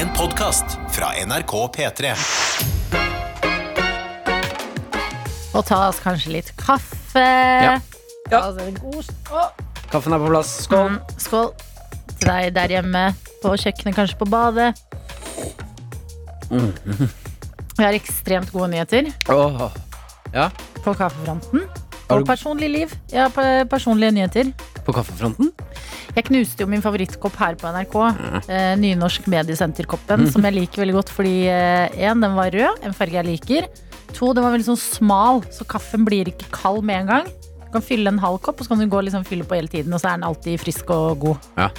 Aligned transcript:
En 0.00 0.08
podkast 0.16 0.64
fra 0.94 1.10
NRK 1.26 1.52
P3. 1.76 2.12
Og 5.56 5.64
ta 5.66 5.80
oss 5.88 5.98
kanskje 6.02 6.32
litt 6.36 6.52
kaffe. 6.60 7.24
Ja. 7.24 7.76
Ja. 8.30 8.40
Altså, 8.46 8.68
god 8.78 9.10
Å, 9.34 9.44
Kaffen 9.90 10.14
er 10.14 10.22
på 10.22 10.28
plass. 10.30 10.52
Skål. 10.68 10.92
mm, 10.94 10.98
Skål 11.18 11.48
til 12.20 12.28
deg 12.30 12.52
der 12.54 12.74
hjemme, 12.76 13.02
på 13.42 13.54
kjøkkenet, 13.58 13.96
kanskje 13.96 14.18
på 14.20 14.28
badet. 14.30 14.70
Mm. 16.50 16.70
Vi 17.78 17.84
har 17.86 17.94
ekstremt 17.96 18.50
gode 18.52 18.68
nyheter 18.72 19.06
Åh. 19.30 19.60
Ja, 20.34 20.48
på 20.84 20.92
kaffefronten. 20.98 21.64
Har 22.10 22.18
Og 22.18 22.24
du- 22.24 22.30
personlig 22.30 22.68
liv. 22.70 22.94
Ja, 23.12 23.28
pe- 23.28 23.64
personlige 23.70 24.12
nyheter. 24.12 24.52
på 24.84 24.92
kaffefronten? 24.94 25.52
Jeg 26.16 26.26
knuste 26.26 26.64
jo 26.64 26.70
min 26.70 26.82
favorittkopp 26.82 27.36
her 27.38 27.58
på 27.60 27.70
NRK. 27.70 27.96
Eh, 28.50 28.72
Nynorsk 28.80 29.28
Mediesenterkoppen, 29.30 30.26
som 30.32 30.46
jeg 30.46 30.56
liker 30.56 30.82
veldig 30.82 30.96
godt 30.98 31.12
fordi 31.14 31.36
én, 31.46 32.22
den 32.22 32.34
var 32.38 32.50
rød, 32.54 32.82
en 32.86 32.96
farge 32.96 33.20
jeg 33.20 33.28
liker. 33.28 33.68
To, 34.16 34.32
den 34.34 34.42
var 34.42 34.54
veldig 34.56 34.72
sånn 34.72 34.80
smal, 34.80 35.44
så 35.54 35.66
kaffen 35.70 36.04
blir 36.08 36.32
ikke 36.32 36.50
kald 36.54 36.82
med 36.86 37.04
en 37.04 37.12
gang. 37.14 37.30
Du 37.62 37.70
kan 37.76 37.84
fylle 37.86 38.10
en 38.10 38.18
halv 38.18 38.40
kopp, 38.42 38.58
og 38.58 38.66
så 38.66 38.74
kan 38.74 38.82
du 38.82 38.90
gå 38.90 38.98
og 38.98 39.06
liksom 39.06 39.26
fylle 39.28 39.46
på 39.46 39.54
hele 39.54 39.70
tiden, 39.70 39.94
og 39.94 40.02
så 40.02 40.10
er 40.10 40.18
den 40.18 40.26
alltid 40.26 40.58
frisk 40.62 40.90
og 40.90 41.22
god. 41.22 41.50
Ja. 41.60 41.70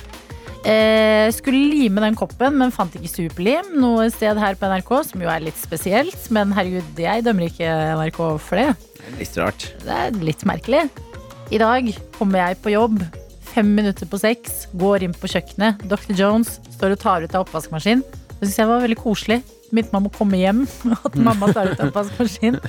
Eh, 0.62 1.28
skulle 1.34 1.58
lime 1.74 2.04
den 2.04 2.16
koppen, 2.16 2.54
men 2.60 2.74
fant 2.74 2.94
ikke 2.96 3.10
superlim 3.10 3.74
noe 3.82 4.06
sted 4.14 4.38
her 4.40 4.56
på 4.60 4.70
NRK, 4.70 4.92
som 5.10 5.24
jo 5.24 5.32
er 5.34 5.44
litt 5.44 5.58
spesielt. 5.60 6.28
Men 6.34 6.54
herregud, 6.56 7.02
jeg 7.02 7.26
dømmer 7.26 7.50
ikke 7.50 7.72
NRK 7.98 8.22
for 8.46 8.62
det. 8.62 8.70
Litt 9.18 9.40
rart. 9.42 9.72
Det 9.82 9.98
er 9.98 10.22
litt 10.22 10.46
merkelig. 10.48 10.86
I 11.52 11.60
dag 11.60 11.90
kommer 12.16 12.46
jeg 12.46 12.62
på 12.64 12.72
jobb 12.72 13.02
fem 13.52 13.72
minutter 13.76 14.08
på 14.10 14.20
seks, 14.22 14.66
går 14.80 15.06
inn 15.06 15.16
på 15.16 15.30
kjøkkenet. 15.32 15.84
Dr. 15.92 16.14
Jones 16.18 16.60
står 16.76 16.96
og 16.96 17.02
tar 17.02 17.26
ut 17.26 17.36
av 17.36 17.46
oppvaskmaskinen. 17.46 18.04
Det 18.38 18.48
syns 18.48 18.62
jeg 18.62 18.70
var 18.70 18.84
veldig 18.84 19.00
koselig. 19.02 19.42
Om 19.72 20.10
å 20.10 20.12
komme 20.12 20.40
hjem, 20.40 20.66
at 21.08 21.16
mamma 21.16 21.52
tar 21.56 21.72
ut 21.72 21.80
av 21.80 21.92
oppvaskmaskinen. 21.92 22.60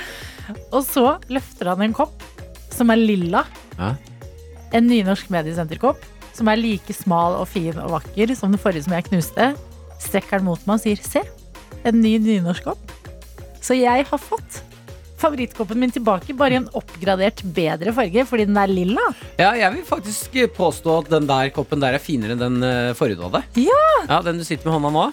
og 0.74 0.82
så 0.86 1.16
løfter 1.32 1.72
han 1.72 1.86
en 1.86 1.96
kopp 1.96 2.22
som 2.74 2.92
er 2.94 3.00
lilla. 3.00 3.44
Ja. 3.78 3.94
En 4.76 4.86
nynorsk 4.90 5.30
mediesenterkopp 5.32 6.04
som 6.36 6.50
er 6.52 6.60
like 6.60 6.92
smal 6.94 7.38
og 7.40 7.48
fin 7.48 7.78
og 7.80 7.94
vakker 7.94 8.34
som 8.36 8.52
den 8.52 8.60
forrige 8.60 8.86
som 8.86 8.94
jeg 8.96 9.08
knuste. 9.08 9.50
Strekker 10.02 10.42
den 10.42 10.50
mot 10.50 10.62
meg 10.68 10.76
og 10.76 10.84
sier 10.84 11.00
'se, 11.00 11.22
en 11.88 12.00
ny 12.02 12.18
nynorsk 12.20 12.66
kopp'. 12.68 12.92
Så 13.62 13.74
jeg 13.74 14.04
har 14.06 14.18
fått 14.20 14.62
favorittkoppen 15.20 15.80
min 15.80 15.92
tilbake, 15.94 16.34
bare 16.36 16.56
i 16.56 16.60
en 16.60 16.68
oppgradert 16.76 17.42
bedre 17.56 17.92
farge, 17.96 18.24
fordi 18.28 18.46
den 18.48 18.58
er 18.60 18.72
lilla. 18.72 19.04
Ja, 19.40 19.52
jeg 19.56 19.72
vil 19.78 19.84
faktisk 19.88 20.36
påstå 20.56 20.98
at 21.02 21.12
den 21.12 21.28
der 21.28 21.52
koppen 21.56 21.80
der 21.82 21.96
er 21.96 22.02
finere 22.02 22.36
enn 22.36 22.42
den 22.42 22.58
eh, 22.66 22.94
forrige 22.98 23.20
du 23.20 23.28
hadde. 23.28 23.44
Ja! 23.64 23.84
Ja, 24.08 24.20
Den 24.26 24.40
du 24.42 24.44
sitter 24.46 24.68
med 24.68 24.76
hånda 24.76 24.92
nå. 24.94 25.06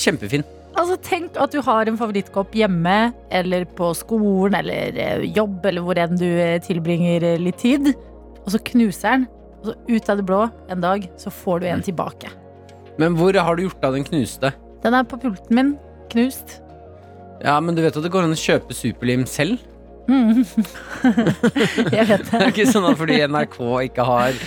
Kjempefin. 0.00 0.46
Altså 0.78 0.96
Tenk 1.02 1.34
at 1.40 1.52
du 1.52 1.58
har 1.66 1.88
en 1.90 1.98
favorittkopp 1.98 2.54
hjemme, 2.56 3.12
eller 3.34 3.66
på 3.78 3.90
skolen, 3.98 4.54
eller 4.60 4.96
eh, 4.98 5.26
jobb, 5.34 5.64
eller 5.66 5.84
hvor 5.86 5.98
enn 5.98 6.18
du 6.18 6.28
eh, 6.30 6.58
tilbringer 6.62 7.26
eh, 7.34 7.40
litt 7.42 7.58
tid, 7.62 7.90
og 8.44 8.50
så 8.54 8.60
knuser 8.70 9.16
den, 9.18 9.26
og 9.60 9.70
så 9.72 9.76
ut 9.90 10.10
av 10.12 10.20
det 10.20 10.26
blå 10.28 10.44
en 10.72 10.84
dag, 10.84 11.06
så 11.20 11.32
får 11.34 11.60
du 11.62 11.68
en 11.70 11.84
tilbake. 11.84 12.30
Men 13.02 13.16
hvor 13.18 13.34
har 13.36 13.56
du 13.56 13.66
gjort 13.66 13.84
av 13.84 13.96
den 13.96 14.06
knuste? 14.06 14.52
Den 14.84 14.96
er 14.96 15.06
på 15.08 15.18
pulten 15.20 15.56
min, 15.58 15.74
knust. 16.12 16.60
Ja, 17.44 17.56
men 17.64 17.74
du 17.76 17.82
vet 17.82 17.96
at 17.96 18.04
det 18.04 18.10
går 18.12 18.26
an 18.26 18.34
å 18.36 18.38
kjøpe 18.40 18.74
superlim 18.76 19.26
selv? 19.30 19.58
Mm. 20.10 20.42
jeg 21.94 22.06
vet 22.08 22.24
Det 22.26 22.32
det. 22.32 22.40
er 22.40 22.48
ikke 22.50 22.66
sånn 22.72 22.88
at 22.90 22.98
fordi 22.98 23.20
NRK 23.30 23.58
ikke 23.86 24.06
har 24.08 24.40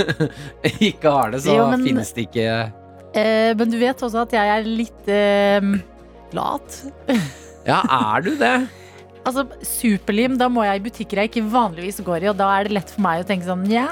Ikke 0.88 1.12
har 1.12 1.30
det, 1.34 1.42
så 1.44 1.54
Jo, 1.56 1.68
men- 1.72 1.84
finnes 1.86 2.10
det 2.16 2.26
ikke 2.30 2.48
Eh, 3.16 3.54
men 3.56 3.70
du 3.72 3.78
vet 3.80 4.02
også 4.04 4.26
at 4.26 4.32
jeg 4.36 4.50
er 4.52 4.66
litt 4.68 5.06
eh, 5.08 5.64
lat. 6.36 6.74
Ja, 7.64 7.78
er 8.12 8.26
du 8.26 8.34
det? 8.36 8.50
Altså, 9.24 9.46
Superlim, 9.64 10.34
da 10.36 10.50
må 10.52 10.66
jeg 10.66 10.82
i 10.82 10.84
butikker 10.84 11.22
jeg 11.22 11.30
ikke 11.30 11.46
vanligvis 11.48 12.02
går 12.04 12.26
i, 12.26 12.28
og 12.28 12.36
da 12.36 12.50
er 12.58 12.68
det 12.68 12.74
lett 12.76 12.92
for 12.92 13.00
meg 13.06 13.22
å 13.22 13.26
tenke 13.30 13.48
sånn 13.48 13.64
ja, 13.72 13.86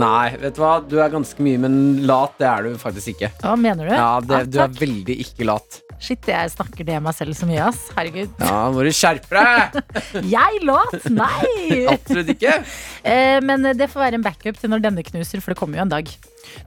Nei, 0.00 0.36
vet 0.40 0.56
du 0.56 0.60
hva? 0.64 0.74
Du 0.88 0.96
er 1.02 1.10
ganske 1.12 1.44
mye, 1.44 1.58
men 1.62 1.74
lat 2.08 2.34
det 2.40 2.46
er 2.50 2.66
du 2.66 2.76
faktisk 2.80 3.14
ikke. 3.14 3.30
hva 3.42 3.54
mener 3.60 3.88
du? 3.88 3.94
Ja, 3.94 4.20
det, 4.20 4.34
Ah, 4.34 4.44
Du 4.44 4.58
er 4.64 4.68
veldig 4.80 5.16
ikke 5.24 5.46
lat. 5.46 5.80
Shit, 6.04 6.26
jeg 6.28 6.50
snakker 6.50 6.84
det 6.84 6.96
meg 7.00 7.14
selv 7.16 7.32
så 7.38 7.46
mye, 7.48 7.62
ass. 7.70 7.84
Herregud. 7.96 8.28
Ja, 8.42 8.64
må 8.74 8.82
du 8.84 8.90
skjerpe 8.92 9.30
deg! 9.38 9.78
Jeg 10.34 10.58
lat? 10.66 10.96
Nei! 11.14 11.84
Absolutt 11.94 12.32
ikke. 12.34 12.56
Eh, 13.06 13.38
men 13.46 13.62
det 13.78 13.86
får 13.92 14.02
være 14.02 14.18
en 14.18 14.24
backup 14.26 14.58
til 14.60 14.72
når 14.74 14.82
denne 14.84 15.04
knuser, 15.06 15.40
for 15.40 15.54
det 15.54 15.58
kommer 15.62 15.78
jo 15.78 15.84
en 15.86 15.94
dag. 15.94 16.10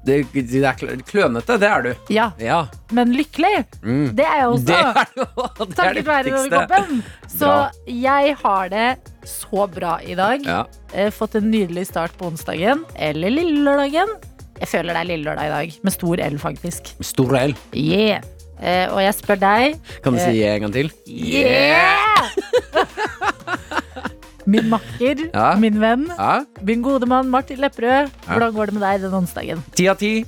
Det, 0.07 0.15
det 0.33 0.63
er 0.65 0.79
klønete, 1.05 1.59
det 1.61 1.69
er 1.69 1.85
du. 1.85 1.91
Ja, 2.15 2.31
Ja. 2.41 2.63
men 2.95 3.11
lykkelig, 3.13 3.65
Mm. 3.83 4.15
det 4.17 4.25
er 4.25 4.39
jeg 4.41 4.47
også. 4.47 4.65
Det 4.65 4.79
er. 4.79 5.11
Det 5.13 5.67
er 5.67 5.75
Takket 5.75 6.07
være 6.07 6.31
denne 6.31 6.49
koppen. 6.55 7.03
Så 7.29 7.45
Bra. 7.51 7.69
jeg 7.85 8.35
har 8.41 8.69
det 8.73 8.87
så 9.27 9.67
bra 9.71 9.97
i 10.03 10.15
dag. 10.17 10.43
Ja. 10.47 10.63
Eh, 10.93 11.11
fått 11.13 11.35
en 11.39 11.49
nydelig 11.51 11.87
start 11.91 12.15
på 12.19 12.29
onsdagen, 12.31 12.83
eller 12.95 13.29
lille 13.33 13.61
lørdagen. 13.67 14.15
Jeg 14.57 14.67
føler 14.71 14.95
det 14.95 15.01
er 15.03 15.09
lille 15.11 15.27
lørdag 15.29 15.45
i 15.51 15.53
dag, 15.53 15.75
med 15.85 15.93
stor 15.93 16.23
L, 16.25 16.39
faktisk. 16.41 16.93
Med 16.97 17.05
Stor 17.05 17.37
L. 17.37 17.53
Yeah. 17.77 18.23
Eh, 18.57 18.87
og 18.89 19.03
jeg 19.03 19.13
spør 19.13 19.37
deg 19.37 19.75
Kan 20.01 20.15
du 20.15 20.17
si 20.17 20.39
en 20.41 20.63
gang 20.63 20.71
til? 20.73 20.87
Yeah! 21.05 22.31
min 24.47 24.69
makker, 24.71 25.27
Ja. 25.33 25.51
min 25.59 25.77
venn, 25.81 26.07
Ja. 26.17 26.43
min 26.63 26.81
gode 26.81 27.05
mann 27.05 27.29
Martin 27.29 27.59
Lepperød. 27.61 28.09
Hvordan 28.25 28.53
går 28.55 28.65
det 28.65 28.73
med 28.73 28.81
deg 28.87 29.01
den 29.05 29.13
onsdagen? 29.13 29.63
Ti 29.75 29.87
av 29.91 29.97
ti. 30.01 30.25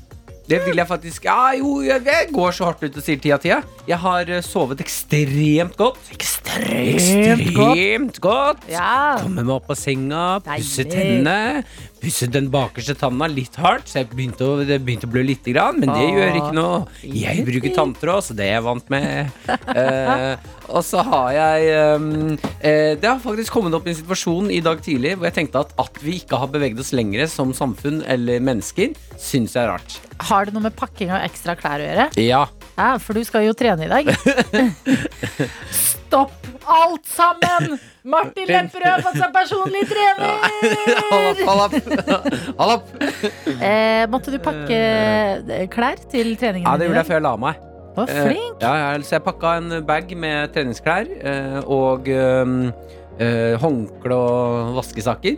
Det 0.50 0.64
vil 0.66 0.76
jeg 0.82 0.88
faktisk 0.90 1.26
Ja, 1.26 1.52
jo, 1.58 1.82
jeg 1.82 2.02
går 2.34 2.52
så 2.52 2.66
hardt 2.66 2.84
ut 2.84 2.98
og 2.98 3.04
sier 3.04 3.20
ti 3.22 3.32
av 3.32 3.40
ti. 3.40 3.50
Jeg. 3.90 4.00
Har 4.00 4.30
eh, 4.32 4.44
sovet 4.46 4.82
ekstremt 4.84 5.78
godt. 5.80 6.00
Ekstremt 6.14 7.52
godt. 7.56 7.78
Ekstremt 7.78 8.20
godt. 8.24 8.66
Ja. 8.72 9.20
Kommer 9.24 9.46
meg 9.46 9.56
opp 9.60 9.72
av 9.74 9.80
senga, 9.80 10.26
pusser 10.46 10.90
tennene. 10.90 11.64
Pusset 12.00 12.32
den 12.32 12.48
bakerste 12.52 12.94
tanna 12.96 13.28
litt 13.28 13.58
hardt, 13.60 13.90
så 13.92 14.00
jeg 14.00 14.08
begynte 14.14 14.46
å, 14.48 14.54
det 14.64 14.78
begynte 14.86 15.10
å 15.10 15.12
blø 15.12 15.24
litt, 15.28 15.44
grann, 15.50 15.82
men 15.82 15.90
det 15.92 16.06
Åh. 16.06 16.14
gjør 16.16 16.38
ikke 16.40 16.56
noe. 16.56 16.78
Jeg 17.04 17.44
bruker 17.48 17.74
tanntråd, 17.76 18.24
så 18.30 18.36
det 18.38 18.46
er 18.46 18.54
jeg 18.56 18.66
vant 18.70 18.94
med. 18.94 19.34
uh, 19.50 20.36
og 20.78 20.86
så 20.88 21.04
har 21.08 21.30
jeg 21.36 21.98
um, 21.98 22.08
uh, 22.38 22.94
Det 23.00 23.08
har 23.08 23.20
faktisk 23.24 23.56
kommet 23.56 23.76
opp 23.76 23.88
en 23.90 23.98
situasjon 23.98 24.52
i 24.54 24.62
dag 24.64 24.80
tidlig 24.86 25.16
hvor 25.18 25.28
jeg 25.28 25.38
tenkte 25.42 25.64
at 25.66 25.74
at 25.80 26.00
vi 26.04 26.20
ikke 26.22 26.40
har 26.40 26.52
beveget 26.54 26.80
oss 26.84 26.94
lengre 26.96 27.28
som 27.32 27.52
samfunn 27.56 28.04
eller 28.08 28.44
mennesker, 28.44 28.96
syns 29.20 29.58
jeg 29.58 29.66
er 29.66 29.74
rart. 29.74 30.00
Har 30.30 30.48
det 30.48 30.56
noe 30.56 30.68
med 30.70 30.76
pakking 30.80 31.12
av 31.12 31.24
ekstra 31.28 31.56
klær 31.60 31.84
å 31.84 31.90
gjøre? 31.90 32.10
Ja. 32.24 32.46
Ja, 32.80 32.94
for 33.04 33.18
du 33.18 33.26
skal 33.28 33.44
jo 33.44 33.54
trene 33.60 33.86
i 33.86 33.92
dag. 33.92 34.08
Stopp 35.76 36.48
alt 36.70 37.06
sammen! 37.10 37.76
Martin 38.10 38.48
Lepperød 38.48 39.04
fått 39.04 39.18
seg 39.20 39.34
personlig 39.36 39.82
trener! 39.90 40.38
Hold 41.10 41.28
opp, 41.30 41.42
hold 41.50 41.64
opp! 41.66 42.30
Hold. 42.62 42.76
Eh, 43.60 44.06
måtte 44.10 44.32
du 44.34 44.40
pakke 44.44 44.78
eh, 44.80 45.66
klær 45.74 46.00
til 46.10 46.32
treningen 46.40 46.70
Ja, 46.70 46.78
det 46.80 46.88
gjorde 46.88 47.04
jeg 47.04 47.10
før 47.12 47.20
jeg 47.20 47.26
la 47.28 47.34
meg. 47.44 47.66
Å, 48.00 48.06
Eh, 48.06 48.22
flink! 48.30 48.62
Eh, 48.64 48.80
ja, 48.80 49.02
så 49.04 49.18
jeg 49.18 49.26
pakka 49.26 49.54
en 49.60 49.76
bag 49.90 50.14
med 50.16 50.54
treningsklær 50.56 51.10
eh, 51.20 51.58
og 51.66 52.08
um, 52.08 52.70
eh, 53.20 53.56
håndkle 53.60 54.16
og 54.16 54.74
vaskesaker. 54.80 55.38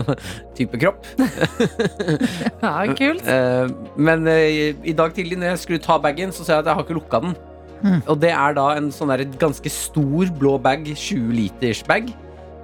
type 0.56 0.80
kropp. 0.80 1.04
Ja, 2.62 2.78
kult. 2.96 3.26
Eh, 3.36 3.68
men 3.98 4.26
eh, 4.30 4.72
i 4.86 4.94
dag 4.96 5.12
tidlig 5.14 5.38
når 5.40 5.54
jeg 5.54 5.62
skulle 5.64 5.82
ta 5.82 5.98
bagen, 6.02 6.32
så 6.32 6.44
sa 6.44 6.56
jeg 6.56 6.64
at 6.64 6.70
jeg 6.70 6.78
har 6.78 6.86
ikke 6.86 6.98
lukka 6.98 7.20
den. 7.24 7.36
Mm. 7.82 8.00
Og 8.06 8.20
det 8.22 8.30
er 8.32 8.54
da 8.56 8.66
en 8.78 8.88
sånn 8.94 9.12
der 9.12 9.26
ganske 9.40 9.70
stor 9.72 10.30
blå 10.38 10.56
bag. 10.62 10.86
20 10.88 11.32
liters 11.36 11.82
bag. 11.86 12.08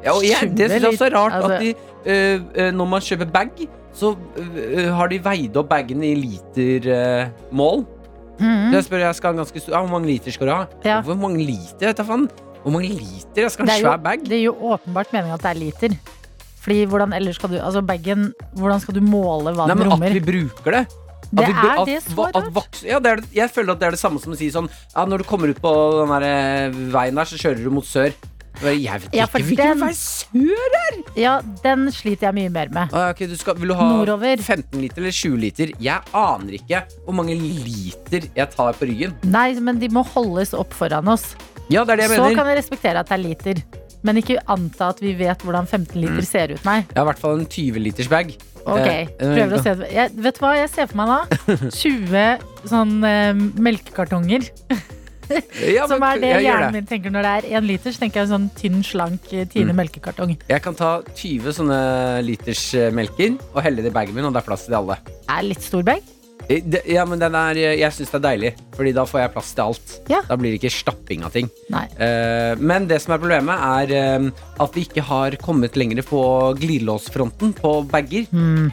Ja, 0.03 0.15
og 0.17 0.25
jeg, 0.27 0.51
det 0.57 0.71
syns 0.71 0.83
jeg 0.83 0.93
også 0.95 1.07
er 1.07 1.15
rart 1.15 1.37
Altså- 1.37 1.55
at 1.55 1.63
de, 1.63 1.75
uh, 2.59 2.71
når 2.75 2.89
man 2.91 3.05
kjøper 3.05 3.29
bag, 3.31 3.67
så 3.95 4.15
uh, 4.17 4.89
har 4.97 5.13
de 5.13 5.21
veid 5.23 5.59
opp 5.61 5.69
bagen 5.71 6.03
i 6.03 6.15
litermål. 6.19 7.85
Så 8.43 8.75
Jeg 8.75 8.85
spør, 8.89 9.05
jeg 9.05 9.15
skal 9.15 9.29
ha 9.29 9.33
en 9.37 9.43
ganske 9.45 9.61
stor 9.61 9.75
ja, 9.77 9.81
Hvor 9.85 9.93
mange 9.93 10.09
liter 10.09 10.35
skal 10.35 10.49
du 10.49 10.53
ha? 10.53 10.65
Ja. 10.83 11.01
Hvor 11.07 11.15
mange 11.15 11.45
liter? 11.45 11.87
Vet 11.87 12.01
du 12.01 12.05
faen? 12.09 12.25
Hvor 12.63 12.73
mange 12.75 12.89
liter? 12.95 13.43
Jeg 13.47 13.51
skal 13.55 13.67
ha 13.69 13.77
en 13.77 13.85
svær 13.85 14.03
bag. 14.03 14.25
det 14.29 14.39
er 14.39 14.45
jo 14.47 14.55
åpenbart 14.73 15.13
meningen 15.15 15.35
at 15.35 15.43
det 15.43 15.51
er 15.51 15.61
liter. 15.61 15.97
Fordi 16.63 16.85
hvordan 16.87 17.13
ellers 17.17 17.35
skal 17.41 17.51
du 17.51 17.57
Altså 17.59 17.81
bagen 17.83 18.29
Hvordan 18.55 18.79
skal 18.85 18.95
du 18.95 19.01
måle 19.03 19.51
hva 19.51 19.65
Nei, 19.67 19.75
den 19.75 19.89
men 19.89 19.97
at 19.97 20.13
vi 20.15 20.21
bruker 20.23 20.77
det. 20.79 20.83
Det 21.33 21.47
vi, 21.49 21.53
er 21.57 21.79
at, 21.81 21.87
det 21.89 21.97
så 22.05 22.27
rart. 22.29 22.51
voks- 22.55 22.83
ja, 22.85 22.99
det 23.01 23.11
er, 23.11 23.21
jeg 23.35 23.51
føler 23.51 23.73
at 23.73 23.81
det 23.81 23.87
er 23.89 23.95
det 23.97 23.99
samme 24.03 24.21
som 24.21 24.35
å 24.35 24.37
si 24.37 24.51
sånn 24.53 24.69
ja, 24.69 25.05
Når 25.09 25.23
du 25.23 25.25
kommer 25.25 25.49
ut 25.49 25.59
på 25.65 25.73
den 25.97 26.13
der 26.13 26.27
eh, 26.29 26.77
veien 26.93 27.17
der, 27.17 27.25
så 27.31 27.39
kjører 27.41 27.63
du 27.65 27.71
mot 27.73 27.87
sør. 27.89 28.13
Jeg 28.63 29.01
vet 29.01 29.15
Ja, 29.17 29.25
ikke 29.25 29.41
hvilken 29.49 29.81
vei 29.81 29.95
sør 29.97 30.77
er! 30.83 30.99
Ja, 31.19 31.33
den 31.65 31.87
sliter 31.91 32.29
jeg 32.29 32.37
mye 32.37 32.51
mer 32.53 32.69
med. 32.77 32.93
Ah, 32.93 33.09
ok, 33.15 33.25
du 33.33 33.35
skal, 33.41 33.57
vil 33.59 33.73
du 33.73 33.75
ha 33.79 33.87
Nordover. 33.95 34.37
15 34.45 34.77
liter 34.85 35.01
eller 35.01 35.17
20 35.17 35.41
liter? 35.41 35.73
Jeg 35.83 36.05
aner 36.13 36.59
ikke 36.61 36.83
hvor 37.07 37.17
mange 37.17 37.35
liter 37.41 38.29
jeg 38.37 38.53
tar 38.53 38.77
på 38.79 38.91
ryggen. 38.93 39.17
Nei, 39.25 39.49
men 39.59 39.81
de 39.81 39.89
må 39.91 40.05
holdes 40.13 40.53
opp 40.55 40.77
foran 40.77 41.09
oss. 41.11 41.33
Ja, 41.71 41.85
det 41.85 41.93
er 41.93 41.97
det 41.97 42.09
jeg 42.09 42.17
Så 42.19 42.23
mener. 42.25 42.35
kan 42.37 42.47
jeg 42.47 42.59
respektere 42.59 42.99
at 43.01 43.09
det 43.09 43.19
er 43.19 43.23
liter. 43.29 43.63
Men 44.03 44.17
ikke 44.17 44.39
anta 44.51 44.89
at 44.91 44.99
vi 45.01 45.13
vet 45.15 45.39
hvordan 45.39 45.67
15 45.69 45.95
Mm. 45.95 46.01
liter 46.03 46.23
ser 46.27 46.53
ut, 46.53 46.65
nei. 46.65 46.81
Jeg 46.83 46.97
har 46.97 47.03
i 47.05 47.11
hvert 47.13 47.19
fall 47.23 47.39
en 47.39 47.47
20 47.47 47.79
liters 47.79 48.09
bag. 48.09 48.37
Ok, 48.67 48.87
Eh, 48.87 49.07
prøver 49.19 49.53
å 49.59 49.63
se. 49.63 49.75
Jeg, 49.93 50.11
vet 50.15 50.35
du 50.35 50.41
hva 50.41 50.57
jeg 50.57 50.69
ser 50.71 50.87
for 50.87 50.97
meg 50.97 51.07
da? 51.07 51.21
20 51.71 52.39
sånn 52.67 53.05
eh, 53.05 53.33
melkekartonger. 53.63 54.49
Ja, 55.73 55.87
som 55.89 56.01
men 56.01 56.09
er 56.17 56.21
det 56.21 56.29
jeg 56.33 56.43
gjør 56.43 56.49
hjernen 56.51 56.73
min 56.77 56.87
tenker 56.87 57.11
når 57.15 57.23
det 57.23 57.33
er 57.53 57.61
én 57.61 57.67
liter. 57.67 57.91
Så 57.95 58.03
tenker 58.03 58.21
jeg 58.23 58.29
sånn 58.33 58.51
tynn, 58.59 58.83
slank 58.85 59.33
eh, 59.33 59.45
Tine 59.51 59.73
Mm. 59.73 59.79
melkekartong. 59.81 60.35
Jeg 60.51 60.63
kan 60.63 60.75
ta 60.75 61.01
20 61.15 61.53
sånne 61.59 61.79
liters 62.27 62.75
eh, 62.75 62.91
melker 62.91 63.39
og 63.55 63.63
helle 63.63 63.83
det 63.83 63.93
i 63.93 63.95
bagen 63.95 64.15
min, 64.15 64.25
og 64.25 64.33
det 64.35 64.43
er 64.43 64.47
plass 64.51 64.67
til 64.67 64.75
alle. 64.75 64.99
Er 65.29 65.43
litt 65.47 65.63
stor 65.63 65.83
bag. 65.83 66.03
Eh, 66.51 66.61
det- 66.61 66.83
Ja, 66.91 67.05
men 67.05 67.19
den 67.23 67.35
er, 67.35 67.55
jeg 67.55 67.93
syns 67.93 68.11
det 68.11 68.19
er 68.25 68.29
deilig, 68.31 68.53
Fordi 68.77 68.93
da 68.97 69.05
får 69.09 69.21
jeg 69.21 69.33
plass 69.35 69.51
til 69.57 69.65
alt. 69.67 69.95
Ja. 70.11 70.23
Da 70.29 70.37
blir 70.41 70.55
det 70.55 70.61
ikke 70.63 70.73
stapping 70.73 71.27
av 71.27 71.35
ting. 71.35 71.51
Eh, 71.73 72.55
men 72.61 72.89
det 72.91 73.03
som 73.05 73.15
er 73.15 73.21
problemet, 73.21 73.65
er 73.93 74.23
uh, 74.23 74.45
at 74.63 74.77
vi 74.77 74.87
ikke 74.87 75.05
har 75.05 75.37
kommet 75.43 75.77
lenger 75.79 76.01
på 76.07 76.23
glidelåsfronten 76.61 77.53
på 77.59 77.75
bager. 77.93 78.29
Mm. 78.33 78.71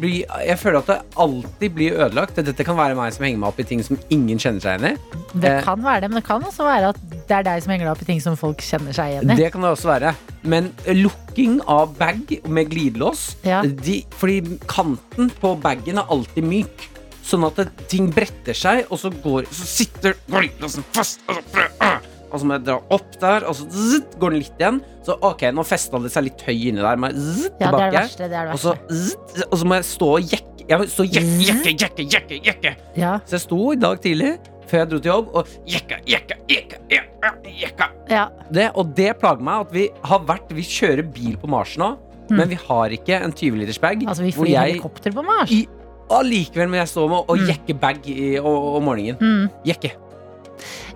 Blir, 0.00 0.24
jeg 0.44 0.58
føler 0.60 0.80
at 0.80 0.90
det 0.92 0.98
alltid 1.20 1.76
blir 1.76 1.98
ødelagt. 1.98 2.40
Dette 2.40 2.66
kan 2.66 2.78
være 2.78 2.96
meg 2.98 3.12
som 3.16 3.26
henger 3.26 3.42
meg 3.42 3.52
opp 3.52 3.60
i 3.60 3.68
ting 3.68 3.84
som 3.84 4.00
ingen 4.12 4.40
kjenner 4.40 4.64
seg 4.64 4.78
igjen 4.78 4.94
i. 4.94 5.20
Det 5.44 5.54
kan 5.66 5.82
være 5.84 6.04
det, 6.04 6.12
men 6.12 6.20
det 6.20 6.26
kan 6.28 6.44
også 6.44 6.68
være 6.68 6.94
at 6.94 7.02
det 7.14 7.38
er 7.38 7.46
deg 7.46 7.64
som 7.64 7.74
henger 7.74 7.88
deg 7.88 7.94
opp 7.94 8.04
i 8.04 8.08
ting 8.08 8.22
som 8.24 8.38
folk 8.38 8.64
kjenner 8.64 8.96
seg 8.96 9.14
igjen 9.14 9.32
i. 9.32 9.38
Det 9.40 9.50
kan 9.52 9.64
det 9.64 9.74
også 9.74 9.92
være. 9.92 10.14
Men 10.44 10.72
lukking 10.88 11.60
av 11.70 11.94
bag 11.98 12.36
med 12.48 12.72
glidelås 12.72 13.36
Ja. 13.44 13.62
de, 13.62 14.02
Fordi 14.20 14.58
kanten 14.68 15.30
på 15.40 15.54
bagen 15.60 15.98
er 15.98 16.10
alltid 16.12 16.44
myk. 16.44 16.90
Sånn 17.24 17.44
at 17.48 17.56
det, 17.56 17.68
ting 17.88 18.10
bretter 18.12 18.52
seg, 18.56 18.84
og 18.92 18.98
så, 19.00 19.08
går, 19.24 19.46
så 19.48 19.64
sitter 19.70 20.16
glidelåsen 20.28 20.84
fast. 20.92 21.22
Og 21.28 21.38
så, 21.38 21.42
prøver- 21.54 21.78
ah, 21.80 21.98
og 22.34 22.40
så 22.42 22.48
må 22.50 22.56
jeg 22.58 22.64
dra 22.66 22.76
opp 22.92 23.14
der, 23.22 23.46
og 23.48 23.54
så 23.56 23.64
zzz, 23.70 24.02
går 24.20 24.34
den 24.34 24.42
litt 24.42 24.58
igjen. 24.60 24.80
Så 25.06 25.16
ok, 25.24 25.46
nå 25.54 25.64
festa 25.64 26.00
det 26.02 26.10
seg 26.12 26.26
litt 26.28 26.42
høy 26.44 26.56
inni 26.68 26.82
der. 26.84 26.96
Må 27.00 27.08
jeg 27.12 27.22
zzzt, 27.22 27.60
Ja, 27.62 27.70
det 27.70 27.70
er 27.70 27.70
det 27.70 27.78
tilbake. 27.78 28.00
verste. 28.00 28.28
Det 28.28 28.38
er 28.40 28.44
det 28.50 28.52
Og 28.56 28.60
så, 28.60 28.74
verste. 28.90 29.46
og 29.50 29.58
så 29.62 29.64
må 29.70 29.78
jeg 29.78 29.84
stå 29.88 30.08
og 30.18 30.34
jekke. 30.34 30.50
Jeg 30.68 30.78
må 30.80 30.88
stå 30.88 31.04
og 31.04 31.14
jekke, 31.14 31.38
jekke, 31.44 31.72
jekke, 31.84 32.04
jekke, 32.16 32.40
jekke. 32.48 32.74
Ja, 32.96 33.14
Så 33.24 33.36
jeg 33.38 33.40
sto 33.46 33.60
i 33.72 33.76
dag 33.76 34.00
tidlig, 34.04 34.32
før 34.68 34.78
jeg 34.82 34.88
dro 34.90 34.98
til 35.04 35.10
jobb, 35.12 35.28
og 35.36 35.46
jekka, 35.68 35.98
jekka, 36.08 36.36
jekka, 36.48 36.78
jekka, 36.90 37.32
jekka 37.60 37.88
ja. 38.08 38.28
det, 38.50 38.70
og 38.74 38.94
det 38.96 39.10
plager 39.20 39.44
meg 39.44 39.66
at 39.66 39.72
vi 39.76 39.88
har 40.08 40.20
vært 40.24 40.48
Vi 40.56 40.62
kjører 40.64 41.02
bil 41.12 41.36
på 41.40 41.48
Mars 41.52 41.76
nå, 41.80 41.90
men 42.32 42.48
vi 42.48 42.56
har 42.56 42.88
ikke 42.96 43.18
en 43.22 43.32
20 43.32 43.58
liters 43.60 43.78
bag. 43.78 44.00
Altså, 44.08 44.24
vi 44.24 44.32
flyr 44.32 44.48
jeg 44.54 44.72
helikopter 44.74 45.12
på 45.12 45.22
Mars. 45.24 45.52
i, 45.52 45.66
allikevel 46.12 46.68
må 46.72 46.76
jeg 46.80 46.90
stå 46.90 47.04
med 47.08 47.24
og 47.28 47.38
Mm. 47.38 47.46
jekke 47.50 47.74
bag 47.80 48.06
i, 48.08 48.38
og, 48.38 48.76
om 48.78 48.84
morgenen. 48.90 49.16
Mm. 49.20 49.50
Jekke. 49.64 49.92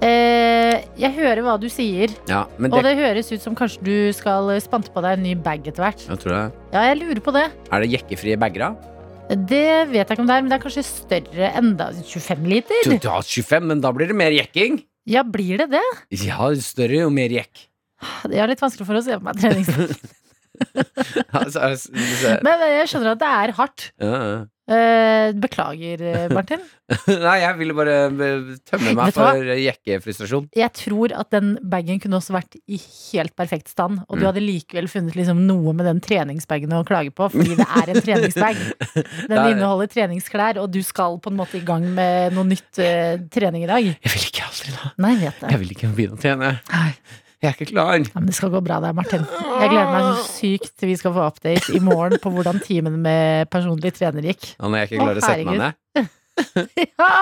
Eh, 0.01 0.85
jeg 1.01 1.11
hører 1.17 1.41
hva 1.43 1.57
du 1.61 1.67
sier, 1.73 2.13
Ja, 2.31 2.45
det... 2.59 2.69
og 2.71 2.83
det, 2.87 2.93
høres 2.97 3.33
ut 3.35 3.43
som 3.43 3.57
kanskje 3.59 3.83
du 3.83 3.97
skal 4.15 4.53
spante 4.63 4.93
på 4.95 5.03
deg 5.03 5.17
en 5.19 5.25
ny 5.27 5.33
bag 5.35 5.67
etter 5.67 5.83
hvert. 5.83 6.05
jeg 6.07 6.21
tror 6.23 6.35
det, 6.37 6.43
Ja, 6.73 6.85
jeg 6.93 7.01
lurer 7.01 7.21
på 7.25 7.35
det. 7.35 7.47
Er 7.73 7.83
det 7.83 7.91
jekkefrie 7.97 8.39
bager, 8.39 8.69
da? 8.69 8.71
Det 9.35 9.89
vet 9.91 9.99
jeg 10.09 10.15
ikke 10.15 10.23
om 10.23 10.29
det 10.31 10.37
er, 10.39 10.45
men 10.45 10.49
det 10.53 10.57
er 10.57 10.63
kanskje 10.63 10.85
større 10.89 11.51
enda 11.59 11.91
25 11.93 12.47
liter? 12.49 12.87
Du, 13.03 13.09
har 13.11 13.27
25, 13.27 13.67
men 13.69 13.83
da 13.85 13.91
blir 13.93 14.09
det 14.09 14.17
mer 14.17 14.33
jekking. 14.33 14.79
Ja, 15.09 15.25
blir 15.27 15.59
det 15.61 15.67
det? 15.75 15.83
Ja, 16.23 16.49
større 16.63 17.03
jo 17.03 17.11
mer 17.13 17.29
jekk. 17.35 17.67
Det 18.31 18.39
er 18.39 18.49
litt 18.49 18.63
vanskelig 18.63 18.87
for 18.87 18.97
å 18.97 19.03
se 19.05 19.19
på 19.19 19.27
meg 19.27 19.43
treningsdag. 19.43 19.97
Altså, 21.39 21.61
altså, 21.63 21.91
Men 22.43 22.63
jeg 22.67 22.89
skjønner 22.91 23.13
at 23.13 23.21
det 23.21 23.29
er 23.31 23.53
hardt. 23.55 23.85
ja, 24.03 24.09
ja. 24.19 24.39
Eh, 24.69 25.31
beklager, 25.41 26.03
eh, 26.05 26.27
Martin. 26.37 26.61
Nei, 27.09 27.35
jeg 27.41 27.57
ville 27.57 27.75
bare 27.77 27.95
eh, 28.09 28.49
tømme 28.69 28.93
meg 28.99 29.11
du 29.15 29.17
for 29.17 29.49
jekkefrustrasjon. 29.57 30.49
Jeg 30.57 30.73
tror 30.77 31.15
at 31.17 31.31
den 31.33 31.55
bagen 31.73 32.01
kunne 32.03 32.19
også 32.21 32.35
vært 32.37 32.59
i 32.69 32.77
helt 32.81 33.33
perfekt 33.39 33.73
stand, 33.73 34.03
og 34.09 34.19
du 34.19 34.27
Mm. 34.27 34.27
hadde 34.29 34.43
likevel 34.45 34.89
funnet 34.93 35.17
liksom 35.17 35.41
noe 35.49 35.73
med 35.77 35.89
den 35.89 36.03
treningsbagen 36.05 36.73
å 36.77 36.83
klage 36.89 37.15
på, 37.17 37.31
fordi 37.33 37.57
det 37.57 37.65
er 37.81 37.93
en 37.95 38.03
treningsbag. 38.05 38.61
Den 39.31 39.39
er- 39.39 39.53
inneholder 39.55 39.89
treningsklær, 39.93 40.61
og 40.61 40.69
du 40.75 40.83
skal 40.85 41.17
på 41.25 41.33
en 41.33 41.39
måte 41.41 41.57
i 41.61 41.65
gang 41.65 41.87
med 41.97 42.37
noe 42.37 42.45
nytt 42.49 42.81
uh, 42.83 43.17
trening 43.33 43.65
i 43.65 43.71
dag. 43.71 43.89
Jeg 43.89 44.13
vil 44.15 44.29
ikke 44.29 44.45
aldri 44.51 44.75
da. 44.77 44.93
Nei, 45.01 45.15
jeg. 45.25 45.33
Jeg 45.49 45.63
vil 45.65 45.73
ikke 45.77 45.95
begynne 45.97 46.19
å 46.19 46.23
trene. 46.23 46.53
Nei. 46.75 46.93
Jeg 47.39 47.49
er 47.53 47.55
ikke 47.55 47.69
klar. 47.71 47.93
Ja, 47.95 48.19
men 48.19 48.27
det 48.27 48.35
skal 48.35 48.51
gå 48.51 48.61
bra 48.67 48.81
der, 48.83 48.95
Martin. 48.99 49.23
Jeg 49.23 49.71
gleder 49.71 49.91
meg 49.93 50.07
så 50.09 50.25
sykt 50.33 50.73
til 50.75 50.91
vi 50.91 50.97
skal 50.99 51.13
få 51.15 51.27
update 51.31 51.71
i 51.77 51.81
morgen 51.83 52.19
på 52.23 52.33
hvordan 52.35 52.59
timen 52.65 52.97
med 53.05 53.47
personlig 53.53 53.93
trener 53.95 54.27
gikk. 54.27 54.57
Ja, 54.57 54.67
når 54.67 54.83
jeg 54.83 54.89
ikke 54.91 54.99
Å, 54.99 55.05
klarer 55.07 55.21
å 55.21 55.29
sette 55.29 55.47
meg 55.47 55.63
ned. 55.63 55.85
Ja! 56.99 57.13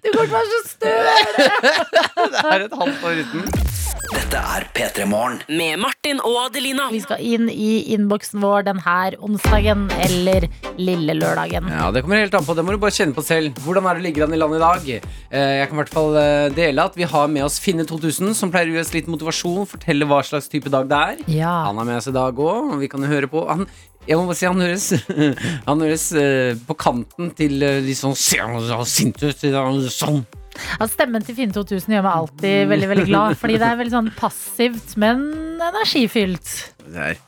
Du 0.00 0.08
kommer 0.12 0.24
til 0.24 0.32
å 0.32 0.36
være 0.36 0.48
så 0.52 0.60
støl! 0.68 1.06
Det 2.36 2.42
er 2.54 2.64
et 2.66 2.78
halvt 2.80 3.06
år 3.08 3.20
uten. 3.24 3.85
Dette 4.16 4.38
er 4.40 4.64
P3 4.72 5.04
Morgen. 5.10 5.34
Med 5.52 5.76
Martin 5.82 6.22
og 6.24 6.38
Adelina. 6.46 6.86
Vi 6.92 7.02
skal 7.04 7.20
inn 7.20 7.50
i 7.52 7.82
innboksen 7.92 8.40
vår 8.40 8.64
den 8.64 8.78
her 8.80 9.16
onsdagen 9.22 9.82
eller 10.06 10.46
lille 10.80 11.16
lørdagen. 11.18 11.68
Ja, 11.68 11.90
Det 11.92 12.00
kommer 12.04 12.22
helt 12.22 12.34
an 12.38 12.46
på. 12.46 12.54
Det 12.56 12.64
må 12.64 12.72
du 12.72 12.80
bare 12.80 12.94
kjenne 12.96 13.12
på 13.16 13.24
selv. 13.26 13.58
Hvordan 13.66 13.84
er 13.90 13.98
det 13.98 14.06
ligger 14.06 14.24
an 14.24 14.32
i 14.32 14.38
landet 14.40 14.62
i 14.62 14.64
dag? 14.64 15.10
Eh, 15.30 15.52
Jeg 15.60 15.68
kan 15.68 15.76
i 15.76 15.80
hvert 15.82 15.92
fall 15.92 16.16
eh, 16.20 16.46
dele 16.56 16.86
at 16.88 16.96
vi 16.96 17.04
har 17.12 17.28
med 17.28 17.44
oss 17.44 17.58
Finne 17.60 17.84
2000, 17.84 18.32
som 18.38 18.52
pleier 18.54 18.72
å 18.72 18.78
gi 18.78 18.84
oss 18.86 18.94
litt 18.96 19.10
motivasjon. 19.12 19.66
Fortelle 19.68 20.08
hva 20.08 20.22
slags 20.24 20.48
type 20.48 20.72
dag 20.72 20.88
det 20.88 21.02
er. 21.10 21.20
Ja. 21.42 21.52
Han 21.68 21.82
er 21.84 21.90
med 21.90 22.00
oss 22.00 22.08
i 22.08 22.16
dag 22.16 22.40
òg, 22.40 22.72
og 22.72 22.80
vi 22.80 22.88
kan 22.88 23.04
jo 23.04 23.12
høre 23.12 23.28
på. 23.28 23.44
Han, 23.52 23.66
jeg 24.08 24.16
må 24.16 24.24
bare 24.30 24.38
si 24.40 24.46
han 24.48 24.64
høres 24.64 24.88
Han 25.68 25.84
høres 25.84 26.08
eh, 26.16 26.56
på 26.64 26.78
kanten 26.80 27.34
til 27.36 27.60
litt 27.60 28.00
sånn 28.00 28.16
sint 28.16 29.20
ut. 29.20 29.46
Sånn. 29.92 30.24
Ja, 30.80 30.88
stemmen 30.90 31.24
til 31.26 31.36
Finn 31.38 31.52
2000 31.54 31.94
gjør 31.96 32.04
meg 32.06 32.18
alltid 32.22 32.68
veldig 32.72 32.88
veldig 32.92 33.06
glad. 33.10 33.36
Fordi 33.40 33.58
det 33.60 33.68
er 33.68 33.78
veldig 33.80 33.94
sånn 33.94 34.10
passivt, 34.18 34.96
men 35.00 35.22
energifylt. 35.70 36.52
Det 36.86 37.08
er 37.10 37.22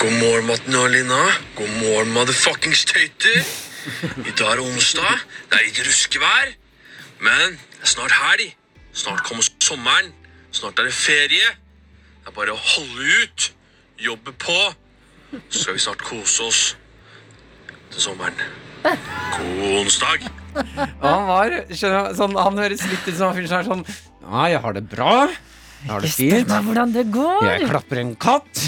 God 0.00 0.14
morgen, 0.18 0.46
Matten 0.48 0.74
og 0.74 0.88
Lina. 0.90 1.20
God 1.58 1.70
morgen, 1.82 2.12
motherfuckings 2.16 2.84
tøyter. 2.90 3.44
I 4.22 4.32
dag 4.38 4.56
er 4.56 4.62
onsdag. 4.62 5.24
Det 5.50 5.58
er 5.58 5.66
litt 5.68 5.80
ruskevær. 5.86 6.52
Men 7.22 7.58
det 7.58 7.84
er 7.84 7.92
snart 7.92 8.14
helg. 8.16 8.54
Snart 8.92 9.22
kommer 9.28 9.46
sommeren. 9.62 10.12
Snart 10.52 10.80
er 10.80 10.88
det 10.90 10.96
ferie. 10.96 11.52
Det 12.22 12.32
er 12.32 12.36
bare 12.36 12.54
å 12.54 12.58
holde 12.58 13.22
ut. 13.22 13.48
Jobbe 14.02 14.34
på. 14.42 14.58
Så 15.48 15.62
skal 15.62 15.78
vi 15.78 15.84
snart 15.86 16.02
kose 16.04 16.48
oss 16.48 16.62
til 17.92 18.04
sommeren. 18.08 18.42
God 18.82 19.62
onsdag. 19.82 20.28
Og 20.56 21.06
han 21.06 21.26
var 21.30 21.54
skjønner 21.72 22.10
du, 22.10 22.16
sånn, 22.18 22.34
Han 22.36 22.58
høres 22.60 22.82
litt 22.90 23.06
ut 23.06 23.14
som 23.16 23.30
han 23.30 23.38
fyr 23.38 23.48
som 23.48 23.64
sånn 23.68 23.84
Ja, 23.88 24.42
jeg 24.52 24.60
har 24.64 24.76
det 24.76 24.84
bra. 24.90 25.14
Jeg 25.82 25.90
har 25.90 26.00
det 26.04 26.10
fint. 26.14 26.48
meg 26.48 26.66
hvordan 26.68 26.92
det 26.94 27.04
går. 27.10 27.40
Jeg 27.48 27.68
klapper 27.68 27.98
en 28.02 28.12
katt. 28.22 28.60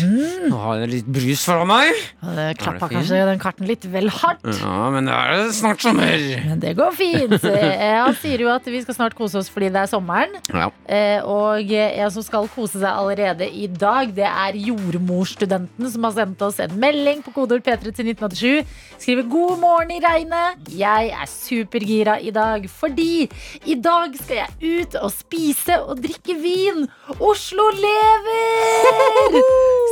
Nå 0.51 0.57
har 0.59 0.81
jeg 0.83 0.91
litt 0.91 1.11
brus 1.15 1.45
foran 1.47 1.69
meg. 1.71 1.93
Og 2.25 2.33
det 2.35 2.47
klappa 2.59 2.89
kanskje 2.91 3.21
den 3.29 3.39
karten 3.43 3.69
litt 3.71 3.85
vel 3.93 4.09
hardt. 4.11 4.43
Ja, 4.59 4.91
men 4.91 5.07
det 5.07 5.15
er 5.15 5.53
snart 5.55 5.81
sommer. 5.85 6.17
Men 6.49 6.61
det 6.61 6.75
går 6.79 6.93
fint. 6.99 7.37
Eh, 7.55 7.97
Han 8.05 8.15
sier 8.19 8.41
jo 8.43 8.49
at 8.53 8.65
vi 8.71 8.81
skal 8.83 8.95
snart 8.97 9.15
kose 9.17 9.39
oss 9.39 9.49
fordi 9.53 9.69
det 9.73 9.81
er 9.85 9.89
sommeren. 9.91 10.33
Ja. 10.53 10.67
Eh, 10.91 11.21
Og 11.25 11.71
en 11.75 12.11
som 12.13 12.23
skal 12.27 12.49
kose 12.53 12.81
seg 12.81 12.89
allerede 12.91 13.47
i 13.47 13.67
dag, 13.71 14.11
det 14.15 14.27
er 14.27 14.59
jordmorstudenten 14.59 15.91
som 15.91 16.05
har 16.07 16.15
sendt 16.17 16.43
oss 16.45 16.59
en 16.63 16.75
melding 16.81 17.23
på 17.25 17.33
kodeord 17.37 17.65
P3 17.67 17.93
til 17.95 18.11
1987. 18.11 18.67
Skriver 18.99 19.23
'God 19.31 19.61
morgen 19.63 19.91
i 19.95 20.01
regnet'. 20.03 20.69
Jeg 20.75 21.11
er 21.15 21.27
supergira 21.31 22.19
i 22.21 22.31
dag 22.35 22.67
fordi 22.71 23.29
i 23.67 23.75
dag 23.75 24.15
skal 24.19 24.37
jeg 24.43 24.81
ut 24.85 24.95
og 25.03 25.11
spise 25.13 25.79
og 25.83 26.03
drikke 26.03 26.37
vin. 26.41 26.87
Oslo 27.21 27.67
lever! 27.77 29.41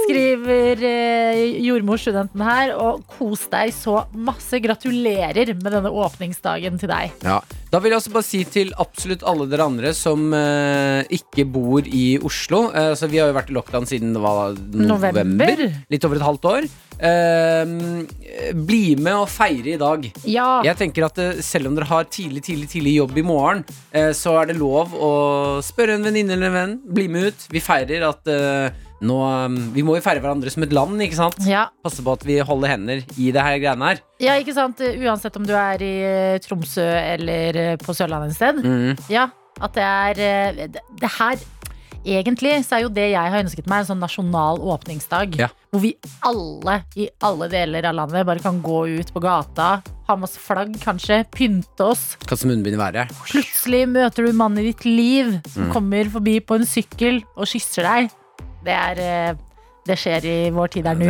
Skriver 0.02 0.80
eh, 0.88 1.40
jordmorstudenten 1.66 2.42
her. 2.44 2.72
Og 2.80 3.02
kos 3.18 3.44
deg 3.52 3.72
så 3.76 4.02
masse. 4.16 4.60
Gratulerer 4.64 5.52
med 5.58 5.68
denne 5.76 5.92
åpningsdagen 5.92 6.80
til 6.80 6.90
deg. 6.90 7.12
Ja. 7.26 7.40
Da 7.72 7.80
vil 7.80 7.92
jeg 7.94 8.00
også 8.02 8.12
bare 8.12 8.26
si 8.26 8.42
til 8.48 8.72
absolutt 8.80 9.22
alle 9.28 9.46
dere 9.48 9.68
andre 9.68 9.92
som 9.96 10.32
eh, 10.36 11.04
ikke 11.16 11.46
bor 11.48 11.86
i 11.88 12.18
Oslo 12.20 12.66
eh, 12.68 12.90
Så 12.98 13.08
Vi 13.08 13.16
har 13.16 13.30
jo 13.30 13.36
vært 13.38 13.48
i 13.48 13.56
lockdown 13.56 13.88
siden 13.88 14.12
det 14.12 14.20
var 14.20 14.52
november. 14.58 15.22
November. 15.22 15.62
Litt 15.92 16.04
over 16.08 16.20
et 16.20 16.26
halvt 16.26 16.50
år. 16.50 16.68
Eh, 16.98 18.52
bli 18.54 18.82
med 19.00 19.16
og 19.16 19.28
feire 19.32 19.74
i 19.74 19.80
dag. 19.80 20.04
Ja. 20.28 20.60
Jeg 20.66 20.78
tenker 20.80 21.06
at 21.08 21.18
eh, 21.22 21.40
Selv 21.44 21.70
om 21.70 21.76
dere 21.78 21.88
har 21.90 22.06
tidlig 22.12 22.44
tidlig, 22.46 22.68
tidlig 22.72 22.96
jobb 22.98 23.18
i 23.18 23.24
morgen, 23.26 23.64
eh, 23.92 24.12
så 24.16 24.36
er 24.42 24.52
det 24.52 24.58
lov 24.60 24.94
å 24.94 25.12
spørre 25.64 25.96
en 25.98 26.06
venninne 26.06 26.36
eller 26.36 26.50
en 26.50 26.58
venn. 26.58 26.78
Bli 26.94 27.08
med 27.12 27.30
ut. 27.32 27.46
Vi 27.52 27.62
feirer 27.64 28.04
at 28.08 28.30
eh, 28.30 28.70
nå 29.02 29.18
eh, 29.26 29.58
Vi 29.74 29.82
må 29.86 29.96
jo 29.98 30.04
feire 30.04 30.22
hverandre 30.22 30.52
som 30.54 30.62
et 30.66 30.74
land, 30.76 31.00
ikke 31.02 31.18
sant? 31.18 31.38
ja. 31.48 31.66
Passe 31.82 32.04
på 32.04 32.14
at 32.14 32.26
vi 32.28 32.38
holder 32.44 32.74
hender 32.76 33.02
i 33.18 33.30
det 33.34 33.42
her 33.48 33.58
greiene 33.62 33.92
her. 33.92 34.02
Ja, 34.22 34.36
ikke 34.38 34.54
sant? 34.56 34.82
Uansett 34.82 35.38
om 35.40 35.46
du 35.48 35.54
er 35.58 35.82
i 35.82 35.94
eh, 36.06 36.40
Tromsø 36.44 36.86
eller 36.86 37.62
eh, 37.64 37.76
på 37.82 37.94
Sørlandet 37.96 38.36
et 38.36 38.38
sted. 38.38 38.62
Mm. 38.62 39.00
Ja, 39.10 39.28
at 39.62 39.74
det 39.76 39.88
er 39.88 40.22
eh, 40.28 40.62
det, 40.70 40.84
det 41.02 41.10
her 41.18 41.42
Egentlig 42.04 42.64
så 42.66 42.76
er 42.78 42.82
jo 42.82 42.88
det 42.92 43.08
jeg 43.12 43.30
har 43.32 43.44
ønsket 43.44 43.68
meg, 43.70 43.82
en 43.84 43.90
sånn 43.92 44.00
nasjonal 44.02 44.58
åpningsdag. 44.74 45.36
Ja. 45.38 45.48
Hvor 45.70 45.82
vi 45.84 45.92
alle 46.26 46.80
i 46.98 47.06
alle 47.22 47.48
deler 47.52 47.86
av 47.88 47.94
landet 47.94 48.26
bare 48.26 48.42
kan 48.42 48.58
gå 48.64 48.80
ut 48.98 49.12
på 49.14 49.22
gata, 49.22 49.68
ha 50.08 50.16
masse 50.18 50.40
flagg 50.42 50.74
kanskje, 50.82 51.20
pynte 51.30 51.86
oss. 51.92 52.16
Kaste 52.26 52.48
munnbind 52.50 52.74
i 52.74 52.80
været. 52.80 53.14
Plutselig 53.30 53.84
møter 53.94 54.26
du 54.26 54.32
mannen 54.34 54.64
i 54.64 54.72
ditt 54.72 54.84
liv 54.88 55.38
som 55.48 55.68
Mm. 55.68 55.72
kommer 55.72 56.10
forbi 56.10 56.40
på 56.40 56.58
en 56.58 56.66
sykkel 56.66 57.22
og 57.36 57.46
kysser 57.46 57.82
deg. 57.86 58.10
Det 58.64 58.74
er, 58.74 58.98
eh, 58.98 59.34
Det 59.86 59.96
skjer 59.98 60.24
i 60.30 60.34
vår 60.54 60.68
tid 60.70 60.86
er 60.86 60.94
nå. 60.94 61.06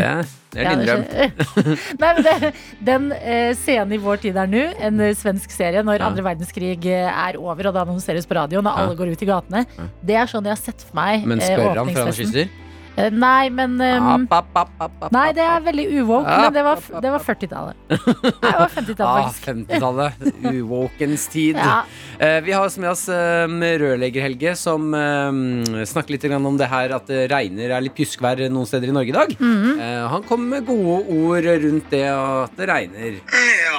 Det, 0.53 0.63
er 0.63 0.65
Ja, 0.65 0.71
drøm. 0.81 1.03
skjer- 1.05 1.99
Nei, 2.01 2.13
men 2.17 2.23
det, 2.25 2.53
den 2.89 3.11
eh, 3.13 3.51
scenen 3.59 3.93
i 3.93 3.99
vår 4.01 4.23
tid 4.23 4.37
er 4.41 4.49
nå, 4.49 4.63
en 4.89 5.01
eh, 5.05 5.13
svensk 5.19 5.53
serie, 5.53 5.83
når 5.85 5.99
Ja. 6.01 6.07
andre 6.09 6.25
verdenskrig 6.25 6.79
eh, 6.89 7.05
er 7.29 7.37
over 7.37 7.69
og 7.69 7.75
det 7.77 7.83
annonseres 7.85 8.25
på 8.29 8.35
radioen 8.39 8.65
og 8.67 8.73
Ja. 8.73 8.87
alle 8.87 8.97
går 8.97 9.13
ut 9.13 9.23
i 9.23 9.29
gatene, 9.29 9.67
det 10.03 10.17
er 10.17 10.25
sånn 10.33 10.49
jeg 10.49 10.57
har 10.57 10.63
sett 10.63 10.81
for 10.89 10.97
meg 10.97 11.27
Men 11.29 11.41
spør 11.45 11.77
han 11.83 11.93
før 11.93 12.05
han 12.09 12.17
kysser? 12.17 12.49
Eh, 12.97 13.09
Nei, 13.13 13.49
men 13.51 13.79
um, 13.81 14.27
App, 14.29 14.33
app, 14.37 14.57
app, 14.57 14.73
app, 14.85 15.05
app, 15.07 15.13
Nei, 15.15 15.31
det 15.37 15.45
er 15.47 15.63
veldig 15.65 15.87
uwoke, 16.03 16.29
App, 16.29 16.43
men 16.45 16.57
det 16.57 16.65
var, 16.67 16.83
det 17.05 17.13
var 17.15 17.25
40-tallet. 17.25 17.79
Nei, 17.89 18.33
det 18.43 18.53
var 18.59 18.75
50-tallet, 18.75 19.23
Ah, 19.23 19.39
50-tallet. 19.47 20.27
Uvåkens 20.53 21.27
tid. 21.33 21.61
Ja. 21.63 21.83
Uh, 22.19 22.39
vi 22.45 22.53
har 22.53 22.65
også 22.65 22.81
med 22.83 22.91
oss 22.91 23.05
um, 23.09 23.55
rørlegger 23.63 24.25
Helge, 24.25 24.53
som 24.59 24.89
um, 24.93 25.41
snakker 25.87 26.17
litt 26.17 26.27
om 26.35 26.57
det 26.59 26.69
her 26.71 26.95
at 26.97 27.07
det 27.09 27.27
regner 27.31 27.73
er 27.77 27.85
litt 27.85 27.95
pjuskvær 27.97 28.43
noen 28.53 28.69
steder 28.69 28.91
i 28.91 28.95
Norge 28.97 29.13
i 29.13 29.17
dag. 29.17 29.35
Mm 29.39 29.55
-hmm. 29.63 29.81
uh, 29.81 30.09
han 30.13 30.27
kom 30.29 30.49
med 30.49 30.67
gode 30.67 30.97
ord 31.09 31.45
rundt 31.65 31.91
det 31.91 32.07
at 32.09 32.57
det 32.57 32.69
regner. 32.69 33.21
Ja 33.21 33.79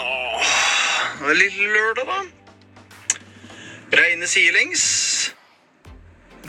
Det 1.27 1.35
lille 1.37 1.67
lørdag, 1.75 2.05
da. 2.07 2.19
Regne 3.93 4.27
sidelengs. 4.27 5.12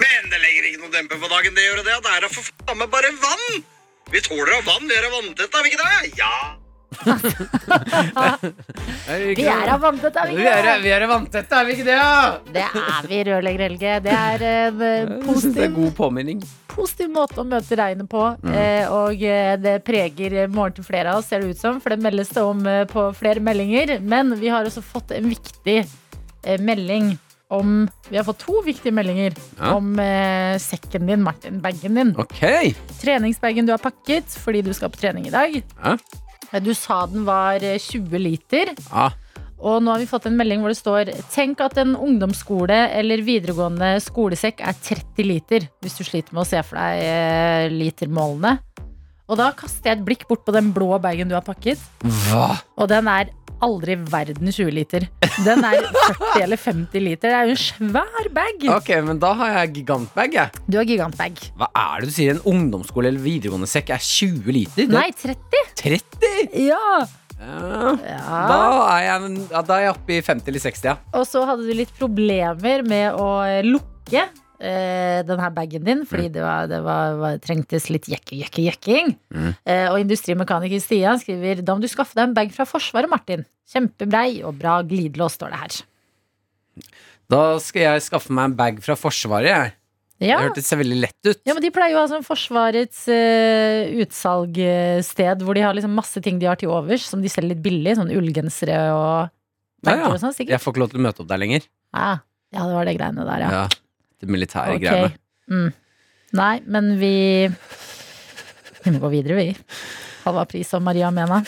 Men 0.00 0.30
det 0.32 0.40
legger 0.42 0.68
ikke 0.70 0.82
noe 0.82 0.92
demper 0.94 1.20
på 1.22 1.28
dagen, 1.30 1.54
det 1.54 1.64
gjør 1.68 1.80
det. 1.82 1.86
Det 1.86 2.12
er 2.16 2.26
da 2.26 2.32
for 2.34 2.42
faen 2.50 2.80
meg 2.82 2.90
bare 2.92 3.14
vann! 3.22 3.62
Vi 4.12 4.20
tåler 4.26 4.58
av 4.58 4.66
vann, 4.68 4.84
vi 4.90 4.94
er 4.98 5.06
av 5.08 5.14
vanntett, 5.16 5.54
er 5.54 5.64
vi 5.64 5.72
ikke 5.72 5.82
det? 5.84 6.12
Ja. 6.20 6.34
Vi 9.34 9.44
er 9.50 9.70
av 9.72 9.80
vanntett, 9.82 10.14
er 10.16 10.28
vi 10.30 10.36
Vi 10.38 10.44
er, 10.46 10.60
ikke 10.60 10.68
det? 10.68 10.82
vi 10.84 10.90
er 10.94 11.04
vanntette, 11.10 11.58
er 11.58 11.66
vi 11.66 11.72
ikke 11.74 11.86
det? 11.88 11.96
Det 12.54 12.62
er 12.64 13.08
vi, 13.10 13.18
rørlegger 13.28 13.64
Helge. 13.66 13.94
Det 14.04 14.14
er 14.14 14.44
en 14.46 15.24
positiv 15.26 15.56
det 15.58 15.64
er 15.66 15.74
god 15.74 15.92
påminning. 15.98 16.44
positiv 16.70 17.10
måte 17.14 17.42
å 17.42 17.46
møte 17.48 17.78
regnet 17.80 18.08
på. 18.10 18.22
Mm. 18.44 18.54
eh, 18.54 18.94
Og 18.94 19.24
eh, 19.26 19.56
det 19.60 19.74
preger 19.86 20.46
morgen 20.52 20.78
til 20.78 20.86
flere 20.86 21.12
av 21.12 21.20
oss, 21.20 21.28
ser 21.32 21.42
det 21.42 21.56
ut 21.56 21.60
som. 21.60 21.80
For 21.82 21.94
det 21.94 22.00
meldes 22.06 22.30
det 22.34 22.42
om 22.46 22.62
eh, 22.70 22.84
på 22.90 23.08
flere 23.18 23.42
meldinger. 23.44 23.98
Men 24.00 24.34
vi 24.40 24.48
har 24.54 24.64
også 24.68 24.82
fått 24.84 25.14
en 25.18 25.28
viktig 25.34 25.80
melding 25.84 26.02
melding 26.60 27.06
om 27.52 27.88
Vi 28.08 28.16
har 28.16 28.24
fått 28.24 28.38
to 28.44 28.60
viktige 28.64 28.92
meldinger 28.94 29.34
Ja. 29.58 29.74
om 29.76 29.98
eh, 30.00 30.56
sekken 30.58 31.06
din, 31.06 31.22
Martin. 31.22 31.60
Bagen 31.60 31.94
din. 31.94 32.14
Okay. 32.18 32.74
Treningsbagen 33.00 33.66
du 33.66 33.72
har 33.72 33.82
pakket 33.82 34.24
fordi 34.44 34.62
du 34.62 34.72
skal 34.74 34.90
på 34.90 35.00
trening 35.00 35.26
i 35.28 35.34
dag. 35.34 35.60
Ja. 35.82 35.96
Du 36.60 36.72
sa 36.74 37.04
den 37.06 37.24
var 37.26 37.62
eh, 37.62 37.78
20 37.78 38.18
liter. 38.18 38.74
Ja. 38.90 39.10
Og 39.64 39.80
nå 39.82 39.92
har 39.94 39.98
vi 40.02 40.06
fått 40.10 40.26
en 40.28 40.36
melding 40.36 40.60
hvor 40.60 40.68
det 40.72 40.76
står 40.76 41.08
Tenk 41.32 41.60
at 41.64 41.78
en 41.80 41.94
ungdomsskole 41.96 42.76
eller 42.98 43.22
videregående 43.24 43.94
skolesekk 44.04 44.60
er 44.60 44.74
30 44.76 45.24
liter. 45.24 45.68
Hvis 45.80 45.96
du 45.96 46.04
sliter 46.04 46.34
med 46.36 46.42
å 46.44 46.48
se 46.48 46.60
for 46.66 46.76
deg 46.80 47.04
eh, 47.06 47.68
litermålene. 47.72 48.58
Og 49.24 49.38
da 49.40 49.48
kaster 49.56 49.88
jeg 49.88 50.00
et 50.00 50.04
blikk 50.04 50.26
bort 50.28 50.42
på 50.44 50.52
den 50.52 50.68
blå 50.76 50.98
bagen 51.00 51.30
du 51.30 51.34
har 51.36 51.44
pakket. 51.44 51.80
Hva? 52.28 52.58
Og 52.76 52.90
den 52.90 53.08
er 53.08 53.30
aldri 53.64 53.94
verden 53.96 54.50
20 54.52 54.74
liter. 54.76 55.06
Den 55.46 55.64
er 55.64 55.86
40 55.86 56.42
eller 56.42 56.60
50 56.60 57.00
liter. 57.00 57.32
Det 57.32 57.38
er 57.38 57.48
jo 57.48 57.54
en 57.54 57.62
svær 57.62 58.28
bag. 58.36 58.66
Ok, 58.74 58.90
men 59.06 59.22
da 59.22 59.32
har 59.38 59.54
jeg 59.54 59.72
gigantbag, 59.78 60.36
jeg. 60.36 60.62
Du 60.68 60.76
har 60.76 60.88
gigantbag. 60.90 61.40
Hva 61.56 61.70
er 61.72 62.04
det 62.04 62.10
du 62.10 62.16
sier? 62.18 62.36
En 62.36 62.44
ungdomsskole 62.52 63.08
eller 63.08 63.24
videregående 63.24 63.70
sekk 63.70 63.94
er 63.96 64.04
20 64.04 64.52
liter? 64.58 64.92
Nei, 64.92 65.08
30? 65.16 65.40
er 65.56 65.74
30? 65.80 66.60
Ja. 66.66 66.84
Ja. 67.40 67.96
ja. 68.04 68.20
Da 68.28 68.60
er 68.92 69.02
jeg, 69.08 69.34
ja, 69.50 69.64
da 69.64 69.78
er 69.78 69.86
jeg 69.88 69.96
oppe 69.96 70.18
i 70.18 70.20
50 70.20 70.52
eller 70.52 70.66
60, 70.68 70.86
ja. 70.92 70.98
Og 71.16 71.24
så 71.28 71.48
hadde 71.48 71.64
du 71.64 71.72
litt 71.80 71.96
problemer 71.96 72.84
med 72.84 73.16
å 73.16 73.30
lukke 73.64 74.28
eh, 74.60 75.20
denne 75.26 75.50
bagen 75.54 75.84
din, 75.86 76.04
fordi 76.08 76.28
det, 76.34 76.42
var, 76.44 76.68
det 76.70 76.80
var, 76.84 77.16
var, 77.20 77.38
trengtes 77.42 77.88
litt 77.92 78.08
jekke, 78.10 78.38
jekke, 78.42 78.66
jekking. 78.68 79.14
Mm. 79.34 79.50
Eh, 79.64 79.86
og 79.90 80.00
industrimekaniker 80.02 80.82
Stian 80.82 81.20
skriver 81.22 81.64
da 81.64 81.76
må 81.76 81.84
du 81.84 81.90
skaffe 81.90 82.16
deg 82.18 82.28
en 82.28 82.36
bag 82.36 82.52
fra 82.54 82.66
Forsvaret, 82.68 83.10
Martin. 83.10 83.46
Kjempebrei 83.70 84.42
og 84.44 84.58
bra 84.60 84.80
glidelås, 84.86 85.38
står 85.38 85.54
det 85.54 85.62
her. 85.62 85.80
Da 87.32 87.42
skal 87.62 87.86
jeg 87.86 88.04
skaffe 88.04 88.34
meg 88.34 88.50
en 88.50 88.58
bag 88.58 88.84
fra 88.84 88.98
Forsvaret, 88.98 89.50
jeg. 89.50 89.74
Ja. 90.22 90.38
Det 90.38 90.50
hørtes 90.50 90.70
veldig 90.78 90.98
lett 91.02 91.26
ut. 91.26 91.40
ja, 91.42 91.54
men 91.56 91.62
De 91.64 91.70
pleier 91.74 91.92
jo 91.92 91.98
å 91.98 92.04
ha 92.04 92.10
sånn 92.12 92.24
Forsvarets 92.24 93.00
uh, 93.10 93.90
utsalgssted 94.04 95.42
hvor 95.42 95.58
de 95.58 95.64
har 95.64 95.74
liksom 95.76 95.96
masse 95.96 96.22
ting 96.22 96.38
de 96.40 96.46
har 96.48 96.60
til 96.60 96.70
overs, 96.72 97.06
som 97.10 97.24
de 97.24 97.32
selger 97.32 97.54
litt 97.54 97.64
billig. 97.64 97.96
Sånn 97.98 98.12
ullgensere 98.14 98.78
og 98.94 99.32
Ja, 99.84 99.98
ja. 99.98 100.12
og 100.12 100.20
sånn. 100.22 100.36
Jeg 100.38 100.62
får 100.62 100.72
ikke 100.72 100.84
lov 100.84 100.94
til 100.94 101.02
å 101.02 101.06
møte 101.08 101.24
opp 101.24 101.32
der 101.32 101.42
lenger. 101.42 101.66
Ja, 101.92 102.12
ja, 102.54 102.62
det 102.62 102.76
var 102.78 102.88
det 102.88 102.94
greiene 102.96 103.26
der, 103.26 103.42
ja. 103.44 103.64
Det 104.20 104.30
militære 104.30 104.76
okay. 104.76 104.84
greiene. 104.84 105.10
Mm. 105.50 105.72
Nei, 106.34 106.54
men 106.66 106.94
vi 106.98 107.14
Vi 108.84 108.90
må 108.92 108.98
gå 109.00 109.08
videre, 109.12 109.36
vi. 109.38 109.48
Halva 110.24 110.44
pris 110.48 110.72
og 110.76 110.82
Maria 110.84 111.10
Mena. 111.14 111.42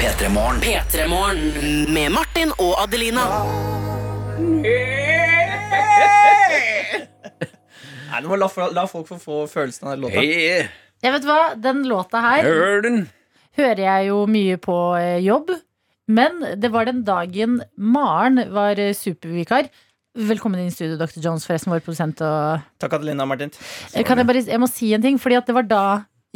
Petremorne. 0.00 0.60
Petremorne 0.64 1.86
med 1.92 2.12
Martin 2.12 2.52
og 2.58 2.74
Adelina. 2.82 3.24
Nei, 8.10 8.20
du 8.24 8.28
må 8.30 8.36
la, 8.40 8.48
la 8.74 8.86
folk 8.90 9.08
få 9.08 9.18
få 9.22 9.40
følelsen 9.50 9.88
av 9.88 9.94
den 9.96 10.04
låta. 10.06 10.20
Hey, 10.20 10.68
Jeg 11.00 11.14
vet 11.14 11.26
hva, 11.28 11.40
Den 11.56 11.84
låta 11.88 12.20
her 12.24 12.44
hør 12.48 12.82
den. 12.84 13.02
hører 13.56 13.82
jeg 13.86 14.08
jo 14.10 14.24
mye 14.28 14.56
på 14.60 14.78
eh, 14.98 15.18
jobb. 15.24 15.52
Men 16.10 16.42
det 16.58 16.72
var 16.74 16.88
den 16.88 17.04
dagen 17.06 17.60
Maren 17.76 18.42
var 18.54 18.78
eh, 18.82 18.94
supervikar. 18.96 19.68
Velkommen 20.18 20.58
inn 20.58 20.72
i 20.72 20.74
studio, 20.74 20.96
Dr. 20.98 21.20
Jones, 21.22 21.44
forresten, 21.46 21.70
vår 21.70 21.84
produsent. 21.86 22.18
Og 22.26 22.64
Takk, 22.82 22.96
Adelina 22.98 23.22
og 23.22 23.30
Martin. 23.30 23.52
Eh, 23.94 24.02
Kan 24.06 24.18
jeg 24.18 24.26
bare 24.26 24.42
Jeg 24.42 24.58
må 24.62 24.66
si 24.70 24.90
en 24.96 25.04
ting, 25.04 25.20
fordi 25.22 25.38
at 25.38 25.46
det 25.46 25.54
var 25.54 25.68
da 25.70 25.82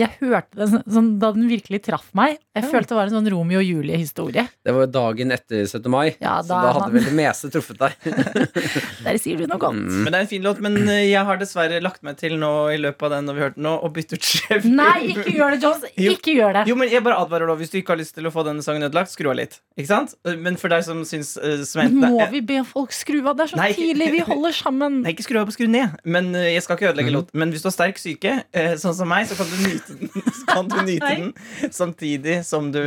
jeg 0.01 0.11
hørte 0.21 0.57
den 0.59 0.69
sånn- 0.73 0.87
sånn, 0.91 1.09
da 1.23 1.31
den 1.33 1.49
virkelig 1.49 1.83
traff 1.87 2.09
meg. 2.19 2.39
Jeg 2.55 2.65
følte 2.71 2.89
det 2.95 2.97
var 2.99 3.07
en 3.11 3.15
sånn 3.19 3.31
Romeo 3.31 3.61
og 3.61 3.65
Julie-historie. 3.67 4.49
Det 4.65 4.75
var 4.75 4.87
dagen 4.91 5.31
etter 5.35 5.65
17. 5.67 5.89
mai, 5.91 6.17
Ja, 6.21 6.41
så 6.43 6.49
da 6.49 6.61
da 6.63 6.69
er 6.69 6.73
hadde 6.75 6.81
man- 6.81 6.93
vel 6.93 7.05
det 7.05 7.15
meste 7.19 7.51
truffet 7.55 7.79
deg. 7.79 7.93
Der 9.05 9.19
sier 9.23 9.39
du 9.39 9.47
noe 9.47 9.59
godt. 9.61 9.77
Men 9.79 10.11
det 10.11 10.15
er 10.19 10.25
en 10.25 10.31
fin 10.31 10.43
låt, 10.43 10.61
men 10.65 10.77
eh, 10.89 11.05
jeg 11.11 11.25
har 11.29 11.39
dessverre 11.41 11.81
lagt 11.83 12.03
meg 12.07 12.17
til 12.21 12.37
nå 12.41 12.51
i 12.75 12.79
løpet 12.81 13.03
av 13.09 13.11
den 13.17 13.27
når 13.29 13.35
vi 13.39 13.45
hørte 13.45 13.59
den 13.61 13.67
nå, 13.69 13.75
og 13.85 13.93
bytte 13.97 14.19
ut 14.19 14.27
sjef. 14.29 14.65
Nei, 14.67 15.15
ikke 15.15 15.35
gjør 15.37 15.55
det, 15.55 15.61
Jones! 15.63 15.85
Jo. 16.01 16.15
Ikke 16.17 16.35
gjør 16.39 16.53
det! 16.59 16.65
Jo, 16.71 16.77
men 16.81 16.91
jeg 16.91 17.05
bare 17.07 17.19
advarer 17.23 17.47
da 17.51 17.55
Hvis 17.61 17.71
du 17.71 17.79
ikke 17.81 17.95
har 17.95 18.01
lyst 18.01 18.15
til 18.17 18.27
å 18.27 18.33
få 18.35 18.45
denne 18.47 18.63
sangen 18.67 18.83
ødelagt, 18.89 19.13
skru 19.15 19.31
av 19.31 19.37
litt. 19.39 19.59
Ikke 19.79 19.91
sant? 19.91 20.15
Men 20.43 20.57
for 20.61 20.73
deg 20.73 20.83
som 20.87 21.03
syns 21.07 21.35
uh, 21.39 21.63
Men 21.81 21.95
må 22.15 22.25
vi 22.33 22.41
be 22.47 22.61
folk 22.67 22.93
skru 22.95 23.21
av? 23.27 23.37
Det 23.39 23.47
er 23.47 23.53
så 23.55 23.61
Nei. 23.61 23.71
tidlig, 23.77 24.11
vi 24.15 24.23
holder 24.27 24.55
sammen. 24.57 25.01
Nei, 25.05 25.15
ikke 25.15 25.27
skru 25.27 25.39
av 25.43 25.49
på, 25.51 25.55
skru 25.57 25.69
ned. 25.71 25.95
Men 26.05 26.33
uh, 26.35 26.43
jeg 26.51 26.63
skal 26.67 26.79
ikke 26.79 26.91
ødelegge 26.93 27.15
låt 27.15 27.31
Men 27.35 27.53
hvis 27.55 27.63
du 27.65 27.69
har 27.71 27.77
sterk 27.77 28.01
syke, 28.03 28.37
uh, 28.57 28.75
sånn 28.81 28.95
som 28.97 29.11
meg, 29.11 29.27
så 29.31 29.39
kan 29.39 29.47
du 29.51 29.57
nyte 29.65 29.84
den, 29.89 30.09
kan 30.53 30.69
du 30.73 30.79
nyte 30.87 31.11
den 31.17 31.35
samtidig 31.75 32.41
som 32.49 32.73
du 32.75 32.81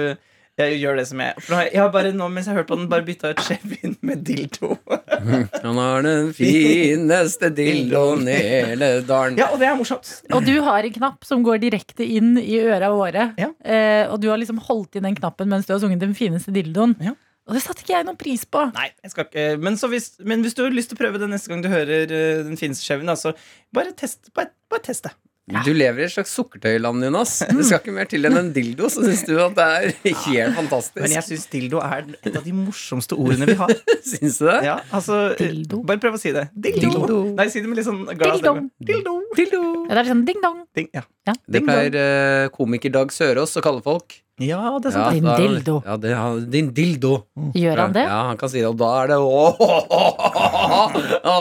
jeg 0.58 0.80
gjør 0.82 0.96
det 0.98 1.04
som 1.06 1.20
jeg 1.22 1.36
For 1.46 1.60
jeg- 1.62 1.78
har 1.78 1.90
bare 1.94 2.10
nå, 2.18 2.28
mens 2.34 2.48
jeg 2.50 2.56
har 2.56 2.64
hørt 2.64 2.70
på 2.72 2.78
den, 2.80 2.88
bare 2.90 3.06
bytta 3.06 3.30
ut 3.30 3.42
Chevyen 3.46 3.92
med 4.02 4.24
dildo. 4.26 4.72
Han 5.62 5.78
har 5.78 6.02
den 6.02 6.32
fineste 6.34 7.52
dildoen 7.54 8.24
i 8.34 8.38
hele 8.42 8.90
dalen. 9.06 9.38
Ja, 9.38 9.52
og 9.54 9.62
det 9.62 9.68
er 9.70 9.78
morsomt. 9.78 10.10
Og 10.34 10.42
du 10.48 10.56
har 10.66 10.82
en 10.88 10.96
knapp 10.96 11.28
som 11.30 11.44
går 11.46 11.62
direkte 11.62 12.08
inn 12.10 12.34
i 12.42 12.58
øra 12.64 12.90
våre. 12.90 13.28
Ja. 13.38 13.52
Eh, 13.62 14.10
og 14.10 14.18
du 14.24 14.32
har 14.32 14.42
liksom 14.42 14.58
holdt 14.66 14.98
inn 14.98 15.06
den 15.06 15.20
knappen 15.20 15.54
mens 15.54 15.70
du 15.70 15.76
har 15.76 15.84
sunget 15.84 16.02
den 16.02 16.18
fineste 16.18 16.50
dildoen. 16.56 16.98
Ja. 17.06 17.14
Og 17.48 17.54
det 17.56 17.62
satte 17.64 17.86
ikke 17.86 17.94
jeg 18.00 18.10
noen 18.10 18.18
pris 18.20 18.42
på. 18.50 18.66
Nei, 18.76 18.90
jeg 19.06 19.14
skal 19.14 19.30
ikke 19.30 19.46
Men, 19.62 19.78
så 19.80 19.88
hvis, 19.94 20.10
men 20.28 20.42
hvis 20.44 20.58
du 20.58 20.66
har 20.66 20.74
lyst 20.74 20.90
til 20.92 20.98
å 20.98 21.04
prøve 21.06 21.22
det 21.22 21.30
neste 21.32 21.54
gang 21.54 21.62
du 21.64 21.70
hører 21.72 22.10
eh, 22.10 22.42
den 22.50 22.58
fineste 22.60 22.82
Chevyen, 22.84 23.14
så 23.16 23.32
bare 23.78 23.94
test, 23.96 24.34
bare, 24.36 24.50
bare 24.74 24.84
test 24.90 25.06
det. 25.06 25.14
Du 25.48 25.70
lever 25.72 26.02
i 26.02 26.06
et 26.10 26.12
slags 26.12 26.34
sukkertøyland, 26.36 27.06
Jonas. 27.08 27.38
Det 27.48 27.64
skal 27.64 27.80
ikke 27.80 27.94
mer 27.96 28.10
til 28.12 28.28
enn 28.28 28.36
en 28.36 28.50
dildo, 28.52 28.90
så 28.92 29.06
syns 29.06 29.22
du 29.30 29.38
at 29.40 29.54
det 29.56 29.68
er 29.78 29.86
helt 30.04 30.58
fantastisk. 30.58 31.00
Men 31.00 31.14
jeg 31.16 31.24
syns 31.30 31.46
dildo 31.54 31.80
er 31.80 32.10
et 32.20 32.36
av 32.36 32.44
de 32.44 32.56
morsomste 32.58 33.16
ordene 33.16 33.48
vi 33.48 33.56
har. 33.62 33.72
Syns 34.12 34.42
du 34.42 34.46
det? 34.50 34.58
Ja, 34.68 34.76
altså 34.92 35.22
Dildo. 35.40 35.80
Bare 35.88 36.02
prøv 36.04 36.18
å 36.18 36.20
si 36.20 36.34
det. 36.36 36.50
Dildo. 36.52 36.92
Dildo. 36.92 37.20
Nei, 37.40 37.48
si 37.54 37.64
det 37.64 37.72
med 37.72 37.80
litt 37.80 37.88
sånn 37.88 38.04
glad 38.12 38.42
stemme. 38.42 38.68
Dildo. 38.92 39.16
Dildo. 39.40 39.64
Ja, 39.88 39.94
det 39.96 40.04
er 40.04 40.12
sånn 40.12 40.26
ding-dong. 40.28 40.62
Ding, 40.76 40.92
ja. 40.96 41.04
Ja. 41.28 41.36
Det 41.48 41.64
pleier 41.64 41.96
eh, 42.04 42.48
komiker 42.56 42.92
Dag 43.00 43.16
Sørås 43.16 43.56
å 43.60 43.64
kalle 43.64 43.84
folk. 43.88 44.20
Ja, 44.38 44.60
det 44.78 44.92
er 44.92 44.94
sant. 44.94 45.16
Din 45.18 45.26
da- 45.26 45.36
dildo. 45.40 45.76
Ja, 45.86 45.96
det, 45.98 46.10
ja, 46.14 46.26
din 46.54 46.68
dildo. 46.78 47.14
Gjør 47.58 47.80
han 47.82 47.94
det? 47.96 48.04
Ja, 48.06 48.20
han 48.30 48.38
kan 48.38 48.50
si 48.54 48.60
det, 48.62 48.68
og 48.70 48.78
da 48.78 48.90
er 49.02 49.08
det 49.10 49.18
Åh, 49.18 49.58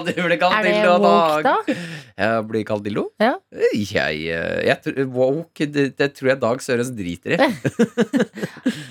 du 0.07 0.13
blir 0.17 0.39
kalt 0.41 0.55
Er 0.57 0.63
det 0.65 0.73
dildo, 0.79 0.95
woke, 1.05 1.43
da? 1.45 1.77
Jeg 2.17 2.47
blir 2.49 2.65
kalt 2.69 2.85
dildo? 2.87 3.05
Ja. 3.21 3.35
Jeg, 3.77 4.23
eh, 4.33 4.63
jeg, 4.71 4.79
tror- 4.87 5.11
woke, 5.13 5.67
det, 5.75 5.85
det 6.01 6.09
tror 6.17 6.31
jeg 6.33 6.41
Dag 6.47 6.63
søres 6.65 6.89
driter 6.97 7.37
i. 7.37 7.39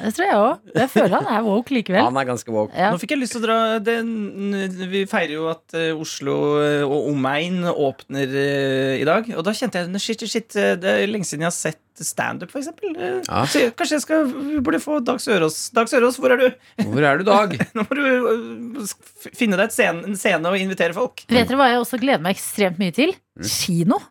Det 0.05 0.11
tror 0.13 0.25
jeg 0.27 0.37
òg. 0.37 0.67
Jeg 0.77 0.89
føler 0.93 1.15
han 1.17 1.29
er 1.33 1.41
woke 1.47 1.73
likevel. 1.73 2.03
Han 2.05 2.17
er 2.21 2.27
ganske 2.29 2.51
woke. 2.53 2.75
Ja. 2.77 2.91
Nå 2.93 2.99
fikk 3.01 3.15
jeg 3.15 3.21
lyst 3.23 3.33
til 3.35 3.41
å 3.41 3.45
dra 3.47 3.57
det, 3.81 3.95
Vi 4.91 5.01
feirer 5.09 5.33
jo 5.33 5.47
at 5.49 5.73
eh, 5.77 5.89
Oslo 5.97 6.35
eh, 6.61 6.83
og 6.85 7.09
omegn 7.09 7.65
åpner 7.73 8.29
eh, 8.29 9.01
i 9.01 9.07
dag. 9.07 9.25
Og 9.33 9.41
da 9.47 9.55
kjente 9.57 9.81
jeg 9.81 10.03
shit, 10.05 10.21
shit, 10.21 10.29
shit, 10.35 10.59
eh, 10.61 10.75
det 10.79 10.93
er 11.01 11.09
lenge 11.09 11.25
siden 11.27 11.47
jeg 11.47 11.51
har 11.51 11.57
sett 11.57 11.81
standup, 12.03 12.51
for 12.51 12.59
eksempel. 12.59 12.95
Eh, 12.97 13.21
Ja. 13.29 13.45
Så 13.45 13.59
jeg, 13.63 13.75
kanskje 13.77 13.95
jeg 13.95 14.01
skal 14.01 14.25
vi 14.27 14.59
burde 14.59 14.81
få 14.83 14.99
Dag 15.05 15.21
Sørås. 15.23 15.71
Dag 15.71 15.87
Sørås, 15.87 16.17
hvor 16.19 16.31
er 16.35 16.37
du? 16.37 16.49
Hvor 16.83 17.03
er 17.07 17.17
du, 17.17 17.23
Dag? 17.23 17.55
Nå 17.75 17.85
må 17.87 17.95
du 17.95 18.03
eh, 18.81 19.29
finne 19.33 19.55
deg 19.55 19.69
et 19.69 19.73
scene, 19.77 20.03
en 20.03 20.15
scene 20.19 20.45
og 20.51 20.57
invitere 20.59 20.93
folk. 20.93 21.23
Vet 21.29 21.47
dere 21.47 21.57
hva 21.61 21.69
jeg 21.71 21.79
også 21.79 21.99
gleder 22.01 22.21
meg 22.25 22.35
ekstremt 22.35 22.77
mye 22.81 22.91
til? 22.91 23.15
Kino. 23.47 24.01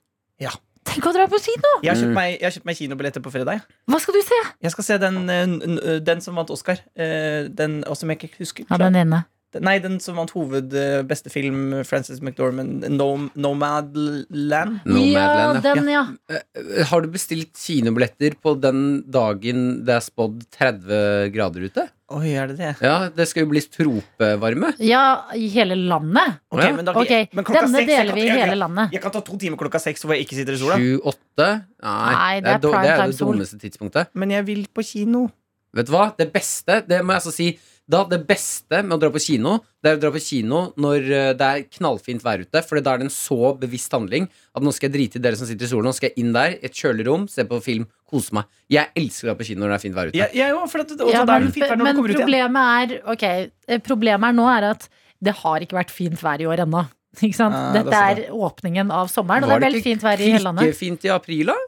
Tenk 0.84 1.06
å 1.08 1.12
dra 1.16 1.24
på 1.32 1.38
kino! 1.40 1.70
Jeg 1.82 1.94
har 1.94 1.96
Mm. 1.96 2.02
kjøpt 2.04 2.14
meg, 2.14 2.32
jeg 2.36 2.44
har 2.44 2.52
kjøpt 2.52 2.66
meg 2.68 2.76
kinobilletter 2.76 3.22
på 3.24 3.30
fredag. 3.32 3.62
Hva 3.88 3.98
skal 4.04 4.14
du 4.14 4.20
se? 4.20 4.40
Jeg 4.62 4.70
skal 4.74 4.84
se 4.84 4.98
den, 5.00 5.16
n- 5.30 5.62
n- 5.64 6.04
den 6.04 6.20
som 6.20 6.36
vant 6.36 6.50
Oscar. 6.52 6.76
Eh, 6.94 7.48
Den, 7.48 7.82
som 7.96 8.10
jeg 8.12 8.18
ikke 8.20 8.36
husker. 8.38 8.66
Ja, 8.70 8.76
den 8.76 8.94
ene. 9.00 9.24
Nei, 9.62 9.78
den 9.78 10.00
som 10.00 10.16
vant 10.16 10.30
hoved 10.34 10.72
eh, 10.74 11.02
beste 11.06 11.30
film, 11.30 11.84
Frances 11.84 12.20
McDormand, 12.24 12.88
no, 12.90 13.28
Nomadland. 13.36 14.80
Nomadland, 14.84 15.64
ja, 15.64 15.74
den, 15.74 15.88
ja. 15.92 16.04
Eh, 16.30 16.84
Har 16.90 17.02
du 17.04 17.08
bestilt 17.12 17.52
kinobilletter 17.58 18.36
på 18.42 18.54
den 18.60 19.02
dagen 19.10 19.84
det 19.86 19.94
er 19.98 20.04
spådd 20.04 20.42
30 20.54 21.30
grader 21.34 21.66
ute? 21.68 21.86
Oi, 22.14 22.34
er 22.36 22.50
det 22.52 22.58
det? 22.60 22.72
Ja, 22.84 23.08
det 23.10 23.24
skal 23.30 23.46
jo 23.46 23.50
bli 23.50 23.62
tropevarme. 23.64 24.74
Ja, 24.84 25.24
i 25.34 25.48
hele 25.54 25.74
landet. 25.78 26.36
Ok, 26.52 26.60
men 26.76 26.84
da- 26.84 26.92
okay. 27.00 27.28
men 27.32 27.44
klokka 27.46 27.64
denne 27.64 27.80
seks, 27.80 27.88
deler 27.90 28.12
kan- 28.12 28.14
vi 28.20 28.26
i 28.26 28.28
hele 28.30 28.52
jeg- 28.52 28.58
landet. 28.60 28.92
Jeg 28.92 29.02
kan 29.02 29.10
ta 29.10 29.20
to 29.20 29.36
timer 29.40 29.56
klokka 29.56 29.80
seks 29.80 30.04
hvor 30.04 30.14
jeg 30.14 30.26
ikke 30.26 30.36
sitter 30.36 30.52
i 30.52 30.60
sola. 30.60 30.76
7-8? 30.76 31.64
Nei, 31.82 32.12
Nei, 32.14 32.40
det 32.40 32.50
er 32.52 32.58
det 32.58 32.70
prime 32.70 32.86
er 32.86 32.96
time 32.96 33.06
det 33.08 33.18
sol. 33.18 33.32
dummeste 33.32 33.58
tidspunktet. 33.58 34.06
Men 34.14 34.30
jeg 34.30 34.44
vil 34.46 34.66
på 34.72 34.84
kino. 34.84 35.30
Vet 35.74 35.86
du 35.86 35.92
hva? 35.92 36.14
Det 36.16 36.32
beste, 36.32 36.86
det 36.86 37.00
må 37.02 37.12
jeg 37.16 37.22
altså 37.22 37.32
si 37.32 37.58
da, 37.90 38.04
Det 38.08 38.20
beste 38.26 38.80
med 38.82 38.94
å 38.96 39.00
dra 39.02 39.10
på 39.12 39.20
kino 39.20 39.58
Det 39.84 39.90
er 39.90 39.98
å 39.98 40.00
dra 40.00 40.10
på 40.14 40.22
kino 40.24 40.60
når 40.80 41.08
eh, 41.12 41.30
det 41.36 41.48
er 41.48 41.64
knallfint 41.76 42.24
vær 42.24 42.40
ute. 42.40 42.62
For 42.64 42.80
da 42.80 42.94
er 42.94 43.02
det 43.02 43.08
en 43.10 43.12
så 43.12 43.52
bevisst 43.60 43.92
handling 43.92 44.28
at 44.56 44.64
nå 44.64 44.72
skal 44.72 44.88
jeg 44.88 44.94
drite 44.96 45.20
i 45.20 45.24
dere 45.26 45.36
som 45.36 45.48
sitter 45.48 45.68
i 45.68 45.70
solen. 45.70 45.90
Nå 45.90 45.94
skal 45.96 46.10
jeg 46.10 46.24
inn 46.24 46.32
der, 46.36 46.56
et 46.64 46.72
kjølig 46.72 47.04
rom, 47.10 47.28
se 47.28 47.44
på 47.48 47.60
film, 47.64 47.84
kose 48.08 48.32
meg. 48.36 48.48
Jeg 48.72 48.88
elsker 48.96 49.28
å 49.28 49.32
dra 49.32 49.36
på 49.40 49.48
kino 49.50 49.64
når 49.64 49.74
det 49.74 49.78
er 49.78 49.84
fint 49.84 49.98
vær 49.98 50.10
ute. 50.12 50.18
Ja, 50.22 50.30
jeg 50.32 50.56
for 50.72 50.80
det, 50.80 50.96
også, 50.96 51.12
Ja, 51.12 51.22
er 51.22 51.32
men 51.34 51.48
det 51.50 51.54
fint 51.58 51.68
vær 51.68 51.76
når 51.76 51.84
men 51.90 51.94
du 51.94 52.00
kommer 52.00 52.08
ut 52.08 52.16
igjen. 52.16 52.24
problemet 52.24 52.74
er 52.80 53.14
Ok, 53.14 53.24
eh, 53.68 53.80
problemet 53.84 54.30
er 54.30 54.38
nå 54.40 54.48
er 54.56 54.68
at 54.72 54.88
det 55.24 55.36
har 55.44 55.64
ikke 55.64 55.78
vært 55.78 55.92
fint 55.92 56.24
vær 56.24 56.40
i 56.40 56.48
år 56.48 56.64
ennå. 56.66 56.86
Ikke 57.22 57.36
sant? 57.36 57.54
Ah, 57.54 57.70
Dette 57.76 57.94
er 57.94 58.24
åpningen 58.34 58.90
av 58.90 59.12
sommeren, 59.12 59.44
og 59.46 59.52
Var 59.52 59.60
det 59.60 59.62
er 59.62 59.68
veldig 59.68 59.82
ikke 59.84 59.90
fint 59.92 60.02
vær 60.08 60.18
i 60.24 60.32
hele 60.32 60.44
landet. 60.48 60.66
Klikkefint 60.66 61.04
i 61.06 61.12
april, 61.14 61.52
da? 61.52 61.58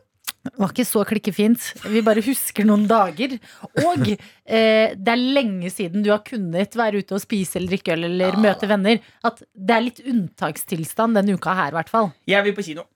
Var 0.57 0.73
ikke 0.73 0.87
så 0.89 1.03
klikkefint. 1.09 1.69
Vi 1.91 2.03
bare 2.07 2.23
husker 2.25 2.67
noen 2.69 2.87
dager. 2.91 3.37
Og 3.83 4.09
eh, 4.11 4.95
det 4.97 5.13
er 5.15 5.23
lenge 5.39 5.71
siden 5.75 6.05
du 6.07 6.11
har 6.13 6.23
kunnet 6.27 6.77
være 6.79 7.03
ute 7.03 7.17
og 7.19 7.23
spise 7.23 7.59
eller 7.61 7.75
drikke 7.75 7.97
øl 7.97 8.09
eller 8.11 8.37
møte 8.43 8.69
venner. 8.71 9.01
At 9.27 9.43
det 9.53 9.77
er 9.77 9.87
litt 9.89 10.03
unntakstilstand 10.07 11.19
denne 11.19 11.37
uka 11.39 11.57
her, 11.59 11.75
i 11.75 11.79
hvert 11.81 11.93
fall. 11.93 12.13
Jeg 12.31 12.47
vil 12.47 12.57
på 12.57 12.67
kino. 12.71 12.87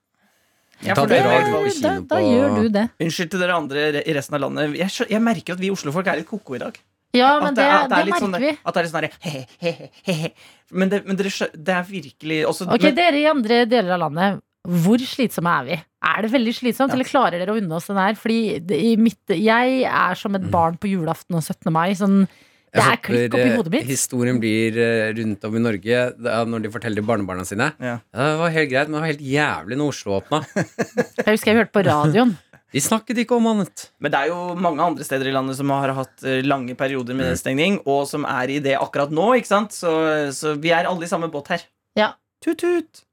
Ja, 0.80 0.94
kino 0.96 1.10
da, 1.12 1.96
da 2.08 2.20
gjør 2.24 2.54
du 2.56 2.68
det. 2.72 2.86
Unnskyld 3.04 3.34
til 3.34 3.42
dere 3.42 3.58
andre 3.58 3.88
i 4.00 4.14
resten 4.16 4.38
av 4.38 4.46
landet. 4.46 4.78
Jeg, 4.80 5.10
jeg 5.12 5.20
merker 5.24 5.58
at 5.58 5.60
vi 5.60 5.72
Oslo-folk 5.74 6.08
er 6.08 6.22
litt 6.22 6.30
ko-ko 6.30 6.56
i 6.56 6.62
dag. 6.62 6.78
Ja, 7.16 7.40
men 7.42 7.56
det, 7.58 7.64
det, 7.66 7.88
det 7.90 8.04
merker 8.06 8.22
sånn- 8.22 8.38
vi. 8.38 8.52
At 8.62 8.76
det 8.76 8.80
er 8.80 8.86
litt 8.86 8.94
sånn 8.94 9.06
he-he-he-he. 9.26 10.30
Men, 10.70 10.92
det, 10.92 11.02
men 11.08 11.18
dere 11.18 11.48
det 11.56 11.74
er 11.74 11.88
virkelig 11.88 12.38
også, 12.46 12.68
Ok, 12.70 12.84
men, 12.86 12.94
Dere 12.94 13.18
i 13.18 13.26
andre 13.26 13.64
deler 13.66 13.96
av 13.96 14.04
landet, 14.04 14.44
hvor 14.70 15.02
slitsomme 15.02 15.50
er 15.60 15.64
vi? 15.66 15.78
Er 16.10 16.22
det 16.24 16.30
veldig 16.32 16.52
slitsomt, 16.56 16.92
Ja. 16.92 16.96
eller 16.96 17.08
klarer 17.08 17.38
dere 17.42 17.52
å 17.54 17.58
unne 17.60 17.74
oss 17.76 17.88
den 17.90 17.98
her? 18.00 18.14
Fordi 18.16 18.60
det, 18.64 18.78
i 18.78 18.94
mitt, 18.96 19.18
jeg 19.34 19.82
er 19.84 20.14
som 20.18 20.34
et 20.38 20.46
barn 20.52 20.78
på 20.80 20.88
julaften 20.92 21.36
og 21.36 21.42
17. 21.42 21.70
mai. 21.74 21.90
Sånn, 21.98 22.22
det 22.70 22.78
Jeg 22.84 22.92
er 22.92 23.00
klikk 23.02 23.34
oppi 23.34 23.48
eh, 23.48 23.56
hodet 23.58 23.72
mitt. 23.74 23.86
Historien 23.90 24.38
blir 24.40 24.76
eh, 24.78 25.08
rundt 25.18 25.44
om 25.48 25.56
i 25.58 25.62
Norge 25.64 26.04
da, 26.22 26.44
når 26.46 26.62
de 26.62 26.70
forteller 26.70 27.02
barnebarna 27.02 27.44
sine. 27.48 27.72
Ja. 27.82 27.96
Ja, 28.14 28.28
det 28.30 28.38
var 28.38 28.54
helt 28.54 28.70
greit, 28.70 28.88
men 28.88 29.00
det 29.00 29.02
var 29.02 29.10
helt 29.10 29.26
jævlig 29.26 29.78
når 29.80 29.90
Oslo 29.96 30.14
åpna. 30.20 30.40
Jeg 31.26 31.26
husker 31.34 31.50
jeg 31.50 31.58
hørte 31.64 31.74
på 31.74 31.84
radioen. 31.88 32.36
De 32.70 32.78
snakket 32.78 33.18
ikke 33.18 33.34
om 33.34 33.48
annet. 33.50 33.88
men 33.98 34.12
det 34.12 34.18
er 34.20 34.28
jo 34.30 34.54
mange 34.54 34.78
andre 34.84 35.02
steder 35.02 35.26
i 35.26 35.32
landet 35.34 35.56
som 35.58 35.72
har 35.74 35.90
hatt 35.96 36.22
eh, 36.22 36.38
lange 36.46 36.76
perioder 36.78 37.16
med 37.18 37.26
nedstengning, 37.32 37.80
og 37.82 38.04
som 38.06 38.22
er 38.30 38.46
i 38.54 38.60
det 38.62 38.76
akkurat 38.78 39.10
nå. 39.10 39.24
ikke 39.40 39.50
sant? 39.50 39.74
Så, 39.74 39.90
så 40.30 40.52
vi 40.54 40.70
er 40.70 40.86
alle 40.86 41.02
i 41.02 41.10
samme 41.10 41.26
båt 41.32 41.50
her. 41.50 41.64
Ja. 41.98 42.12
Tut-tut. 42.40 43.04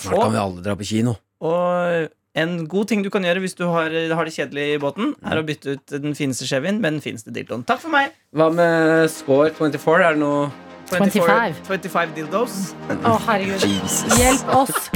Snart 0.00 0.22
kan 0.24 0.32
vi 0.32 0.40
alle 0.40 0.64
dra 0.64 0.76
på 0.78 0.86
kino. 0.88 1.18
Og 1.44 2.08
en 2.34 2.54
god 2.66 2.88
ting 2.90 3.04
du 3.04 3.10
kan 3.14 3.22
gjøre 3.22 3.42
hvis 3.44 3.54
du 3.58 3.66
har, 3.68 3.92
har 3.92 4.26
det 4.26 4.34
kjedelig 4.34 4.64
i 4.72 4.78
båten, 4.82 5.12
er 5.22 5.38
å 5.38 5.44
bytte 5.46 5.76
ut 5.76 5.96
den 6.02 6.16
fineste 6.18 6.48
Chevyen 6.48 6.80
med 6.80 6.96
den 6.96 7.04
fineste 7.04 7.34
dildoen. 7.34 7.66
Takk 7.68 7.84
for 7.84 7.92
meg. 7.94 8.16
Hva 8.34 8.48
med 8.54 9.10
score 9.12 9.52
24? 9.54 10.08
Er 10.08 10.16
det 10.16 10.22
noe 10.24 10.48
24, 10.90 11.54
25 11.64 12.12
dildos. 12.16 12.56
Å, 12.92 13.14
herregud. 13.26 13.62
Jesus. 13.64 14.18
Hjelp 14.20 14.50
oss. 14.54 14.90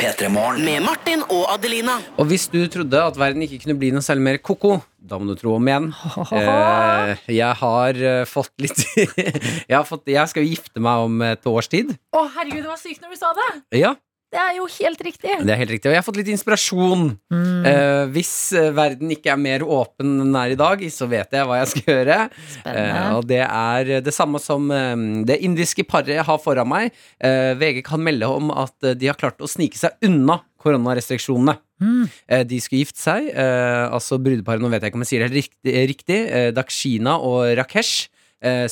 P3morgen. 0.00 0.62
Med 0.64 0.84
Martin 0.84 1.24
og 1.28 1.50
Adelina. 1.52 1.98
Og 2.16 2.30
hvis 2.30 2.46
du 2.52 2.62
trodde 2.72 3.02
at 3.04 3.18
verden 3.20 3.44
ikke 3.44 3.60
kunne 3.64 3.76
bli 3.80 3.90
noe 3.94 4.04
særlig 4.04 4.24
mer 4.24 4.40
ko-ko, 4.40 4.78
da 5.10 5.18
må 5.18 5.26
du 5.32 5.36
tro 5.40 5.56
om 5.58 5.70
igjen. 5.70 5.90
Eh, 6.40 7.16
jeg 7.34 7.56
har 7.60 7.98
eh, 8.10 8.22
fått 8.28 8.52
litt 8.62 8.78
jeg, 8.96 9.74
har 9.74 9.86
fått, 9.88 10.06
jeg 10.10 10.30
skal 10.30 10.44
jo 10.46 10.52
gifte 10.54 10.82
meg 10.82 11.06
om 11.08 11.18
et 11.26 11.46
års 11.50 11.68
tid. 11.70 11.90
Å, 12.14 12.22
herregud, 12.36 12.62
det 12.64 12.70
var 12.70 12.78
sykt 12.80 13.02
når 13.04 13.16
du 13.16 13.18
sa 13.20 13.32
det! 13.36 13.48
Ja, 13.80 13.90
Det 14.30 14.38
er 14.38 14.52
jo 14.60 14.66
helt 14.70 15.00
riktig. 15.02 15.32
det 15.42 15.50
er 15.50 15.58
helt 15.58 15.72
riktig. 15.74 15.90
Og 15.90 15.94
jeg 15.96 15.98
har 16.00 16.06
fått 16.06 16.20
litt 16.20 16.30
inspirasjon. 16.30 17.08
Mm, 17.34 17.48
Eh, 17.60 18.04
hvis 18.14 18.30
eh, 18.56 18.70
verden 18.72 19.10
ikke 19.12 19.34
er 19.34 19.40
mer 19.42 19.60
åpen 19.66 20.14
enn 20.14 20.20
den 20.30 20.36
er 20.40 20.54
i 20.54 20.56
dag, 20.56 20.80
så 20.94 21.04
vet 21.10 21.34
jeg 21.36 21.44
hva 21.48 21.58
jeg 21.58 21.68
skal 21.74 21.90
gjøre. 21.90 22.16
Eh, 22.64 23.00
og 23.18 23.26
det 23.28 23.42
er 23.44 23.90
det 24.06 24.14
samme 24.16 24.40
som 24.40 24.70
eh, 24.72 24.94
det 25.28 25.36
indiske 25.44 25.84
paret 25.90 26.14
jeg 26.14 26.24
har 26.24 26.38
foran 26.40 26.70
meg. 26.70 26.94
Eh, 27.20 27.50
VG 27.60 27.82
kan 27.90 28.00
melde 28.06 28.30
om 28.30 28.48
at 28.54 28.72
eh, 28.86 28.94
de 28.96 29.10
har 29.10 29.18
klart 29.20 29.42
å 29.44 29.50
snike 29.50 29.76
seg 29.76 29.98
unna 30.08 30.38
koronarestriksjonene. 30.64 31.58
Mm. 31.80 32.04
Eh, 32.28 32.42
de 32.44 32.58
skulle 32.60 32.82
gifte 32.84 33.00
seg, 33.00 33.30
eh, 33.32 33.86
altså 33.88 34.18
brudeparet, 34.20 34.60
nå 34.60 34.68
vet 34.72 34.82
jeg 34.84 34.92
ikke 34.92 35.00
om 35.00 35.04
jeg 35.06 35.10
sier 35.14 35.22
det 35.24 35.30
helt 35.30 35.38
riktig, 35.40 35.74
riktig 35.94 36.18
eh, 36.28 36.50
Dakshina 36.56 37.16
og 37.18 37.56
Rakesh 37.60 38.08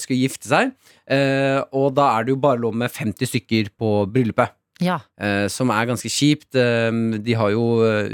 skulle 0.00 0.22
gifte 0.22 0.48
seg. 0.48 0.70
Og 1.76 1.90
da 1.92 2.06
er 2.16 2.24
det 2.24 2.32
jo 2.32 2.38
bare 2.40 2.56
lov 2.56 2.72
med 2.80 2.88
50 2.88 3.28
stykker 3.28 3.66
på 3.76 3.90
bryllupet. 4.08 4.54
Ja. 4.80 4.94
Som 5.52 5.68
er 5.74 5.84
ganske 5.90 6.08
kjipt. 6.08 6.56
De 6.56 7.34
har 7.36 7.50
jo 7.52 7.66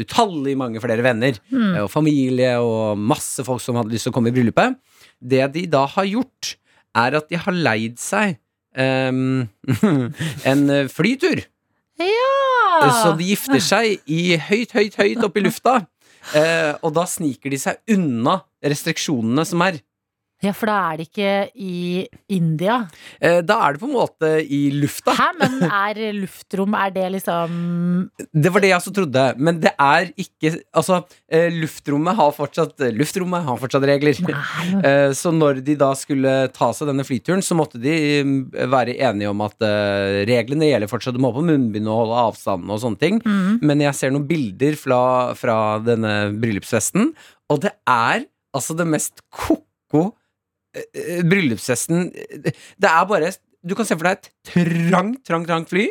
utallig 0.02 0.56
mange 0.58 0.82
flere 0.82 1.04
venner 1.06 1.38
Mm. 1.52 1.76
og 1.84 1.90
familie 1.92 2.56
og 2.58 2.98
masse 2.98 3.44
folk 3.46 3.62
som 3.62 3.78
hadde 3.78 3.94
lyst 3.94 4.08
til 4.08 4.10
å 4.10 4.16
komme 4.16 4.32
i 4.32 4.34
bryllupet. 4.34 4.74
Det 5.22 5.46
de 5.54 5.62
da 5.70 5.84
har 5.94 6.10
gjort, 6.10 6.56
er 6.98 7.20
at 7.20 7.30
de 7.30 7.38
har 7.38 7.54
leid 7.54 8.02
seg 8.02 8.34
um, 8.74 9.46
en 10.50 10.64
flytur. 10.90 11.44
Ja. 12.00 12.90
Så 13.02 13.12
de 13.18 13.28
gifter 13.30 13.62
seg 13.62 14.00
i 14.10 14.36
høyt, 14.40 14.74
høyt, 14.74 14.96
høyt 14.98 15.22
opp 15.26 15.36
i 15.38 15.44
lufta. 15.44 15.76
Eh, 16.34 16.72
og 16.82 16.94
da 16.96 17.04
sniker 17.08 17.52
de 17.52 17.58
seg 17.60 17.94
unna 17.94 18.38
restriksjonene 18.64 19.44
som 19.46 19.62
er. 19.66 19.78
Ja, 20.44 20.52
for 20.56 20.68
da 20.70 20.76
er 20.92 21.00
det 21.00 21.06
ikke 21.08 21.30
i 21.56 22.04
India. 22.36 22.76
Eh, 23.20 23.40
da 23.46 23.56
er 23.66 23.74
det 23.76 23.82
på 23.82 23.88
en 23.88 23.94
måte 23.96 24.30
i 24.44 24.60
lufta. 24.74 25.14
Hæ, 25.16 25.28
men 25.40 25.56
er 25.66 26.00
luftrom 26.16 26.74
Er 26.78 26.92
det 26.94 27.06
liksom 27.16 27.54
Det 28.32 28.52
var 28.52 28.64
det 28.64 28.70
jeg 28.70 28.78
også 28.80 28.92
trodde, 28.98 29.24
men 29.38 29.60
det 29.62 29.72
er 29.80 30.10
ikke 30.20 30.52
Altså, 30.74 31.00
eh, 31.30 31.48
luftrommet 31.54 32.16
har 32.18 32.32
fortsatt 32.36 32.84
Luftrommet 32.94 33.46
har 33.46 33.58
fortsatt 33.60 33.86
regler. 33.88 34.20
Nei. 34.28 34.34
Eh, 34.84 35.10
Så 35.16 35.30
når 35.32 35.62
de 35.64 35.76
da 35.80 35.90
skulle 35.96 36.32
ta 36.52 36.70
seg 36.76 36.88
denne 36.90 37.04
flyturen, 37.06 37.42
så 37.44 37.56
måtte 37.56 37.78
de 37.80 37.94
mm, 38.26 38.34
være 38.70 38.96
enige 39.06 39.30
om 39.30 39.40
at 39.46 39.64
eh, 39.64 40.22
reglene 40.28 40.68
gjelder 40.68 40.90
fortsatt. 40.90 41.16
Du 41.16 41.22
må 41.22 41.30
ha 41.32 41.38
på 41.38 41.44
munnbind 41.46 41.88
og 41.88 42.02
holde 42.02 42.20
avstanden 42.28 42.72
og 42.74 42.82
sånne 42.82 43.00
ting. 43.00 43.20
Mm. 43.24 43.62
Men 43.64 43.84
jeg 43.86 43.96
ser 43.98 44.12
noen 44.14 44.26
bilder 44.28 44.76
fra, 44.78 45.00
fra 45.38 45.56
denne 45.84 46.14
bryllupsfesten, 46.40 47.12
og 47.52 47.62
det 47.64 47.72
er 47.88 48.26
altså 48.54 48.76
det 48.78 48.86
mest 48.88 49.22
ko-ko 49.34 50.04
eh, 50.04 50.12
eh, 50.12 50.23
bryllupsfesten 51.30 52.08
Det 52.12 52.90
er 52.90 53.06
bare 53.08 53.30
Du 53.64 53.74
kan 53.78 53.86
se 53.86 53.96
for 53.96 54.08
deg 54.08 54.18
et 54.18 54.30
trangt, 54.50 55.22
trangt, 55.24 55.48
trangt 55.48 55.72
fly. 55.72 55.88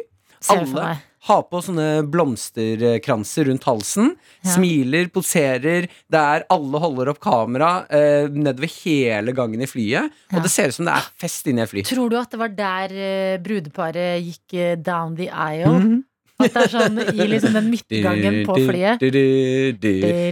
Alle 0.54 0.94
har 1.24 1.44
på 1.48 1.62
sånne 1.64 2.04
blomsterkranser 2.12 3.48
rundt 3.48 3.64
halsen. 3.68 4.12
Ja. 4.44 4.56
Smiler, 4.58 5.08
poserer. 5.14 5.88
Det 6.12 6.20
er 6.20 6.44
Alle 6.52 6.82
holder 6.84 7.14
opp 7.14 7.22
kamera 7.24 7.72
eh, 7.88 8.28
nedover 8.28 8.72
hele 8.84 9.36
gangen 9.36 9.64
i 9.64 9.70
flyet. 9.70 10.12
Ja. 10.12 10.38
Og 10.38 10.44
det 10.44 10.52
ser 10.52 10.72
ut 10.72 10.78
som 10.80 10.90
det 10.90 10.98
er 10.98 11.12
fest 11.24 11.48
inni 11.48 11.64
et 11.64 11.72
fly. 11.72 11.86
Tror 11.88 12.12
du 12.12 12.18
at 12.20 12.34
det 12.34 12.42
var 12.42 12.52
der 12.58 12.96
eh, 12.98 13.38
brudeparet 13.44 14.20
gikk 14.26 14.58
eh, 14.58 14.76
down 14.76 15.16
the 15.20 15.30
aisle? 15.32 15.78
Mhm. 15.80 16.02
At 16.44 16.50
det 16.50 16.62
er 16.64 16.72
sånn 16.74 16.98
i 17.14 17.26
liksom 17.30 17.54
den 17.56 17.68
midtgangen 17.72 18.40
på 18.48 18.56
flyet? 18.58 19.04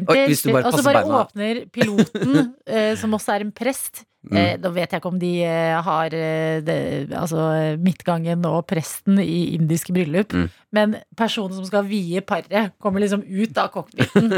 Og 0.09 0.73
så 0.75 0.83
bare 0.83 1.03
åpner 1.05 1.61
piloten, 1.71 2.55
eh, 2.65 2.95
som 2.99 3.13
også 3.15 3.37
er 3.37 3.45
en 3.45 3.53
prest. 3.55 4.01
Mm. 4.29 4.37
Eh, 4.37 4.71
vet 4.75 4.91
jeg 4.91 5.01
ikke 5.01 5.09
om 5.09 5.19
de 5.21 5.31
eh, 5.47 5.77
har 5.81 6.13
eh, 6.13 6.59
det, 6.61 6.77
altså 7.17 7.77
midtgangen 7.81 8.45
og 8.45 8.67
presten 8.69 9.17
i 9.23 9.55
indiske 9.55 9.95
bryllup. 9.95 10.35
Mm. 10.37 10.49
Men 10.71 10.95
personen 11.19 11.55
som 11.57 11.65
skal 11.67 11.83
vie 11.87 12.21
paret, 12.23 12.71
kommer 12.79 13.03
liksom 13.03 13.25
ut 13.27 13.57
av 13.59 13.71
cockpiten. 13.73 14.31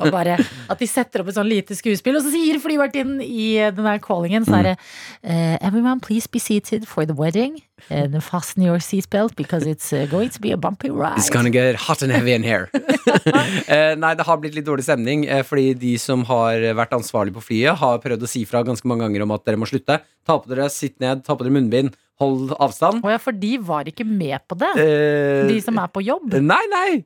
og 0.00 0.08
bare 0.10 0.34
At 0.66 0.80
de 0.82 0.88
setter 0.90 1.22
opp 1.22 1.30
et 1.30 1.36
sånn 1.38 1.48
lite 1.48 1.76
skuespill, 1.78 2.18
og 2.18 2.24
så 2.26 2.32
sier 2.34 2.58
flyvertinnen 2.62 3.22
i 3.22 3.54
eh, 3.60 3.72
den 3.74 3.86
der 3.86 4.02
callingen 4.02 4.46
sånn 4.46 4.58
herre 4.58 4.74
uh, 4.76 5.56
Everyone 5.62 6.02
please 6.02 6.26
be 6.26 6.42
seated 6.42 6.88
for 6.90 7.06
the 7.06 7.14
wedding. 7.14 7.60
And 7.92 8.16
fasten 8.24 8.64
your 8.64 8.80
seatbelt 8.80 9.36
because 9.36 9.66
it's 9.68 9.92
uh, 9.92 10.06
going 10.10 10.30
to 10.30 10.40
be 10.40 10.50
a 10.50 10.56
bumpy 10.56 10.90
ride. 10.90 11.18
It's 11.18 11.30
gonna 11.30 11.50
get 11.50 11.76
hot 11.76 12.02
and 12.02 12.10
heavy 12.10 12.32
in 12.32 12.42
here. 12.42 12.70
uh, 12.74 13.94
nei, 14.02 14.14
det 14.16 14.26
har 14.26 14.40
blitt 14.42 14.56
litt 14.56 14.66
dårlig 14.66 14.86
stemning, 14.88 15.26
uh, 15.28 15.44
fordi 15.46 15.74
de 15.78 15.94
som 16.02 16.24
har 16.26 16.66
vært 16.78 16.96
ansvarlig 16.96 17.36
på 17.36 17.44
flyet, 17.50 17.76
har 17.78 18.02
prøvd 18.02 18.26
å 18.26 18.30
si 18.30 18.42
fra 18.48 18.64
ganske 18.66 18.88
mange 18.88 19.06
ganger 19.06 19.26
om 19.26 19.36
at 19.36 19.46
dere 19.46 19.60
må 19.60 19.68
slutte. 19.70 20.00
Ta 20.26 20.40
på 20.40 20.50
dere, 20.50 20.66
sitt 20.72 20.98
ned, 21.04 21.22
ta 21.26 21.36
på 21.36 21.46
dere 21.46 21.54
munnbind, 21.54 21.94
hold 22.20 22.54
avstand. 22.58 23.02
Å 23.04 23.10
ja, 23.12 23.18
for 23.22 23.32
de 23.36 23.56
var 23.58 23.84
ikke 23.90 24.06
med 24.08 24.38
på 24.48 24.56
det. 24.58 24.72
Eh, 24.80 25.46
De 25.50 25.60
som 25.64 25.76
er 25.82 25.88
på 25.92 26.02
jobb. 26.06 26.32
Nei, 26.40 26.62
nei! 26.72 27.04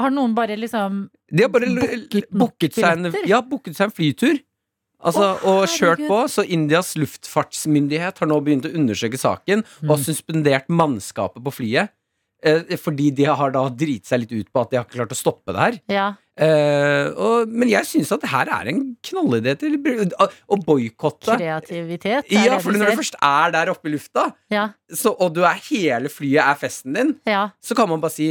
Har 0.00 0.10
noen 0.14 0.32
bare 0.36 0.56
liksom 0.56 1.10
De 1.28 1.42
har 1.44 1.50
bare 1.52 1.66
Booket 2.32 2.72
seg, 2.78 2.84
en, 3.04 3.12
ja, 3.28 3.42
seg 3.42 3.82
en 3.88 3.92
flytur. 3.92 4.38
Altså, 5.00 5.26
oh, 5.48 5.62
og 5.62 5.68
kjørt 5.72 6.02
på, 6.08 6.16
så 6.28 6.44
Indias 6.44 6.94
luftfartsmyndighet 7.00 8.18
har 8.20 8.28
nå 8.28 8.36
begynt 8.44 8.66
å 8.68 8.72
undersøke 8.76 9.16
saken 9.20 9.62
og 9.82 9.88
har 9.94 9.96
Mm. 10.00 10.04
suspendert 10.04 10.68
mannskapet 10.68 11.42
på 11.42 11.52
flyet. 11.52 11.88
Eh, 12.42 12.76
fordi 12.76 13.10
de 13.14 13.24
har 13.24 13.50
da 13.50 13.68
driti 13.68 14.06
seg 14.08 14.20
litt 14.20 14.32
ut 14.32 14.52
på 14.52 14.60
at 14.62 14.70
de 14.70 14.76
har 14.76 14.84
ikke 14.84 14.96
klart 15.00 15.12
å 15.12 15.18
stoppe 15.18 15.52
det 15.52 15.60
her. 15.60 15.80
Ja. 15.88 16.06
Eh, 16.40 17.10
og, 17.20 17.50
men 17.52 17.68
jeg 17.68 17.84
syns 17.84 18.10
at 18.16 18.22
det 18.22 18.30
her 18.32 18.48
er 18.48 18.68
en 18.72 18.78
knallidé 19.04 19.52
til 19.60 19.74
å- 19.76 20.28
boykotte 20.48 20.64
boikotte. 20.64 21.36
Kreativitet. 21.36 22.30
Ja, 22.32 22.58
for 22.58 22.72
når 22.72 22.94
du 22.94 23.00
først 23.02 23.18
er 23.20 23.50
der 23.52 23.72
oppe 23.74 23.90
i 23.90 23.92
lufta, 23.92 24.30
Ja, 24.50 24.70
så, 24.88 25.12
og 25.20 25.34
du 25.36 25.42
er 25.44 25.58
hele 25.68 26.08
flyet 26.08 26.40
er 26.40 26.54
festen 26.56 26.94
din, 26.96 27.12
ja. 27.28 27.50
så 27.60 27.76
kan 27.76 27.88
man 27.88 28.00
bare 28.00 28.10
si 28.16 28.30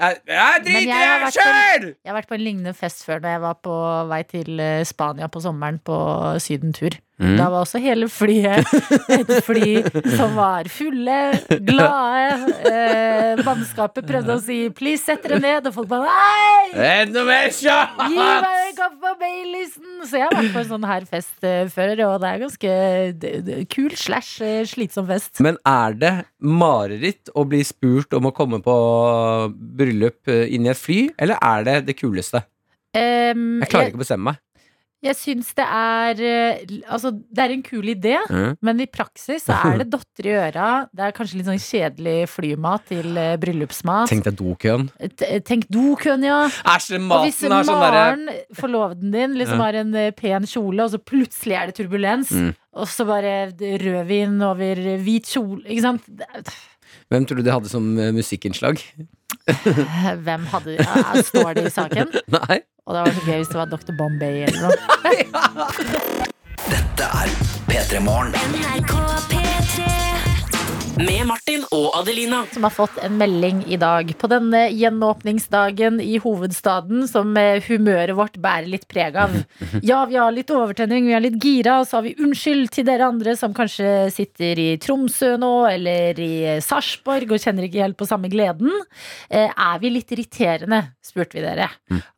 Jeg, 0.00 0.16
jeg 0.26 0.62
driter 0.64 0.80
i 0.80 1.24
det 1.24 1.32
sjøl! 1.34 1.82
Jeg 2.04 2.08
har 2.08 2.14
vært 2.16 2.28
på 2.30 2.34
en 2.38 2.40
lignende 2.46 2.72
fest 2.72 3.02
før 3.04 3.18
da 3.20 3.34
jeg 3.34 3.40
var 3.42 3.58
på 3.60 3.74
vei 4.08 4.22
til 4.24 4.60
eh, 4.62 4.84
Spania 4.88 5.26
på 5.28 5.42
sommeren 5.44 5.78
på 5.84 5.96
sydentur. 6.40 6.96
Mm. 7.20 7.36
Da 7.36 7.50
var 7.52 7.66
også 7.66 7.80
hele 7.82 8.08
flyet 8.08 8.64
et 9.12 9.32
fly 9.44 9.82
som 10.16 10.32
var 10.38 10.68
fulle, 10.72 11.18
glade. 11.68 12.54
Eh, 12.70 13.42
mannskapet 13.44 14.06
prøvde 14.08 14.36
å 14.38 14.40
si 14.40 14.62
'please, 14.72 15.04
sett 15.04 15.22
dere 15.26 15.40
ned', 15.42 15.68
og 15.68 15.74
folk 15.76 15.90
bare 15.90 16.08
'nei'! 16.08 16.72
Enda 17.04 17.24
mer 17.28 17.50
Gi 17.50 17.68
meg 18.16 18.48
en 18.48 18.76
kaffe 18.78 18.98
på 19.04 19.12
Baileysen! 19.20 20.00
Så 20.08 20.16
jeg 20.16 20.28
har 20.28 20.36
vært 20.38 20.54
på 20.54 20.62
en 20.62 20.70
sånn 20.70 20.88
her 20.88 21.06
fest 21.10 21.44
eh, 21.44 21.68
før, 21.68 21.92
og 22.08 22.20
det 22.22 22.30
er 22.30 22.42
ganske 22.46 23.66
kul 23.74 23.90
slash 24.00 24.40
eh, 24.46 24.64
slitsom 24.64 25.08
fest. 25.10 25.42
Men 25.44 25.60
er 25.68 25.98
det 26.00 26.14
mareritt 26.40 27.32
å 27.36 27.44
bli 27.44 27.60
spurt 27.66 28.16
om 28.16 28.30
å 28.30 28.34
komme 28.36 28.62
på 28.64 28.76
bryllup 29.52 30.30
eh, 30.32 30.46
inn 30.54 30.64
i 30.64 30.72
et 30.72 30.80
fly, 30.80 31.02
eller 31.20 31.36
er 31.36 31.68
det 31.68 31.76
det 31.90 32.00
kuleste? 32.00 32.46
Um, 32.90 33.60
Jeg 33.62 33.70
klarer 33.70 33.84
jeg 33.84 33.92
ikke 33.92 34.00
å 34.00 34.06
bestemme 34.06 34.32
meg. 34.32 34.40
Jeg 35.02 35.16
syns 35.16 35.50
det 35.56 35.64
er 35.64 36.18
eh, 36.20 36.58
Altså, 36.92 37.10
det 37.16 37.40
er 37.44 37.54
en 37.54 37.62
kul 37.64 37.88
idé. 37.94 38.16
Mm. 38.28 38.56
Men 38.66 38.80
i 38.84 38.86
praksis 38.90 39.46
så 39.48 39.56
er 39.70 39.80
det 39.80 39.86
dotter 39.94 40.28
i 40.28 40.34
øra. 40.36 40.66
Det 40.92 41.06
er 41.06 41.14
kanskje 41.16 41.38
litt 41.40 41.48
sånn 41.48 41.62
kjedelig 41.62 42.16
flymat 42.32 42.84
til 42.90 43.16
eh, 43.20 43.34
bryllupsmat. 43.40 44.10
Tenk 44.12 44.26
deg 44.28 44.36
dokøen. 44.40 44.88
T- 45.16 45.30
Tenk 45.48 45.68
dokøen, 45.72 46.26
ja. 46.28 46.40
Æsj, 46.74 46.98
maten 47.00 47.14
Og 47.16 47.24
hvis 47.28 47.40
har 47.48 47.64
sånn 47.68 47.80
derre 47.84 48.02
Maren, 48.04 48.26
forloveden 48.60 49.14
din, 49.14 49.38
liksom 49.40 49.56
mm. 49.60 49.64
har 49.64 49.80
en 49.84 49.94
eh, 50.02 50.10
pen 50.16 50.48
kjole, 50.50 50.84
og 50.84 50.92
så 50.92 51.00
plutselig 51.00 51.56
er 51.60 51.70
det 51.72 51.78
turbulens, 51.80 52.30
Mm. 52.30 52.52
og 52.78 52.86
så 52.86 53.04
bare 53.08 53.32
rødvin 53.82 54.36
over 54.46 54.78
hvit 55.02 55.26
kjole, 55.32 55.64
ikke 55.66 55.82
sant? 55.82 56.04
Hvem 57.10 57.24
tror 57.26 57.40
du 57.40 57.42
de 57.46 57.52
hadde 57.56 57.70
som 57.72 57.88
eh, 57.98 58.12
musikkinnslag? 58.14 58.78
Hvem 60.26 60.46
hadde 60.52 60.76
ja, 60.78 61.22
Står 61.26 61.52
det 61.58 61.66
i 61.70 61.74
saken? 61.74 62.12
Nei? 62.38 62.60
Og 62.86 62.96
det 62.96 63.04
var 63.06 63.12
så 63.18 63.26
gøy 63.26 63.36
hvis 63.42 63.52
det 63.52 63.60
var 63.60 63.70
Dr. 63.70 63.92
Bombay 63.98 64.42
eller 64.48 64.60
noe. 64.66 64.76
Dette 66.72 67.12
er 67.22 67.36
P3 67.70 68.02
Morgen. 68.04 69.39
Med 70.98 71.26
Martin 71.26 71.62
og 71.72 71.94
Adelina. 71.96 72.42
som 72.52 72.62
har 72.66 72.70
fått 72.74 72.98
en 73.04 73.14
melding 73.16 73.62
i 73.72 73.76
dag. 73.80 74.10
På 74.18 74.28
denne 74.28 74.66
gjenåpningsdagen 74.68 76.00
i 76.02 76.18
hovedstaden 76.20 77.06
som 77.08 77.30
eh, 77.40 77.62
humøret 77.64 78.12
vårt 78.18 78.36
bærer 78.42 78.68
litt 78.68 78.86
preg 78.90 79.16
av. 79.16 79.32
Ja, 79.86 80.02
vi 80.10 80.16
har 80.18 80.32
litt 80.34 80.50
overtenning, 80.52 81.06
vi 81.08 81.14
er 81.16 81.22
litt 81.24 81.38
gira, 81.42 81.78
og 81.80 81.86
så 81.88 81.98
har 81.98 82.04
vi 82.04 82.12
unnskyld 82.20 82.68
til 82.74 82.84
dere 82.88 83.06
andre 83.08 83.32
som 83.38 83.54
kanskje 83.56 84.10
sitter 84.12 84.58
i 84.60 84.66
Tromsø 84.82 85.36
nå, 85.40 85.50
eller 85.70 86.18
i 86.20 86.30
eh, 86.56 86.60
Sarpsborg 86.64 87.32
og 87.32 87.40
kjenner 87.40 87.68
ikke 87.68 87.80
helt 87.84 87.98
på 88.00 88.08
samme 88.10 88.28
gleden. 88.32 88.72
Eh, 89.30 89.48
Er 89.50 89.80
vi 89.80 89.92
litt 89.94 90.12
irriterende, 90.12 90.82
spurte 91.04 91.38
vi 91.38 91.44
dere. 91.46 91.70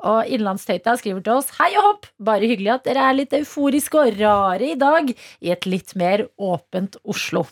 Og 0.08 0.26
Innlandstøyta 0.32 0.96
skriver 0.98 1.22
til 1.26 1.36
oss 1.38 1.52
Hei 1.60 1.70
og 1.76 1.86
hopp! 1.86 2.10
Bare 2.22 2.48
hyggelig 2.50 2.74
at 2.78 2.88
dere 2.88 3.06
er 3.10 3.18
litt 3.20 3.36
euforiske 3.36 4.00
og 4.00 4.18
rare 4.18 4.72
i 4.72 4.78
dag 4.80 5.12
i 5.12 5.52
et 5.54 5.68
litt 5.70 5.94
mer 6.00 6.26
åpent 6.42 6.98
Oslo. 7.04 7.44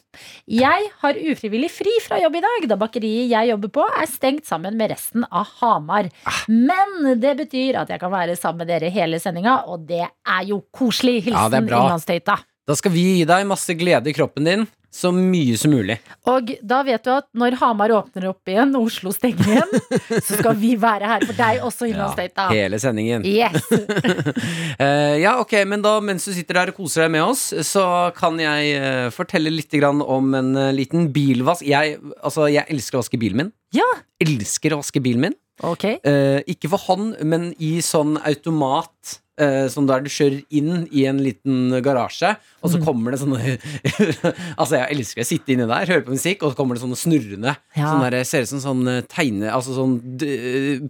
Jeg 0.50 0.90
har 1.04 1.19
ufrivillig 1.32 1.70
fri 1.72 1.92
fra 2.04 2.20
jobb 2.22 2.38
i 2.40 2.44
dag, 2.44 2.68
da 2.72 2.78
bakeriet 2.80 3.30
jeg 3.30 3.50
jobber 3.52 3.72
på 3.78 3.86
er 3.88 4.08
stengt 4.10 4.48
sammen 4.48 4.78
med 4.80 4.92
resten 4.94 5.26
av 5.28 5.48
Hamar. 5.60 6.10
Men 6.48 7.20
det 7.20 7.36
betyr 7.44 7.82
at 7.82 7.92
jeg 7.92 8.02
kan 8.02 8.12
være 8.12 8.38
sammen 8.38 8.64
med 8.64 8.72
dere 8.72 8.92
hele 8.92 9.20
sendinga, 9.22 9.60
og 9.70 9.86
det 9.88 10.04
er 10.06 10.46
jo 10.48 10.62
koselig. 10.74 11.20
Hilsen 11.28 11.58
ja, 11.58 11.80
Innlandstøyta. 11.80 12.40
Da 12.70 12.76
skal 12.78 12.92
vi 12.94 13.02
gi 13.16 13.24
deg 13.26 13.48
masse 13.50 13.74
glede 13.74 14.12
i 14.12 14.14
kroppen 14.14 14.46
din. 14.46 14.68
Så 14.90 15.12
mye 15.14 15.54
som 15.58 15.70
mulig. 15.70 16.00
Og 16.26 16.48
da 16.66 16.80
vet 16.82 17.04
du 17.06 17.12
at 17.14 17.28
når 17.38 17.54
Hamar 17.60 17.92
åpner 17.94 18.24
opp 18.32 18.50
igjen, 18.50 18.72
og 18.74 18.88
Oslo 18.88 19.12
stenger 19.14 19.46
igjen, 19.52 19.74
så 20.26 20.38
skal 20.40 20.56
vi 20.58 20.72
være 20.82 21.06
her 21.06 21.26
for 21.28 21.38
deg 21.38 21.60
også, 21.66 21.86
Innlandstøyta. 21.92 22.48
Hele 22.50 22.80
sendingen. 22.82 23.22
Yes. 23.26 23.68
uh, 23.70 25.14
ja, 25.24 25.36
ok, 25.38 25.54
men 25.70 25.84
da 25.86 25.96
mens 26.02 26.26
du 26.26 26.34
sitter 26.34 26.58
der 26.58 26.72
og 26.72 26.80
koser 26.80 27.06
deg 27.06 27.14
med 27.14 27.22
oss, 27.22 27.44
så 27.70 27.84
kan 28.18 28.38
jeg 28.42 28.82
uh, 28.82 29.06
fortelle 29.14 29.54
litt 29.54 29.78
grann 29.78 30.02
om 30.02 30.34
en 30.34 30.50
uh, 30.58 30.72
liten 30.74 31.06
bilvask. 31.14 31.62
Jeg, 31.70 32.00
altså, 32.18 32.48
jeg 32.50 32.66
elsker 32.74 32.98
å 32.98 33.04
vaske 33.04 33.22
bilen 33.22 33.44
min. 33.44 33.54
Ja. 33.74 33.86
Elsker 34.22 34.74
å 34.74 34.82
vaske 34.82 35.02
bilen 35.02 35.28
min. 35.28 35.38
Ok. 35.62 35.84
Eh, 36.04 36.40
ikke 36.48 36.68
for 36.72 36.78
hånd, 36.88 37.18
men 37.24 37.50
i 37.58 37.78
sånn 37.84 38.16
automat. 38.22 39.18
eh, 39.40 39.68
som 39.72 39.86
der 39.88 40.02
du 40.04 40.08
kjører 40.12 40.42
inn 40.52 40.82
i 40.92 41.06
en 41.08 41.16
liten 41.24 41.70
garasje, 41.80 42.34
og 42.62 42.68
Mm. 42.68 42.72
så 42.74 42.80
kommer 42.84 43.10
det 43.14 43.20
sånne 43.22 43.38
Altså, 44.60 44.74
jeg 44.76 44.90
elsker 44.98 45.22
å 45.22 45.24
sitte 45.24 45.54
inni 45.54 45.64
der, 45.66 45.86
høre 45.88 46.04
på 46.04 46.12
musikk, 46.12 46.42
og 46.44 46.52
så 46.52 46.56
kommer 46.58 46.76
det 46.76 46.82
sånne 46.82 46.98
snurrende. 47.00 47.54
Ja. 47.74 47.86
Sånn 47.88 48.04
der, 48.10 48.22
ser 48.28 48.42
ut 48.44 48.48
som 48.52 48.60
sånn 48.60 48.82
eh, 48.88 49.00
tegne 49.08 49.48
Altså 49.48 49.72
sånn 49.78 49.96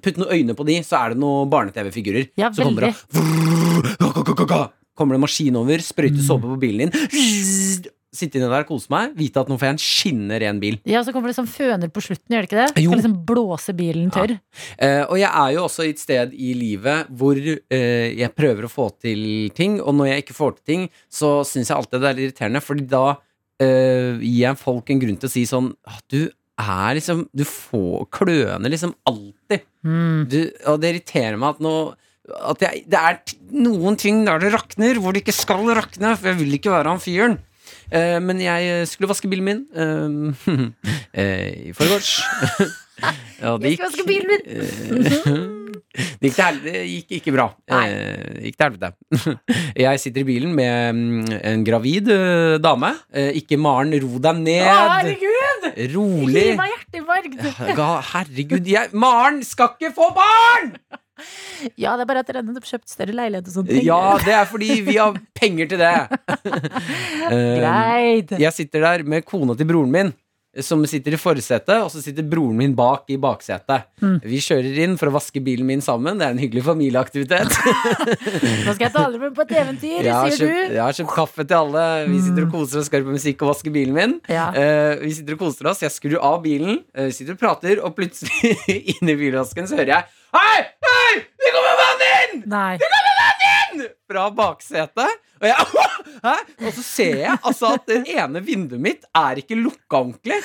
Putt 0.03 0.19
noen 0.19 0.35
øyne 0.35 0.57
på 0.59 0.67
de, 0.67 0.81
så 0.83 0.99
er 1.05 1.15
det 1.15 1.21
noen 1.23 1.47
barne-TV-figurer. 1.53 2.31
Ja, 2.43 2.51
så 2.51 2.67
kommer 2.67 2.89
det 2.91 2.95
Kommer 4.99 5.15
det 5.15 5.21
en 5.21 5.25
maskin 5.29 5.57
over, 5.57 5.79
sprøyter 5.81 6.21
såpe 6.27 6.51
på 6.51 6.59
bilen 6.61 6.91
din. 6.91 7.87
Sitte 8.21 8.39
inni 8.39 8.51
der, 8.51 8.67
kose 8.69 8.91
meg, 8.93 9.15
vite 9.17 9.41
at 9.41 9.49
nå 9.51 9.57
får 9.57 9.71
jeg 9.71 9.77
en 9.77 9.83
skinnende 9.85 10.41
ren 10.43 10.61
bil. 10.63 10.77
Ja, 10.89 11.01
så 11.07 11.15
kommer 11.15 11.31
det 11.31 11.39
sånn 11.39 11.49
føner 11.51 11.93
på 11.93 12.03
slutten, 12.05 12.35
gjør 12.35 12.45
det 12.45 12.51
ikke 12.51 12.59
det? 12.59 12.67
Jo. 12.83 12.91
Skal 12.91 13.01
liksom 13.01 13.17
blåse 13.29 13.75
bilen 13.79 14.11
tørr. 14.15 14.37
Eh, 14.77 15.03
og 15.07 15.17
jeg 15.21 15.31
er 15.31 15.55
jo 15.57 15.65
også 15.65 15.87
i 15.87 15.95
et 15.95 16.03
sted 16.03 16.35
i 16.37 16.53
livet 16.59 17.09
hvor 17.17 17.41
eh, 17.41 18.11
jeg 18.19 18.35
prøver 18.37 18.69
å 18.69 18.73
få 18.73 18.91
til 19.01 19.23
ting, 19.57 19.79
og 19.81 19.97
når 19.97 20.13
jeg 20.13 20.27
ikke 20.27 20.37
får 20.37 20.59
til 20.59 20.67
ting, 20.73 20.85
så 21.09 21.41
syns 21.49 21.73
jeg 21.73 21.79
alltid 21.79 22.05
det 22.05 22.11
er 22.11 22.19
litt 22.19 22.29
irriterende, 22.29 22.63
Fordi 22.65 22.87
da 22.91 23.07
eh, 23.63 24.21
gir 24.21 24.45
jeg 24.45 24.61
folk 24.61 24.93
en 24.93 25.03
grunn 25.03 25.19
til 25.21 25.31
å 25.31 25.33
si 25.33 25.47
sånn 25.49 25.73
at 25.89 26.05
Du 26.13 26.23
er 26.61 26.97
liksom 26.99 27.25
Du 27.33 27.47
får 27.49 28.07
kløne 28.13 28.73
liksom 28.73 28.95
alltid. 29.09 29.65
Mm. 29.87 30.29
Du, 30.29 30.41
og 30.69 30.81
det 30.83 30.95
irriterer 30.95 31.41
meg 31.41 31.57
at 31.57 31.65
nå 31.65 31.75
at 32.31 32.63
jeg, 32.63 32.85
det 32.87 32.99
er 32.99 33.17
noen 33.59 33.97
ting 33.99 34.21
der 34.27 34.39
det 34.43 34.53
rakner, 34.55 34.99
hvor 35.03 35.15
det 35.15 35.25
ikke 35.25 35.35
skal 35.35 35.65
rakne, 35.75 36.13
for 36.15 36.31
jeg 36.31 36.39
vil 36.39 36.59
ikke 36.59 36.71
være 36.71 36.93
han 36.93 37.03
fyren. 37.03 37.39
Eh, 37.91 38.19
men 38.23 38.41
jeg 38.43 38.87
skulle 38.91 39.11
vaske 39.11 39.31
bilen 39.31 39.47
min 39.47 39.63
eh, 39.75 40.67
eh, 41.21 41.71
i 41.71 41.73
forgårs. 41.77 42.21
ja, 43.43 43.57
det 43.59 43.73
Jeg 43.73 43.81
skal 43.81 43.89
vaske 43.89 44.07
bilen 44.07 44.31
min! 44.31 44.45
Eh, 44.47 45.57
det 46.21 46.31
gikk, 46.31 46.37
til 46.37 46.59
det 46.63 46.81
gikk 46.87 47.15
ikke 47.19 47.33
bra. 47.35 47.49
Nei. 47.73 47.83
Eh, 47.91 48.29
det 48.37 48.51
gikk 48.51 48.59
til 48.61 48.67
helvete. 48.69 49.35
Jeg 49.85 50.03
sitter 50.03 50.23
i 50.23 50.29
bilen 50.29 50.55
med 50.55 50.95
mm, 50.95 51.35
en 51.51 51.65
gravid 51.67 52.11
eh, 52.15 52.57
dame. 52.63 52.93
Eh, 53.11 53.33
ikke 53.41 53.59
Maren, 53.61 53.95
ro 54.05 54.21
deg 54.23 54.31
Å, 54.31 54.39
ned. 54.39 54.71
herregud! 54.71 55.69
Rolig. 55.97 56.47
Gi 56.53 56.57
meg 56.61 56.75
hjerteinfarkt! 56.77 57.45
Herregud, 58.15 58.71
jeg, 58.77 58.95
Maren 58.95 59.43
skal 59.47 59.75
ikke 59.75 59.95
få 59.99 60.13
barn! 60.17 60.75
Ja, 61.77 61.97
det 61.97 62.07
er 62.07 62.09
bare 62.09 62.25
at 62.25 62.31
dere 62.31 62.45
har 62.47 62.71
kjøpt 62.71 62.89
større 62.93 63.17
leilighet 63.17 63.51
og 63.51 63.59
sånne 63.59 63.75
ting. 63.75 63.85
Ja, 63.89 64.01
det 64.25 64.35
er 64.39 64.49
fordi 64.49 64.81
vi 64.87 64.97
har 65.01 65.19
penger 65.37 65.71
til 65.75 65.83
det. 65.85 65.95
Eh, 67.31 67.61
Greit. 67.61 68.33
Jeg 68.41 68.53
sitter 68.57 68.83
der 68.83 69.03
med 69.07 69.23
kona 69.29 69.55
til 69.55 69.69
broren 69.69 69.93
min, 69.93 70.09
som 70.65 70.81
sitter 70.89 71.15
i 71.15 71.19
forsetet, 71.21 71.77
og 71.79 71.93
så 71.93 72.01
sitter 72.03 72.25
broren 72.27 72.57
min 72.59 72.73
bak 72.75 73.05
i 73.13 73.19
baksetet. 73.23 73.85
Mm. 74.03 74.17
Vi 74.25 74.41
kjører 74.43 74.81
inn 74.83 74.97
for 74.99 75.13
å 75.13 75.15
vaske 75.15 75.43
bilen 75.47 75.69
min 75.69 75.85
sammen. 75.85 76.19
Det 76.19 76.27
er 76.27 76.35
en 76.35 76.43
hyggelig 76.43 76.65
familieaktivitet. 76.67 77.55
Nå 78.67 78.75
skal 78.75 78.87
jeg 78.89 78.95
ta 78.97 79.05
alle 79.05 79.21
med 79.23 79.37
på 79.37 79.45
et 79.47 79.55
eventyr, 79.61 80.01
sier 80.01 80.11
kjøpt, 80.11 80.41
du. 80.43 80.49
Mm. 80.49 80.75
jeg 80.75 80.83
har 80.83 80.99
kjøpt 80.99 81.15
kaffe 81.15 81.47
til 81.47 81.59
alle. 81.61 81.87
Vi 82.11 82.23
sitter 82.27 82.49
og 82.49 82.57
koser 82.57 82.83
oss, 82.83 82.91
hører 82.97 83.07
på 83.13 83.17
musikk 83.21 83.47
og 83.47 83.53
vasker 83.53 83.77
bilen 83.79 83.95
min. 84.01 84.17
Ja. 84.33 84.49
Uh, 84.57 85.05
vi 85.05 85.15
sitter 85.21 85.39
og 85.39 85.45
koser 85.45 85.71
oss. 85.71 85.85
Jeg 85.87 85.95
skrur 85.95 86.19
av 86.19 86.41
bilen, 86.47 86.83
Vi 86.99 87.13
sitter 87.15 87.39
og 87.39 87.45
prater, 87.45 87.85
og 87.87 87.95
plutselig 88.01 88.57
inni 88.97 89.19
bilvasken 89.21 89.71
så 89.71 89.79
hører 89.79 90.01
jeg 90.01 90.17
Hei! 90.35 90.80
Hei! 91.11 91.23
Det 91.43 91.51
kommer 91.51 91.75
vann 91.79 92.03
inn! 92.07 92.43
Nei. 92.51 92.79
fra 94.11 94.29
baksetet. 94.35 95.23
Og, 95.41 95.47
jeg, 95.49 95.57
og 96.67 96.75
så 96.77 96.83
ser 96.85 97.17
jeg 97.23 97.33
altså 97.35 97.71
at 97.75 97.89
det 97.89 97.97
ene 98.13 98.43
vinduet 98.45 98.83
mitt 98.85 99.07
er 99.17 99.41
ikke 99.41 99.57
lukka 99.59 100.03
ordentlig. 100.05 100.39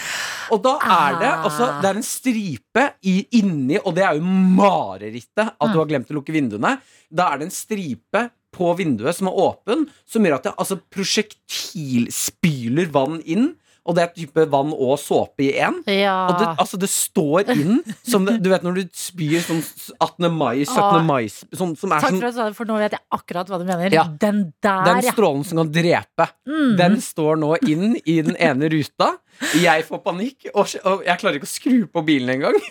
Og 0.56 0.64
da 0.64 0.74
er 0.80 1.20
det 1.22 1.32
altså, 1.34 1.68
Det 1.82 1.90
er 1.90 2.00
en 2.00 2.08
stripe 2.08 2.86
i, 3.06 3.16
inni, 3.38 3.78
og 3.82 3.92
det 3.98 4.04
er 4.08 4.14
jo 4.18 4.24
marerittet 4.58 5.48
at 5.54 5.74
du 5.74 5.78
har 5.82 5.90
glemt 5.92 6.10
å 6.10 6.18
lukke 6.18 6.34
vinduene. 6.34 6.78
Da 7.14 7.24
er 7.30 7.36
det 7.42 7.50
en 7.50 7.58
stripe 7.60 8.22
på 8.56 8.66
vinduet 8.80 9.16
som 9.20 9.28
er 9.30 9.38
åpen, 9.46 9.86
som 10.08 10.26
gjør 10.26 10.38
at 10.40 10.46
det 10.48 10.56
altså, 10.56 10.80
prosjektilspyler 10.96 12.88
vann 12.96 13.20
inn. 13.22 13.52
Og 13.86 13.96
det 13.98 14.04
er 14.06 14.14
type 14.16 14.46
vann 14.50 14.72
og 14.74 14.96
såpe 15.02 15.46
i 15.46 15.52
én. 15.62 15.78
Ja. 15.92 16.16
Og 16.30 16.40
det, 16.42 16.48
altså, 16.62 16.80
det 16.82 16.90
står 16.90 17.52
inn 17.54 17.82
som 18.02 18.26
Du 18.26 18.50
vet 18.50 18.66
når 18.66 18.80
du 18.80 18.96
spyr 18.98 19.44
sånn 19.46 19.62
18. 20.00 20.30
mai, 20.34 20.64
17. 20.66 20.80
Åh. 20.82 20.98
mai 21.06 21.28
sånn, 21.30 21.76
Som 21.78 21.94
er 21.94 22.02
Takk 22.02 22.16
sånn 22.16 22.22
for 22.24 22.30
at 22.30 22.34
du 22.34 22.40
sa 22.40 22.48
det, 22.50 22.58
for 22.58 22.70
nå 22.70 22.80
vet 22.82 22.96
jeg 22.98 23.04
akkurat 23.20 23.52
hva 23.52 23.60
du 23.62 23.68
mener. 23.68 23.94
Ja. 23.94 24.08
Den 24.10 24.48
der, 24.64 24.82
Den 24.90 25.04
ja. 25.06 25.14
strålen 25.14 25.46
som 25.46 25.62
kan 25.62 25.72
drepe. 25.76 26.30
Mm. 26.50 26.74
Den 26.82 26.98
står 27.04 27.38
nå 27.42 27.54
inn 27.70 28.00
i 28.02 28.20
den 28.26 28.40
ene 28.42 28.72
ruta. 28.74 29.14
Jeg 29.60 29.84
får 29.84 30.00
panikk, 30.04 30.48
og, 30.56 30.70
jeg 31.04 31.20
klarer 31.20 31.38
ikke 31.38 31.48
å 31.48 31.52
skru 31.52 31.80
på 31.92 32.04
bilen 32.08 32.38
engang. 32.38 32.56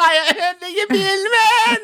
Jeg. 0.00 0.20
Ødelegger 0.40 0.88
bilen 0.90 1.26
min! 1.34 1.82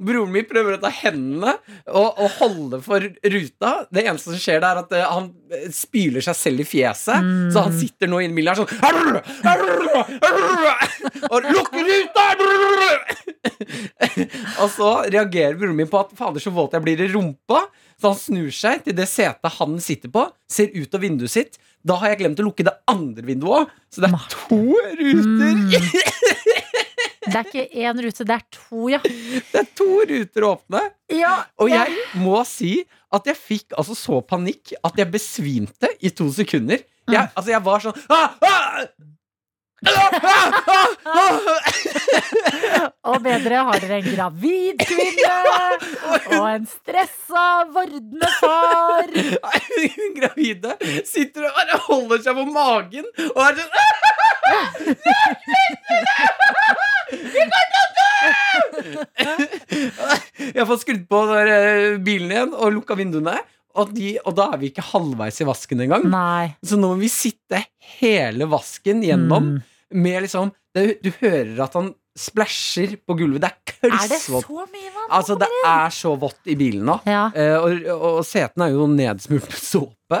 Broren 0.00 0.32
min 0.32 0.46
prøver 0.48 0.76
å 0.76 0.80
ta 0.82 0.90
hendene 0.92 1.52
og, 1.90 2.16
og 2.16 2.30
holde 2.38 2.80
for 2.84 3.04
ruta. 3.04 3.72
Det 3.92 4.04
eneste 4.04 4.32
som 4.32 4.40
skjer, 4.40 4.64
er 4.64 4.80
at 4.80 4.94
eh, 4.96 5.04
han 5.04 5.28
eh, 5.52 5.68
spyler 5.74 6.24
seg 6.24 6.38
selv 6.38 6.63
i 6.63 6.63
fjeset. 6.68 7.28
Så 7.54 7.64
han 7.64 7.74
sitter 7.78 8.10
nå 8.10 8.20
inni 8.24 8.36
bilen 8.40 8.58
sånn 8.58 8.72
"Arr, 8.84 9.20
arr, 9.44 9.64
arr", 10.28 10.94
Og 11.30 11.48
lukker 11.48 11.84
ruta! 11.88 12.24
og 14.62 14.68
så 14.72 14.90
reagerer 15.12 15.56
broren 15.58 15.76
min 15.76 15.90
på 15.90 16.00
at 16.00 16.14
fader, 16.16 16.42
så 16.42 16.52
våt 16.54 16.72
jeg 16.76 16.84
blir 16.84 17.04
i 17.04 17.10
rumpa. 17.12 17.64
Så 18.00 18.10
han 18.10 18.18
snur 18.18 18.50
seg 18.54 18.82
til 18.84 18.96
det 18.98 19.06
setet 19.10 19.58
han 19.58 19.76
sitter 19.82 20.10
på, 20.12 20.26
ser 20.50 20.72
ut 20.74 20.94
av 20.96 21.04
vinduet 21.04 21.30
sitt. 21.30 21.58
Da 21.84 21.98
har 22.00 22.12
jeg 22.14 22.22
glemt 22.24 22.40
å 22.40 22.46
lukke 22.48 22.64
det 22.66 22.74
andre 22.90 23.24
vinduet 23.26 23.64
òg, 23.64 23.74
så 23.92 24.04
det 24.04 24.10
er 24.10 24.28
to 24.32 24.60
ruter. 24.98 25.52
Det 27.24 27.38
er 27.38 27.48
ikke 27.48 27.84
én 27.84 28.02
rute, 28.04 28.26
det 28.28 28.36
er 28.36 28.44
to, 28.52 28.88
ja. 28.92 29.00
Det 29.04 29.60
er 29.62 29.70
to 29.76 29.88
ruter 30.10 30.48
åpne. 30.50 30.82
ja 31.12 31.36
Og 31.60 31.70
ja. 31.72 31.84
jeg 31.84 32.20
må 32.20 32.42
si 32.48 32.76
at 33.14 33.30
jeg 33.30 33.38
fikk 33.38 33.76
altså 33.78 33.94
så 33.98 34.20
panikk 34.26 34.74
at 34.82 34.98
jeg 34.98 35.10
besvimte 35.12 35.90
i 36.00 36.10
to 36.10 36.28
sekunder. 36.34 36.82
Mm. 37.08 37.16
Altså, 37.36 37.50
jeg 37.52 37.64
var 37.64 37.84
sånn 37.84 37.98
ah, 38.08 38.38
ah! 38.40 38.86
Ah, 39.84 40.08
ah, 40.24 40.52
ah, 40.64 40.88
ah! 41.04 41.64
Og 43.10 43.18
bedre 43.20 43.58
har 43.68 43.82
dere 43.82 43.98
en 43.98 44.06
gravid 44.08 44.80
kvinne 44.80 45.34
og 46.38 46.46
en 46.48 46.64
stressa, 46.70 47.44
vordende 47.74 48.30
far. 48.38 49.12
Hun 49.12 50.14
gravide 50.16 50.72
sitter 51.04 51.50
og 51.50 51.74
holder 51.90 52.24
seg 52.24 52.32
på 52.40 52.46
magen 52.48 53.04
og 53.28 53.40
er 53.44 53.54
sånn 53.60 53.72
ah, 59.98 60.18
Jeg 60.54 60.60
har 60.60 60.68
fått 60.68 60.84
skrudd 60.84 61.04
på 61.10 61.20
eh, 61.40 61.96
bilen 62.04 62.32
igjen 62.34 62.54
og 62.56 62.72
lukka 62.78 62.96
vinduene. 62.98 63.36
Og, 63.74 63.90
de, 63.90 64.12
og 64.22 64.36
da 64.38 64.52
er 64.54 64.60
vi 64.60 64.68
ikke 64.70 64.84
halvveis 64.92 65.40
i 65.42 65.46
vasken 65.48 65.80
engang. 65.82 66.04
Nei. 66.06 66.52
Så 66.62 66.78
nå 66.78 66.92
må 66.92 66.98
vi 67.00 67.08
sitte 67.10 67.64
hele 67.98 68.46
vasken 68.50 69.02
gjennom 69.02 69.54
Mm. 69.54 69.62
med 70.04 70.22
liksom 70.24 70.52
det, 70.74 71.00
Du 71.02 71.10
hører 71.20 71.58
at 71.66 71.74
han 71.74 71.92
splæsjer 72.18 72.94
på 73.02 73.16
gulvet. 73.18 73.42
Det 73.42 73.50
er 73.50 73.90
det 73.90 73.98
klissvått. 74.06 74.46
Altså, 75.10 75.34
det 75.38 75.48
er 75.66 75.90
så 75.90 76.14
vått 76.18 76.46
i 76.46 76.54
bilen 76.58 76.86
nå. 76.86 77.00
Ja. 77.10 77.24
Uh, 77.34 77.56
og, 77.66 77.88
og 78.20 78.20
setene 78.26 78.68
er 78.68 78.76
jo 78.76 78.86
nedsmurt 78.90 79.48
med 79.50 79.58
såpe. 79.58 80.20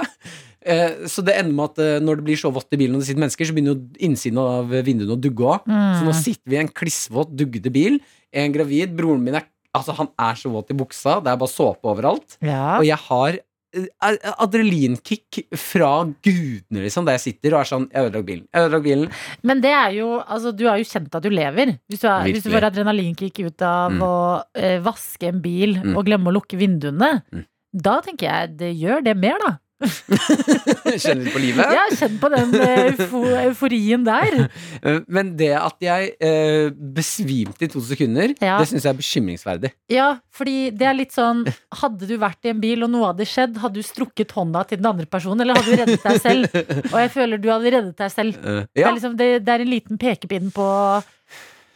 Eh, 0.64 1.04
så 1.12 1.20
det 1.24 1.34
ender 1.36 1.52
med 1.52 1.64
at 1.72 1.78
eh, 1.84 2.00
når 2.00 2.16
det 2.20 2.24
blir 2.24 2.36
så 2.40 2.50
vått 2.54 2.72
i 2.72 2.78
bilen 2.80 2.94
og 2.96 3.02
det 3.02 3.08
sitter 3.10 3.20
mennesker, 3.20 3.44
så 3.50 3.52
begynner 3.56 3.74
jo 3.76 4.04
innsiden 4.08 4.38
av 4.40 4.70
vinduene 4.86 5.12
å 5.16 5.20
dugge 5.20 5.44
òg. 5.44 5.66
Mm. 5.68 5.94
Så 5.98 6.04
nå 6.08 6.14
sitter 6.16 6.48
vi 6.50 6.56
i 6.56 6.62
en 6.64 6.68
klissvåt, 6.72 7.34
duggete 7.36 7.72
bil. 7.74 7.98
En 8.32 8.52
gravid. 8.54 8.94
Broren 8.96 9.22
min 9.24 9.34
er 9.40 9.50
Altså, 9.74 9.90
han 9.98 10.06
er 10.22 10.36
så 10.38 10.52
våt 10.54 10.68
i 10.70 10.74
buksa. 10.78 11.16
Det 11.18 11.32
er 11.32 11.36
bare 11.40 11.50
såpe 11.50 11.88
overalt. 11.90 12.36
Ja. 12.46 12.76
Og 12.78 12.84
jeg 12.86 12.94
har 13.08 13.40
eh, 13.74 14.28
adrenalinkick 14.38 15.40
fra 15.58 15.88
gudene, 16.22 16.84
liksom, 16.84 17.06
der 17.08 17.16
jeg 17.18 17.24
sitter 17.24 17.56
og 17.56 17.60
er 17.64 17.70
sånn 17.72 17.86
Jeg 17.90 18.06
ødelegger 18.06 18.28
bilen. 18.28 18.44
Jeg 18.54 18.68
ødelegger 18.68 18.84
bilen. 18.86 19.08
Men 19.50 19.62
det 19.64 19.72
er 19.74 19.96
jo 19.98 20.10
Altså, 20.22 20.52
du 20.54 20.62
har 20.68 20.78
jo 20.78 20.86
kjent 20.86 21.14
at 21.18 21.26
du 21.26 21.30
lever. 21.34 21.74
Hvis 21.90 22.04
du, 22.04 22.06
er, 22.08 22.22
hvis 22.30 22.44
du 22.46 22.52
får 22.54 22.68
adrenalinkick 22.70 23.40
ut 23.48 23.62
av 23.66 23.90
Mm. 23.94 24.00
å 24.06 24.14
eh, 24.54 24.78
vaske 24.80 25.28
en 25.28 25.40
bil 25.42 25.74
Mm. 25.82 25.96
og 25.96 26.06
glemme 26.06 26.30
å 26.30 26.36
lukke 26.38 26.56
vinduene, 26.56 27.22
Mm. 27.34 27.44
da 27.74 28.00
tenker 28.00 28.30
jeg 28.30 28.56
det 28.56 28.72
gjør 28.78 29.02
det 29.04 29.16
mer, 29.16 29.38
da. 29.42 29.58
Kjenner 29.84 31.24
litt 31.24 31.34
på 31.34 31.40
livet. 31.42 31.72
Ja, 31.74 31.84
kjenn 31.98 32.18
på 32.22 32.30
den 32.32 32.54
eh, 32.60 33.02
euforien 33.48 34.06
der. 34.06 34.36
Eh, 34.84 34.98
Men 35.08 35.30
det 35.38 35.52
at 35.56 35.80
jeg 35.80 36.10
eh, 36.20 36.68
besvimte 36.74 37.64
i 37.64 37.68
to 37.72 37.80
sekunder, 37.84 38.34
Ja. 38.42 38.58
det 38.60 38.66
syns 38.68 38.84
jeg 38.84 38.90
er 38.92 38.98
bekymringsverdig. 38.98 39.70
Ja, 39.92 40.08
fordi 40.34 40.70
det 40.76 40.86
er 40.90 40.96
litt 40.98 41.14
sånn 41.14 41.44
Hadde 41.80 42.08
du 42.08 42.14
vært 42.20 42.44
i 42.44 42.52
en 42.52 42.60
bil 42.60 42.84
og 42.84 42.90
noe 42.92 43.08
hadde 43.12 43.24
skjedd, 43.28 43.56
hadde 43.62 43.80
du 43.80 43.86
strukket 43.86 44.34
hånda 44.36 44.64
til 44.68 44.80
den 44.82 44.90
andre 44.90 45.06
personen, 45.08 45.40
eller 45.44 45.56
hadde 45.56 45.72
du 45.72 45.80
reddet 45.80 46.04
deg 46.04 46.20
selv? 46.20 46.58
Og 46.92 46.98
jeg 47.00 47.12
føler 47.16 47.40
du 47.40 47.48
hadde 47.52 47.72
reddet 47.78 47.96
deg 48.02 48.12
selv. 48.12 48.36
Ja. 48.44 48.66
Det, 48.74 48.84
er 48.84 48.96
liksom, 48.98 49.16
det, 49.20 49.30
det 49.46 49.54
er 49.56 49.64
en 49.64 49.72
liten 49.72 50.00
pekepinn 50.00 50.52
på 50.54 50.68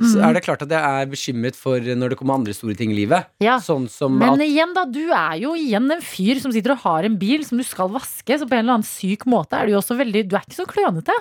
så 0.00 0.22
er 0.22 0.32
det 0.34 0.44
klart 0.44 0.62
at 0.62 0.70
jeg 0.70 0.78
er 0.78 1.06
bekymret 1.10 1.56
for 1.58 1.80
når 1.80 2.10
det 2.10 2.18
kommer 2.20 2.34
andre 2.38 2.54
store 2.54 2.76
ting 2.78 2.92
i 2.92 2.98
livet. 3.00 3.26
Ja. 3.42 3.58
Sånn 3.58 3.88
som 3.90 4.16
Men 4.18 4.34
at 4.36 4.44
igjen, 4.46 4.74
da. 4.74 4.84
Du 4.84 5.02
er 5.10 5.34
jo 5.42 5.54
igjen 5.58 5.90
en 5.90 6.00
fyr 6.04 6.38
som 6.40 6.52
sitter 6.54 6.72
og 6.76 6.78
har 6.86 7.04
en 7.04 7.16
bil 7.18 7.44
som 7.44 7.58
du 7.58 7.64
skal 7.64 7.88
vaske, 7.90 8.38
så 8.38 8.46
på 8.46 8.54
en 8.54 8.64
eller 8.64 8.78
annen 8.78 8.86
syk 8.86 9.26
måte 9.26 9.58
er 9.58 9.66
du 9.66 9.72
jo 9.72 9.80
også 9.82 9.96
veldig 9.98 10.28
Du 10.28 10.36
er 10.36 10.46
ikke 10.46 10.60
så 10.62 10.66
klønete. 10.70 11.12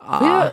ah, 0.00 0.50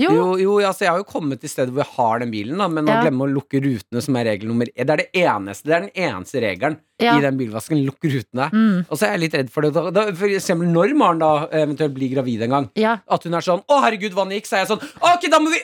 Jo. 0.00 0.08
Jo, 0.16 0.36
jo 0.40 0.52
altså 0.64 0.86
jeg 0.86 0.92
har 0.94 1.00
jo 1.02 1.04
kommet 1.04 1.40
til 1.42 1.50
stedet 1.52 1.74
hvor 1.74 1.82
jeg 1.84 1.92
har 1.98 2.20
den 2.22 2.30
bilen, 2.32 2.56
da, 2.56 2.68
men 2.72 2.86
å 2.86 2.88
Ja. 2.88 3.02
glemme 3.04 3.26
å 3.26 3.28
lukke 3.34 3.60
rutene, 3.60 4.00
som 4.00 4.16
er 4.16 4.24
regel 4.30 4.48
nummer 4.48 4.64
Det 4.64 4.88
er 4.88 4.96
det 4.96 5.10
eneste, 5.12 5.64
det 5.68 5.74
er 5.76 5.80
den 5.80 5.90
eneste 6.08 6.40
regelen 6.40 6.78
Ja. 6.98 7.18
i 7.18 7.20
den 7.20 7.36
bilvasken. 7.36 7.84
Lukk 7.84 8.00
rutene. 8.08 8.48
Mm, 8.50 8.86
Og 8.88 8.96
så 8.96 9.02
er 9.08 9.18
jeg 9.18 9.20
litt 9.20 9.34
redd 9.34 9.50
for 9.50 9.60
det. 9.60 9.74
Da, 9.74 9.90
da, 9.90 10.06
for 10.12 10.26
eksempel 10.28 10.72
når 10.72 10.96
Maren 10.96 11.18
da 11.18 11.46
eventuelt 11.48 11.92
blir 11.92 12.14
gravid 12.14 12.40
en 12.42 12.50
gang, 12.50 12.70
ja. 12.76 12.96
at 13.06 13.22
hun 13.24 13.34
er 13.34 13.40
sånn 13.44 13.62
'Å, 13.68 13.82
herregud, 13.84 14.14
vannet 14.14 14.40
gikk', 14.40 14.48
så 14.48 14.56
er 14.56 14.64
jeg 14.64 14.68
sånn 14.68 14.88
'Ok, 15.02 15.30
da 15.30 15.38
må 15.38 15.50
vi 15.52 15.60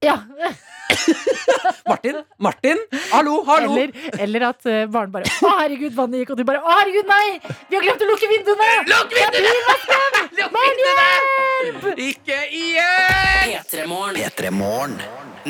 ja. 0.00 0.18
Martin! 1.88 2.22
Martin! 2.38 2.78
Hallo, 3.12 3.44
hallo! 3.46 3.72
Eller, 3.72 3.92
eller 4.18 4.40
at 4.40 4.62
barn 4.64 4.90
barnet 4.90 5.12
bare 5.12 5.24
'Å, 5.28 5.52
herregud, 5.60 5.94
vannet 5.94 6.22
gikk', 6.22 6.32
og 6.34 6.40
du 6.40 6.44
bare 6.44 6.60
'Å, 6.62 6.76
herregud, 6.80 7.06
nei! 7.10 7.40
Vi 7.70 7.76
har 7.76 7.84
glemt 7.84 8.04
å 8.04 8.10
lukke 8.10 8.30
vinduene!' 8.32 8.84
Lukk 8.90 9.16
vinduene! 9.16 9.54
Lukk 10.40 10.52
vinduene! 10.56 11.96
Ikke 12.10 12.38
igjen! 12.48 13.20
P3morgen. 14.40 15.00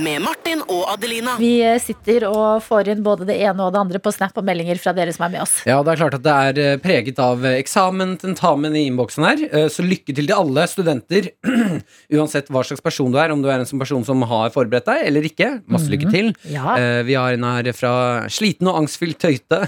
Med 0.01 0.23
Martin 0.23 0.61
og 0.71 0.85
Adelina. 0.93 1.33
Vi 1.41 1.57
eh, 1.67 1.79
sitter 1.83 2.29
og 2.29 2.63
får 2.63 2.93
inn 2.93 3.01
både 3.03 3.27
det 3.27 3.37
ene 3.43 3.65
og 3.65 3.73
det 3.75 3.81
andre 3.81 3.99
på 4.03 4.13
Snap 4.15 4.37
og 4.39 4.45
meldinger 4.47 4.79
fra 4.79 4.93
dere 4.95 5.11
som 5.15 5.25
er 5.27 5.33
med 5.35 5.43
oss. 5.43 5.57
Ja, 5.67 5.81
det 5.83 5.93
er 5.93 5.99
klart 5.99 6.15
at 6.21 6.25
det 6.25 6.35
er 6.47 6.61
eh, 6.63 6.77
preget 6.83 7.19
av 7.23 7.43
eh, 7.45 7.59
eksamen, 7.59 8.15
tentamen 8.23 8.77
i 8.79 8.85
innboksen 8.87 9.27
her. 9.27 9.43
Eh, 9.51 9.67
Så 9.71 9.83
lykke 9.83 10.15
til 10.15 10.31
til 10.31 10.37
alle 10.37 10.67
studenter. 10.71 11.33
Uansett 12.17 12.49
hva 12.55 12.63
slags 12.67 12.83
person 12.85 13.11
du 13.11 13.19
er, 13.19 13.35
om 13.35 13.43
du 13.43 13.51
er 13.51 13.59
en 13.59 13.67
sånn 13.69 13.83
person 13.83 14.07
som 14.07 14.23
har 14.23 14.40
forberedt 14.55 14.89
deg 14.89 15.05
eller 15.11 15.27
ikke. 15.29 15.51
Masse 15.71 15.91
lykke 15.93 16.09
til. 16.11 16.31
Ja. 16.51 16.77
Eh, 16.81 17.03
Vi 17.07 17.15
har 17.19 17.37
en 17.37 17.45
her 17.45 17.69
fra 17.77 17.93
sliten 18.33 18.69
og 18.71 18.79
angstfylt 18.81 19.19
Tøyte, 19.21 19.61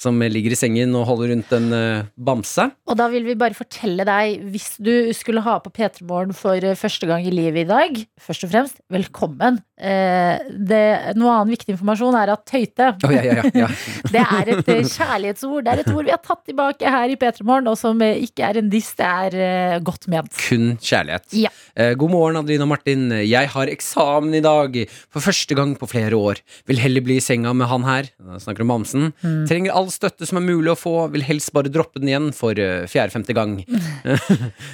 som 0.00 0.20
ligger 0.22 0.54
i 0.54 0.58
sengen 0.58 0.94
og 0.94 1.06
holder 1.10 1.32
rundt 1.34 1.50
en 1.56 1.72
eh, 1.74 2.04
bamse. 2.16 2.68
Og 2.86 2.96
da 3.00 3.08
vil 3.10 3.26
vi 3.26 3.34
bare 3.40 3.56
fortelle 3.58 4.04
deg, 4.06 4.44
hvis 4.52 4.76
du 4.78 4.92
skulle 5.16 5.42
ha 5.42 5.58
på 5.64 5.72
P3 5.74 6.06
Morgen 6.06 6.36
for 6.36 6.54
eh, 6.62 6.76
første 6.78 7.08
gang 7.10 7.26
i 7.26 7.34
livet 7.34 7.64
i 7.64 7.68
dag, 7.70 7.98
først 8.20 8.46
og 8.46 8.52
fremst, 8.54 8.80
velkommen. 8.92 9.58
Eh, 9.80 10.36
det, 10.70 10.82
noe 11.16 11.32
annen 11.38 11.54
viktig 11.54 11.72
informasjon 11.74 12.16
er 12.20 12.34
at 12.34 12.42
tøyte, 12.50 12.90
oh, 13.06 13.14
ja, 13.16 13.40
ja, 13.56 13.68
det 14.14 14.20
er 14.26 14.50
et 14.52 14.68
eh, 14.76 14.82
kjærlighetsord. 14.84 15.64
Det 15.64 15.72
er 15.72 15.82
et 15.86 15.92
ord 15.94 16.04
vi 16.04 16.12
har 16.12 16.20
tatt 16.20 16.42
tilbake 16.50 16.90
her 16.92 17.08
i 17.08 17.16
P3 17.20 17.46
Morgen, 17.48 17.70
og 17.72 17.78
som 17.80 18.00
eh, 18.04 18.20
ikke 18.28 18.44
er 18.50 18.60
en 18.60 18.68
diss, 18.72 18.92
det 19.00 19.08
er 19.08 19.80
godt 19.86 20.04
ment. 20.12 20.34
Kun 20.44 20.74
kjærlighet. 20.84 21.24
Ja. 21.46 21.50
God 21.96 22.10
morgen, 22.12 22.36
Adelina 22.36 22.66
og 22.66 22.72
Martin. 22.74 23.06
Jeg 23.24 23.48
har 23.54 23.70
eksamen 23.72 24.19
i 24.36 24.42
dag. 24.44 24.76
For 25.12 25.24
første 25.24 25.56
gang 25.58 25.72
på 25.80 25.88
flere 25.90 26.18
år. 26.18 26.42
Vil 26.68 26.82
heller 26.82 27.04
bli 27.06 27.16
i 27.20 27.24
senga 27.24 27.54
med 27.56 27.70
han 27.70 27.86
her. 27.88 28.10
Jeg 28.10 28.44
snakker 28.44 28.66
om 28.66 28.72
Mamsen. 28.74 29.08
Mm. 29.24 29.46
Trenger 29.50 29.76
all 29.80 29.90
støtte 29.94 30.28
som 30.28 30.40
er 30.40 30.46
mulig 30.46 30.74
å 30.74 30.78
få. 30.78 30.94
Vil 31.14 31.24
helst 31.26 31.54
bare 31.56 31.72
droppe 31.72 32.02
den 32.02 32.12
igjen 32.12 32.30
for 32.36 32.58
eh, 32.60 32.86
fjerde-femte 32.90 33.36
gang. 33.36 33.60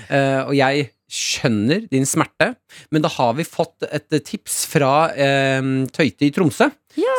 Eh, 0.07 0.41
og 0.47 0.53
jeg 0.55 0.89
skjønner 1.11 1.87
din 1.91 2.07
smerte, 2.09 2.53
men 2.95 3.03
da 3.05 3.11
har 3.15 3.35
vi 3.39 3.47
fått 3.47 3.85
et 3.87 4.17
tips 4.27 4.65
fra 4.71 5.09
eh, 5.15 5.63
Tøyte 5.95 6.27
i 6.27 6.33
Tromsø. 6.35 6.69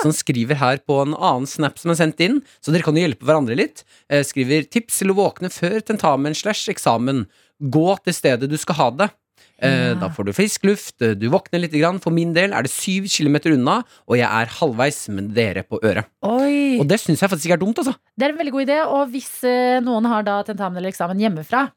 Som 0.02 0.13
skriver 0.16 0.58
her 0.58 0.80
på 0.88 0.98
en 1.04 1.13
annen 1.13 1.48
snap 1.50 1.78
som 1.80 1.94
er 1.94 2.00
sendt 2.00 2.22
inn, 2.24 2.40
så 2.63 2.74
dere 2.74 2.86
kan 2.86 2.98
jo 2.98 3.04
hjelpe 3.06 3.28
hverandre 3.28 3.58
litt. 3.60 3.84
Eh, 4.10 4.24
skriver 4.26 4.68
tips 4.72 5.02
til 5.04 5.13
å 5.13 5.18
våkne 5.20 5.52
før 5.54 5.80
tentamen 5.86 6.36
slash 6.38 6.72
eksamen. 6.74 7.26
Gå 7.58 7.88
til 8.06 8.16
stedet 8.16 8.50
du 8.50 8.58
skal 8.60 8.80
ha 8.82 8.90
det. 9.04 9.10
Eh, 9.62 9.88
Ja. 9.88 9.93
Da 9.98 10.10
får 10.13 10.26
du 10.26 10.34
frisk 10.34 10.63
luft, 10.70 11.02
eh, 11.02 11.15
du 11.15 11.28
våkner 11.30 11.60
litt. 11.60 11.72
Grann. 11.74 12.00
For 12.00 12.12
min 12.12 12.34
del 12.34 12.54
er 12.54 12.62
det 12.63 12.72
syv 12.72 13.08
kilometer 13.10 13.54
unna, 13.54 13.84
og 14.08 14.17
jeg 14.17 14.28
er 14.30 14.46
halvveis 14.60 15.10
med 15.10 15.34
dere 15.34 15.63
på 15.63 15.80
øret. 15.82 16.06
Oi! 16.24 16.78
Og 16.80 16.88
det 16.88 17.00
syns 17.02 17.20
jeg 17.22 17.30
faktisk 17.30 17.46
ikke 17.50 17.58
er 17.58 17.65
dumt, 17.65 17.78
altså. 17.82 17.96
Det 18.17 18.26
er 18.28 18.30
en 18.34 18.38
veldig 18.38 18.52
god 18.54 18.67
idé, 18.67 18.80
og 18.86 19.10
hvis 19.12 19.43
eh, 19.43 19.80
noen 19.82 20.06
har 20.06 20.24
da 20.24 20.43
tentamen 20.43 20.78
eller 20.78 20.89
eksamen 20.93 21.17
hjemmefra, 21.20 21.72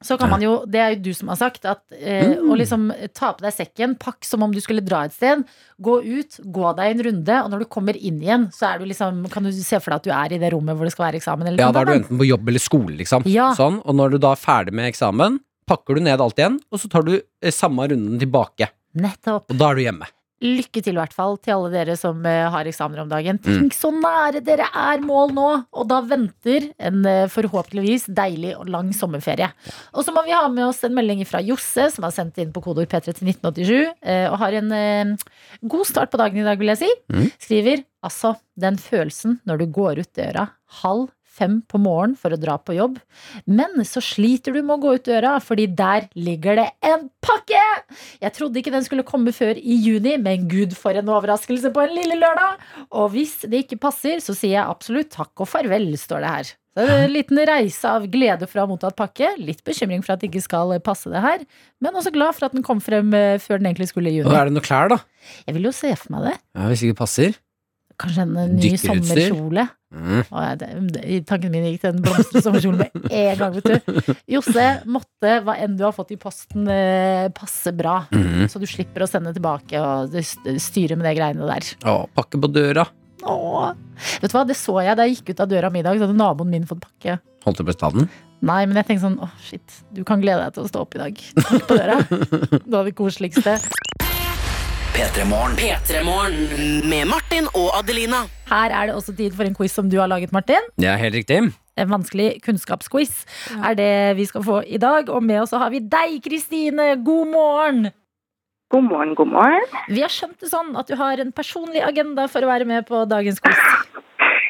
så 0.00 0.14
kan 0.16 0.30
man 0.30 0.40
jo, 0.40 0.64
det 0.70 0.78
er 0.78 0.92
jo 0.94 1.00
du 1.08 1.14
som 1.14 1.26
har 1.32 1.38
sagt, 1.40 1.64
at 1.66 1.80
eh, 1.98 2.36
å 2.38 2.54
liksom 2.54 2.84
ta 3.18 3.32
på 3.34 3.42
deg 3.42 3.50
sekken, 3.56 3.96
pakk 3.98 4.22
som 4.22 4.44
om 4.46 4.52
du 4.54 4.60
skulle 4.62 4.84
dra 4.86 5.00
et 5.08 5.12
sted, 5.16 5.42
gå 5.82 5.96
ut, 6.06 6.38
gå 6.54 6.68
deg 6.78 6.92
en 6.92 7.02
runde, 7.08 7.38
og 7.42 7.50
når 7.50 7.64
du 7.64 7.66
kommer 7.66 7.98
inn 7.98 8.20
igjen, 8.22 8.46
så 8.54 8.68
er 8.74 8.78
du 8.78 8.86
liksom, 8.86 9.24
kan 9.32 9.42
du 9.42 9.50
se 9.50 9.80
for 9.82 9.90
deg 9.90 9.98
at 9.98 10.06
du 10.06 10.12
er 10.14 10.36
i 10.36 10.38
det 10.38 10.52
rommet 10.54 10.78
hvor 10.78 10.86
det 10.86 10.94
skal 10.94 11.08
være 11.08 11.18
eksamen? 11.18 11.50
Eller 11.50 11.58
Ja, 11.64 11.72
da 11.74 11.82
er 11.82 11.90
du 11.90 11.96
enten 11.96 12.20
på 12.22 12.28
jobb 12.30 12.46
eller 12.46 12.62
skole, 12.62 12.94
liksom. 13.00 13.26
Ja. 13.26 13.50
Sånn, 13.58 13.80
og 13.82 13.98
når 13.98 14.14
du 14.14 14.18
da 14.22 14.36
er 14.36 14.42
ferdig 14.44 14.72
med 14.78 14.86
eksamen, 14.92 15.40
pakker 15.68 15.98
du 15.98 16.04
ned 16.04 16.22
alt 16.24 16.38
igjen, 16.40 16.60
og 16.72 16.82
så 16.82 16.90
tar 16.92 17.06
du 17.06 17.16
eh, 17.18 17.54
samme 17.54 17.88
runden 17.90 18.20
tilbake. 18.20 18.70
Nettopp. 18.98 19.50
Og 19.52 19.58
da 19.58 19.72
er 19.72 19.78
du 19.78 19.84
hjemme. 19.86 20.08
Lykke 20.38 20.80
til 20.86 20.94
i 20.94 21.00
hvert 21.00 21.14
fall 21.16 21.34
til 21.42 21.56
alle 21.56 21.70
dere 21.72 21.96
som 21.98 22.20
eh, 22.28 22.44
har 22.52 22.68
eksamener 22.70 23.02
om 23.02 23.08
dagen. 23.10 23.40
Mm. 23.42 23.46
Tenk 23.48 23.74
så 23.74 23.90
nære 23.90 24.42
dere 24.46 24.68
er 24.70 25.02
mål 25.02 25.32
nå! 25.34 25.46
Og 25.74 25.88
da 25.90 25.98
venter 26.06 26.68
en 26.78 27.02
eh, 27.10 27.24
forhåpentligvis 27.32 28.06
deilig 28.14 28.52
og 28.54 28.70
lang 28.70 28.92
sommerferie. 28.94 29.50
Og 29.98 30.06
så 30.06 30.14
må 30.14 30.22
vi 30.26 30.36
ha 30.36 30.44
med 30.52 30.68
oss 30.68 30.84
en 30.86 30.94
melding 30.94 31.24
fra 31.26 31.42
Josse, 31.42 31.88
som 31.94 32.06
har 32.06 32.14
sendt 32.14 32.38
inn 32.38 32.54
på 32.54 32.62
kodeord 32.62 32.86
P3 32.86 33.16
til 33.18 33.32
1987, 33.32 33.74
eh, 34.06 34.28
og 34.30 34.38
har 34.44 34.60
en 34.60 35.18
god 35.74 35.86
start 35.90 36.14
på 36.14 36.22
dagen 36.22 36.38
i 36.44 36.46
dag, 36.46 36.60
vil 36.60 36.70
jeg 36.76 36.84
si. 36.84 36.94
Mm. 37.10 37.28
Skriver 37.42 37.86
altså 38.06 38.36
den 38.62 38.78
følelsen 38.78 39.40
når 39.48 39.64
du 39.64 39.70
går 39.74 40.04
ut 40.04 40.14
døra 40.14 40.52
halv 40.84 41.08
fem 41.38 41.60
på 41.70 41.80
morgenen 41.82 42.18
for 42.18 42.34
å 42.34 42.40
dra 42.40 42.58
på 42.58 42.76
jobb, 42.76 42.98
men 43.46 43.80
så 43.86 44.02
sliter 44.04 44.56
du 44.56 44.60
med 44.60 44.76
å 44.76 44.82
gå 44.82 44.96
ut 44.98 45.08
døra, 45.08 45.36
fordi 45.42 45.68
der 45.78 46.08
ligger 46.18 46.58
det 46.60 46.68
en 46.86 47.08
pakke! 47.24 47.62
Jeg 48.22 48.34
trodde 48.36 48.60
ikke 48.60 48.74
den 48.74 48.86
skulle 48.86 49.06
komme 49.06 49.34
før 49.36 49.58
i 49.58 49.78
juni, 49.78 50.16
men 50.20 50.48
gud 50.50 50.76
for 50.78 50.98
en 50.98 51.10
overraskelse 51.14 51.72
på 51.74 51.84
en 51.86 51.96
lille 51.96 52.18
lørdag! 52.20 52.62
Og 52.90 53.12
hvis 53.14 53.40
det 53.46 53.64
ikke 53.66 53.82
passer, 53.88 54.22
så 54.24 54.36
sier 54.36 54.58
jeg 54.58 54.64
absolutt 54.66 55.12
takk 55.14 55.44
og 55.44 55.50
farvel, 55.50 55.92
står 55.98 56.24
det 56.24 56.32
her. 56.36 56.56
Så 56.78 56.84
det 56.86 56.94
er 56.94 57.04
en 57.08 57.10
liten 57.10 57.40
reise 57.48 57.90
av 57.90 58.04
glede 58.06 58.46
ha 58.46 58.66
mottatt 58.70 58.94
pakke. 58.94 59.32
Litt 59.42 59.64
bekymring 59.66 60.04
for 60.04 60.14
at 60.14 60.22
det 60.22 60.28
ikke 60.28 60.44
skal 60.44 60.76
passe 60.84 61.10
det 61.10 61.22
her, 61.24 61.42
men 61.82 61.98
også 61.98 62.12
glad 62.14 62.36
for 62.36 62.46
at 62.46 62.54
den 62.54 62.62
kom 62.66 62.78
frem 62.78 63.10
eh, 63.18 63.40
før 63.42 63.58
den 63.58 63.66
egentlig 63.72 63.88
skulle 63.90 64.12
i 64.12 64.20
juni. 64.20 64.30
Og 64.30 64.38
er 64.38 64.46
det 64.46 64.54
noe 64.54 64.62
klær, 64.62 64.92
da? 64.92 65.00
Jeg 65.48 65.56
vil 65.56 65.66
jo 65.66 65.74
se 65.74 65.90
for 65.98 66.14
meg 66.14 66.28
det. 66.28 66.36
Ja, 66.54 66.68
hvis 66.70 66.84
ikke 66.86 67.00
passer. 67.02 67.34
Kanskje 67.98 68.24
en 68.24 68.54
ny 68.54 68.70
sommerkjole. 68.78 69.64
Mm. 69.88 70.20
Det, 70.60 70.66
det, 70.92 71.00
i 71.08 71.16
Tanken 71.26 71.50
min 71.50 71.64
gikk 71.66 71.80
til 71.82 71.94
en 71.94 72.02
blomstrete 72.04 72.42
sommerkjole 72.44 72.84
med 72.84 73.08
en 73.08 73.40
gang, 73.40 73.56
vet 73.56 73.66
du. 73.66 74.12
Josse, 74.36 74.66
måtte 74.86 75.32
hva 75.46 75.56
enn 75.58 75.74
du 75.78 75.82
har 75.86 75.96
fått 75.96 76.12
i 76.14 76.20
posten, 76.20 76.68
eh, 76.70 77.26
passe 77.34 77.72
bra. 77.74 78.02
Mm. 78.14 78.46
Så 78.52 78.62
du 78.62 78.68
slipper 78.70 79.02
å 79.02 79.10
sende 79.10 79.34
tilbake 79.34 79.82
og 79.82 80.14
styre 80.62 80.98
med 81.00 81.08
de 81.08 81.16
greiene 81.18 81.50
der. 81.50 81.72
Å, 81.90 81.98
pakke 82.14 82.38
på 82.38 82.52
døra. 82.52 82.86
Åh. 83.26 83.72
Vet 84.22 84.30
du 84.30 84.36
hva, 84.36 84.46
det 84.46 84.58
så 84.58 84.78
jeg 84.84 84.94
da 84.98 85.08
jeg 85.08 85.18
gikk 85.18 85.34
ut 85.34 85.42
av 85.42 85.50
døra 85.50 85.72
mi 85.74 85.82
i 85.82 85.86
dag. 85.86 85.98
Så 85.98 86.06
hadde 86.06 86.20
naboen 86.20 86.54
min 86.54 86.68
fått 86.70 86.84
pakke. 86.84 87.18
Holdt 87.46 87.62
du 87.62 87.66
på 87.66 87.74
staden? 87.74 88.06
Nei, 88.38 88.62
men 88.70 88.78
jeg 88.78 88.86
tenkte 88.86 89.08
sånn, 89.08 89.18
åh 89.24 89.32
shit, 89.42 89.80
du 89.90 90.04
kan 90.06 90.20
glede 90.22 90.44
deg 90.44 90.54
til 90.54 90.62
å 90.62 90.70
stå 90.70 90.84
opp 90.84 90.94
i 90.94 91.00
dag. 91.02 91.22
Takk 91.40 91.64
på 91.66 91.78
døra. 91.80 91.98
Det 92.68 92.70
var 92.70 92.86
det 92.86 92.94
koseligste. 92.94 93.58
P3 94.94 95.24
Morgen. 95.28 95.54
P3morgen 95.58 96.34
med 96.90 97.08
Martin 97.10 97.46
og 97.58 97.70
Adelina. 97.78 98.24
Her 98.50 98.72
er 98.74 98.88
det 98.88 98.94
også 98.96 99.14
tid 99.16 99.34
for 99.36 99.48
en 99.48 99.56
quiz 99.56 99.74
som 99.76 99.88
du 99.90 99.98
har 100.00 100.08
laget, 100.10 100.32
Martin. 100.32 100.64
Er 100.82 101.00
helt 101.00 101.16
riktig. 101.16 101.38
En 101.78 101.90
vanskelig 101.90 102.40
kunnskapsquiz 102.44 103.12
er 103.58 103.76
det 103.78 103.90
vi 104.18 104.26
skal 104.28 104.44
få 104.46 104.60
i 104.66 104.80
dag. 104.82 105.10
Og 105.10 105.22
med 105.22 105.42
oss 105.42 105.52
så 105.54 105.60
har 105.62 105.72
vi 105.74 105.80
deg, 105.80 106.18
Kristine. 106.24 106.94
God 107.06 107.32
morgen! 107.34 107.90
God 108.70 108.84
morgen, 108.84 109.14
god 109.16 109.30
morgen. 109.32 109.68
Vi 109.88 110.02
har 110.04 110.12
skjønt 110.12 110.40
det 110.44 110.50
sånn 110.52 110.74
at 110.76 110.90
du 110.90 110.96
har 111.00 111.20
en 111.22 111.32
personlig 111.32 111.80
agenda 111.86 112.26
for 112.28 112.44
å 112.44 112.50
være 112.50 112.66
med 112.68 112.88
på 112.88 113.04
dagens 113.10 113.42
quiz. 113.44 113.62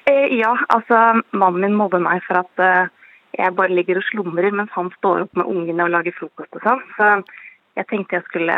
Eh, 0.08 0.38
ja, 0.38 0.54
altså, 0.72 1.20
mannen 1.36 1.60
min 1.60 1.74
mobber 1.76 2.00
meg 2.00 2.22
for 2.24 2.38
at 2.40 2.62
eh, 2.64 2.86
jeg 3.36 3.52
bare 3.58 3.74
ligger 3.76 3.98
og 4.00 4.06
slumrer 4.06 4.54
mens 4.56 4.72
han 4.72 4.88
står 4.94 5.26
opp 5.26 5.36
med 5.36 5.50
ungene 5.52 5.84
og 5.84 5.92
lager 5.92 6.14
frokost 6.16 6.56
og 6.56 6.64
sånn. 6.64 6.80
Så 6.96 7.08
jeg 7.76 7.88
tenkte 7.90 8.16
jeg 8.16 8.24
skulle 8.30 8.56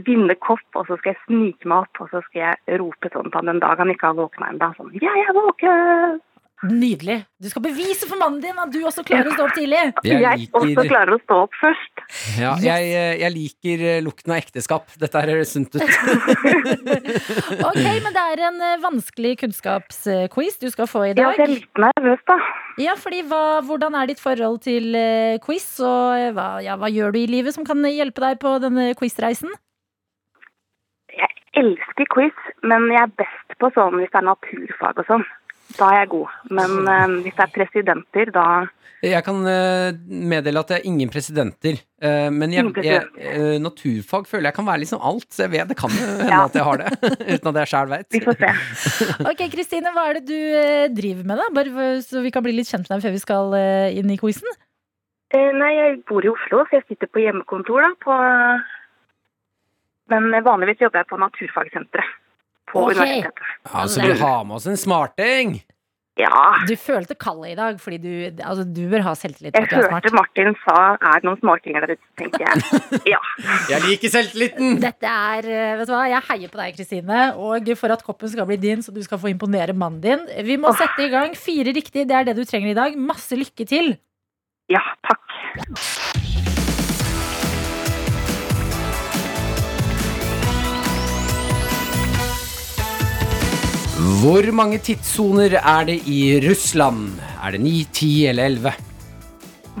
vinne 0.00 0.34
kopp, 0.40 0.64
og 0.74 0.88
så 0.88 0.96
skal 1.00 1.12
jeg 1.12 1.22
snike 1.26 1.68
meg 1.68 1.84
opp, 1.86 2.00
og 2.04 2.12
så 2.12 2.22
skal 2.28 2.46
jeg 2.46 2.80
rope 2.80 3.12
sånn 3.12 3.30
på 3.30 3.40
han 3.42 3.52
den 3.52 3.62
dag 3.62 3.80
han 3.82 3.92
ikke 3.92 4.12
har 4.12 4.18
våkna 4.18 4.52
ennå. 4.52 4.72
Sånn, 4.78 4.92
jeg 5.02 5.24
er 5.28 5.34
våken! 5.36 6.20
Nydelig. 6.62 7.24
Du 7.42 7.48
skal 7.50 7.64
bevise 7.64 8.06
for 8.06 8.14
mannen 8.20 8.38
din 8.38 8.58
at 8.62 8.70
du 8.70 8.76
også 8.86 9.02
klarer 9.02 9.32
å 9.32 9.34
stå 9.34 9.46
opp 9.48 9.56
tidlig. 9.56 9.80
Jeg, 10.06 10.20
Jeg 10.22 10.44
også 10.54 10.84
klarer 10.86 11.16
å 11.16 11.18
stå 11.18 11.38
opp 11.42 11.56
først. 11.58 12.02
ja, 12.38 12.52
jeg, 12.62 12.92
eh, 12.94 13.14
jeg 13.18 13.34
liker 13.34 13.82
eh, 13.88 13.98
lukten 14.04 14.30
av 14.30 14.38
ekteskap. 14.38 14.86
Dette 15.00 15.18
her 15.18 15.32
høres 15.34 15.50
sunt 15.56 15.74
ut. 15.74 15.82
Ok, 17.66 17.82
men 18.04 18.14
det 18.14 18.22
er 18.22 18.44
en 18.46 18.62
eh, 18.62 18.78
vanskelig 18.84 19.34
kunnskapsquiz 19.42 20.60
du 20.62 20.68
skal 20.70 20.86
få 20.90 21.08
i 21.08 21.16
dag. 21.18 21.32
Ja, 21.32 21.34
jeg 21.34 21.48
er 21.48 21.54
litt 21.56 21.82
nervøs, 21.82 22.22
da. 22.30 22.38
Ja, 22.78 22.94
fordi 23.00 23.24
hva, 23.26 23.42
Hvordan 23.66 23.98
er 23.98 24.12
ditt 24.12 24.22
forhold 24.22 24.62
til 24.62 24.94
quiz, 25.42 25.66
og 25.82 26.38
hva, 26.38 26.46
ja, 26.62 26.78
hva 26.78 26.90
gjør 26.94 27.16
du 27.16 27.24
i 27.24 27.28
livet 27.30 27.58
som 27.58 27.66
kan 27.66 27.82
hjelpe 27.90 28.22
deg 28.22 28.38
på 28.42 28.54
denne 28.62 28.92
quizreisen? 28.98 29.50
Jeg 31.18 31.62
elsker 31.62 32.08
quiz, 32.12 32.36
men 32.64 32.88
jeg 32.92 33.02
er 33.04 33.16
best 33.20 33.56
på 33.60 33.68
sånn 33.76 33.98
hvis 34.00 34.12
det 34.12 34.20
er 34.22 34.28
naturfag 34.30 35.02
og 35.02 35.08
sånn. 35.08 35.24
Da 35.76 35.88
er 35.92 35.98
jeg 36.02 36.12
god. 36.12 36.38
Men 36.52 36.78
uh, 36.84 37.18
hvis 37.24 37.36
det 37.36 37.44
er 37.46 37.52
presidenter, 37.54 38.32
da 38.34 38.46
Jeg 39.02 39.24
kan 39.26 39.38
uh, 39.46 39.92
meddele 40.06 40.60
at 40.60 40.68
det 40.72 40.76
er 40.78 40.88
ingen 40.90 41.08
presidenter. 41.12 41.78
Uh, 42.02 42.28
men 42.34 42.52
jeg, 42.52 42.72
jeg, 42.84 43.60
naturfag 43.62 44.28
føler 44.28 44.50
jeg 44.50 44.58
kan 44.58 44.68
være 44.68 44.82
liksom 44.84 45.00
alt, 45.00 45.28
så 45.32 45.46
jeg 45.46 45.54
vet 45.54 45.72
det 45.72 45.78
kan 45.80 45.94
jo 45.96 46.08
hende 46.10 46.28
Ja. 46.28 46.42
at 46.44 46.58
jeg 46.58 46.66
har 46.68 46.82
det. 46.82 46.92
uten 47.36 47.52
at 47.52 47.60
jeg 47.62 47.72
sjæl 47.72 47.94
vet. 47.94 48.08
vi 48.12 48.24
får 48.26 48.40
se. 48.42 48.52
Ok, 49.32 49.46
Kristine, 49.54 49.94
hva 49.96 50.08
er 50.10 50.20
det 50.20 50.26
du 50.28 50.98
driver 51.00 51.24
med, 51.30 51.40
da? 51.40 51.48
Bare 51.56 51.94
så 52.04 52.24
vi 52.24 52.34
kan 52.34 52.44
bli 52.44 52.56
litt 52.58 52.68
kjent 52.70 52.88
med 52.88 52.98
deg 52.98 53.08
før 53.08 53.16
vi 53.16 53.24
skal 53.24 53.58
inn 54.02 54.12
i 54.12 54.20
quizen. 54.20 54.52
Eh, 55.32 55.48
nei, 55.56 55.72
jeg 55.78 56.00
bor 56.08 56.24
i 56.24 56.28
Oslo, 56.28 56.66
så 56.68 56.76
jeg 56.76 56.84
sitter 56.90 57.08
på 57.08 57.22
hjemmekontor, 57.24 57.80
da. 57.86 57.92
På, 58.04 58.16
men 60.10 60.32
vanligvis 60.44 60.82
jobber 60.82 61.02
jeg 61.02 61.10
på 61.12 61.20
Naturfagsenteret. 61.20 62.18
På 62.72 62.86
okay. 62.86 62.96
universitetet. 62.96 63.52
Ja, 63.68 63.86
så 63.88 64.00
vi 64.00 64.18
har 64.18 64.44
med 64.48 64.56
oss 64.56 64.66
en 64.70 64.80
smarting! 64.80 65.60
Ja. 66.20 66.40
Du 66.68 66.74
følte 66.76 67.14
kallet 67.16 67.54
i 67.54 67.56
dag, 67.56 67.78
fordi 67.80 67.96
du, 68.02 68.10
altså, 68.44 68.66
du 68.68 68.82
bør 68.90 69.04
ha 69.06 69.14
selvtillit. 69.16 69.56
Jeg 69.56 69.68
hørte 69.72 70.12
Martin 70.12 70.52
sa 70.60 70.76
er 70.98 71.22
det 71.22 71.28
noen 71.28 71.40
smartinger 71.40 71.86
der 71.86 71.94
ute, 71.94 72.04
tenkte 72.20 72.42
jeg. 72.44 72.82
Ja. 73.14 73.20
Jeg 73.70 73.80
liker 73.86 74.12
selvtilliten! 74.12 74.76
Dette 74.82 75.08
er, 75.08 75.48
eh, 75.48 75.72
vet 75.80 75.88
du 75.88 75.94
hva, 75.94 76.04
Jeg 76.12 76.24
heier 76.28 76.52
på 76.52 76.60
deg, 76.60 76.76
Kristine. 76.76 77.24
Og 77.40 77.72
for 77.80 77.96
at 77.96 78.04
koppen 78.04 78.32
skal 78.32 78.48
bli 78.50 78.60
din, 78.60 78.84
så 78.84 78.92
du 78.92 79.00
skal 79.04 79.20
få 79.22 79.32
imponere 79.32 79.72
mannen 79.72 80.02
din. 80.04 80.28
Vi 80.44 80.60
må 80.60 80.74
sette 80.76 81.08
i 81.08 81.12
gang. 81.12 81.32
Fire 81.38 81.72
riktig, 81.72 82.04
det 82.10 82.18
er 82.18 82.28
det 82.28 82.36
du 82.36 82.44
trenger 82.44 82.74
i 82.74 82.78
dag. 82.78 82.98
Masse 83.00 83.38
lykke 83.38 83.68
til. 83.68 83.94
ja, 84.72 84.84
takk. 85.08 86.10
Hvor 94.02 94.46
mange 94.56 94.78
tidssoner 94.82 95.54
er 95.60 95.84
det 95.86 95.98
i 96.10 96.18
Russland? 96.42 97.20
Er 97.44 97.54
det 97.54 97.60
9, 97.62 97.72
10 97.94 98.10
eller 98.32 98.48
11? 98.50 98.72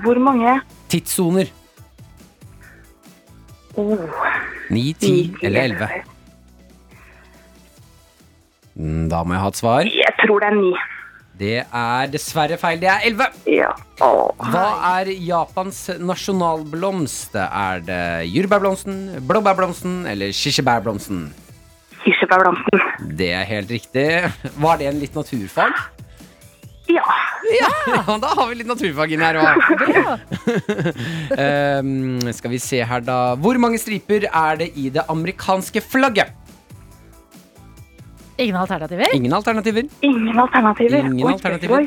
Hvor 0.04 0.18
mange? 0.22 0.54
Tidssoner. 0.92 1.50
Oh, 3.74 3.98
9, 4.70 4.84
10 5.00 5.34
eller 5.42 5.62
11? 5.72 5.88
Mm, 8.74 9.08
Da 9.10 9.22
må 9.24 9.34
jeg 9.34 9.42
ha 9.42 9.48
et 9.52 9.60
svar. 9.60 9.82
jeg 9.90 10.14
tror 10.22 10.40
det 10.44 10.48
er 10.52 10.58
ni. 10.60 10.72
Det 11.42 11.54
er 11.64 12.06
dessverre 12.12 12.58
feil. 12.60 12.78
Det 12.80 12.88
er 12.92 13.00
11. 13.08 13.26
Ja. 13.50 13.70
Oh, 14.04 14.30
Hva 14.52 14.66
er 15.00 15.10
Japans 15.26 15.88
nasjonalblomst? 15.98 17.34
Er 17.34 17.80
det 17.82 18.02
jordbærblomsten, 18.30 18.98
blåbærblomsten 19.26 20.04
eller 20.06 20.30
kirsebærblomsten? 20.36 21.24
Kirsebærblomsten. 22.02 22.84
Det 23.18 23.32
er 23.32 23.44
helt 23.48 23.70
riktig. 23.70 24.06
Var 24.62 24.80
det 24.80 24.88
en 24.90 25.00
litt 25.02 25.14
naturfag? 25.18 25.74
Ja. 26.90 27.04
Ja, 27.52 28.16
da 28.22 28.30
har 28.36 28.48
vi 28.50 28.58
litt 28.60 28.70
naturfag 28.70 29.12
inn 29.14 29.22
her 29.22 29.38
òg. 29.40 29.60
um, 31.82 32.20
skal 32.38 32.52
vi 32.54 32.60
se 32.62 32.82
her, 32.86 33.04
da. 33.06 33.18
Hvor 33.42 33.58
mange 33.62 33.80
striper 33.82 34.26
er 34.28 34.62
det 34.62 34.72
i 34.78 34.88
det 34.94 35.04
amerikanske 35.12 35.82
flagget? 35.84 36.34
Ingen 38.40 38.56
alternativer? 38.58 39.12
Ingen 39.14 39.32
alternativer. 39.36 39.86
Ingen 40.02 40.38
alternativer. 40.40 41.06
Ingen 41.06 41.26
Oi, 41.26 41.32
alternativer. 41.36 41.86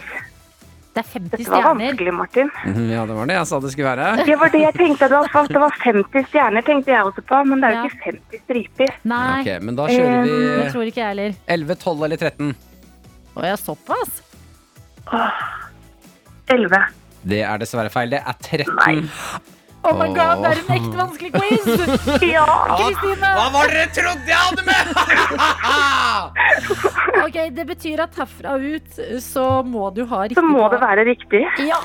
Det 0.95 1.01
er 1.03 1.07
50 1.11 1.29
Dette 1.31 1.49
var 1.51 1.59
stjerner. 1.59 1.89
vanskelig, 1.91 2.13
Martin. 2.15 2.49
Mhm, 2.63 2.83
Ja, 2.93 3.01
det 3.05 3.15
var 3.17 3.25
det 3.27 3.35
jeg 3.35 3.47
sa 3.49 3.59
det 3.59 3.71
skulle 3.73 3.89
være. 3.91 4.25
Det 4.25 4.37
var 4.39 4.49
det 4.53 4.61
jeg 4.61 4.73
tenkte. 4.77 5.09
Det 5.11 5.17
var, 5.33 5.47
det 5.51 5.59
var 5.65 5.73
50 5.83 6.29
stjerner, 6.31 6.61
tenkte 6.63 6.93
jeg 6.93 7.03
også 7.09 7.21
på. 7.27 7.39
Men 7.49 7.59
det 7.59 7.67
er 7.67 7.73
jo 7.75 7.81
Ja. 7.81 7.89
ikke 7.89 8.03
50 8.05 8.39
striper. 8.45 8.93
Nei, 9.03 9.41
Okay, 9.41 9.59
Men 9.59 9.75
da 9.75 9.87
kjører 9.91 10.23
det 10.23 10.63
vi 10.63 10.71
tror 10.71 10.85
ikke 10.87 11.01
jeg 11.03 11.09
heller. 11.11 11.35
11, 11.47 11.75
12 11.75 12.03
eller 12.07 12.17
13. 12.17 12.55
Å 13.35 13.43
ja, 13.43 13.55
såpass? 13.59 14.21
Åh, 15.11 15.31
11. 16.47 16.79
Det 17.25 17.41
er 17.43 17.57
dessverre 17.57 17.89
feil. 17.91 18.09
Det 18.09 18.21
er 18.23 18.33
13. 18.39 18.75
Nei. 18.75 19.03
Oh 19.85 19.93
my 19.99 20.07
god, 20.15 20.39
det 20.41 20.49
er 20.51 20.57
en 20.63 20.71
ekte 20.75 20.95
vanskelig 20.97 21.31
quiz! 21.35 21.65
Ja. 22.35 22.45
Kristine! 22.79 23.29
Hva 23.37 23.45
var 23.53 23.63
det 23.69 23.75
dere 23.77 23.89
trodde 23.99 24.29
jeg 24.31 24.41
hadde 24.41 24.63
med?! 24.65 24.85
Ok, 27.25 27.37
Det 27.57 27.65
betyr 27.69 27.99
at 28.05 28.13
herfra 28.19 28.51
ut 28.61 28.91
så 29.23 29.45
må 29.65 29.89
du 29.95 30.03
ha 30.09 30.19
riktig 30.25 30.37
Så 30.39 30.43
må 30.45 30.65
det 30.73 30.79
være 30.81 31.05
riktig. 31.07 31.43
Ja, 31.65 31.79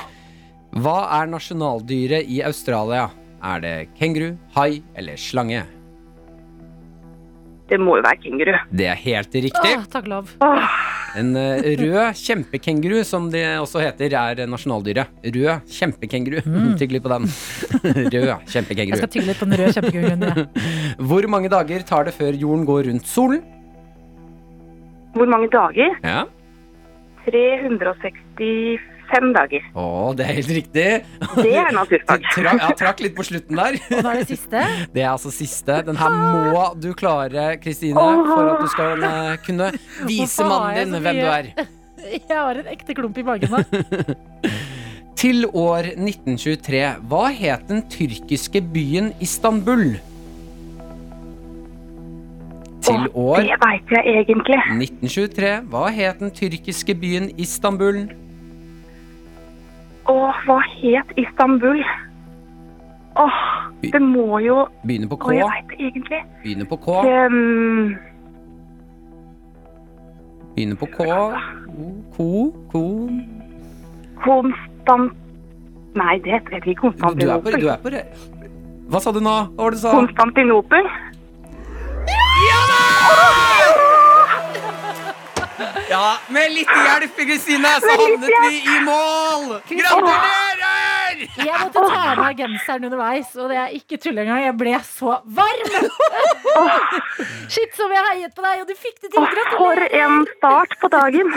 Hva 0.81 0.97
er 1.19 1.25
nasjonaldyret 1.31 2.23
i 2.31 2.41
Australia? 2.47 3.03
Er 3.41 3.57
det 3.63 3.75
kenguru, 3.97 4.35
hai 4.55 4.81
eller 4.95 5.15
slange? 5.17 5.63
Det 7.71 7.77
må 7.79 7.93
jo 7.95 8.03
være 8.03 8.19
kenguru. 8.19 8.55
Det 8.75 8.87
er 8.91 8.97
helt 8.99 9.35
riktig. 9.45 9.69
Åh, 9.77 9.85
takk 9.93 10.09
lov. 10.11 10.31
En 11.15 11.29
eh, 11.39 11.69
rød 11.79 12.17
kjempekenguru, 12.19 12.97
som 13.07 13.29
det 13.31 13.45
også 13.61 13.79
heter, 13.79 14.11
er 14.11 14.41
nasjonaldyret. 14.51 15.13
Rød 15.23 15.71
kjempekenguru. 15.71 16.41
Tygg 16.81 16.97
litt 16.97 17.05
på 17.05 17.13
den. 17.13 17.29
rød 18.15 18.27
kjempekenguru. 18.51 18.97
Jeg 18.97 19.03
skal 19.05 19.13
tygge 19.15 19.29
litt 19.31 19.39
på 19.39 19.47
den 19.47 19.59
røde 19.61 19.71
kjempekenguruen. 19.77 20.27
Ja. 20.27 20.45
Hvor 21.11 21.29
mange 21.31 21.51
dager 21.53 21.87
tar 21.87 22.09
det 22.09 22.15
før 22.17 22.35
jorden 22.43 22.67
går 22.67 22.91
rundt 22.91 23.07
solen? 23.07 23.39
Hvor 25.15 25.31
mange 25.31 25.47
dager? 25.51 25.95
Ja. 26.03 26.25
365 27.23 28.90
dager. 29.35 29.65
Å, 29.75 29.85
det 30.17 30.25
er 30.25 30.37
helt 30.39 30.53
riktig. 30.55 30.85
Det 31.35 31.55
er 31.59 31.71
naturfag. 31.75 32.25
Tra 32.33 32.55
ja, 32.57 32.69
trakk 32.79 33.03
litt 33.03 33.15
på 33.17 33.25
slutten 33.27 33.59
der. 33.59 33.77
Og 33.91 33.99
da 33.99 34.13
er 34.13 34.21
det 34.21 34.29
siste. 34.31 34.63
Det 34.95 35.03
er 35.03 35.11
altså 35.11 35.31
siste. 35.33 35.81
Den 35.87 35.99
her 35.99 36.15
må 36.15 36.65
du 36.79 36.91
klare, 36.97 37.55
Kristine, 37.61 38.07
for 38.27 38.51
at 38.53 38.63
du 38.63 38.71
skal 38.71 39.05
eh, 39.07 39.33
kunne 39.45 39.71
vise 40.07 40.47
mannen 40.47 40.93
din 40.93 41.03
hvem 41.03 41.21
du 41.21 41.29
er. 41.29 41.51
Jeg 42.11 42.25
har 42.31 42.57
en 42.57 42.69
ekte 42.71 42.95
klump 42.97 43.17
i 43.21 43.25
magen 43.25 43.51
nå. 43.53 43.61
Til 45.21 45.45
år 45.45 45.91
1923, 45.93 46.79
hva 47.11 47.27
het 47.29 47.67
den 47.69 47.83
tyrkiske 47.93 48.63
byen 48.73 49.11
Istanbul? 49.21 49.99
Til 52.81 53.05
år 53.13 53.43
Det 53.45 53.57
veit 53.61 53.93
jeg 53.93 54.15
egentlig. 54.15 54.57
1923, 54.73 55.51
hva 55.69 55.83
het 55.93 56.23
den 56.23 56.33
tyrkiske 56.33 56.95
byen 56.97 57.29
Istanbul? 57.37 58.07
Åh, 60.11 60.39
hva 60.45 60.59
het 60.81 61.11
Istanbul? 61.15 61.83
Åh, 63.15 63.39
det 63.81 64.01
må 64.01 64.39
jo 64.39 64.65
Begynner 64.83 65.07
på 65.11 65.15
K. 65.15 65.27
Åh, 65.27 65.35
jeg 65.35 65.47
veit 65.53 65.69
det 65.69 65.77
egentlig. 65.87 66.19
Begynner 66.43 66.67
på 66.67 66.77
K. 66.83 66.87
Um, 67.07 67.95
Begynner 70.55 70.75
på 70.75 70.89
K. 70.97 71.07
Ko. 72.17 72.29
Ko. 72.71 72.83
Konstant... 74.23 75.17
Nei, 75.95 76.19
det 76.23 76.37
heter 76.37 76.69
ikke 76.71 76.91
Du 76.95 77.27
er 77.27 77.39
på, 77.43 77.51
du 77.51 77.67
er 77.67 77.79
på 77.83 77.89
Hva 78.91 78.99
sa 79.03 79.11
du 79.11 79.19
nå? 79.23 79.37
Hva 79.55 79.63
var 79.63 79.75
det 79.75 79.79
du 79.79 79.83
sa? 79.83 79.95
Konstantinopel? 79.95 80.87
Ja, 82.47 82.61
med 86.31 86.53
litt 86.55 86.71
hjelp, 86.71 87.17
Kristine, 87.17 87.73
så 87.83 87.95
havnet 87.99 88.29
vi 88.47 88.61
i 88.61 88.79
mål! 88.85 89.57
Gratulerer! 89.69 91.25
Jeg 91.37 91.57
måtte 91.61 91.83
ta 91.85 91.99
av 92.11 92.19
meg 92.21 92.39
genseren 92.39 92.87
underveis, 92.87 93.29
og 93.37 93.51
det 93.51 93.59
er 93.61 93.75
ikke 93.77 93.99
tull 94.01 94.17
engang. 94.23 94.41
Jeg 94.45 94.55
ble 94.57 94.73
så 94.87 95.17
varm! 95.37 95.75
Shit, 97.51 97.75
som 97.77 97.91
jeg 97.93 98.07
heiet 98.09 98.33
på 98.35 98.45
deg, 98.45 98.63
og 98.63 98.71
du 98.71 98.75
fikk 98.77 98.97
det 99.03 99.11
til. 99.11 99.21
Gratulerer! 99.21 99.61
for 99.61 99.83
en 100.01 100.25
start 100.37 100.75
på 100.81 100.89
dagen. 100.91 101.31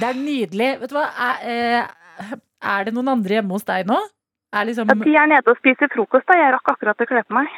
Det 0.00 0.08
er 0.08 0.18
nydelig. 0.18 0.70
Vet 0.80 0.92
du 0.92 0.96
hva? 0.96 1.06
Er, 1.28 1.44
eh, 1.50 2.34
er 2.74 2.88
det 2.88 2.94
noen 2.96 3.12
andre 3.16 3.38
hjemme 3.38 3.56
hos 3.58 3.66
deg 3.68 3.88
nå? 3.90 4.00
Er 4.54 4.68
liksom, 4.68 4.88
Ja, 4.88 4.94
de 5.02 5.14
er 5.18 5.30
nede 5.34 5.50
og 5.50 5.58
spiser 5.60 5.90
frokost. 5.92 6.26
da. 6.30 6.38
Jeg 6.38 6.54
rakk 6.54 6.74
akkurat 6.76 7.02
å 7.04 7.08
kle 7.10 7.24
på 7.26 7.36
meg. 7.40 7.52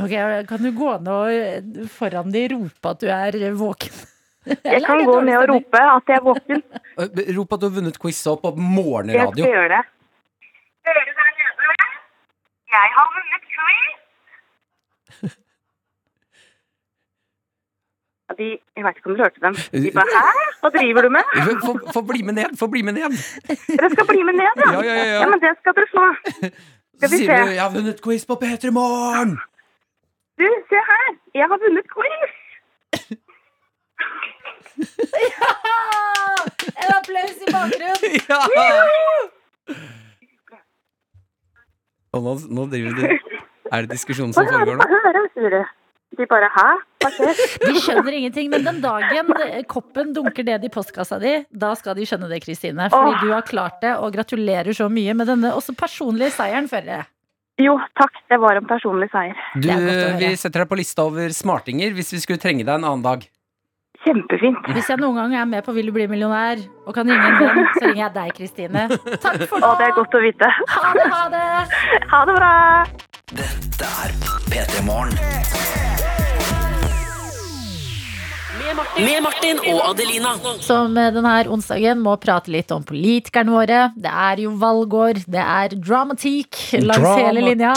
Ok, 0.00 0.14
Kan 0.48 0.62
du 0.64 0.70
gå 0.76 0.94
ned 1.00 1.12
og 1.12 1.32
eh, 1.32 1.86
foran 1.92 2.32
de 2.32 2.46
rope 2.54 2.94
at 2.94 3.00
du 3.02 3.08
er 3.12 3.52
våken? 3.56 4.08
Jeg 4.74 4.82
kan 4.86 5.04
gå 5.06 5.20
ned 5.20 5.36
og 5.38 5.48
rope 5.52 5.80
at 5.96 6.08
jeg 6.08 6.16
er 6.16 6.24
våken. 6.30 6.62
Eh, 7.02 7.36
Rop 7.38 7.52
at 7.54 7.60
du 7.60 7.66
har 7.68 7.74
vunnet 7.78 7.96
quiz 8.02 8.18
opp 8.28 8.42
på 8.44 8.50
Jeg 8.52 9.28
skal 9.32 9.46
gjøre 9.48 9.68
det. 9.72 9.82
Dere 10.84 11.12
der 11.18 11.30
nede, 11.38 11.86
jeg 12.74 12.88
har 12.96 13.06
vunnet 13.14 13.44
quiz. 13.54 15.32
De, 18.38 18.48
jeg 18.76 18.84
vet 18.84 18.96
ikke 18.96 19.10
om 19.10 19.16
du 19.16 19.22
hørte 19.22 19.40
dem. 19.44 19.54
De 19.84 19.90
bare 19.92 20.08
'hæ, 20.12 20.44
hva 20.60 20.68
driver 20.76 21.02
du 21.04 21.08
med?' 21.16 21.26
Få 21.66 21.72
få 21.96 22.00
bli 22.10 22.22
med 22.22 22.34
ned, 22.40 22.50
få 22.58 22.66
bli 22.66 22.82
med 22.82 22.92
ned. 22.96 23.12
Dere 23.78 23.90
skal 23.94 24.06
bli 24.08 24.22
med 24.28 24.34
ned, 24.40 24.52
ja? 24.56 24.70
Ja, 24.72 24.80
ja, 24.88 24.94
ja, 24.94 25.18
ja. 25.20 25.28
men 25.28 25.40
det 25.44 25.52
skal 25.60 25.72
dere 25.76 25.90
få. 25.96 26.06
Så 26.22 26.50
Skal 26.98 27.10
vi 27.12 27.16
sier 27.16 27.44
du 27.44 27.50
'jeg 27.52 27.62
har 27.62 27.72
vunnet 27.76 27.98
quiz 28.04 28.24
på 28.26 28.34
P3 28.42 28.64
Morgen'. 28.78 29.36
Du, 30.40 30.48
se 30.70 30.78
her. 30.92 31.08
Jeg 31.34 31.46
har 31.50 31.58
vunnet 31.64 31.86
quiz. 31.96 32.32
En 36.72 36.90
applaus 36.96 37.38
i 37.38 37.52
bakgrunnen! 37.52 38.18
Ja! 38.32 38.40
Og 42.12 42.20
nå, 42.24 42.32
nå 42.52 42.64
driver 42.68 42.96
du 42.96 43.04
Er 43.08 43.86
det 43.86 43.94
diskusjonen 43.94 44.34
som 44.36 44.44
foregår 44.48 44.76
nå? 44.76 44.84
de. 45.52 45.62
Bare 46.28 46.48
'hæ, 46.52 46.66
hva 47.00 47.08
skjer?' 47.14 47.38
De 47.66 47.80
skjønner 47.80 48.12
ingenting, 48.18 48.50
men 48.52 48.66
den 48.66 48.82
dagen 48.84 49.32
koppen 49.64 50.12
dunker 50.12 50.44
ned 50.44 50.66
i 50.68 50.70
postkassa 50.72 51.16
di, 51.22 51.32
da 51.48 51.72
skal 51.78 51.96
de 51.96 52.04
skjønne 52.04 52.28
det, 52.28 52.42
Kristine. 52.44 52.90
Fordi 52.92 53.14
Åh. 53.16 53.22
du 53.24 53.32
har 53.32 53.46
klart 53.48 53.80
det, 53.80 53.94
og 53.96 54.12
gratulerer 54.12 54.76
så 54.76 54.90
mye 54.92 55.14
med 55.16 55.26
denne 55.32 55.54
også 55.56 55.72
personlige 55.72 56.34
seieren, 56.36 56.68
føler 56.68 56.98
jeg. 56.98 57.08
Jo, 57.64 57.78
takk. 57.96 58.12
Det 58.28 58.38
var 58.40 58.60
en 58.60 58.68
personlig 58.68 59.08
seier. 59.12 59.36
Du, 59.56 59.68
vi 60.20 60.34
setter 60.40 60.64
deg 60.64 60.68
på 60.70 60.78
lista 60.80 61.04
over 61.08 61.32
smartinger 61.36 61.92
hvis 61.96 62.12
vi 62.12 62.20
skulle 62.22 62.40
trenge 62.40 62.64
deg 62.64 62.74
en 62.74 62.84
annen 62.88 63.04
dag. 63.04 63.24
Kjempefint. 64.02 64.66
Hvis 64.74 64.88
jeg 64.90 64.98
noen 64.98 65.14
gang 65.20 65.34
er 65.38 65.44
med 65.46 65.62
på 65.62 65.74
Vil 65.76 65.86
du 65.86 65.92
bli 65.94 66.08
millionær 66.10 66.58
og 66.86 66.96
kan 66.96 67.06
ringe 67.06 67.22
en 67.22 67.38
venn, 67.38 67.68
så 67.76 67.86
ringer 67.86 68.02
jeg 68.02 68.14
deg, 68.16 68.32
Kristine. 68.40 68.86
Takk 69.22 69.46
for 69.46 69.62
Å, 69.62 69.72
det 69.78 69.86
er 69.90 69.94
godt 70.00 70.18
å 70.18 70.22
vite. 70.24 70.50
Ha 70.74 70.92
det, 70.98 71.06
ha 71.14 71.22
det! 71.36 71.46
Ha 72.10 72.24
det 72.26 72.36
bra. 72.40 72.52
Dette 73.32 73.94
er 74.02 74.18
P3 74.50 74.84
Morgen. 74.88 75.91
Med 78.72 79.20
Martin 79.20 79.58
og 79.68 79.80
Adelina. 79.90 80.30
Som 80.64 80.96
eh, 80.96 81.10
denne 81.12 81.32
onsdagen 81.52 82.00
må 82.00 82.14
prate 82.20 82.52
litt 82.54 82.72
om 82.72 82.84
politikerne 82.88 83.52
våre. 83.52 83.80
Det 83.92 84.08
er 84.08 84.40
jo 84.46 84.54
valgår, 84.60 85.20
det 85.28 85.42
er 85.42 85.74
dramatikk 85.76 86.56
langs 86.80 87.08
hele 87.20 87.44
linja. 87.44 87.74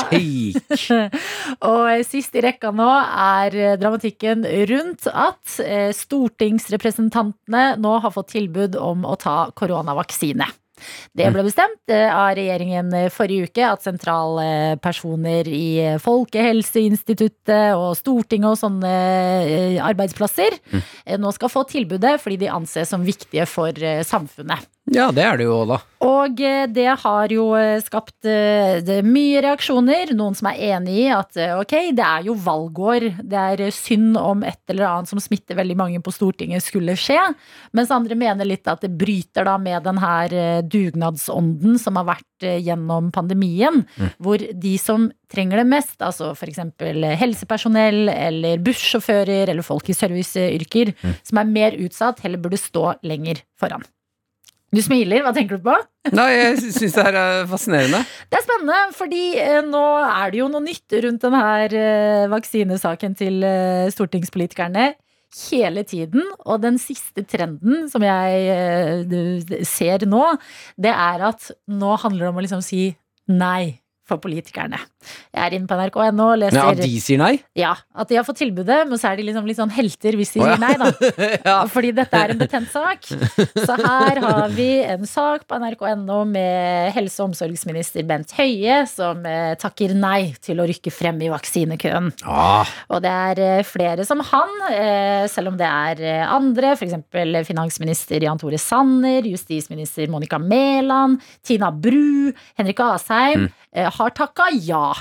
Og 1.72 1.84
eh, 1.92 2.04
sist 2.08 2.36
i 2.40 2.44
rekka 2.46 2.72
nå 2.76 2.88
er 3.12 3.60
eh, 3.60 3.78
dramatikken 3.82 4.48
rundt 4.72 5.10
at 5.12 5.60
stortingsrepresentantene 6.00 7.66
nå 7.82 7.98
har 8.06 8.16
fått 8.16 8.32
tilbud 8.38 8.80
om 8.80 9.04
å 9.10 9.18
ta 9.20 9.50
koronavaksine. 9.56 10.48
Det 11.16 11.30
ble 11.34 11.46
bestemt 11.48 11.94
eh, 11.94 12.10
av 12.12 12.34
regjeringen 12.38 12.92
eh, 12.96 13.10
forrige 13.14 13.50
uke 13.50 13.66
at 13.68 13.86
sentrale 13.86 14.78
personer 14.84 15.48
i 15.48 15.68
eh, 15.84 15.98
Folkehelseinstituttet 16.04 17.76
og 17.78 17.96
Stortinget 18.00 18.52
og 18.52 18.60
sånne 18.60 18.94
eh, 19.46 19.80
arbeidsplasser 19.84 20.60
mm. 20.60 20.86
nå 21.22 21.34
skal 21.36 21.54
få 21.54 21.66
tilbudet 21.72 22.18
fordi 22.24 22.44
de 22.46 22.54
anses 22.54 22.92
som 22.92 23.06
viktige 23.06 23.48
for 23.50 23.72
eh, 23.80 24.04
samfunnet. 24.06 24.68
Ja, 24.94 25.08
det 25.10 25.24
er 25.26 25.40
det 25.40 25.48
jo, 25.48 25.64
da. 25.66 25.80
Og 26.06 26.42
eh, 26.46 26.68
det 26.70 26.92
har 27.02 27.32
jo 27.34 27.48
eh, 27.58 27.80
skapt 27.82 28.28
eh, 28.30 28.84
det 28.86 29.00
mye 29.08 29.42
reaksjoner. 29.42 30.12
Noen 30.14 30.36
som 30.38 30.52
er 30.52 30.60
enig 30.76 30.98
i 31.02 31.08
at 31.10 31.34
ok, 31.58 31.74
det 31.98 32.06
er 32.06 32.28
jo 32.28 32.36
valgår. 32.38 33.08
Det 33.26 33.46
er 33.56 33.64
synd 33.74 34.20
om 34.22 34.44
et 34.46 34.62
eller 34.70 34.86
annet 34.92 35.10
som 35.10 35.22
smitter 35.22 35.58
veldig 35.58 35.78
mange 35.80 36.02
på 36.06 36.14
Stortinget 36.14 36.68
skulle 36.68 36.94
skje. 37.00 37.18
Mens 37.74 37.94
andre 37.94 38.18
mener 38.20 38.46
litt 38.46 38.70
at 38.70 38.86
det 38.86 38.94
bryter 38.94 39.48
da 39.50 39.58
med 39.62 39.88
den 39.88 39.98
her 40.04 40.38
dugnadsånden 40.70 41.80
som 41.82 41.98
har 41.98 42.10
vært 42.12 42.46
gjennom 42.46 43.10
pandemien. 43.16 43.82
Hvor 44.22 44.38
de 44.38 44.76
som 44.82 45.10
trenger 45.32 45.64
det 45.64 45.68
mest, 45.72 45.98
altså 46.06 46.36
f.eks. 46.36 46.62
helsepersonell 47.24 48.14
eller 48.14 48.62
bussjåfører 48.66 49.50
eller 49.50 49.66
folk 49.66 49.90
i 49.90 49.98
serviceyrker, 49.98 50.94
som 51.26 51.42
er 51.42 51.54
mer 51.58 51.82
utsatt, 51.82 52.22
heller 52.22 52.42
burde 52.44 52.62
stå 52.62 53.00
lenger 53.08 53.42
foran. 53.60 53.86
Du 54.76 54.82
smiler, 54.84 55.24
hva 55.24 55.32
tenker 55.36 55.56
du 55.56 55.64
på? 55.64 55.76
Nei, 56.12 56.28
jeg 56.34 56.58
syns 56.60 56.98
det 56.98 57.04
her 57.06 57.16
er 57.16 57.46
fascinerende. 57.48 58.02
Det 58.28 58.40
er 58.40 58.44
spennende, 58.44 58.80
fordi 58.98 59.24
eh, 59.40 59.62
nå 59.64 59.84
er 60.04 60.34
det 60.34 60.42
jo 60.42 60.50
noe 60.52 60.66
nytt 60.66 60.96
rundt 61.06 61.24
denne 61.24 61.44
eh, 61.70 62.26
vaksinesaken 62.34 63.16
til 63.16 63.46
eh, 63.48 63.88
stortingspolitikerne 63.94 64.90
hele 65.46 65.86
tiden. 65.88 66.28
Og 66.44 66.60
den 66.66 66.80
siste 66.82 67.24
trenden 67.24 67.88
som 67.92 68.04
jeg 68.04 69.64
ser 69.70 70.06
nå, 70.10 70.28
det 70.76 70.92
er 70.92 71.24
at 71.32 71.50
nå 71.72 71.96
handler 72.04 72.28
det 72.28 72.34
om 72.34 72.44
å 72.44 72.46
liksom 72.46 72.64
si 72.66 72.90
nei 73.32 73.78
for 74.06 74.20
politikerne. 74.22 74.82
Jeg 75.36 75.44
er 75.46 75.58
inne 75.58 75.70
på 75.70 75.78
nrk.no 75.80 76.30
og 76.32 76.40
leser 76.42 76.62
at 76.66 76.82
de 76.82 76.92
sier 77.04 77.22
nei? 77.22 77.34
ja, 77.58 77.74
at 77.96 78.10
de 78.10 78.18
har 78.20 78.26
fått 78.28 78.40
tilbudet, 78.42 78.84
men 78.90 79.00
så 79.00 79.12
er 79.12 79.20
de 79.20 79.28
liksom 79.30 79.48
litt 79.48 79.60
sånn 79.60 79.74
helter 79.74 80.18
hvis 80.20 80.34
de 80.36 80.44
sier 80.44 80.62
nei, 80.62 80.74
da. 80.82 80.92
Ja. 81.46 81.58
Fordi 81.70 81.92
dette 81.96 82.18
er 82.18 82.34
en 82.34 82.40
betent 82.40 82.70
sak. 82.72 83.06
Så 83.06 83.76
her 83.80 84.20
har 84.24 84.54
vi 84.56 84.70
en 84.86 85.06
sak 85.10 85.46
på 85.50 85.58
nrk.no 85.62 86.20
med 86.30 86.94
helse- 86.96 87.22
og 87.22 87.32
omsorgsminister 87.32 88.06
Bent 88.08 88.34
Høie 88.38 88.82
som 88.90 89.26
eh, 89.28 89.54
takker 89.60 89.94
nei 89.98 90.34
til 90.44 90.62
å 90.62 90.68
rykke 90.70 90.94
frem 90.94 91.20
i 91.26 91.32
vaksinekøen. 91.34 92.12
Ah, 92.26 92.70
Og 92.94 93.04
det 93.06 93.12
er 93.12 93.44
eh, 93.44 93.66
flere 93.68 94.06
som 94.08 94.24
han, 94.32 94.56
eh, 94.72 95.26
selv 95.32 95.54
om 95.54 95.60
det 95.60 95.70
er 95.70 96.26
andre. 96.26 96.74
F.eks. 96.76 96.96
finansminister 97.48 98.26
Jan 98.26 98.42
Tore 98.42 98.60
Sanner, 98.62 99.26
justisminister 99.28 100.10
Monica 100.12 100.40
Mæland, 100.42 101.22
Tina 101.46 101.72
Bru, 101.72 102.32
Henrik 102.58 102.82
Asheim 102.86 103.48
mm. 103.48 103.92
har 104.00 104.16
takka 104.18 104.50
ja. 104.56 104.95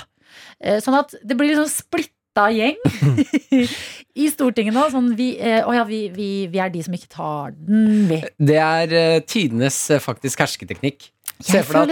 Eh, 0.59 0.79
Sånn 0.83 0.97
at 0.97 1.15
det 1.23 1.37
blir 1.37 1.53
liksom 1.53 1.69
splitta 1.71 2.49
gjeng 2.53 2.77
i 4.21 4.29
Stortinget 4.31 4.75
nå. 4.75 4.85
Sånn 4.93 5.11
vi, 5.17 5.33
eh, 5.39 5.61
å 5.65 5.75
ja, 5.75 5.83
vi, 5.87 6.05
vi, 6.13 6.29
vi 6.51 6.61
er 6.61 6.71
de 6.73 6.83
som 6.85 6.95
ikke 6.97 7.11
tar 7.13 7.55
den, 7.57 8.05
vi. 8.11 8.21
det 8.51 8.61
er 8.61 8.95
eh, 8.99 9.19
tidenes 9.27 9.77
faktisk 10.03 10.45
hersketeknikk. 10.45 11.11
Se 11.35 11.59
for, 11.67 11.81
at, 11.83 11.89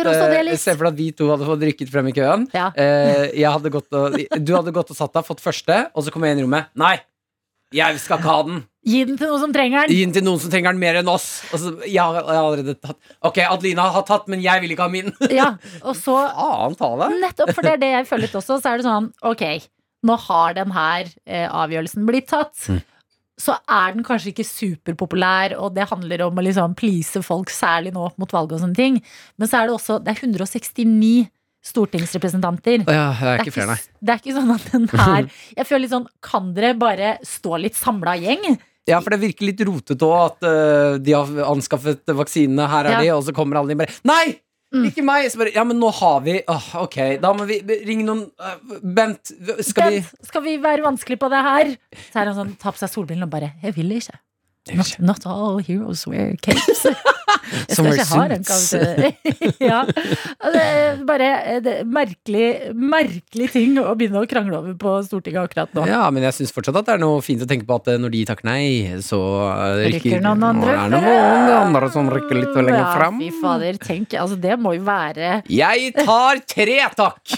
se 0.56 0.72
for 0.72 0.86
deg 0.86 0.94
at 0.94 0.96
vi 0.96 1.10
to 1.12 1.26
hadde 1.28 1.44
fått 1.44 1.66
rykket 1.68 1.90
frem 1.92 2.08
i 2.08 2.14
køen. 2.16 2.46
Ja. 2.56 2.70
Jeg 2.80 3.44
hadde 3.44 3.74
gått 3.74 3.92
og, 4.00 4.16
du 4.40 4.52
hadde 4.56 4.72
gått 4.72 4.94
og 4.94 4.96
satt 4.96 5.12
deg, 5.18 5.26
fått 5.28 5.44
første, 5.44 5.82
og 5.92 6.06
så 6.06 6.14
kommer 6.16 6.32
jeg 6.32 6.38
inn 6.38 6.46
i 6.46 6.48
rommet. 6.48 6.72
Nei! 6.80 6.94
Jeg 7.74 8.00
skal 8.02 8.22
ikke 8.22 8.30
ha 8.30 8.46
den! 8.48 8.62
Gi 8.84 9.00
den 9.08 9.16
til 9.16 9.30
noen 9.32 9.40
som 9.46 9.54
trenger 9.56 9.88
den. 9.88 9.96
Gi 9.96 10.04
den 10.04 10.14
til 10.16 10.26
noen 10.26 10.42
som 10.44 10.52
trenger 10.52 10.76
den 10.76 10.82
mer 10.82 10.98
enn 11.00 11.10
oss. 11.12 11.28
Altså, 11.56 11.72
jeg, 11.88 12.00
har, 12.04 12.18
jeg 12.20 12.36
har 12.36 12.48
allerede 12.50 12.74
tatt 12.84 13.14
Ok, 13.24 13.38
Adelina 13.46 13.86
har 13.96 14.04
tatt, 14.08 14.26
men 14.32 14.44
jeg 14.44 14.64
vil 14.64 14.74
ikke 14.76 14.88
ha 14.88 14.92
min. 14.92 15.14
Ja, 15.40 15.54
og 15.82 15.96
så 16.00 16.18
Faen 16.38 16.76
ta 16.80 16.90
det. 17.00 17.12
Nettopp, 17.24 17.54
for 17.56 17.66
det 17.66 17.78
er 17.78 17.84
det 17.84 17.92
jeg 17.94 18.10
føler 18.10 18.28
litt 18.28 18.40
også. 18.40 18.60
Så 18.60 18.72
er 18.74 18.82
det 18.82 18.88
sånn, 18.88 19.08
ok, 19.26 19.46
nå 20.10 20.18
har 20.28 20.58
den 20.58 20.74
her 20.76 21.08
eh, 21.24 21.48
avgjørelsen 21.48 22.10
blitt 22.10 22.28
tatt. 22.34 22.60
Så 23.40 23.56
er 23.72 23.96
den 23.96 24.06
kanskje 24.06 24.34
ikke 24.34 24.46
superpopulær, 24.46 25.56
og 25.58 25.74
det 25.78 25.88
handler 25.90 26.28
om 26.28 26.38
å 26.38 26.44
liksom 26.46 26.76
please 26.78 27.24
folk, 27.26 27.50
særlig 27.54 27.96
nå 27.96 28.04
opp 28.12 28.20
mot 28.22 28.36
valget 28.36 28.60
og 28.60 28.66
sånne 28.68 28.78
ting. 28.78 29.00
Men 29.40 29.50
så 29.50 29.62
er 29.62 29.72
det 29.72 29.78
også 29.80 29.98
Det 30.04 30.14
er 30.14 30.28
169 30.28 31.14
stortingsrepresentanter. 31.64 32.84
Ja, 32.88 33.08
det 33.16 33.30
er 33.32 33.40
Det 33.40 33.48
ikke 33.48 33.56
flere, 33.56 33.78
det 34.04 34.14
er 34.14 34.22
ikke 34.22 34.36
sånn 34.36 34.54
at 34.54 34.70
den 34.74 34.88
her 34.92 35.28
Jeg 35.58 35.68
føler 35.70 35.84
litt 35.86 35.94
sånn 35.96 36.08
Kan 36.24 36.54
dere 36.58 36.74
bare 36.80 37.16
stå 37.28 37.60
litt 37.64 37.78
samla 37.80 38.18
gjeng? 38.20 38.58
Ja, 38.90 39.00
for 39.00 39.16
det 39.16 39.22
virker 39.22 39.48
litt 39.48 39.62
rotete 39.64 40.04
òg, 40.04 40.34
at 40.34 40.44
uh, 40.44 40.98
de 41.00 41.14
har 41.16 41.30
anskaffet 41.48 42.04
vaksinene, 42.20 42.66
her 42.68 42.90
er 42.90 42.98
Ja. 42.98 43.04
de, 43.06 43.14
og 43.16 43.24
så 43.24 43.36
kommer 43.36 43.62
alle 43.62 43.72
de 43.72 43.80
bare 43.80 43.96
Nei! 44.08 44.40
Mm. 44.74 44.88
Ikke 44.90 45.04
meg! 45.06 45.30
Så 45.30 45.38
bare, 45.38 45.54
ja, 45.54 45.64
men 45.70 45.78
nå 45.80 45.92
har 45.94 46.20
vi 46.26 46.40
oh, 46.50 46.68
Ok, 46.82 46.98
da 47.22 47.30
må 47.38 47.46
vi 47.48 47.60
ringe 47.86 48.08
noen 48.08 48.26
uh, 48.42 48.58
Bent, 48.82 49.32
skal 49.64 50.00
vi 50.00 50.04
skal 50.28 50.44
vi 50.44 50.58
være 50.60 50.84
vanskelig 50.84 51.20
på 51.22 51.30
det 51.32 51.42
her? 51.48 51.74
Så 52.10 52.24
er 52.24 52.32
han 52.32 52.40
sånn, 52.42 52.56
tar 52.60 52.76
på 52.76 52.82
seg 52.82 52.92
solbrillene 52.92 53.30
og 53.30 53.36
bare 53.36 53.54
Jeg 53.64 53.78
vil 53.78 53.94
ikke. 54.02 54.18
Not, 54.74 54.96
not 55.04 55.26
all 55.28 55.60
heroes 55.60 56.08
wear 56.08 56.36
capes. 56.42 56.88
Jeg 57.54 57.78
Som 57.78 57.86
skal 57.88 58.00
ikke 58.00 58.08
ha 58.10 58.28
den 58.32 58.44
kanskje. 58.48 58.80
ja. 59.72 59.80
Det 60.54 60.64
er 60.64 61.02
bare 61.08 61.30
det 61.64 61.74
er 61.82 61.88
merkelig, 61.90 62.48
merkelig 62.74 63.50
ting 63.54 63.78
å 63.82 63.94
begynne 63.98 64.22
å 64.24 64.30
krangle 64.30 64.58
over 64.60 64.76
på 64.80 64.96
Stortinget 65.08 65.48
akkurat 65.48 65.74
nå. 65.78 65.86
Ja, 65.90 66.04
men 66.14 66.26
jeg 66.28 66.36
syns 66.38 66.54
fortsatt 66.56 66.80
at 66.82 66.90
det 66.90 66.96
er 66.98 67.04
noe 67.04 67.22
fint 67.26 67.44
å 67.44 67.50
tenke 67.50 67.68
på 67.70 67.78
at 67.80 67.90
eh, 67.94 68.00
når 68.02 68.14
de 68.16 68.24
takker 68.30 68.48
nei, 68.50 68.64
så 69.06 69.20
rykker, 69.84 70.00
Rykker 70.00 70.26
noen 70.26 70.48
andre 70.50 70.76
er 70.78 70.94
det 70.94 71.02
noen 71.04 71.52
andre 71.60 71.92
som 71.94 72.10
rykker 72.12 72.40
litt 72.42 72.58
lenger 72.58 72.80
Ja, 72.80 72.90
fram. 72.98 73.20
fy 73.22 73.30
fader, 73.42 73.80
tenk, 73.84 74.16
altså 74.20 74.38
det 74.44 74.58
må 74.62 74.76
jo 74.78 74.84
være 74.88 75.34
Jeg 75.52 75.94
tar 76.00 76.42
tre, 76.50 76.80
takk! 76.98 77.38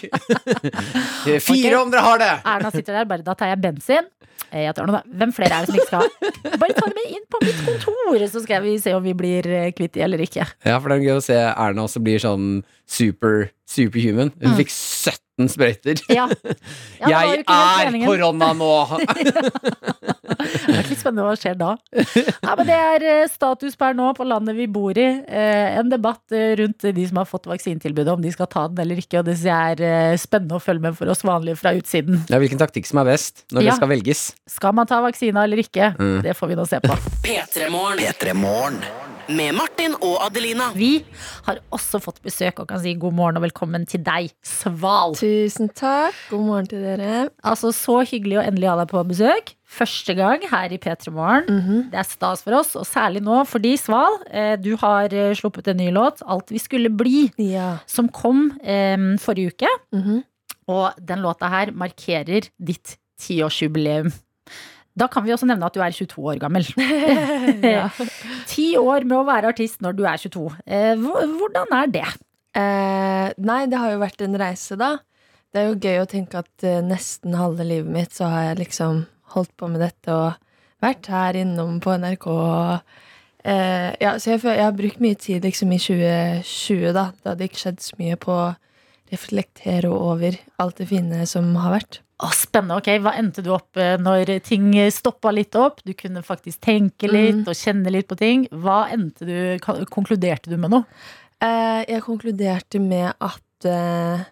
Fire 1.45 1.79
om 1.81 1.91
dere 1.93 2.03
har 2.05 2.21
det! 2.21 2.31
Erna 2.55 2.71
sitter 2.73 2.99
der, 3.01 3.07
bare 3.09 3.25
da 3.25 3.35
tar 3.37 3.51
jeg 3.51 3.61
bensin. 3.63 4.07
Eh, 4.55 4.63
Jeg 4.69 4.75
tar 4.77 4.87
noe, 4.87 5.01
da. 5.01 5.17
Hvem 5.19 5.33
flere 5.35 5.57
er 5.59 5.65
det 5.65 5.73
som 5.73 5.75
ikke 5.75 5.89
skal 5.89 6.05
ha? 6.05 6.31
Bare 6.61 6.75
ta 6.77 6.87
det 6.87 6.95
med 6.95 7.11
inn 7.17 7.25
på 7.31 7.41
mitt 7.43 7.59
kontor, 7.67 8.23
så 8.31 8.41
skal 8.45 8.63
vi 8.63 8.77
se 8.79 8.93
om 8.95 9.03
vi 9.03 9.13
blir 9.17 9.49
eh, 9.51 9.67
kvitt 9.75 9.97
de 9.97 10.05
eller 10.07 10.23
ikke. 10.23 10.45
Ja, 10.63 10.77
for 10.79 10.89
det 10.93 11.01
er 11.01 11.07
gøy 11.09 11.17
å 11.19 11.25
se 11.25 11.35
Erna 11.51 11.83
også 11.89 11.99
blir 12.05 12.23
sånn 12.23 12.61
super 12.87 13.49
superhuman. 13.67 14.31
Hun 14.39 14.53
Mm. 14.53 14.57
Fikk 15.05 15.21
17 15.35 15.49
sprøyter. 15.51 16.01
Ja. 16.15 16.25
Ja, 17.01 17.09
jeg 17.25 17.43
er 17.45 17.97
korona 18.05 18.53
nå! 18.55 18.71
Det 20.35 20.73
er 20.75 20.87
litt 20.89 20.99
spennende 20.99 21.23
hva 21.25 21.33
skjer 21.39 21.55
da. 21.57 21.71
Ja, 21.95 22.53
men 22.57 22.67
det 22.67 22.75
er 22.75 23.03
eh, 23.07 23.27
status 23.31 23.75
per 23.79 23.95
nå 23.97 24.09
på 24.17 24.25
landet 24.27 24.55
vi 24.57 24.65
bor 24.71 24.97
i. 24.99 25.05
Eh, 25.25 25.77
En 25.79 25.89
debatt 25.91 26.33
eh, 26.35 26.53
rundt 26.59 26.85
de 26.85 27.05
som 27.07 27.19
har 27.21 27.27
fått 27.29 27.47
vaksinetilbudet, 27.49 28.11
om 28.13 28.21
de 28.23 28.31
skal 28.33 28.49
ta 28.51 28.65
den 28.69 28.81
eller 28.83 28.99
ikke. 29.01 29.21
Og 29.21 29.29
det 29.29 29.37
er 29.41 30.17
spennende 30.21 30.59
å 30.59 30.63
følge 30.63 30.85
med 30.87 30.97
for 30.99 31.09
oss 31.13 31.23
vanlige 31.25 31.59
fra 31.61 31.73
utsiden. 31.77 32.21
Ja, 32.29 32.39
hvilken 32.41 32.61
taktikk 32.61 32.89
som 32.89 33.01
er 33.01 33.09
best 33.13 33.45
når 33.51 33.65
Ja. 33.65 33.71
det 33.71 33.77
skal 33.79 33.91
velges. 33.93 34.23
Skal 34.57 34.75
man 34.77 34.89
ta 34.91 35.01
vaksina 35.05 35.45
eller 35.47 35.61
ikke? 35.63 35.93
Mm. 35.97 36.21
Det 36.25 36.35
får 36.37 36.51
vi 36.53 36.59
nå 36.59 36.67
se 36.69 36.81
på. 36.83 36.99
P3 37.25 37.69
Morgen. 38.35 38.81
P3 39.27 39.31
Morgen. 39.31 39.37
Med 39.37 39.53
Martin 39.55 39.95
og 40.01 40.17
Adelina. 40.25 40.71
Vi 40.75 41.03
har 41.45 41.59
også 41.73 41.99
fått 42.01 42.21
besøk 42.23 42.59
og 42.59 42.67
kan 42.69 42.79
si 42.81 42.93
god 42.95 43.13
morgen 43.13 43.37
og 43.37 43.43
velkommen 43.43 43.85
til 43.87 44.01
deg, 44.03 44.31
Sval. 44.43 45.15
Tusen 45.15 45.69
takk. 45.69 46.13
God 46.29 46.45
morgen 46.45 46.67
til 46.67 46.81
dere. 46.83 47.29
Altså 47.43 47.71
Så 47.73 48.03
hyggelig 48.05 48.39
å 48.39 48.45
endelig 48.45 48.69
ha 48.69 48.75
deg 48.81 48.89
på 48.91 49.03
besøk. 49.07 49.53
Første 49.65 50.15
gang 50.15 50.41
her 50.49 50.71
i 50.71 50.77
P3 50.77 51.11
Morgen. 51.11 51.45
Mhm. 51.49 51.89
Det 51.91 51.99
er 51.99 52.03
stas 52.03 52.43
for 52.43 52.53
oss, 52.53 52.75
og 52.75 52.85
særlig 52.85 53.21
nå 53.23 53.45
fordi, 53.45 53.75
Sval, 53.77 54.19
eh, 54.29 54.55
du 54.57 54.75
har 54.77 55.05
eh, 55.11 55.33
sluppet 55.33 55.67
en 55.67 55.77
ny 55.77 55.91
låt, 55.91 56.21
'Alt 56.21 56.49
vi 56.51 56.59
skulle 56.59 56.89
bli', 56.89 57.31
Ja. 57.37 57.77
som 57.87 58.07
kom 58.09 58.51
um, 58.63 59.17
forrige 59.17 59.53
uke. 59.53 59.67
Mhm. 59.93 60.23
Og 60.67 60.93
den 61.03 61.19
låta 61.19 61.47
her 61.49 61.71
markerer 61.71 62.49
ditt 62.63 62.97
tiårsjubileum. 63.19 64.11
Da 64.95 65.09
kan 65.11 65.25
vi 65.25 65.33
også 65.35 65.47
nevne 65.49 65.67
at 65.67 65.75
du 65.75 65.81
er 65.83 65.91
22 65.91 66.21
år 66.31 66.39
gammel. 66.39 66.67
Ti 68.51 68.67
år 68.79 69.07
med 69.07 69.17
å 69.17 69.25
være 69.27 69.51
artist 69.51 69.81
når 69.83 69.97
du 69.97 70.05
er 70.07 70.21
22. 70.21 70.45
Eh, 70.65 70.93
hvordan 71.01 71.75
er 71.75 71.91
det? 71.91 72.07
Eh, 72.55 73.33
nei, 73.43 73.65
det 73.67 73.81
har 73.81 73.91
jo 73.91 74.03
vært 74.03 74.23
en 74.23 74.39
reise, 74.39 74.77
da. 74.79 74.95
Det 75.51 75.61
er 75.61 75.69
jo 75.69 75.79
gøy 75.79 76.01
å 76.01 76.07
tenke 76.11 76.39
at 76.43 76.67
eh, 76.67 76.81
nesten 76.83 77.35
halve 77.35 77.67
livet 77.67 77.91
mitt 77.91 78.15
så 78.15 78.29
har 78.31 78.49
jeg 78.49 78.61
liksom 78.63 79.03
holdt 79.35 79.51
på 79.59 79.67
med 79.71 79.83
dette 79.83 80.11
og 80.11 80.39
vært 80.83 81.09
her 81.11 81.39
innom 81.39 81.81
på 81.83 81.97
NRK. 81.99 82.27
Og, 82.31 82.95
eh, 83.43 83.91
ja, 83.99 84.15
så 84.15 84.35
jeg, 84.35 84.45
jeg 84.47 84.63
har 84.63 84.77
brukt 84.77 85.03
mye 85.03 85.19
tid 85.19 85.47
liksom 85.47 85.75
i 85.75 85.81
2020, 85.81 86.95
da. 86.95 87.09
Da 87.19 87.33
hadde 87.33 87.49
ikke 87.49 87.63
skjedd 87.65 87.83
så 87.83 87.99
mye 87.99 88.19
på 88.19 88.35
å 88.35 88.53
reflektere 89.11 89.91
over 89.91 90.39
alt 90.61 90.79
det 90.79 90.89
fine 90.89 91.27
som 91.29 91.51
har 91.59 91.75
vært. 91.75 92.01
Å, 92.23 92.29
spennende. 92.31 92.77
ok, 92.79 92.87
Hva 93.03 93.11
endte 93.19 93.43
du 93.43 93.49
opp 93.51 93.75
eh, 93.75 93.97
når 93.99 94.37
ting 94.45 94.69
stoppa 94.93 95.33
litt 95.35 95.55
opp? 95.59 95.81
Du 95.83 95.91
kunne 95.93 96.21
faktisk 96.23 96.61
tenke 96.63 97.09
litt 97.11 97.41
Mm. 97.41 97.47
og 97.47 97.55
kjenne 97.59 97.91
litt 97.91 98.07
på 98.07 98.15
ting. 98.17 98.47
Hva 98.51 98.85
endte 98.93 99.25
du, 99.27 99.59
konkluderte 99.91 100.47
du 100.49 100.55
med 100.57 100.71
nå? 100.71 100.85
Eh, 101.43 101.83
jeg 101.89 102.01
konkluderte 102.05 102.79
med 102.79 103.13
at, 103.19 103.65
eh, 103.67 104.23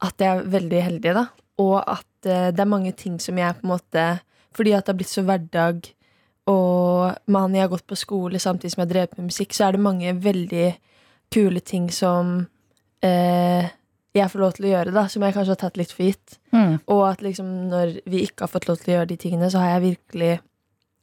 at 0.00 0.16
jeg 0.16 0.28
er 0.38 0.48
veldig 0.48 0.82
heldig, 0.82 1.14
da. 1.14 1.26
Og 1.58 1.76
at 1.84 2.24
eh, 2.24 2.50
det 2.52 2.60
er 2.60 2.72
mange 2.72 2.92
ting 2.96 3.18
som 3.20 3.36
jeg 3.36 3.54
på 3.60 3.66
en 3.66 3.74
måte 3.76 4.20
Fordi 4.52 4.72
at 4.74 4.84
det 4.86 4.90
har 4.94 4.98
blitt 4.98 5.12
så 5.12 5.22
hverdag, 5.22 5.92
og 6.50 7.14
man, 7.30 7.52
jeg 7.54 7.62
har 7.62 7.68
gått 7.70 7.86
på 7.86 7.94
skole 7.94 8.40
samtidig 8.42 8.72
som 8.72 8.80
jeg 8.80 8.88
har 8.88 8.94
drevet 8.94 9.18
med 9.18 9.28
musikk, 9.28 9.52
så 9.54 9.68
er 9.68 9.72
det 9.76 9.80
mange 9.84 10.14
veldig 10.24 10.72
kule 11.30 11.60
ting 11.60 11.86
som 11.94 12.48
eh, 13.00 13.68
jeg 14.14 14.30
får 14.32 14.40
lov 14.40 14.52
til 14.56 14.64
å 14.66 14.70
gjøre, 14.74 14.92
da, 14.92 15.06
som 15.08 15.22
jeg 15.22 15.34
kanskje 15.36 15.54
har 15.54 15.60
tatt 15.60 15.76
litt 15.76 15.92
for 15.92 16.02
gitt. 16.08 16.38
Og 16.88 17.02
at 17.08 17.20
liksom 17.22 17.68
når 17.70 18.00
vi 18.10 18.24
ikke 18.26 18.42
har 18.46 18.48
fått 18.48 18.66
lov 18.68 18.78
til 18.80 18.92
å 18.92 18.96
gjøre 18.98 19.08
de 19.12 19.16
tingene, 19.16 19.50
så 19.50 19.58
har 19.62 19.76
jeg 19.80 19.96
virkelig 19.96 20.40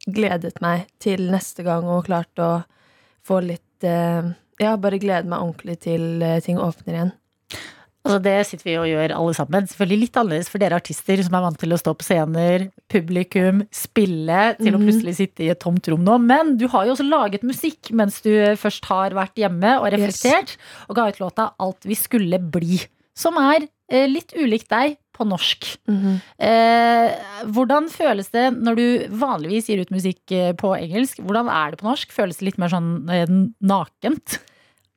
gledet 0.08 0.60
meg 0.64 0.86
til 1.02 1.30
neste 1.32 1.64
gang 1.66 1.84
og 1.88 2.04
klart 2.06 2.38
å 2.38 2.64
få 3.26 3.40
litt 3.44 3.84
eh, 3.84 4.22
Ja, 4.60 4.76
bare 4.76 4.98
glede 4.98 5.28
meg 5.30 5.38
ordentlig 5.40 5.78
til 5.84 6.20
eh, 6.22 6.40
ting 6.42 6.58
åpner 6.58 6.94
igjen. 6.96 7.12
Altså 8.08 8.22
Det 8.24 8.34
sitter 8.46 8.64
vi 8.64 8.74
og 8.80 8.86
gjør 8.88 9.12
alle 9.14 9.34
sammen. 9.36 9.66
Selvfølgelig 9.68 10.00
litt 10.06 10.16
annerledes 10.16 10.48
for 10.48 10.58
dere 10.62 10.78
artister 10.80 11.20
som 11.22 11.34
er 11.36 11.42
vant 11.44 11.58
til 11.60 11.74
å 11.74 11.78
stå 11.78 11.92
på 11.98 12.06
scener, 12.06 12.64
publikum, 12.88 13.64
spille, 13.74 14.54
til 14.58 14.72
å 14.74 14.78
Mhm. 14.80 14.86
plutselig 14.86 15.14
sitte 15.18 15.44
i 15.44 15.50
et 15.52 15.60
tomt 15.60 15.86
rom 15.92 16.02
nå. 16.06 16.16
Men 16.24 16.56
du 16.56 16.66
har 16.68 16.86
jo 16.86 16.94
også 16.94 17.06
laget 17.08 17.42
musikk 17.44 17.90
mens 17.92 18.20
du 18.24 18.30
først 18.56 18.84
har 18.86 19.10
vært 19.10 19.34
hjemme 19.36 19.76
og 19.82 19.90
reflektert, 19.92 20.56
og 20.88 20.96
ga 20.96 21.08
ut 21.08 21.18
låta 21.20 21.50
'Alt 21.58 21.84
vi 21.84 21.94
skulle 21.94 22.38
bli', 22.38 22.86
som 23.18 23.38
er 23.40 23.66
eh, 23.90 24.06
litt 24.10 24.34
ulikt 24.38 24.70
deg 24.70 24.98
på 25.16 25.26
norsk. 25.26 25.66
Mhm. 25.90 26.20
Eh, 26.38 27.16
hvordan 27.50 27.88
føles 27.90 28.30
det 28.34 28.50
når 28.54 28.78
du 28.78 28.86
vanligvis 29.18 29.70
gir 29.70 29.82
ut 29.82 29.94
musikk 29.94 30.34
eh, 30.34 30.52
på 30.54 30.74
engelsk? 30.76 31.22
Hvordan 31.24 31.50
er 31.50 31.72
det 31.72 31.80
på 31.82 31.88
norsk? 31.88 32.14
Føles 32.14 32.38
det 32.38 32.50
litt 32.50 32.62
mer 32.62 32.72
sånn 32.72 32.92
eh, 33.10 33.26
nakent? 33.58 34.38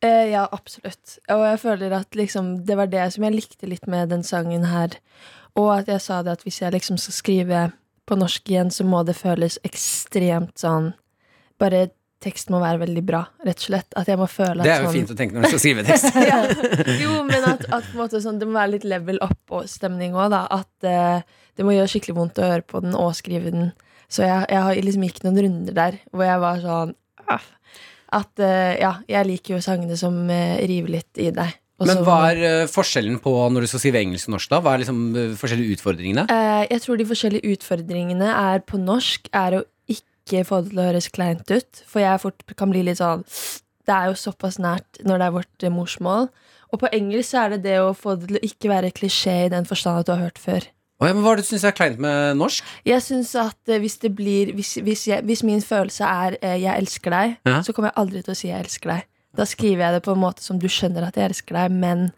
Eh, 0.01 0.31
ja, 0.33 0.47
absolutt. 0.49 1.19
Og 1.29 1.43
jeg 1.45 1.61
føler 1.61 1.93
at 1.93 2.17
liksom, 2.17 2.55
det 2.65 2.77
var 2.77 2.89
det 2.89 3.05
som 3.13 3.25
jeg 3.25 3.37
likte 3.37 3.69
litt 3.69 3.85
med 3.89 4.09
den 4.13 4.25
sangen 4.25 4.65
her. 4.69 4.97
Og 5.57 5.73
at 5.75 5.91
jeg 5.91 6.01
sa 6.01 6.21
det 6.25 6.37
at 6.37 6.45
hvis 6.45 6.61
jeg 6.61 6.73
liksom 6.73 6.97
skal 7.01 7.17
skrive 7.17 7.61
på 8.09 8.17
norsk 8.17 8.49
igjen, 8.49 8.71
så 8.73 8.85
må 8.87 9.03
det 9.05 9.17
føles 9.19 9.59
ekstremt 9.67 10.57
sånn 10.61 10.93
Bare 11.61 11.91
teksten 12.21 12.55
må 12.55 12.61
være 12.61 12.83
veldig 12.83 13.03
bra, 13.05 13.21
rett 13.45 13.61
og 13.63 13.67
slett. 13.69 13.95
At 13.97 14.09
jeg 14.11 14.19
må 14.19 14.27
føle 14.29 14.61
at 14.61 14.67
Det 14.67 14.73
er 14.73 14.83
jo 14.83 14.89
sånn, 14.89 14.97
fint 14.99 15.13
å 15.13 15.17
tenke 15.19 15.37
når 15.37 15.45
du 15.45 15.53
skal 15.53 15.63
skrive 15.63 15.85
tekst. 15.87 16.19
ja. 16.31 16.41
Jo, 17.01 17.21
men 17.27 17.47
at, 17.49 17.63
at 17.77 17.93
måte 17.97 18.21
sånn, 18.23 18.41
det 18.41 18.49
må 18.49 18.59
være 18.59 18.75
litt 18.75 18.87
level 18.87 19.21
up-stemning 19.25 20.17
òg, 20.17 20.29
da. 20.33 20.43
At 20.61 20.87
eh, 20.87 21.39
det 21.57 21.67
må 21.67 21.75
gjøre 21.75 21.93
skikkelig 21.93 22.17
vondt 22.17 22.41
å 22.41 22.51
høre 22.51 22.67
på 22.67 22.83
den 22.83 22.97
og 22.97 23.15
skrive 23.17 23.53
den. 23.53 23.71
Så 24.11 24.25
jeg, 24.27 24.45
jeg 24.51 24.67
har 24.67 24.83
liksom 24.89 25.07
gikk 25.07 25.23
noen 25.25 25.41
runder 25.45 25.77
der 25.77 25.97
hvor 26.11 26.27
jeg 26.27 26.43
var 26.43 26.61
sånn 26.63 26.95
«Aff». 27.31 27.49
At 28.11 28.43
eh, 28.43 28.75
ja, 28.81 28.97
jeg 29.07 29.27
liker 29.29 29.55
jo 29.55 29.63
sangene 29.63 29.95
som 29.99 30.17
eh, 30.27 30.59
river 30.67 30.97
litt 30.97 31.21
i 31.21 31.29
deg. 31.31 31.57
Men 31.87 32.01
hva 32.05 32.17
er 32.29 32.41
eh, 32.45 32.69
forskjellen 32.69 33.17
på 33.23 33.33
når 33.53 33.65
du 33.65 33.71
skal 33.71 33.81
skrive 33.83 34.01
engelsk 34.03 34.29
og 34.29 34.35
norsk, 34.35 34.51
da? 34.51 34.59
Hva 34.63 34.75
er 34.75 34.83
liksom 34.83 34.99
eh, 35.17 35.35
forskjellige 35.39 35.77
utfordringene? 35.77 36.25
Eh, 36.29 36.63
jeg 36.69 36.83
tror 36.83 36.99
de 36.99 37.07
forskjellige 37.09 37.55
utfordringene 37.55 38.33
er 38.35 38.65
på 38.67 38.79
norsk 38.81 39.31
er 39.31 39.61
å 39.61 39.63
ikke 39.89 40.10
få 40.47 40.61
det 40.63 40.71
til 40.71 40.79
å 40.79 40.87
høres 40.89 41.09
kleint 41.13 41.51
ut. 41.51 41.83
For 41.87 41.99
jeg 42.03 42.21
fort 42.23 42.43
kan 42.57 42.71
bli 42.71 42.83
litt 42.87 42.97
sånn 43.01 43.23
Det 43.85 43.93
er 43.95 44.11
jo 44.11 44.15
såpass 44.15 44.59
nært 44.61 44.99
når 45.03 45.17
det 45.17 45.25
er 45.27 45.31
vårt 45.37 45.63
eh, 45.63 45.73
morsmål. 45.73 46.29
Og 46.71 46.79
på 46.79 46.87
engelsk 46.95 47.29
så 47.33 47.45
er 47.45 47.49
det 47.55 47.63
det 47.63 47.79
å 47.83 47.93
få 47.97 48.15
det 48.15 48.27
til 48.29 48.37
å 48.39 48.45
ikke 48.47 48.69
være 48.71 48.91
klisjé 48.95 49.45
i 49.45 49.49
den 49.51 49.65
forstand 49.67 49.99
at 49.99 50.07
du 50.07 50.13
har 50.13 50.21
hørt 50.29 50.39
før. 50.39 50.67
Oh, 51.01 51.07
ja, 51.09 51.13
men 51.17 51.23
Hva 51.25 51.33
er 51.33 51.41
det 51.41 51.47
du 51.47 51.49
syns 51.49 51.63
er 51.65 51.73
kleint 51.75 51.97
med 51.99 52.37
norsk? 52.37 52.63
Jeg 52.85 53.01
synes 53.01 53.33
at 53.41 53.57
eh, 53.67 53.79
hvis 53.81 53.97
det 54.03 54.13
blir 54.15 54.53
Hvis, 54.55 54.75
hvis, 54.85 55.07
jeg, 55.09 55.25
hvis 55.25 55.43
min 55.43 55.61
følelse 55.61 56.05
er 56.05 56.37
eh, 56.41 56.61
'jeg 56.61 56.77
elsker 56.77 57.11
deg', 57.11 57.37
Ja. 57.45 57.61
så 57.61 57.73
kommer 57.73 57.89
jeg 57.89 57.97
aldri 57.97 58.21
til 58.21 58.31
å 58.31 58.37
si 58.37 58.47
'jeg 58.47 58.59
elsker 58.63 58.89
deg'. 58.89 59.03
Da 59.35 59.43
skriver 59.45 59.83
jeg 59.85 59.93
det 59.93 60.03
på 60.03 60.11
en 60.13 60.21
måte 60.21 60.41
som 60.43 60.59
du 60.59 60.67
skjønner 60.67 61.07
at 61.07 61.15
jeg 61.15 61.25
elsker 61.29 61.55
deg, 61.55 61.71
men 61.71 62.11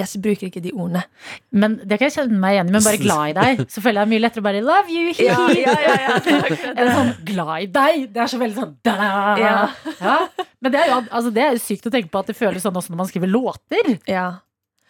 jeg 0.00 0.20
bruker 0.22 0.48
ikke 0.48 0.62
de 0.64 0.72
ordene. 0.74 1.02
Men 1.50 1.76
det 1.82 1.98
kan 1.98 2.08
jeg 2.08 2.16
kjenne 2.18 2.40
meg 2.42 2.56
igjen 2.56 2.70
i, 2.70 2.74
men 2.76 2.86
bare 2.86 3.02
glad 3.06 3.32
i 3.32 3.36
deg. 3.40 3.62
Så 3.72 3.82
føler 3.84 4.02
jeg 4.04 4.12
mye 4.14 4.22
lettere 4.24 4.44
å 4.44 4.46
bare 4.48 4.62
love 4.64 4.92
you. 4.92 5.12
Ja, 5.22 5.38
ja, 5.56 5.76
ja, 5.86 5.98
ja. 6.06 6.16
Enn 6.78 6.90
sånn 6.92 7.12
glad 7.28 7.54
i 7.66 7.68
deg. 7.78 8.08
Det 8.14 8.24
er 8.24 8.32
så 8.32 8.40
veldig 8.42 8.58
sånn 8.60 8.74
da. 8.86 8.96
Ja. 9.40 9.54
Ja. 10.00 10.16
Men 10.60 10.74
det 10.74 10.82
er 10.82 10.90
jo 10.92 10.98
altså, 11.04 11.30
det 11.34 11.44
er 11.44 11.54
jo 11.56 11.62
sykt 11.62 11.86
å 11.88 11.94
tenke 11.94 12.12
på 12.12 12.22
at 12.24 12.32
det 12.32 12.36
føles 12.38 12.64
sånn 12.64 12.76
også 12.76 12.92
når 12.94 13.02
man 13.04 13.12
skriver 13.12 13.32
låter. 13.32 13.94
ja. 14.10 14.26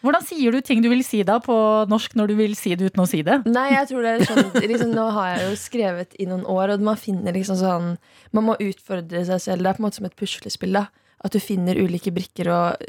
Hvordan 0.04 0.22
sier 0.22 0.52
du 0.52 0.61
ting 0.62 0.82
du 0.84 0.90
vil 0.92 1.00
si 1.02 1.22
da 1.26 1.38
på 1.42 1.54
norsk 1.90 2.12
når 2.14 2.28
du 2.30 2.34
vil 2.38 2.52
si 2.54 2.74
det 2.78 2.92
uten 2.92 3.00
å 3.02 3.07
si 3.11 3.22
det? 3.26 3.40
Nei, 3.48 3.70
jeg 3.72 3.88
tror 3.88 4.04
det 4.04 4.11
er 4.12 4.28
sånn 4.28 4.52
liksom, 4.61 4.92
Nå 4.94 5.07
har 5.16 5.30
jeg 5.32 5.46
jo 5.48 5.57
skrevet 5.59 6.12
i 6.20 6.28
noen 6.28 6.44
år, 6.52 6.74
og 6.76 6.84
man 6.84 7.00
finner 7.00 7.34
liksom 7.34 7.59
sånn 7.59 7.88
Man 8.36 8.46
må 8.46 8.54
utfordre 8.61 9.24
seg 9.26 9.40
selv. 9.42 9.64
Det 9.64 9.72
er 9.72 9.78
på 9.78 9.82
en 9.82 9.86
måte 9.88 9.98
som 9.98 10.07
et 10.07 10.14
puslespill. 10.20 10.76
da 10.76 10.84
At 11.24 11.32
du 11.32 11.40
finner 11.40 11.78
ulike 11.80 12.12
brikker 12.14 12.48
og 12.52 12.82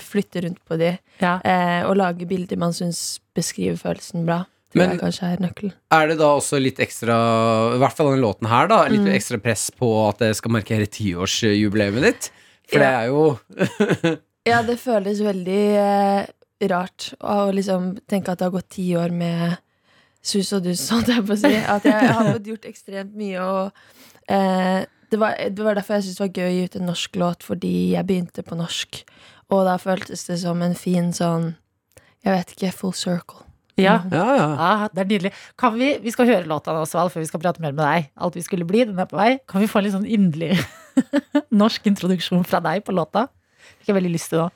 flytter 0.00 0.46
rundt 0.46 0.62
på 0.66 0.78
de. 0.80 0.94
Ja. 1.20 1.36
Eh, 1.44 1.82
og 1.86 1.96
lager 2.00 2.26
bilder 2.26 2.56
man 2.58 2.72
syns 2.72 3.20
beskriver 3.36 3.76
følelsen 3.78 4.24
bra. 4.26 4.44
Tror 4.72 4.80
Men- 4.84 4.90
jeg 4.94 5.00
kanskje 5.00 5.28
er 5.32 5.36
nøkkelen. 5.42 5.72
Er 5.92 6.06
det 6.08 6.18
da 6.18 6.28
også 6.38 6.60
litt 6.62 6.78
ekstra, 6.78 7.14
i 7.74 7.78
hvert 7.82 7.92
fall 7.98 8.12
den 8.14 8.22
låten 8.22 8.46
her, 8.48 8.68
da, 8.70 8.84
litt 8.88 9.00
Mm. 9.02 9.12
ekstra 9.14 9.38
press 9.42 9.70
på 9.70 10.08
at 10.08 10.18
det 10.18 10.36
skal 10.36 10.52
markere 10.52 10.86
tiårsjubileet 10.86 12.02
ditt? 12.02 12.30
For 12.70 12.78
det 12.78 12.86
er 12.86 13.06
jo 13.10 13.38
Ja, 14.46 14.62
det 14.62 14.78
føles 14.80 15.20
veldig 15.20 15.62
eh, 15.76 16.26
rart 16.70 17.10
å 17.20 17.50
liksom 17.52 17.98
tenke 18.08 18.30
at 18.32 18.38
det 18.38 18.46
har 18.46 18.54
gått 18.54 18.70
ti 18.70 18.86
år 18.96 19.10
med 19.12 19.58
sus 20.22 20.52
og 20.52 20.62
dus, 20.64 20.88
holdt 20.92 21.08
jeg 21.08 21.24
på 21.26 21.32
å 21.34 21.40
si. 21.40 21.52
At 21.56 21.84
jeg, 21.84 21.92
jeg 21.92 22.14
har 22.14 22.32
fått 22.32 22.46
gjort 22.46 22.64
ekstremt 22.70 23.14
mye, 23.16 23.40
og 23.40 23.72
eh, 24.28 24.86
det, 25.10 25.18
var, 25.20 25.36
det 25.38 25.64
var 25.66 25.78
derfor 25.78 25.98
jeg 25.98 26.08
syntes 26.08 26.18
det 26.20 26.26
var 26.26 26.38
gøy 26.38 26.48
å 26.48 26.54
gi 26.54 26.64
ut 26.64 26.78
en 26.78 26.88
norsk 26.90 27.20
låt, 27.22 27.46
fordi 27.46 27.74
jeg 27.94 28.06
begynte 28.08 28.44
på 28.46 28.58
norsk. 28.58 29.02
Og 29.50 29.64
da 29.66 29.76
føltes 29.82 30.26
det 30.28 30.38
som 30.44 30.62
en 30.62 30.76
fin 30.78 31.10
sånn 31.16 31.54
Jeg 32.20 32.36
vet 32.36 32.50
ikke, 32.52 32.74
full 32.76 32.92
circle. 32.94 33.46
Ja. 33.80 33.94
Ja, 34.12 34.26
ja. 34.36 34.48
Ah, 34.60 34.82
det 34.92 35.00
er 35.00 35.08
nydelig. 35.08 35.30
Kan 35.58 35.72
vi, 35.78 35.94
vi 36.04 36.12
skal 36.12 36.28
høre 36.28 36.48
låta 36.48 36.74
nå, 36.76 36.84
Sval, 36.88 37.08
før 37.12 37.24
vi 37.24 37.30
skal 37.30 37.40
prate 37.40 37.62
mer 37.64 37.72
med 37.72 37.80
deg. 37.80 38.10
Alt 38.20 38.36
vi 38.36 38.44
skulle 38.44 38.66
bli, 38.68 38.84
den 38.90 39.00
er 39.00 39.08
på 39.08 39.16
vei. 39.16 39.38
Kan 39.48 39.64
vi 39.64 39.68
få 39.70 39.80
en 39.80 39.86
litt 39.86 39.96
sånn 39.96 40.04
inderlig 40.04 40.58
norsk 41.62 41.88
introduksjon 41.88 42.44
fra 42.48 42.60
deg 42.64 42.84
på 42.84 42.92
låta? 42.92 43.30
Fikk 43.80 43.92
jeg 43.92 43.96
veldig 44.00 44.12
lyst 44.12 44.34
til 44.34 44.44
nå. 44.44 44.50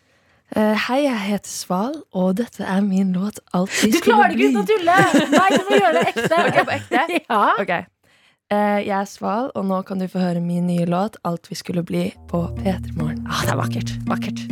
Uh, 0.55 0.77
hei, 0.91 1.01
jeg 1.07 1.21
heter 1.25 1.51
Sval, 1.51 1.97
og 2.15 2.37
dette 2.39 2.63
er 2.69 2.83
min 2.85 3.15
låt 3.17 3.41
Alt 3.57 3.73
vi 3.73 3.89
skulle 3.91 3.97
bli'. 3.97 3.97
Du 3.97 4.05
klarer 4.05 4.35
ikke 4.37 4.51
uten 4.53 4.61
å 4.61 4.67
tulle! 4.69 4.99
Nei, 5.33 5.49
du 5.57 5.65
må 5.71 5.81
gjøre 5.81 5.95
det 5.97 6.07
ekte. 6.13 6.43
Ok, 6.45 6.59
på 6.61 6.75
ekte? 6.77 7.07
Ja. 7.25 7.43
Ok. 7.65 7.73
Eh, 8.55 8.81
jeg 8.87 8.95
er 8.95 9.09
Sval, 9.09 9.49
og 9.57 9.65
nå 9.67 9.81
kan 9.89 10.01
du 10.01 10.07
få 10.11 10.21
høre 10.23 10.43
min 10.43 10.67
nye 10.69 10.87
låt 10.89 11.17
Alt 11.27 11.49
vi 11.51 11.57
skulle 11.59 11.85
bli 11.87 12.05
på 12.31 12.45
P3 12.61 12.93
Morgen. 12.99 13.25
Ah, 13.27 13.43
det 13.47 13.55
er 13.55 13.61
vakkert. 13.61 13.95
Vakkert. 14.11 14.45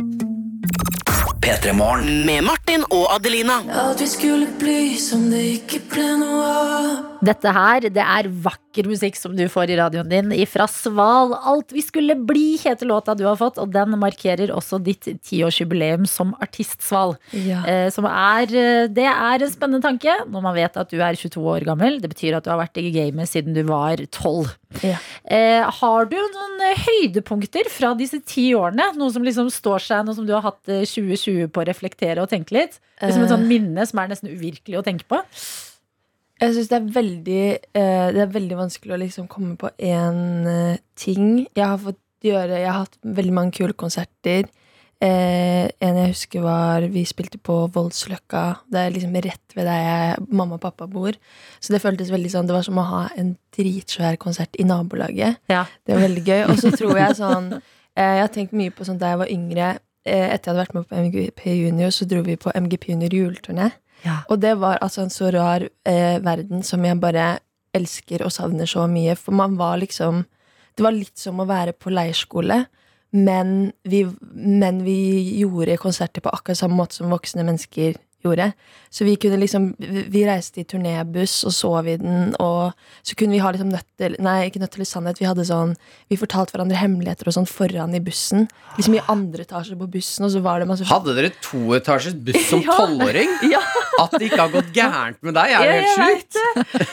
P3 1.43 1.75
Morgen. 1.77 2.23
Med 2.27 2.43
Martin 2.47 2.85
og 2.89 3.05
Adelina. 3.13 3.61
Alt 3.85 4.03
vi 4.03 4.09
skulle 4.11 4.49
bli 4.59 4.95
som 4.99 5.29
det 5.31 5.43
ikke 5.59 5.83
ble 5.93 6.09
noe 6.23 6.49
av. 6.49 6.91
Dette 7.23 7.55
her, 7.55 7.89
det 7.93 8.03
er 8.03 8.31
vakker 8.73 8.87
musikk 8.89 9.15
som 9.19 9.35
du 9.37 9.43
får 9.51 9.69
i 9.69 9.77
radioen 9.77 10.09
din 10.09 10.31
ifra 10.33 10.65
Sval. 10.67 11.33
Alt 11.45 11.71
vi 11.71 11.81
skulle 11.81 12.15
bli, 12.17 12.57
heter 12.57 12.85
låta 12.89 13.13
du 13.15 13.23
har 13.25 13.35
fått, 13.37 13.59
og 13.61 13.69
den 13.71 13.93
markerer 13.99 14.49
også 14.53 14.79
ditt 14.81 15.05
tiårsjubileum 15.23 16.07
som 16.09 16.33
artist, 16.41 16.81
Sval. 16.81 17.15
Ja. 17.31 17.61
Eh, 17.67 17.89
som 17.93 18.05
er, 18.05 18.43
eh, 18.49 18.87
det 18.87 19.05
er 19.05 19.43
en 19.43 19.51
spennende 19.51 19.83
tanke 19.83 20.09
når 20.27 20.41
man 20.41 20.55
vet 20.55 20.75
at 20.77 20.89
du 20.89 20.97
er 20.99 21.13
22 21.13 21.37
år 21.45 21.65
gammel. 21.67 21.99
Det 22.01 22.09
betyr 22.09 22.37
at 22.37 22.43
du 22.45 22.49
har 22.49 22.57
vært 22.63 22.77
i 22.81 22.89
gamet 22.91 23.29
siden 23.29 23.53
du 23.53 23.61
var 23.63 23.97
12. 24.09 24.49
Ja. 24.81 24.97
Eh, 25.29 25.61
har 25.69 26.05
du 26.09 26.17
noen 26.17 26.61
eh, 26.71 26.81
høydepunkter 26.87 27.69
fra 27.69 27.93
disse 27.93 28.19
ti 28.25 28.53
årene? 28.57 28.95
Noe 28.97 29.11
som 29.13 29.23
liksom 29.23 29.51
står 29.53 29.79
seg, 29.85 30.05
noe 30.05 30.15
som 30.15 30.25
du 30.25 30.33
har 30.33 30.41
hatt 30.41 30.65
eh, 30.67 30.81
2020 30.81 31.51
på 31.53 31.61
å 31.61 31.67
reflektere 31.69 32.21
og 32.23 32.29
tenke 32.33 32.57
litt? 32.57 32.79
Liksom 33.01 33.21
et 33.21 33.29
Eh. 33.29 33.35
sånt 33.35 33.47
minne 33.47 33.85
som 33.85 33.99
er 33.99 34.07
nesten 34.09 34.29
uvirkelig 34.33 34.79
å 34.79 34.83
tenke 34.83 35.05
på? 35.05 35.21
Jeg 36.43 36.55
syns 36.57 36.71
det 36.71 36.79
eh, 37.71 38.07
Det 38.11 38.19
er 38.19 38.33
veldig 38.33 38.57
vanskelig 38.59 38.95
å 38.95 39.03
liksom 39.03 39.29
komme 39.31 39.55
på 39.59 39.71
én 39.79 40.47
eh, 40.49 40.81
ting. 40.99 41.45
Jeg 41.55 41.63
har 41.63 41.79
fått 41.79 42.01
gjøre 42.23 42.59
Jeg 42.59 42.69
har 42.69 42.83
hatt 42.85 42.99
veldig 43.03 43.35
mange 43.35 43.55
kule 43.55 43.75
konserter. 43.75 44.49
Eh, 45.03 45.67
en 45.83 45.97
jeg 45.99 46.13
husker 46.13 46.43
var 46.43 46.85
Vi 46.91 47.03
spilte 47.07 47.39
på 47.39 47.55
Voldsløkka. 47.75 48.43
Det 48.71 48.79
er 48.81 48.93
liksom 48.95 49.15
rett 49.15 49.55
ved 49.55 49.67
der 49.67 49.81
jeg, 49.83 50.25
mamma 50.31 50.59
og 50.59 50.63
pappa 50.63 50.87
bor. 50.87 51.15
Så 51.59 51.75
det 51.75 51.81
føltes 51.83 52.11
veldig 52.11 52.31
sånn 52.31 52.49
Det 52.49 52.55
var 52.55 52.67
som 52.67 52.79
å 52.79 52.87
ha 52.87 53.05
en 53.19 53.35
dritsvær 53.55 54.19
konsert 54.19 54.59
i 54.59 54.67
nabolaget. 54.67 55.39
Ja. 55.51 55.65
Det 55.83 55.95
var 55.95 56.07
veldig 56.07 56.25
gøy. 56.27 56.43
Og 56.49 56.59
så 56.59 56.73
tror 56.75 56.99
jeg 56.99 57.19
sånn 57.19 57.53
eh, 57.55 58.13
Jeg 58.19 58.25
har 58.25 58.35
tenkt 58.35 58.55
mye 58.57 58.73
på 58.75 58.87
sånn 58.87 58.99
da 59.01 59.13
jeg 59.13 59.23
var 59.23 59.31
yngre. 59.31 59.73
Eh, 60.03 60.27
etter 60.33 60.51
jeg 60.51 60.51
hadde 60.51 60.63
vært 60.65 60.75
med 60.75 60.87
på 60.89 60.99
MGP 60.99 61.43
Junior, 61.61 61.91
så 61.95 62.07
dro 62.09 62.19
vi 62.25 62.35
på 62.35 62.51
MGP 62.51 62.89
Junior 62.91 63.13
juleturné. 63.15 63.69
Og 64.29 64.39
det 64.43 64.55
var 64.61 64.81
altså 64.83 65.03
en 65.03 65.13
så 65.13 65.31
rar 65.33 65.65
eh, 65.87 66.19
verden 66.23 66.63
som 66.65 66.83
jeg 66.85 66.99
bare 67.01 67.37
elsker 67.73 68.23
og 68.25 68.33
savner 68.35 68.69
så 68.69 68.85
mye. 68.91 69.15
For 69.19 69.35
man 69.35 69.57
var 69.59 69.79
liksom 69.81 70.25
Det 70.73 70.81
var 70.81 70.95
litt 70.95 71.19
som 71.21 71.37
å 71.37 71.45
være 71.45 71.75
på 71.77 71.91
leirskole, 71.93 72.63
men 73.13 73.73
vi, 73.85 74.07
men 74.33 74.79
vi 74.81 74.95
gjorde 75.37 75.75
konserter 75.77 76.23
på 76.25 76.31
akkurat 76.33 76.57
samme 76.57 76.79
måte 76.79 76.97
som 76.97 77.13
voksne 77.13 77.45
mennesker 77.45 77.99
gjorde. 78.23 78.49
Så 78.93 79.05
vi 79.07 79.15
kunne 79.17 79.39
liksom 79.41 79.71
Vi 79.79 80.21
reiste 80.27 80.61
i 80.61 80.65
turnébuss 80.69 81.39
og 81.47 81.53
sov 81.55 81.87
i 81.89 81.95
den, 81.97 82.35
og 82.39 82.73
så 83.01 83.15
kunne 83.17 83.33
vi 83.33 83.41
ha 83.41 83.49
liksom 83.51 83.71
nødt 83.73 83.87
til 83.97 84.15
Nei, 84.23 84.49
ikke 84.49 84.61
nødt 84.61 84.75
til 84.75 84.85
sannhet. 84.85 85.19
Vi 85.21 85.25
hadde 85.27 85.45
sånn 85.47 85.73
Vi 86.11 86.17
fortalte 86.19 86.53
hverandre 86.55 86.77
hemmeligheter 86.77 87.27
og 87.31 87.35
sånn 87.37 87.49
foran 87.49 87.95
i 87.97 88.01
bussen. 88.03 88.47
Liksom 88.77 88.97
i 88.99 89.01
andre 89.11 89.45
etasje 89.47 89.77
på 89.79 89.87
bussen, 89.95 90.27
og 90.27 90.33
så 90.35 90.43
var 90.45 90.61
det 90.61 90.69
masse 90.69 90.85
Hadde 90.89 91.15
dere 91.17 91.31
toetasjes 91.41 92.15
buss 92.27 92.49
som 92.51 92.63
tolvåring? 92.69 93.29
Ja. 93.53 93.59
At 94.01 94.13
det 94.17 94.29
ikke 94.31 94.39
har 94.41 94.53
gått 94.53 94.69
gærent 94.73 95.19
med 95.25 95.35
deg, 95.37 95.51
er 95.53 95.67
jo 95.67 95.73
Ja, 95.73 95.81
helt 95.83 95.97
sjukt. 95.99 96.37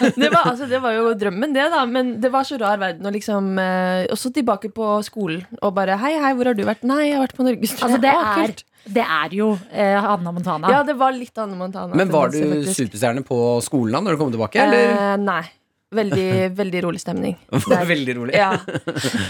det. 0.00 0.10
Det 0.20 0.28
var, 0.32 0.50
altså, 0.50 0.66
det 0.68 0.80
var 0.82 0.92
jo 0.96 1.12
drømmen, 1.16 1.54
det, 1.54 1.68
da. 1.72 1.84
Men 1.88 2.10
det 2.20 2.28
var 2.32 2.44
så 2.44 2.58
rar 2.60 2.76
verden. 2.80 3.06
Og 3.08 3.14
liksom, 3.14 3.52
eh, 3.62 4.04
også 4.12 4.32
tilbake 4.34 4.68
på 4.74 4.88
skolen 5.06 5.46
og 5.62 5.72
bare 5.78 5.96
Hei, 6.00 6.12
hei, 6.20 6.32
hvor 6.36 6.50
har 6.50 6.56
du 6.58 6.64
vært? 6.66 6.82
Nei, 6.86 7.06
jeg 7.08 7.16
har 7.16 7.24
vært 7.24 7.36
på 7.38 7.46
Norgesturné. 7.46 7.86
Altså, 7.86 8.00
det, 8.02 8.12
er, 8.12 8.34
kult. 8.42 8.64
Det 8.86 9.04
er 9.04 9.34
jo 9.36 9.52
eh, 9.70 9.96
Hanna 10.00 10.32
Montana. 10.32 10.70
Ja, 10.72 10.82
det 10.86 10.94
var 10.98 11.12
litt 11.12 11.36
Anna 11.38 11.56
Montana. 11.56 11.94
Men 11.94 12.10
var 12.10 12.30
du 12.32 12.40
superstjerne 12.70 13.22
på 13.26 13.40
skolen 13.64 13.92
da 13.98 14.00
når 14.06 14.16
du 14.16 14.22
kom 14.24 14.30
tilbake, 14.34 14.60
eller? 14.62 14.94
Eh, 14.96 15.16
nei. 15.20 15.42
Veldig, 15.90 16.54
veldig 16.60 16.80
rolig 16.84 17.00
stemning. 17.02 17.32
Det 17.50 17.58
Det 17.66 17.74
var 17.74 17.88
veldig 17.88 18.14
rolig. 18.14 18.34
ja. 18.38 18.52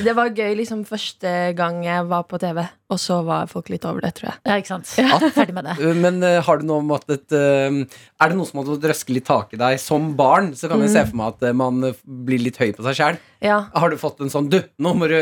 Det 0.04 0.12
var 0.12 0.28
gøy 0.36 0.50
liksom 0.58 0.82
første 0.84 1.30
gang 1.56 1.78
jeg 1.86 2.04
var 2.10 2.26
på 2.28 2.36
TV, 2.42 2.60
og 2.92 3.00
så 3.00 3.22
var 3.24 3.46
folk 3.48 3.70
litt 3.72 3.86
over 3.88 4.04
det, 4.04 4.10
tror 4.18 4.28
jeg. 4.28 4.40
Ja, 4.44 4.58
ikke 4.60 4.68
sant? 4.74 4.90
Ja. 5.00 5.16
Ferdig 5.38 5.54
med 5.56 5.64
det. 5.70 5.78
Uh, 5.80 5.94
Men 5.96 6.20
uh, 6.20 6.36
har 6.44 6.60
du 6.60 6.66
noe 6.68 6.84
måttet 6.84 7.32
uh, 7.32 7.80
Er 8.20 8.28
det 8.28 8.36
noe 8.36 8.44
som 8.50 8.60
har 8.60 8.68
røske 8.92 9.16
litt 9.16 9.24
tak 9.24 9.56
i 9.56 9.60
deg 9.62 9.80
som 9.80 10.12
barn? 10.20 10.52
Så 10.52 10.68
kan 10.68 10.84
jeg 10.84 10.90
Mm. 10.92 10.96
se 10.98 11.06
for 11.08 11.16
meg 11.22 11.32
at 11.32 11.48
uh, 11.48 11.56
man 11.56 11.80
blir 12.28 12.44
litt 12.44 12.60
høy 12.60 12.74
på 12.76 12.84
seg 12.90 12.98
sjæl. 13.00 13.20
Ja. 13.40 13.62
Har 13.72 13.88
du 13.88 13.96
fått 13.96 14.20
en 14.20 14.28
sånn 14.32 14.52
Du, 14.52 14.60
nå 14.84 14.92
må 15.00 15.08
du 15.08 15.16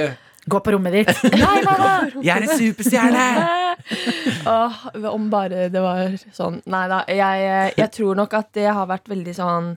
Gå 0.49 0.59
på 0.65 0.73
rommet 0.73 0.95
ditt. 0.97 1.11
Nei, 1.39 1.59
mamma! 1.63 1.95
Jeg 2.25 2.33
er 2.35 2.45
en 2.47 2.55
superstjerne! 2.57 3.25
Åh, 4.47 4.81
om 5.11 5.29
bare 5.33 5.69
det 5.73 5.81
var 5.83 6.17
sånn 6.37 6.59
Nei 6.69 6.85
da. 6.91 7.03
Jeg, 7.09 7.75
jeg 7.79 7.91
tror 7.95 8.19
nok 8.19 8.35
at 8.37 8.51
det 8.57 8.67
har 8.69 8.89
vært 8.91 9.09
veldig 9.11 9.35
sånn 9.37 9.71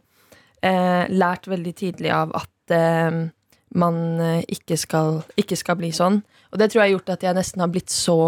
eh, 0.65 1.05
Lært 1.11 1.47
veldig 1.51 1.73
tidlig 1.77 2.11
av 2.15 2.33
at 2.37 2.75
eh, 2.75 3.21
man 3.79 4.01
eh, 4.19 4.41
ikke 4.51 4.77
skal, 4.79 5.21
ikke 5.39 5.57
skal 5.59 5.77
bli 5.79 5.91
sånn. 5.95 6.19
Og 6.51 6.59
det 6.59 6.71
tror 6.71 6.81
jeg 6.81 6.89
har 6.89 6.95
gjort 6.97 7.13
at 7.15 7.23
jeg 7.23 7.37
nesten 7.37 7.63
har 7.63 7.71
blitt 7.71 7.93
så 7.93 8.19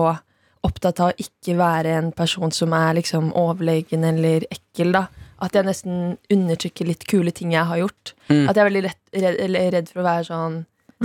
opptatt 0.63 1.01
av 1.03 1.11
å 1.11 1.19
ikke 1.19 1.57
være 1.59 1.97
en 1.97 2.13
person 2.15 2.53
som 2.55 2.71
er 2.77 2.95
liksom 3.01 3.33
overlegen 3.35 4.05
eller 4.07 4.45
ekkel, 4.47 4.93
da. 4.95 5.07
At 5.43 5.57
jeg 5.57 5.67
nesten 5.67 6.13
undertrykker 6.31 6.87
litt 6.87 7.03
kule 7.09 7.33
ting 7.35 7.51
jeg 7.51 7.67
har 7.67 7.81
gjort. 7.81 8.13
Mm. 8.29 8.45
At 8.47 8.55
jeg 8.55 8.61
er 8.61 8.69
veldig 8.69 8.83
redd, 8.85 9.01
redd, 9.25 9.57
redd 9.75 9.91
for 9.91 10.03
å 10.03 10.07
være 10.07 10.27
sånn 10.29 10.61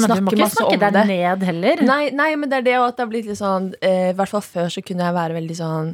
snakke 0.06 0.24
ikke 0.34 0.40
masse 0.44 0.56
snakke 0.58 0.74
om 0.74 0.80
deg 0.84 0.92
det. 0.94 1.06
ned 1.10 1.42
heller. 1.48 1.82
Nei, 1.88 2.10
nei, 2.10 2.28
men 2.36 2.48
det 2.52 2.58
er 2.60 2.62
det 2.68 2.76
at 2.78 2.96
det 2.96 3.04
har 3.04 3.10
blitt 3.10 3.26
litt 3.26 3.40
sånn 3.40 3.72
eh, 3.82 4.10
I 4.10 4.14
hvert 4.18 4.28
fall 4.36 4.44
før 4.46 4.68
så 4.70 4.82
kunne 4.86 5.04
jeg 5.08 5.14
være 5.18 5.34
veldig 5.40 5.56
sånn 5.58 5.90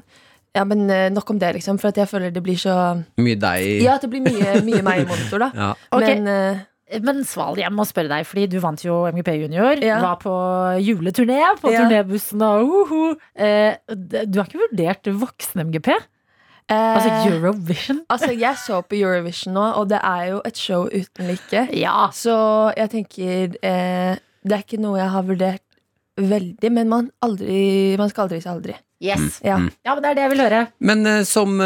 Ja, 0.54 0.62
men 0.64 0.84
eh, 0.90 1.08
nok 1.10 1.30
om 1.34 1.38
det, 1.42 1.54
liksom. 1.56 1.80
For 1.82 1.88
at 1.90 1.96
jeg 1.98 2.06
føler 2.10 2.30
det 2.30 2.42
blir 2.44 2.54
så 2.60 2.74
Mye 3.18 3.34
deg. 3.42 3.82
Ja, 3.82 3.96
at 3.96 4.02
det 4.06 4.10
blir 4.12 4.22
mye, 4.22 4.60
mye 4.62 4.82
meg 4.86 5.02
i 5.02 5.08
monitor, 5.10 5.42
da. 5.42 5.50
Ja. 5.54 5.72
okay. 5.90 6.14
Men 6.20 6.28
eh, 6.30 7.00
Men 7.02 7.24
Sval, 7.26 7.56
jeg 7.58 7.72
må 7.74 7.82
spørre 7.88 8.12
deg, 8.12 8.26
fordi 8.28 8.44
du 8.52 8.58
vant 8.62 8.78
jo 8.84 9.00
MGP 9.10 9.32
Junior. 9.40 9.80
Ja. 9.82 9.96
Var 10.04 10.18
på 10.22 10.34
juleturné 10.84 11.40
på 11.58 11.72
Ja. 11.72 11.80
turnébussen 11.88 12.42
og 12.44 12.92
uh, 12.94 13.72
d- 13.88 14.26
du 14.30 14.38
har 14.38 14.46
ikke 14.46 14.60
vurdert 14.68 15.08
voksen-MGP? 15.24 15.88
Altså 16.72 17.10
eh, 17.10 17.26
Eurovision? 17.28 18.00
Altså, 18.08 18.30
jeg 18.32 18.56
så 18.62 18.80
på 18.88 18.96
Eurovision 18.96 19.52
nå, 19.56 19.64
og 19.80 19.90
det 19.90 20.00
er 20.00 20.30
jo 20.32 20.40
et 20.48 20.56
show 20.56 20.86
uten 20.88 21.28
like. 21.28 21.66
Ja. 21.76 22.08
Så 22.16 22.36
jeg 22.76 22.90
tenker 22.94 23.58
eh, 23.60 24.16
Det 24.44 24.56
er 24.56 24.64
ikke 24.64 24.80
noe 24.80 24.98
jeg 25.00 25.12
har 25.12 25.26
vurdert 25.28 25.60
veldig, 26.14 26.70
men 26.70 26.88
man, 26.88 27.06
aldri, 27.26 27.96
man 27.98 28.10
skal 28.12 28.28
aldri 28.28 28.38
si 28.40 28.48
aldri. 28.48 28.76
Yes. 29.02 29.40
Ja. 29.44 29.56
Mm. 29.58 29.66
Ja, 29.84 29.96
men 29.96 30.04
det 30.04 30.10
er 30.12 30.16
det 30.16 30.22
jeg 30.22 30.30
vil 30.32 30.42
høre. 30.44 30.60
Men 30.78 31.02
uh, 31.08 31.16
som 31.26 31.56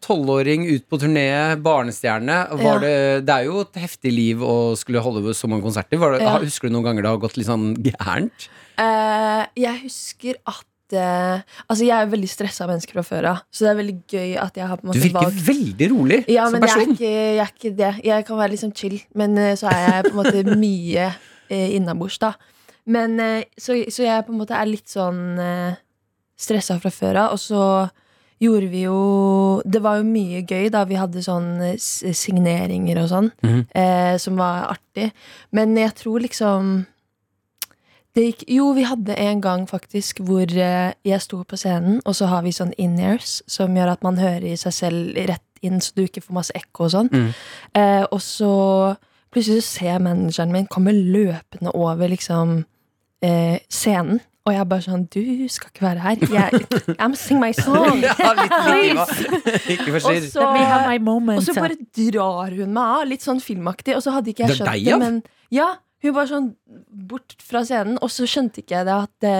tolvåring 0.00 0.62
uh, 0.68 0.76
ut 0.76 0.84
på 0.88 1.00
turné, 1.02 1.26
barnestjerne, 1.60 2.36
var 2.62 2.78
Ja. 2.78 2.84
det, 2.84 2.94
det 3.26 3.34
er 3.34 3.48
jo 3.50 3.64
et 3.66 3.80
heftig 3.82 4.12
liv 4.14 4.44
å 4.46 4.76
skulle 4.78 5.02
holde 5.02 5.34
så 5.34 5.50
mange 5.50 5.66
konserter. 5.66 5.98
Var 6.00 6.14
det, 6.16 6.22
Ja. 6.22 6.38
Husker 6.38 6.70
du 6.70 6.76
noen 6.76 6.86
ganger 6.86 7.02
det 7.02 7.10
har 7.10 7.20
gått 7.26 7.36
litt 7.36 7.50
sånn 7.50 7.74
gærent? 7.82 8.46
Uh, 8.78 9.42
jeg 9.58 9.82
husker 9.82 10.38
at 10.48 10.64
eh, 10.92 11.40
Altså, 11.68 11.84
jeg 11.84 11.94
er 11.96 12.04
jo 12.06 12.12
veldig 12.14 12.28
stressa 12.30 12.66
menneske 12.66 12.92
fra 12.92 13.02
før 13.06 13.28
av, 13.32 13.42
så 13.50 13.64
det 13.64 13.70
er 13.72 13.78
veldig 13.80 13.96
gøy 14.10 14.36
at 14.42 14.56
jeg 14.56 14.66
har 14.70 14.76
på 14.80 14.86
en 14.86 14.92
Du 14.92 15.00
virker 15.00 15.20
valgt 15.20 15.42
veldig 15.46 15.88
rolig 15.92 16.20
ja, 16.28 16.44
som 16.48 16.52
men 16.58 16.66
jeg 16.68 16.76
er, 16.76 16.94
ikke, 16.94 17.10
jeg 17.10 17.38
er 17.44 17.52
ikke 17.54 17.76
det. 17.76 17.92
Jeg 18.04 18.26
kan 18.26 18.40
være 18.40 18.56
sånn 18.60 18.74
chill, 18.76 18.98
men 19.14 19.38
uh, 19.38 19.54
så 19.56 19.68
er 19.70 19.80
jeg 19.86 20.04
på 20.08 20.14
en 20.14 20.20
måte 20.22 20.56
mye 20.66 21.06
uh, 21.12 21.68
innabords, 21.76 22.18
da. 22.18 22.32
Men 22.86 23.18
uh, 23.20 23.42
så, 23.58 23.76
så 23.92 24.02
jeg 24.06 24.26
på 24.26 24.32
en 24.34 24.38
måte 24.42 24.56
er 24.58 24.66
litt 24.70 24.88
sånn 24.90 25.38
uh, 25.38 25.74
stressa 26.40 26.78
fra 26.80 26.90
før 26.90 27.18
av, 27.26 27.32
og 27.36 27.42
så 27.42 27.64
gjorde 28.40 28.68
vi 28.72 28.86
jo 28.86 29.60
Det 29.68 29.82
var 29.84 29.98
jo 29.98 30.04
mye 30.08 30.38
gøy 30.48 30.70
da 30.72 30.86
vi 30.88 30.96
hadde 30.96 31.20
sånn 31.20 31.76
signeringer 31.76 33.02
og 33.02 33.08
sånn, 33.10 33.28
Mhm. 33.44 33.66
eh, 33.74 34.16
som 34.16 34.36
var 34.40 34.70
artig. 34.72 35.10
Men 35.52 35.76
jeg 35.76 35.92
tror 35.94 36.20
liksom 36.24 36.86
gikk, 38.18 38.42
jo, 38.50 38.72
vi 38.74 38.82
hadde 38.88 39.14
en 39.22 39.40
gang 39.44 39.66
faktisk 39.70 40.18
hvor 40.26 40.50
eh, 40.50 40.92
jeg 41.06 41.22
sto 41.22 41.42
på 41.46 41.58
scenen, 41.60 42.00
og 42.04 42.16
så 42.18 42.26
har 42.30 42.42
vi 42.42 42.52
sånn 42.54 42.72
in-ears 42.80 43.40
som 43.50 43.76
gjør 43.76 43.92
at 43.92 44.02
man 44.02 44.18
hører 44.18 44.56
seg 44.58 44.74
selv 44.74 45.20
rett 45.30 45.46
inn, 45.62 45.78
så 45.80 45.92
du 45.94 46.02
ikke 46.06 46.24
får 46.24 46.34
masse 46.34 46.56
ekko 46.56 46.88
og 46.88 46.94
sånn. 46.96 47.10
Mm. 47.12 47.28
Eh, 47.78 48.02
og 48.08 48.18
så 48.24 48.50
plutselig 49.30 49.62
så 49.62 49.76
ser 49.76 49.92
jeg 49.92 50.02
manageren 50.02 50.54
min 50.54 50.66
komme 50.70 50.94
løpende 50.96 51.74
over 51.76 52.10
liksom 52.10 52.64
eh, 53.22 53.60
scenen. 53.70 54.20
Og 54.48 54.54
jeg 54.54 54.62
er 54.62 54.68
bare 54.70 54.82
sånn 54.82 55.02
Du 55.12 55.20
skal 55.52 55.68
ikke 55.68 55.82
være 55.84 56.00
her. 56.00 56.22
Jeg, 56.32 56.94
I'm 56.96 57.12
sing 57.14 57.38
my 57.42 57.52
song. 57.52 58.00
Ja. 58.10 59.04
Ikke 59.68 59.92
Og 59.92 60.00
forstyrr. 60.00 61.02
moment. 61.04 61.36
og 61.38 61.44
så 61.44 61.54
bare 61.54 61.76
drar 61.94 62.56
hun 62.56 62.72
meg 62.72 62.94
av, 62.96 63.04
litt 63.06 63.22
sånn 63.22 63.42
filmaktig. 63.44 63.94
Og 63.98 64.02
så 64.02 64.14
hadde 64.16 64.32
ikke 64.32 64.48
jeg 64.48 64.56
skjønt 64.58 64.72
det, 64.72 64.96
men 64.98 65.20
ja, 65.52 65.68
hun 66.00 66.14
var 66.16 66.28
sånn 66.30 66.50
bort 67.10 67.34
fra 67.44 67.62
scenen. 67.66 67.98
Og 68.00 68.12
så 68.12 68.28
skjønte 68.28 68.62
ikke 68.62 68.78
jeg 68.78 68.88
det 68.88 68.96
at 68.96 69.12
det, 69.24 69.34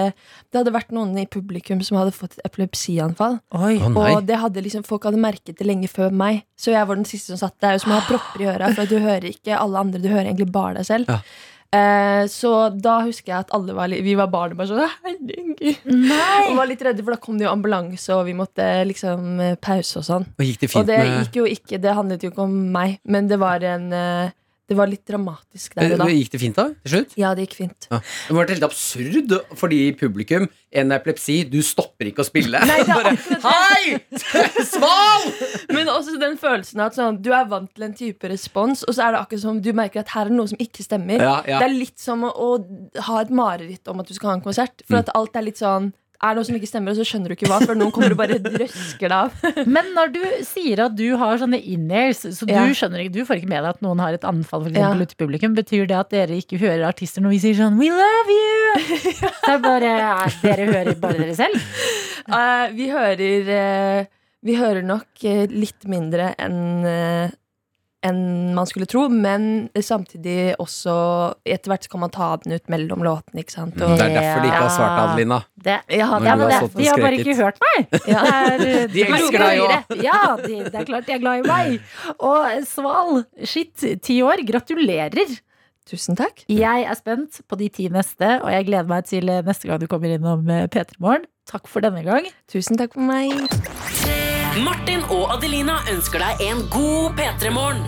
det 0.51 0.61
hadde 0.61 0.75
vært 0.75 0.93
noen 0.95 1.15
i 1.17 1.27
publikum 1.29 1.81
som 1.85 1.97
hadde 1.97 2.13
fått 2.15 2.37
et 2.37 2.43
epilepsianfall. 2.51 3.39
Oi. 3.57 3.77
Oh. 3.89 4.01
Og 4.03 4.27
det 4.27 4.37
hadde 4.43 4.65
liksom, 4.65 4.85
folk 4.87 5.07
hadde 5.09 5.21
merket 5.21 5.57
det 5.61 5.67
lenge 5.69 5.89
før 5.91 6.13
meg. 6.13 6.43
Så 6.59 6.75
jeg 6.75 6.85
var 6.85 6.99
den 6.99 7.09
siste 7.09 7.33
som 7.33 7.41
satt 7.41 7.57
der. 7.63 7.77
Er 7.77 7.81
som 7.81 7.95
å 7.95 7.97
ha 7.97 8.05
propper 8.05 8.43
i 8.43 8.51
øra, 8.51 8.69
for 8.77 8.89
du 8.89 8.99
hører 9.01 9.31
ikke 9.31 9.57
alle 9.57 9.81
andre, 9.81 10.03
du 10.03 10.11
hører 10.11 10.29
egentlig 10.29 10.51
bare 10.53 10.79
deg 10.81 10.89
selv. 10.91 11.09
Ja. 11.09 11.23
Eh, 11.71 12.25
så 12.27 12.49
da 12.75 12.97
husker 13.05 13.31
jeg 13.31 13.45
at 13.45 13.53
alle 13.55 13.71
var, 13.71 13.87
litt, 13.87 14.03
vi 14.03 14.11
var 14.19 14.27
barn 14.27 14.51
og 14.51 14.59
bare 14.59 14.67
sånn 14.67 14.81
Herregud. 15.05 15.61
Nei! 15.87 16.49
Og 16.49 16.57
var 16.57 16.67
litt 16.67 16.83
redde, 16.83 16.99
for 16.99 17.15
da 17.15 17.21
kom 17.23 17.37
det 17.39 17.45
jo 17.45 17.53
ambulanse, 17.53 18.11
og 18.17 18.25
vi 18.27 18.35
måtte 18.35 18.65
liksom 18.89 19.39
eh, 19.39 19.55
pause 19.55 20.01
og 20.01 20.07
sånn. 20.07 20.27
Og 20.35 20.43
gikk 20.49 20.65
det 20.65 20.71
Og 20.75 20.89
det 20.89 20.99
gikk 21.05 21.39
jo 21.39 21.47
ikke, 21.47 21.79
det 21.79 21.95
handlet 21.95 22.25
jo 22.25 22.33
ikke 22.33 22.43
om 22.43 22.57
meg, 22.75 22.99
men 23.07 23.31
det 23.31 23.39
var 23.39 23.63
en 23.63 23.87
eh, 23.95 24.35
Det 24.71 24.77
var 24.79 24.87
litt 24.87 25.03
dramatisk 25.07 25.73
der 25.75 25.91
og 25.97 25.99
da. 25.99 26.05
Eh, 26.07 26.17
Gikk 26.21 26.31
det 26.31 26.39
fint 26.41 26.55
da, 26.55 26.65
til 26.85 26.93
slutt? 26.95 27.15
Ja, 27.19 27.33
det 27.35 27.43
gikk 27.49 27.55
fint. 27.59 27.87
Ja. 27.91 27.97
Det 28.29 28.35
var 28.37 28.47
helt 28.53 28.63
absurd, 28.69 29.33
fordi 29.59 29.79
publikum, 29.99 30.45
en 30.71 30.93
epilepsi, 30.95 31.41
du 31.51 31.57
stopper 31.65 32.07
ikke 32.07 32.23
å 32.23 32.27
spille. 32.29 32.61
Nei, 32.69 32.77
Bare, 32.91 33.11
Hei! 33.43 33.97
Sval! 34.71 35.27
Men 35.75 35.91
også 35.91 36.15
den 36.21 36.37
følelsen 36.39 36.79
av 36.79 36.91
at 36.93 36.99
sånn, 36.99 37.19
du 37.23 37.31
er 37.35 37.49
vant 37.51 37.67
til 37.75 37.87
en 37.89 37.95
type 37.97 38.31
respons, 38.31 38.85
og 38.87 38.95
så 38.95 39.09
er 39.09 39.15
det 39.17 39.21
akkurat 39.25 39.43
som 39.43 39.59
du 39.63 39.71
merker 39.77 40.05
at 40.05 40.13
her 40.15 40.25
er 40.29 40.31
det 40.31 40.37
noe 40.39 40.51
som 40.51 40.61
ikke 40.63 40.85
stemmer. 40.85 41.19
Ja, 41.19 41.35
ja. 41.47 41.59
Det 41.61 41.67
er 41.69 41.75
litt 41.75 41.99
som 42.01 42.23
å, 42.27 42.31
å 42.31 43.03
ha 43.09 43.21
et 43.25 43.33
mareritt 43.35 43.91
om 43.91 43.99
at 44.03 44.07
du 44.07 44.15
skal 44.17 44.31
ha 44.33 44.37
en 44.39 44.45
konsert. 44.47 44.83
For 44.87 44.95
Mm. 44.97 45.03
at 45.03 45.11
alt 45.17 45.35
er 45.39 45.45
litt 45.51 45.59
sånn 45.59 45.91
er 46.21 46.35
noe 46.37 46.45
som 46.45 46.55
ikke 46.57 46.69
stemmer, 46.69 46.93
og 46.93 46.99
så 46.99 47.05
skjønner 47.07 47.31
du 47.31 47.35
ikke 47.35 47.49
hva, 47.49 47.57
før 47.65 47.77
noen 47.79 47.91
kommer 47.95 48.13
og 48.13 48.19
bare 48.19 48.37
røsker 48.61 49.09
deg 49.09 49.15
av. 49.17 49.65
Men 49.65 49.89
når 49.95 50.11
du 50.13 50.19
sier 50.45 50.83
at 50.85 50.95
du 50.97 51.05
har 51.17 51.39
sånne 51.41 51.57
in-airs, 51.59 52.21
så 52.37 52.45
du 52.45 52.53
Ja. 52.53 52.67
skjønner 52.77 53.01
ikke, 53.05 53.15
du 53.15 53.25
får 53.25 53.41
ikke 53.41 53.49
med 53.51 53.63
deg 53.65 53.71
at 53.73 53.81
noen 53.85 53.99
har 54.03 54.13
et 54.17 54.27
anfall 54.29 54.63
for 54.67 54.71
Ja. 54.75 54.91
eksempel, 54.91 55.01
ute 55.07 55.17
i 55.17 55.21
publikum, 55.23 55.55
betyr 55.57 55.87
det 55.89 55.97
at 55.97 56.13
dere 56.13 56.37
ikke 56.37 56.59
hører 56.61 56.85
artister 56.91 57.25
når 57.25 57.35
vi 57.35 57.41
sier 57.47 57.57
sånn 57.61 57.79
We 57.81 57.89
love 57.89 58.37
you! 58.37 58.85
Så 59.45 59.55
er 59.55 59.61
bare, 59.65 59.91
er, 59.97 60.37
dere 60.45 60.69
hører 60.71 60.95
bare 61.01 61.17
dere 61.25 61.35
selv? 61.37 61.57
Uh, 62.29 62.67
vi 62.77 62.89
hører 62.93 63.53
uh, 63.57 64.05
Vi 64.45 64.55
hører 64.57 64.81
nok 64.85 65.25
eh, 65.29 65.43
litt 65.53 65.85
mindre 65.89 66.31
enn 66.41 66.85
eh, 66.89 67.29
enn 68.05 68.53
man 68.57 68.67
skulle 68.69 68.87
tro, 68.89 69.03
men 69.13 69.69
samtidig 69.77 70.55
også 70.61 70.93
Etter 71.45 71.71
hvert 71.71 71.85
så 71.85 71.91
kan 71.93 72.01
man 72.03 72.13
ta 72.13 72.29
den 72.41 72.55
ut 72.57 72.71
mellom 72.71 73.03
låtene, 73.05 73.43
ikke 73.43 73.53
sant. 73.53 73.77
Og, 73.77 73.93
Det 73.99 74.07
er 74.07 74.15
derfor 74.15 74.41
de 74.41 74.49
ikke 74.49 74.63
har 74.63 74.73
svart, 74.73 74.97
Adelina. 75.03 75.37
Det, 75.61 75.77
ja, 75.93 76.07
Når 76.15 76.25
ja, 76.27 76.35
du 76.35 76.43
har 76.45 76.65
det, 76.65 76.71
de 76.79 76.87
har 76.89 77.03
bare 77.05 77.19
ikke 77.21 77.37
hørt 77.37 77.61
meg. 77.67 77.95
Ja. 78.11 78.23
Det 78.57 78.71
er, 78.71 78.89
De 78.91 79.05
elsker 79.05 79.45
deg 79.45 79.61
roper. 79.61 80.01
Ja, 80.03 80.21
de, 80.41 80.57
det 80.65 80.81
er 80.81 80.89
klart 80.89 81.07
de 81.07 81.15
er 81.15 81.21
glad 81.21 81.43
i 81.43 81.47
meg. 81.47 81.93
Og 82.17 82.65
Sval, 82.67 83.23
shit, 83.45 83.87
ti 84.03 84.19
år. 84.25 84.43
Gratulerer. 84.47 85.37
Tusen 85.89 86.17
takk. 86.17 86.43
Jeg 86.51 86.85
er 86.87 86.97
spent 86.97 87.41
på 87.49 87.57
de 87.59 87.69
ti 87.73 87.87
neste, 87.93 88.37
og 88.41 88.51
jeg 88.53 88.67
gleder 88.69 88.89
meg 88.89 89.07
til 89.09 89.29
neste 89.45 89.69
gang 89.69 89.81
du 89.81 89.89
kommer 89.91 90.13
innom 90.13 90.49
eh, 90.49 90.67
P3 90.71 91.01
Morgen. 91.01 91.27
Takk 91.49 91.67
for 91.69 91.83
denne 91.83 92.05
gang. 92.05 92.29
Tusen 92.51 92.79
takk 92.79 92.95
for 92.97 93.05
meg. 93.05 93.99
Martin 94.59 94.99
og 95.07 95.29
Adelina 95.37 95.77
ønsker 95.91 96.19
deg 96.19 96.41
en 96.49 96.65
god 96.73 97.13
P3-morgen. 97.15 97.85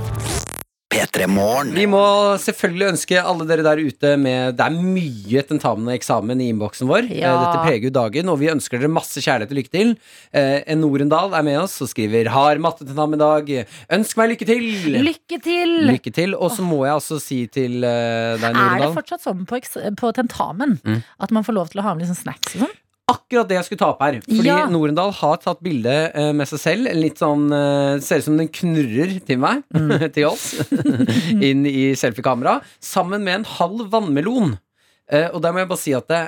P3 0.93 1.25
Morgen. 1.25 1.71
Vi 1.73 1.87
må 1.89 1.99
selvfølgelig 2.37 2.85
ønske 2.91 3.17
alle 3.17 3.47
dere 3.49 3.63
der 3.65 3.79
ute 3.81 4.11
med 4.21 4.53
Det 4.59 4.61
er 4.67 4.75
mye 4.77 5.41
tentamen 5.49 5.87
og 5.89 5.95
eksamen 5.95 6.37
i 6.43 6.51
innboksen 6.53 6.85
vår. 6.87 7.07
Ja. 7.09 7.31
Eh, 7.33 7.39
Dette 7.41 7.63
preger 7.65 7.87
jo 7.87 7.93
dagen, 7.95 8.29
og 8.29 8.37
vi 8.39 8.51
ønsker 8.53 8.77
dere 8.77 8.91
masse 8.93 9.17
kjærlighet 9.25 9.49
og 9.55 9.57
lykke 9.57 9.73
til. 9.73 9.95
Eh, 10.31 10.59
En 10.69 10.83
Norendal 10.85 11.33
er 11.33 11.41
med 11.47 11.57
oss 11.63 11.79
og 11.81 11.89
skriver 11.89 12.29
'Har 12.29 12.61
mattetentamen 12.61 13.17
i 13.17 13.23
dag'. 13.23 13.65
Ønsk 13.89 14.17
meg 14.21 14.29
lykke 14.35 14.45
til! 14.45 14.63
Lykke 15.03 15.41
til! 15.41 15.73
Lykke 15.89 16.13
til. 16.13 16.35
Og 16.35 16.51
så 16.51 16.61
må 16.61 16.85
jeg 16.85 16.93
også 16.93 17.19
si 17.19 17.47
til 17.47 17.81
deg, 17.81 18.39
Norendal 18.53 18.81
Er 18.83 18.85
det 18.87 18.95
fortsatt 18.95 19.21
sånn 19.25 19.45
på, 19.47 19.59
på 19.97 20.13
tentamen 20.13 20.79
Mm. 20.85 21.03
at 21.19 21.31
man 21.31 21.43
får 21.43 21.53
lov 21.53 21.69
til 21.69 21.81
å 21.81 21.83
ha 21.83 21.93
med 21.95 22.05
liksom 22.05 22.21
snacks 22.23 22.55
og 22.55 22.61
sånn? 22.67 22.77
Akkurat 23.13 23.47
det 23.49 23.57
jeg 23.59 23.67
skulle 23.67 23.81
ta 23.83 23.89
opp 23.93 24.01
her. 24.03 24.17
Fordi 24.25 24.47
Ja. 24.49 24.65
Norendal 24.71 25.11
har 25.19 25.37
tatt 25.43 25.61
bilde 25.63 25.93
eh, 26.13 26.31
med 26.35 26.49
seg 26.49 26.61
selv. 26.61 26.89
Litt 26.97 27.21
sånn 27.21 27.47
eh, 27.53 27.99
Ser 28.03 28.21
ut 28.23 28.27
som 28.27 28.37
den 28.39 28.49
knurrer 28.53 29.15
til 29.27 29.39
meg, 29.43 29.63
til 30.15 30.27
oss, 30.31 30.49
inn 31.49 31.65
i 31.69 31.93
selfiekamera. 31.99 32.59
Sammen 32.83 33.23
med 33.25 33.41
en 33.41 33.47
halv 33.57 33.87
vannmelon. 33.93 34.55
Eh, 35.11 35.27
og 35.33 35.41
der 35.43 35.53
må 35.55 35.63
jeg 35.63 35.71
bare 35.73 35.83
si 35.83 35.95
at 35.97 36.07
det, 36.11 36.21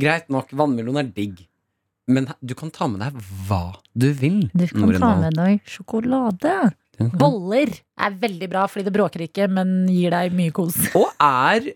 greit 0.00 0.28
nok, 0.32 0.52
vannmelon 0.56 1.00
er 1.02 1.08
digg. 1.14 1.46
Men 2.10 2.26
du 2.42 2.56
kan 2.58 2.72
ta 2.74 2.88
med 2.90 3.02
deg 3.04 3.18
hva 3.46 3.62
du 3.94 4.08
vil. 4.18 4.44
Du 4.56 4.66
kan 4.72 4.90
ta 4.98 5.12
med 5.20 5.36
deg 5.38 5.60
sjokolade. 5.68 6.54
Boller 7.16 7.70
er 8.02 8.16
veldig 8.20 8.48
bra, 8.50 8.66
fordi 8.68 8.84
det 8.88 8.92
bråker 8.92 9.22
ikke, 9.24 9.46
men 9.48 9.86
gir 9.88 10.12
deg 10.12 10.34
mye 10.36 10.52
kos. 10.52 10.74
Og 10.98 11.06
er, 11.22 11.70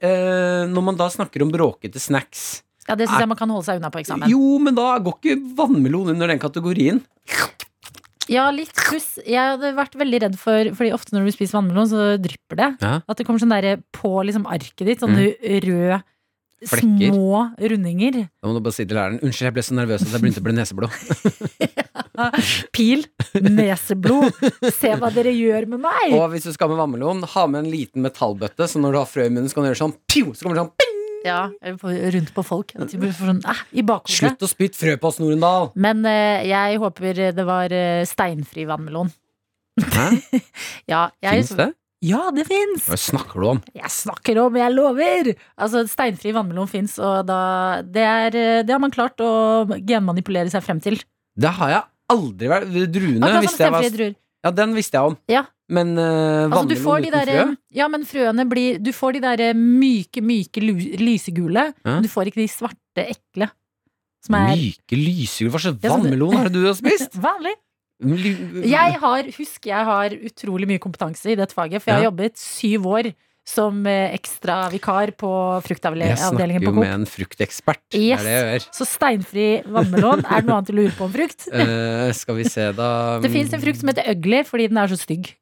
når 0.69 0.85
man 0.91 0.99
da 0.99 1.07
snakker 1.13 1.47
om 1.47 1.53
bråkete 1.55 2.03
snacks 2.03 2.65
Ja, 2.89 2.97
Det 2.99 3.09
syns 3.09 3.23
jeg 3.25 3.31
man 3.31 3.39
kan 3.41 3.53
holde 3.55 3.65
seg 3.67 3.81
unna 3.81 3.91
på 3.93 4.03
eksamen. 4.03 4.29
Jo, 4.29 4.59
men 4.61 4.77
da 4.77 4.99
går 5.03 5.19
ikke 5.21 5.37
vannmelon 5.57 6.13
under 6.15 6.29
den 6.31 6.43
kategorien. 6.43 7.01
Ja, 8.33 8.49
litt 8.55 8.73
pluss. 8.77 9.19
Jeg 9.21 9.37
hadde 9.37 9.75
vært 9.77 9.97
veldig 10.01 10.21
redd 10.23 10.37
for 10.41 10.71
Fordi 10.79 10.95
ofte 10.97 11.13
når 11.13 11.27
du 11.29 11.35
spiser 11.35 11.59
vannmelon, 11.59 11.91
så 11.91 12.07
drypper 12.21 12.61
det. 12.61 12.71
Ja. 12.81 12.97
At 13.05 13.21
det 13.21 13.27
kommer 13.29 13.43
sånn 13.43 13.53
der 13.53 13.83
på 13.93 14.17
liksom 14.25 14.47
arket 14.49 14.87
ditt, 14.89 15.03
sånne 15.05 15.35
røde 15.65 16.01
Flekker. 16.65 17.13
små 17.13 17.43
rundinger. 17.61 18.23
Da 18.41 18.49
må 18.49 18.55
du 18.57 18.63
bare 18.65 18.73
si 18.73 18.87
til 18.89 18.97
læreren 18.97 19.21
Unnskyld, 19.21 19.49
jeg 19.51 19.57
ble 19.59 19.65
så 19.67 19.77
nervøs 19.77 20.05
at 20.07 20.15
jeg 20.15 20.23
begynte 20.23 20.41
å 20.41 20.47
bli 20.47 20.55
neseblod. 20.57 20.91
Pil, 22.77 23.05
neseblod. 23.45 24.41
Se 24.73 24.95
hva 25.01 25.11
dere 25.13 25.35
gjør 25.35 25.69
med 25.75 25.83
meg! 25.85 26.15
Og 26.17 26.25
hvis 26.33 26.49
du 26.49 26.53
skal 26.55 26.73
med 26.73 26.81
vannmelon, 26.81 27.21
ha 27.35 27.47
med 27.51 27.65
en 27.67 27.71
liten 27.73 28.05
metallbøtte, 28.07 28.69
så 28.71 28.81
når 28.81 28.97
du 28.97 29.01
har 29.03 29.11
frø 29.11 29.29
i 29.29 29.33
munnen, 29.35 29.51
så 29.51 29.59
kan 29.59 29.67
du 29.67 29.73
gjøre 29.73 29.83
sånn 29.83 29.97
pju, 30.09 30.31
så 30.33 30.47
kommer 30.47 30.57
det 30.57 30.65
sånn 30.65 30.75
ping! 30.81 30.94
Ja, 31.25 31.39
rundt 31.65 32.35
på 32.37 32.43
folk. 32.45 32.75
Sånn, 32.77 33.41
eh, 33.41 33.63
I 33.81 33.85
bakhodet. 33.87 34.19
Slutt 34.19 34.45
å 34.45 34.51
spytte 34.51 34.77
frø 34.77 34.97
på 35.01 35.09
oss, 35.09 35.21
Norendal! 35.23 35.71
Men 35.81 36.05
eh, 36.09 36.45
jeg 36.51 36.81
håper 36.83 37.23
det 37.37 37.47
var 37.49 37.73
eh, 37.73 38.03
steinfri 38.09 38.67
vannmelon. 38.69 39.13
Hæ? 39.81 40.11
Ja, 40.93 41.09
jeg, 41.25 41.41
Fins 41.41 41.57
det? 41.59 41.71
Ja, 42.05 42.27
det 42.37 42.45
fins! 42.51 42.85
Hva 42.91 42.99
snakker 43.01 43.41
du 43.41 43.47
om? 43.55 43.61
Jeg 43.73 43.89
snakker 43.93 44.43
om, 44.43 44.57
jeg 44.61 44.75
lover! 44.75 45.31
Altså, 45.57 45.87
Steinfri 45.89 46.35
vannmelon 46.37 46.69
fins, 46.69 46.99
og 47.01 47.25
da, 47.31 47.39
det, 47.81 48.05
er, 48.05 48.37
eh, 48.37 48.61
det 48.67 48.75
har 48.75 48.83
man 48.83 48.93
klart 48.93 49.23
å 49.25 49.65
genmanipulere 49.81 50.53
seg 50.53 50.67
frem 50.67 50.83
til. 50.85 50.99
Det 51.35 51.55
har 51.57 51.73
jeg 51.73 51.83
aldri 52.13 52.51
vært 52.53 52.69
Druene 52.93 53.25
Akkurat 53.25 53.39
som 53.39 53.47
visste 53.49 53.65
jeg 53.65 53.75
var 53.75 53.89
druer. 53.97 54.15
Ja, 54.45 54.53
den 54.53 54.77
visste 54.77 55.01
jeg 55.01 55.15
om. 55.15 55.17
Ja. 55.33 55.47
Men 55.73 55.95
Altså, 55.97 56.69
du 56.69 56.77
får 56.77 57.01
de 57.01 57.09
uten 57.09 57.15
der, 57.17 57.31
frø? 57.33 57.57
ja, 57.73 57.87
men 57.89 58.03
frøene 58.05 58.45
blir 58.51 58.79
Du 58.85 58.91
får 58.93 59.17
de 59.17 59.21
der 59.25 59.41
eh, 59.47 59.55
myke, 59.57 60.21
myke 60.21 60.61
lysegule. 60.61 61.71
Ja. 61.85 62.01
Du 62.05 62.09
får 62.13 62.29
ikke 62.29 62.43
de 62.43 62.49
svarte, 62.53 63.07
ekle. 63.09 63.49
Som 64.25 64.37
er 64.41 64.57
Myke 64.57 64.99
lysegule 64.99 65.53
Hva 65.55 65.63
slags 65.65 65.85
vannmelon 65.85 66.37
er 66.41 66.51
det 66.51 66.61
du 66.61 66.67
har 66.69 66.77
spist? 66.79 67.17
vanlig. 67.29 67.55
Jeg 68.05 68.99
har, 69.01 69.29
husk, 69.39 69.69
jeg 69.71 69.87
har 69.89 70.17
utrolig 70.29 70.67
mye 70.69 70.83
kompetanse 70.83 71.31
i 71.33 71.37
dette 71.39 71.55
faget, 71.57 71.81
for 71.81 71.93
jeg 71.93 72.01
har 72.01 72.05
Ja. 72.05 72.11
jobbet 72.11 72.37
syv 72.37 72.89
år 72.91 73.15
som 73.45 73.85
ekstravikar 73.85 74.17
ekstra 74.17 74.57
vikar 74.73 75.11
på 75.21 75.31
Jeg 76.01 76.17
snakker 76.19 76.63
jo 76.65 76.73
med 76.73 76.93
en 76.95 77.05
fruktekspert. 77.05 77.83
Yes. 77.93 78.21
Det 78.21 78.25
er 78.25 78.25
det 78.25 78.33
jeg 78.33 78.61
gjør. 78.61 78.67
Så 78.73 78.87
steinfri 78.89 79.47
vannmelon, 79.69 80.25
er 80.25 80.41
det 80.41 80.49
noe 80.49 80.57
annet 80.59 80.67
du 80.67 80.73
lurer 80.73 80.95
på 80.97 81.05
om 81.05 81.13
frukt? 81.13 81.49
Uh, 81.53 82.11
skal 82.21 82.37
vi 82.41 82.45
se, 82.49 82.73
da 82.73 83.21
Det 83.21 83.31
fins 83.31 83.53
en 83.53 83.61
frukt 83.61 83.81
som 83.81 83.93
heter 83.93 84.09
ugly 84.15 84.43
fordi 84.49 84.69
den 84.73 84.81
er 84.81 84.89
så 84.89 84.97
stygg. 84.97 85.35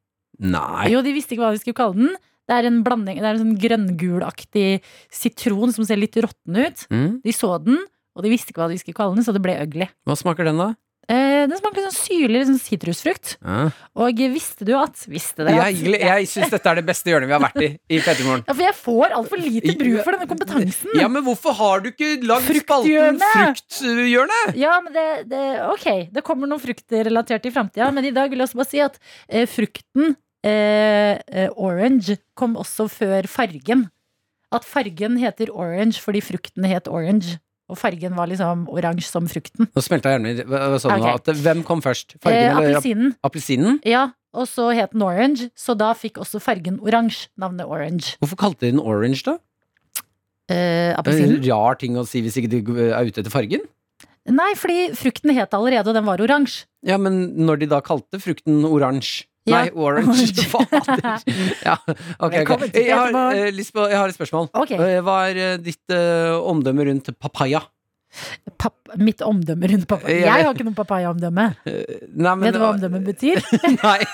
Nei. 0.42 0.90
Jo, 0.92 1.02
de 1.06 1.14
visste 1.14 1.36
ikke 1.36 1.46
hva 1.46 1.54
de 1.54 1.62
skulle 1.62 1.78
kalle 1.78 1.98
den. 2.00 2.20
Det 2.50 2.58
er 2.58 2.66
en 2.68 2.82
blanding, 2.82 3.20
det 3.22 3.28
er 3.28 3.36
en 3.36 3.44
sånn 3.44 3.58
grønngulaktig 3.62 4.68
sitron 5.14 5.72
som 5.74 5.86
ser 5.86 6.00
litt 6.00 6.18
råtten 6.18 6.58
ut. 6.58 6.86
Mm. 6.90 7.10
De 7.22 7.34
så 7.36 7.54
den, 7.62 7.78
og 8.16 8.26
de 8.26 8.32
visste 8.32 8.52
ikke 8.52 8.64
hva 8.64 8.72
de 8.72 8.80
skulle 8.80 8.98
kalle 8.98 9.16
den, 9.16 9.26
så 9.26 9.34
det 9.34 9.44
ble 9.44 9.54
ugly. 9.62 9.86
Hva 10.08 10.18
smaker 10.18 10.50
den, 10.50 10.58
da? 10.58 10.72
Eh, 11.10 11.44
den 11.50 11.58
smaker 11.58 11.80
litt 11.82 11.88
sånn 11.90 11.98
syrlig, 11.98 12.42
sånn 12.46 12.60
sitrusfrukt. 12.62 13.32
Ja. 13.42 13.64
Og 13.98 14.20
visste 14.30 14.66
du 14.66 14.70
at 14.78 15.00
Visste 15.10 15.42
dere 15.42 15.64
at 15.64 15.74
Jeg, 15.74 15.96
jeg 15.98 16.28
syns 16.30 16.52
dette 16.52 16.70
er 16.70 16.78
det 16.78 16.84
beste 16.86 17.10
hjørnet 17.10 17.26
vi 17.26 17.34
har 17.34 17.42
vært 17.42 17.58
i 17.58 17.70
i 17.90 17.98
Petermorgen. 18.04 18.44
Ja, 18.48 18.54
for 18.54 18.62
jeg 18.62 18.76
får 18.78 19.16
altfor 19.18 19.42
lite 19.42 19.74
bruk 19.80 20.04
for 20.06 20.14
denne 20.14 20.28
kompetansen. 20.30 20.94
Ja, 21.00 21.08
men 21.10 21.26
hvorfor 21.26 21.56
har 21.58 21.82
du 21.82 21.90
ikke 21.90 22.12
lagd 22.22 22.46
spalten 22.62 23.18
Frukthjørnet! 23.32 24.58
Ja, 24.62 24.76
men 24.84 24.94
det, 24.94 25.06
det, 25.32 25.42
ok, 25.72 25.88
det 26.14 26.24
kommer 26.26 26.50
noen 26.50 26.62
frukter 26.62 27.08
relatert 27.10 27.50
i 27.50 27.54
framtida, 27.54 27.90
men 27.94 28.06
i 28.06 28.14
dag 28.14 28.30
vil 28.30 28.38
jeg 28.38 28.52
også 28.52 28.62
bare 28.62 28.70
si 28.70 28.84
at 28.86 29.02
eh, 29.26 29.48
frukten 29.50 30.14
eh, 30.46 31.18
eh, 31.18 31.50
orange 31.56 32.18
kom 32.38 32.56
også 32.60 32.88
før 32.92 33.28
fargen. 33.30 33.88
At 34.52 34.66
fargen 34.68 35.16
heter 35.20 35.52
orange 35.54 36.00
fordi 36.02 36.22
frukten 36.24 36.66
het 36.68 36.90
orange. 36.90 37.38
Og 37.72 37.78
fargen 37.80 38.16
var 38.18 38.28
liksom 38.28 38.66
oransje 38.68 39.08
som 39.08 39.28
frukten. 39.30 39.68
Nå 39.72 39.84
smelta 39.84 40.12
hjernen 40.12 40.34
min. 40.34 40.42
Sånn 40.42 40.50
hva 40.74 40.80
sa 40.82 40.90
du 40.90 41.00
nå? 41.00 41.12
Ok. 41.14 41.22
At, 41.22 41.30
hvem 41.44 41.62
kom 41.64 41.80
først? 41.84 42.18
Eh, 42.18 42.24
Fargen 42.26 42.50
eller 42.50 42.74
Appelsinen. 42.76 43.14
appelsinen? 43.24 43.78
Ja, 43.88 44.10
og 44.36 44.48
så 44.50 44.68
het 44.76 44.92
den 44.92 45.04
orange, 45.06 45.48
så 45.56 45.76
da 45.78 45.92
fikk 45.96 46.20
også 46.20 46.40
fargen 46.42 46.78
oransje 46.84 47.30
navnet 47.40 47.68
orange. 47.68 48.16
Hvorfor 48.20 48.40
kalte 48.40 48.66
de 48.66 48.74
den 48.74 48.82
orange, 48.82 49.22
da? 49.28 49.38
Eh, 50.52 50.92
er 50.92 51.22
en 51.22 51.38
rar 51.46 51.78
ting 51.80 51.96
å 51.96 52.04
si 52.08 52.20
hvis 52.24 52.36
ikke 52.40 52.50
du 52.52 52.74
er 52.90 53.08
ute 53.08 53.22
etter 53.22 53.32
fargen. 53.32 53.64
Nei, 54.28 54.52
fordi 54.58 54.92
frukten 54.94 55.32
het 55.34 55.54
allerede, 55.56 55.90
og 55.90 55.96
den 55.96 56.06
var 56.06 56.20
oransje. 56.22 56.66
Ja, 56.86 56.98
men 57.00 57.32
når 57.40 57.62
de 57.62 57.68
da 57.72 57.80
kalte 57.84 58.20
frukten 58.22 58.66
oransje 58.68 59.26
Ja. 59.42 59.64
Nei, 59.64 59.70
orange. 59.74 60.44
Fader. 60.46 61.22
Ja, 61.66 61.74
ok, 62.22 62.34
okay. 62.46 62.68
Jeg 62.78 62.94
har, 62.94 63.16
eh, 63.34 63.48
lyst 63.50 63.74
jeg 63.74 63.98
har 63.98 64.06
et 64.12 64.14
spørsmål. 64.14 64.50
Ok. 64.54 64.70
Eh, 64.76 65.00
Hva 65.02 65.16
er 65.32 65.40
eh, 65.42 65.56
ditt 65.58 65.90
eh, 65.90 66.30
omdømme 66.38 66.86
rundt 66.86 67.10
papaya? 67.18 67.64
Pap 68.60 68.92
mitt 69.00 69.22
omdømme 69.24 69.66
rundt 69.72 69.88
papaya. 69.90 70.20
Jeg 70.20 70.44
har 70.46 70.52
ikke 70.54 70.66
noe 70.68 70.76
papaya-omdømme. 70.78 71.46
Eh, 71.66 72.04
Vet 72.12 72.54
du 72.54 72.60
hva 72.60 72.70
omdømme 72.76 73.00
betyr? 73.06 73.42
Nei. 73.82 73.98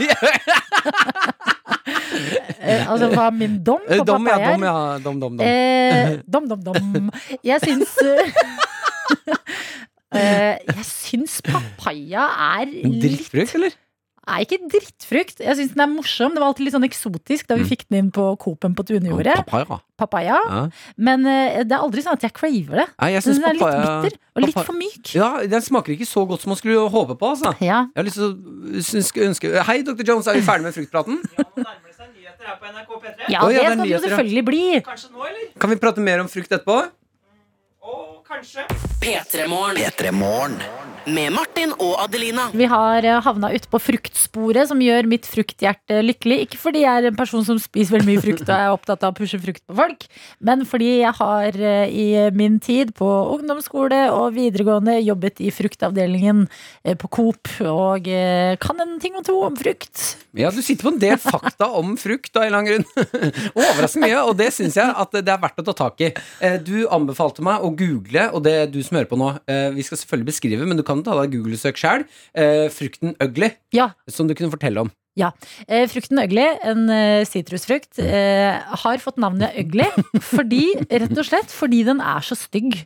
Altså 2.88 3.08
hva 3.12 3.28
er 3.28 3.34
min 3.36 3.58
dom 3.64 3.82
på 3.86 3.96
dom, 4.02 4.24
Dom, 4.24 4.26
ja. 4.28 4.36
Dom, 4.50 4.64
ja. 4.66 4.72
Dom, 5.04 5.18
dom, 5.22 5.36
dom. 5.38 5.44
Eh, 5.46 6.16
dom, 6.34 6.48
dom, 6.50 6.62
dom. 6.64 7.10
Jeg 7.46 7.60
syns 7.62 7.92
Jeg 10.14 10.86
syns 10.88 11.36
papaya 11.46 12.24
er 12.62 12.72
litt 12.72 12.98
Drittfrukt, 13.04 13.54
eller? 13.60 13.76
Er 14.28 14.44
ikke 14.44 14.58
drittfrukt. 14.68 15.38
Jeg 15.40 15.56
syns 15.56 15.70
den 15.72 15.80
er 15.80 15.88
morsom. 15.88 16.34
Det 16.36 16.42
var 16.42 16.50
alltid 16.50 16.66
litt 16.68 16.74
sånn 16.76 16.84
eksotisk 16.84 17.46
da 17.48 17.56
vi 17.56 17.64
Mm. 17.64 17.68
fikk 17.70 17.84
den 17.88 17.98
inn 18.02 18.10
på 18.12 18.24
Coop-en 18.42 18.74
på 18.76 18.84
Tunejordet. 18.84 19.38
Papaya. 19.48 19.78
Papaya. 19.98 20.36
Ja. 20.44 20.58
Men 21.00 21.24
uh, 21.24 21.62
det 21.64 21.72
er 21.72 21.80
aldri 21.80 22.04
sånn 22.04 22.18
at 22.18 22.26
jeg 22.26 22.34
craver 22.36 22.82
det. 22.82 22.86
Nei, 23.00 23.08
jeg 23.16 23.24
syns 23.24 23.40
den 23.40 23.48
er 23.48 23.56
litt 23.56 23.64
bitter 23.64 24.18
og 24.36 24.44
litt 24.44 24.58
for 24.60 24.76
myk. 24.76 25.14
Ja, 25.16 25.30
den 25.48 25.64
smaker 25.64 25.96
ikke 25.96 26.06
så 26.06 26.26
godt 26.28 26.44
som 26.44 26.52
man 26.52 26.60
skulle 26.60 26.84
håpe 26.92 27.16
på, 27.18 27.32
altså. 27.34 27.54
Ja. 27.64 27.86
Jeg 27.94 28.02
har 28.02 28.06
lyst 28.10 28.20
til 28.20 29.24
å 29.24 29.26
ønske 29.30 29.64
Hei, 29.70 29.80
Dr. 29.82 30.04
Jones, 30.04 30.28
er 30.28 30.38
vi 30.38 30.44
ferdig 30.46 30.68
med 30.68 30.76
fruktpraten? 30.76 31.18
Ja, 31.38 31.48
nå 31.48 31.64
nærmer 31.64 31.88
det 31.88 31.96
seg 31.96 32.12
nyheter 32.12 32.52
her 32.52 32.60
på 32.60 32.68
NRK 32.68 32.92
P3. 33.00 33.32
ja, 33.32 33.40
Å, 33.40 33.50
ja, 33.50 33.58
det 33.58 33.64
det 33.64 33.72
skal 33.72 33.82
det 33.82 33.90
jo 33.96 34.02
selvfølgelig 34.06 34.44
bli. 34.52 34.62
Kanskje 34.86 35.10
nå, 35.16 35.24
eller? 35.32 35.48
Kan 35.58 35.70
vi 35.72 35.80
prate 35.82 36.04
mer 36.04 36.20
om 36.22 36.28
frukt 36.28 36.52
etterpå? 36.52 36.78
Kanskje. 38.28 38.60
P3morgen. 39.00 40.58
Med 41.08 41.32
Martin 41.32 41.70
og 41.80 41.94
Adelina. 42.02 42.50
Vi 42.52 42.66
har 42.68 43.06
eh, 43.06 43.20
havna 43.24 43.48
ute 43.54 43.70
på 43.72 43.78
fruktsporet, 43.80 44.68
som 44.68 44.82
gjør 44.84 45.06
mitt 45.08 45.24
frukthjerte 45.24 46.02
lykkelig. 46.04 46.42
Ikke 46.44 46.58
fordi 46.60 46.82
jeg 46.82 47.00
er 47.00 47.08
en 47.08 47.16
person 47.16 47.46
som 47.46 47.56
spiser 47.62 47.96
veldig 47.96 48.08
mye 48.10 48.20
frukt 48.20 48.44
og 48.44 48.52
er 48.52 48.74
opptatt 48.74 49.06
av 49.06 49.14
å 49.14 49.16
pushe 49.16 49.40
frukt 49.40 49.62
på 49.64 49.76
folk, 49.78 50.04
men 50.44 50.66
fordi 50.68 50.90
jeg 50.98 51.14
har 51.22 51.56
eh, 51.56 51.88
i 51.88 52.06
min 52.36 52.58
tid 52.60 52.92
på 52.98 53.08
ungdomsskole 53.38 54.02
og 54.12 54.36
videregående 54.36 54.98
jobbet 55.00 55.40
i 55.40 55.54
fruktavdelingen 55.54 56.44
eh, 56.84 56.98
på 57.00 57.08
Coop 57.08 57.54
og 57.64 58.12
kan 58.60 58.84
en 58.84 58.98
ting 59.00 59.16
og 59.16 59.24
to 59.24 59.38
om 59.46 59.56
frukt. 59.56 60.04
Ja, 60.36 60.50
du 60.52 60.60
sitter 60.62 60.84
på 60.90 60.92
en 60.92 61.00
del 61.00 61.16
fakta 61.18 61.70
om 61.78 61.96
frukt 61.98 62.36
av 62.36 62.44
en 62.44 62.52
eller 62.52 62.58
annen 62.60 62.84
grunn. 62.84 63.22
Overraskende 63.58 64.06
mye, 64.10 64.20
og 64.28 64.36
det 64.38 64.50
syns 64.54 64.76
jeg 64.78 64.92
at 64.92 65.16
det 65.16 65.32
er 65.32 65.40
verdt 65.40 65.62
å 65.62 65.64
ta 65.70 65.74
tak 65.80 66.04
i. 66.04 66.10
Eh, 66.44 66.58
Du 66.62 66.84
anbefalte 66.92 67.42
meg 67.46 67.64
å 67.64 67.72
google, 67.78 68.17
og 68.32 68.42
det 68.46 68.56
du 68.74 68.80
som 68.84 68.98
hører 68.98 69.10
på 69.10 69.18
nå, 69.20 69.32
eh, 69.48 69.68
vi 69.76 69.84
skal 69.86 70.00
selvfølgelig 70.00 70.30
beskrive, 70.32 70.68
men 70.68 70.80
du 70.80 70.84
kan 70.86 71.02
ta 71.06 71.16
deg 71.20 71.34
Google-søk 71.36 71.78
sjøl, 71.80 72.06
frukten 72.74 73.14
ugly, 73.22 73.52
Ja, 73.76 73.92
som 74.10 74.28
du 74.28 74.34
kunne 74.38 74.52
fortelle 74.52 74.86
om. 74.86 74.92
Eh, 75.18 75.86
frukten 75.90 76.20
ugly, 76.22 76.44
en 76.66 76.86
eh, 76.90 77.24
sitrusfrukt, 77.26 77.98
eh, 77.98 78.54
har 78.84 79.02
fått 79.02 79.18
navnet 79.18 79.56
ugly 79.58 79.88
fordi, 80.22 80.62
rett 80.90 81.16
og 81.18 81.26
slett 81.26 81.50
fordi 81.54 81.82
den 81.88 82.00
er 82.04 82.22
så 82.24 82.38
stygg. 82.38 82.84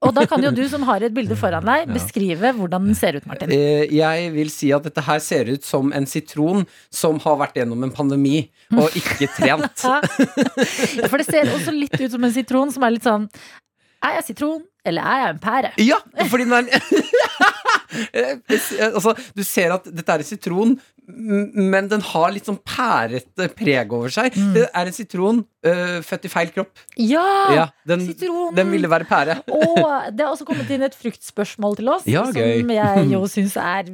Og 0.00 0.14
da 0.16 0.24
kan 0.24 0.40
jo 0.40 0.48
du 0.56 0.62
som 0.70 0.84
har 0.88 1.04
et 1.04 1.12
bilde 1.12 1.36
foran 1.36 1.66
deg, 1.68 1.90
beskrive 1.96 2.54
hvordan 2.56 2.88
den 2.88 2.96
ser 2.98 3.18
ut, 3.20 3.26
Martin. 3.28 3.52
Eh, 3.52 3.84
Jeg 3.92 4.30
vil 4.34 4.50
si 4.52 4.72
at 4.74 4.86
dette 4.88 5.04
her 5.06 5.20
ser 5.22 5.50
ut 5.52 5.66
som 5.66 5.92
en 5.94 6.08
sitron 6.08 6.64
som 6.90 7.20
har 7.22 7.36
vært 7.44 7.60
gjennom 7.60 7.84
en 7.86 7.92
pandemi 7.94 8.46
og 8.72 8.96
ikke 8.98 9.28
trent. 9.36 9.84
Ja, 9.92 10.00
For 11.10 11.20
det 11.20 11.28
ser 11.28 11.50
også 11.52 11.74
litt 11.74 11.94
ut 12.00 12.10
som 12.14 12.24
en 12.24 12.34
sitron 12.34 12.72
som 12.74 12.84
er 12.86 12.96
litt 12.96 13.06
sånn 13.06 13.28
Er 14.02 14.16
jeg 14.18 14.24
sitron, 14.32 14.62
eller 14.88 15.06
er 15.06 15.20
jeg 15.22 15.34
en 15.36 15.42
pære? 15.42 15.70
Ja, 15.86 15.98
fordi 16.30 16.44
den 16.48 16.52
er 16.52 16.72
altså, 18.96 19.12
Du 19.36 19.42
ser 19.46 19.74
at 19.76 19.86
dette 19.86 20.12
er 20.14 20.22
en 20.24 20.26
sitron, 20.26 20.74
men 21.06 21.88
den 21.90 22.02
har 22.12 22.30
litt 22.32 22.46
sånn 22.48 22.58
pærete 22.64 23.48
preg 23.58 23.92
over 23.94 24.12
seg. 24.14 24.34
Det 24.54 24.64
er 24.68 24.88
en 24.88 24.94
sitron 24.96 25.40
uh, 25.66 25.98
født 26.06 26.28
i 26.28 26.30
feil 26.32 26.52
kropp. 26.54 26.70
Ja! 26.96 27.24
Ja, 27.52 27.66
den, 27.90 28.04
Sitronen. 28.06 28.54
den 28.56 28.70
ville 28.72 28.90
være 28.90 29.06
pære. 29.10 29.40
Og 29.50 29.82
det 30.14 30.24
har 30.24 30.30
også 30.32 30.46
kommet 30.48 30.70
inn 30.72 30.86
et 30.86 30.96
fruktspørsmål 30.98 31.76
til 31.82 31.90
oss, 31.92 32.06
Ja, 32.08 32.24
som 32.30 32.72
jeg 32.76 33.06
jo 33.12 33.24
syns 33.34 33.58
er 33.60 33.90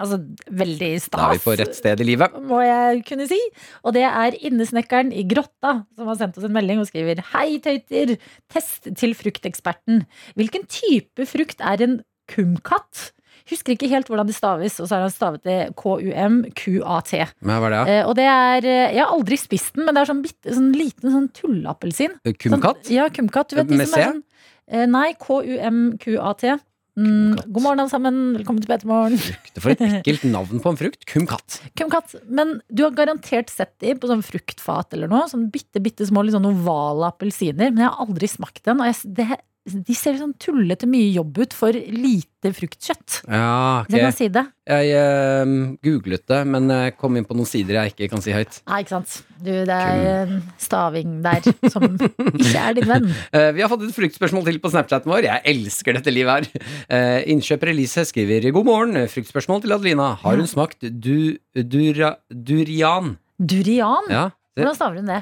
altså, 0.00 0.18
veldig 0.62 0.90
stas. 1.04 1.14
Da 1.18 1.28
er 1.28 1.36
vi 1.38 1.44
på 1.44 1.54
rett 1.60 1.76
sted 1.78 2.00
i 2.02 2.08
livet. 2.08 2.34
må 2.50 2.62
jeg 2.64 3.04
kunne 3.08 3.28
si. 3.30 3.38
Og 3.84 3.94
det 3.96 4.06
er 4.08 4.36
innesnekkeren 4.40 5.12
i 5.12 5.26
Grotta 5.30 5.76
som 5.96 6.10
har 6.10 6.18
sendt 6.20 6.40
oss 6.40 6.48
en 6.48 6.56
melding 6.56 6.82
og 6.82 6.88
skriver 6.90 7.22
Hei, 7.34 7.58
tøyter! 7.62 8.16
Test 8.52 8.90
til 8.98 9.14
frukteksperten. 9.18 10.04
Hvilken 10.40 10.66
type 10.70 11.28
frukt 11.30 11.60
er 11.60 11.86
en 11.86 11.98
kumkatt? 12.30 13.10
Husker 13.50 13.72
ikke 13.74 13.88
helt 13.90 14.06
hvordan 14.06 14.28
det 14.28 14.34
staves, 14.36 14.76
og 14.78 14.86
så 14.86 14.94
har 14.98 15.06
han 15.06 15.10
stavet 15.14 15.42
det 15.48 15.56
K-U-M-Q-A-T. 15.80 17.12
Hva 17.42 17.56
er 17.66 17.72
det, 17.72 17.80
Eh, 17.90 18.02
og 18.06 18.12
det 18.18 18.26
er 18.28 18.66
eh, 18.68 18.92
Jeg 18.94 19.00
har 19.02 19.14
aldri 19.14 19.38
spist 19.40 19.74
den, 19.74 19.86
men 19.88 19.96
det 19.96 20.02
er 20.04 20.10
sånn, 20.12 20.22
bitte, 20.22 20.54
sånn 20.54 20.72
liten 20.76 21.10
sånn 21.14 21.28
tulleappelsin. 21.34 22.18
Kumkatt? 22.38 22.84
Sånn, 22.84 22.94
ja, 22.94 23.08
kumkatt. 23.10 23.50
Du 23.50 23.56
vet, 23.58 23.72
Med 23.72 23.88
C? 23.90 23.96
sånn, 23.96 24.22
eh, 24.70 24.86
nei, 24.86 25.14
K-U-M-Q-A-T. 25.18 26.58
Mm, 26.98 27.36
god 27.46 27.62
morgen, 27.62 27.82
alle 27.82 27.92
sammen. 27.92 28.16
Velkommen 28.34 28.62
til 28.62 28.70
Petermorgen. 28.70 29.20
For 29.60 29.72
et 29.72 29.82
ekkelt 29.86 30.24
navn 30.28 30.62
på 30.62 30.72
en 30.72 30.78
frukt. 30.80 31.04
Kumkatt. 31.08 31.60
Kumkatt. 31.78 32.16
Men 32.26 32.58
du 32.68 32.82
har 32.86 32.96
garantert 32.96 33.52
sett 33.52 33.76
de 33.82 33.94
på 33.98 34.10
sånn 34.10 34.24
fruktfat 34.26 34.96
eller 34.96 35.10
noe. 35.10 35.28
Sånn 35.30 35.48
bitte, 35.54 35.82
bitte 35.82 36.08
små 36.08 36.24
litt 36.26 36.34
sånn 36.36 36.48
ovale 36.50 37.12
appelsiner. 37.12 37.70
Men 37.70 37.84
jeg 37.84 37.92
har 37.92 38.06
aldri 38.06 38.30
smakt 38.30 38.64
den. 38.66 38.82
Og 38.82 38.90
jeg, 38.90 39.14
det, 39.20 39.28
de 39.68 39.94
ser 39.96 40.16
sånn 40.16 40.32
tullete 40.40 40.86
mye 40.88 41.10
jobb 41.12 41.42
ut 41.42 41.54
for 41.54 41.76
lite 41.76 42.50
fruktkjøtt. 42.56 43.18
Ja, 43.28 43.82
okay. 43.84 44.00
kan 44.00 44.14
si 44.16 44.28
det. 44.32 44.42
Jeg 44.70 44.94
uh, 44.96 45.52
googlet 45.84 46.24
det, 46.30 46.38
men 46.48 46.70
jeg 46.72 46.94
kom 46.96 47.18
inn 47.18 47.26
på 47.28 47.36
noen 47.36 47.48
sider 47.48 47.76
jeg 47.76 47.92
ikke 47.92 48.08
kan 48.14 48.24
si 48.24 48.32
høyt. 48.32 48.60
Nei, 48.70 48.80
ikke 48.84 48.94
sant. 48.96 49.18
Du, 49.36 49.50
det 49.68 49.76
er 49.76 50.04
en 50.24 50.40
staving 50.60 51.18
der 51.24 51.44
som 51.72 51.84
ikke 51.90 52.54
er 52.56 52.78
din 52.78 52.88
venn. 52.88 53.08
Uh, 53.34 53.50
vi 53.56 53.64
har 53.64 53.70
fått 53.72 53.84
et 53.84 53.96
fruktspørsmål 53.96 54.48
til 54.48 54.60
på 54.64 54.72
Snapchaten 54.72 55.12
vår. 55.12 55.28
Jeg 55.28 55.44
elsker 55.52 55.98
dette 55.98 56.14
livet 56.14 56.48
her. 56.48 56.68
Uh, 56.88 57.20
innkjøper 57.36 57.74
Elise 57.74 58.06
skriver 58.08 58.48
God 58.56 58.68
morgen. 58.68 59.02
Fruktspørsmål 59.12 59.66
til 59.66 59.76
Adelina. 59.76 60.14
Har 60.24 60.40
hun 60.40 60.48
smakt 60.50 60.88
du, 60.88 61.36
dura, 61.52 62.14
durian? 62.32 63.18
Durian. 63.36 64.08
Ja. 64.08 64.30
Hvordan 64.56 64.76
staver 64.76 65.00
hun 65.00 65.12
det? 65.12 65.20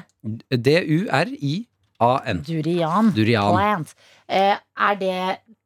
D-u-r-i-a-n. 0.69 2.41
Durian. 2.47 3.11
Durian. 3.15 3.51
Plant. 3.53 3.93
Eh, 4.29 4.55
er 4.89 4.95
det 5.01 5.13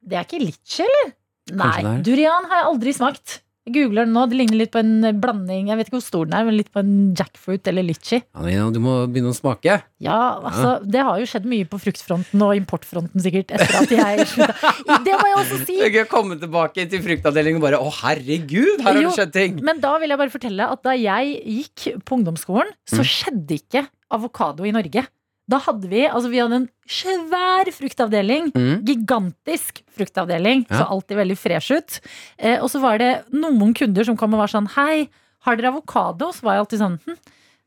Det 0.03 0.18
er 0.20 0.26
ikke 0.28 0.39
litchi, 0.43 0.84
eller? 0.84 1.14
Nei. 1.53 1.97
Durian 2.03 2.45
har 2.49 2.61
jeg 2.64 2.70
aldri 2.74 2.93
smakt. 2.95 3.39
Jeg 3.64 3.74
googler 3.78 4.03
den 4.03 4.11
nå. 4.16 4.26
Det 4.28 4.36
ligner 4.36 4.57
litt 4.59 4.72
på 4.74 4.80
en 4.82 5.20
blanding 5.24 5.70
Jeg 5.72 5.78
vet 5.80 5.88
ikke 5.88 5.95
hvor 5.95 6.03
stor 6.03 6.26
den 6.28 6.34
er, 6.36 6.43
men 6.43 6.57
litt 6.57 6.72
på 6.76 6.82
en 6.82 7.14
jackfruit 7.16 7.68
eller 7.72 7.86
litchi. 7.88 8.18
Ja, 8.51 8.66
du 8.76 8.80
må 8.84 8.95
begynne 9.07 9.32
å 9.32 9.36
smake. 9.38 9.78
Ja, 10.03 10.18
altså, 10.43 10.74
Det 10.84 10.99
har 11.07 11.20
jo 11.22 11.28
skjedd 11.32 11.47
mye 11.47 11.68
på 11.72 11.80
fruktfronten 11.80 12.43
og 12.43 12.57
importfronten 12.59 13.24
sikkert 13.24 13.53
etter 13.55 13.78
at 13.80 13.93
jeg 13.95 14.28
slutta. 14.34 14.74
Det 15.07 15.16
må 15.16 15.30
jeg 15.32 15.38
også 15.39 15.59
si! 15.64 15.78
Du 15.80 15.88
kan 15.95 16.09
komme 16.11 16.39
tilbake 16.41 16.88
til 16.91 17.03
fruktavdelingen 17.07 17.61
og 17.64 17.68
bare 17.70 17.80
Å, 17.80 17.88
herregud, 18.01 18.84
her 18.84 18.91
har 18.91 19.01
Jo. 19.01 19.09
det 19.11 19.18
skjedd 19.22 19.34
ting! 19.39 19.59
Men 19.64 19.80
da 19.84 19.95
vil 20.03 20.11
jeg 20.11 20.20
bare 20.26 20.36
fortelle 20.36 20.68
at 20.76 20.84
da 20.84 20.95
jeg 20.99 21.39
gikk 21.47 22.03
på 22.03 22.20
ungdomsskolen, 22.20 22.72
så 22.88 22.99
Mm. 22.99 23.07
skjedde 23.16 23.59
ikke 23.64 23.88
avokado 24.11 24.68
i 24.68 24.72
Norge. 24.76 25.07
Da 25.53 25.59
hadde 25.61 25.89
vi 25.91 26.03
altså 26.07 26.31
vi 26.31 26.41
hadde 26.41 26.63
en 26.63 26.69
svær 26.89 27.69
fruktavdeling. 27.75 28.49
Mm. 28.55 28.81
Gigantisk 28.87 29.83
fruktavdeling. 29.93 30.65
Ja. 30.69 30.81
Så 30.81 30.89
alltid 30.95 31.19
veldig 31.21 31.37
fresh 31.37 31.77
ut. 31.77 31.99
Eh, 32.39 32.57
og 32.57 32.71
så 32.73 32.81
var 32.83 32.97
det 33.01 33.11
noen 33.35 33.75
kunder 33.77 34.07
som 34.07 34.17
kom 34.19 34.33
og 34.33 34.43
var 34.43 34.51
sånn 34.51 34.71
Hei, 34.73 35.07
har 35.45 35.59
dere 35.59 35.73
avokado? 35.73 36.31
Så 36.33 36.47
var 36.47 36.57
jeg 36.57 36.65
alltid 36.65 36.83
sånn 36.83 36.99
hm, 37.05 37.21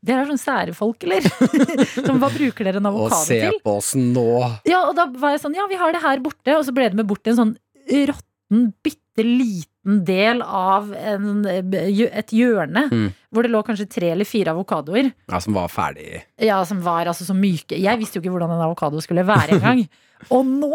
dere 0.07 0.23
er 0.23 0.31
sånn 0.31 0.43
sære 0.43 0.75
folk, 0.77 1.03
eller? 1.07 1.25
Som, 2.07 2.21
hva 2.23 2.29
bruker 2.31 2.69
dere 2.69 2.79
en 2.79 2.91
avokado 2.91 3.17
Og 3.17 3.23
Å 3.23 3.25
se 3.27 3.63
på 3.65 3.73
oss 3.81 3.95
nå. 3.99 4.29
Ja, 4.69 4.85
og 4.87 4.95
da 4.99 5.09
var 5.11 5.35
jeg 5.35 5.43
sånn, 5.43 5.57
ja, 5.59 5.67
vi 5.71 5.79
har 5.81 5.95
det 5.95 6.03
her 6.05 6.23
borte. 6.23 6.53
Og 6.59 6.67
så 6.67 6.75
ble 6.77 6.91
det 6.93 6.99
med 7.01 7.09
bort 7.11 7.27
en 7.27 7.39
sånn 7.39 7.57
råtten, 7.87 8.71
bitte 8.87 9.06
liten 9.25 10.03
del 10.05 10.43
av 10.43 10.91
en, 10.93 11.47
et 11.47 12.35
hjørne. 12.35 12.83
Mm. 12.91 13.07
Hvor 13.33 13.47
det 13.47 13.53
lå 13.53 13.63
kanskje 13.65 13.89
tre 13.89 14.11
eller 14.13 14.29
fire 14.29 14.53
avokadoer. 14.53 15.13
Ja, 15.31 15.41
som 15.41 15.57
var 15.57 15.71
ferdig. 15.73 16.25
Ja, 16.43 16.59
som 16.69 16.83
var 16.85 17.07
altså 17.07 17.25
så 17.29 17.37
myke. 17.37 17.79
Jeg 17.79 18.01
visste 18.03 18.19
jo 18.19 18.25
ikke 18.25 18.35
hvordan 18.35 18.53
en 18.57 18.65
avokado 18.67 19.01
skulle 19.05 19.25
være 19.27 19.57
engang. 19.57 19.87
og 20.35 20.47
nå 20.47 20.73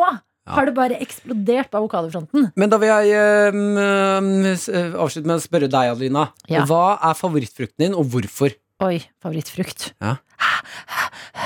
har 0.52 0.66
det 0.68 0.74
bare 0.76 0.98
eksplodert 1.04 1.70
på 1.72 1.78
avokadofronten. 1.80 2.50
Men 2.58 2.72
da 2.72 2.80
vil 2.82 2.90
jeg 2.90 3.14
øh, 3.54 4.96
avslutte 4.98 5.28
med 5.30 5.38
å 5.38 5.44
spørre 5.44 5.70
deg, 5.72 5.92
Adelina. 5.94 6.28
Ja. 6.50 6.66
Hva 6.70 6.98
er 6.98 7.18
favorittfrukten 7.20 7.86
din, 7.86 7.98
og 7.98 8.10
hvorfor? 8.12 8.56
Oi, 8.82 8.98
favorittfrukt. 9.22 9.92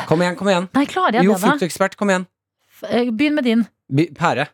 Kom 0.08 0.22
igjen, 0.24 0.38
kom 0.40 0.50
igjen. 0.52 0.70
Nei, 0.78 0.86
klarer 0.90 1.20
jeg 1.20 1.28
Jo, 1.28 1.36
det, 1.36 1.42
da? 1.44 1.52
fruktekspert, 1.52 1.98
kom 2.00 2.14
igjen. 2.14 2.28
Eh, 2.88 3.10
Begynn 3.12 3.36
med 3.36 3.48
din. 3.48 3.66
Pære. 4.16 4.48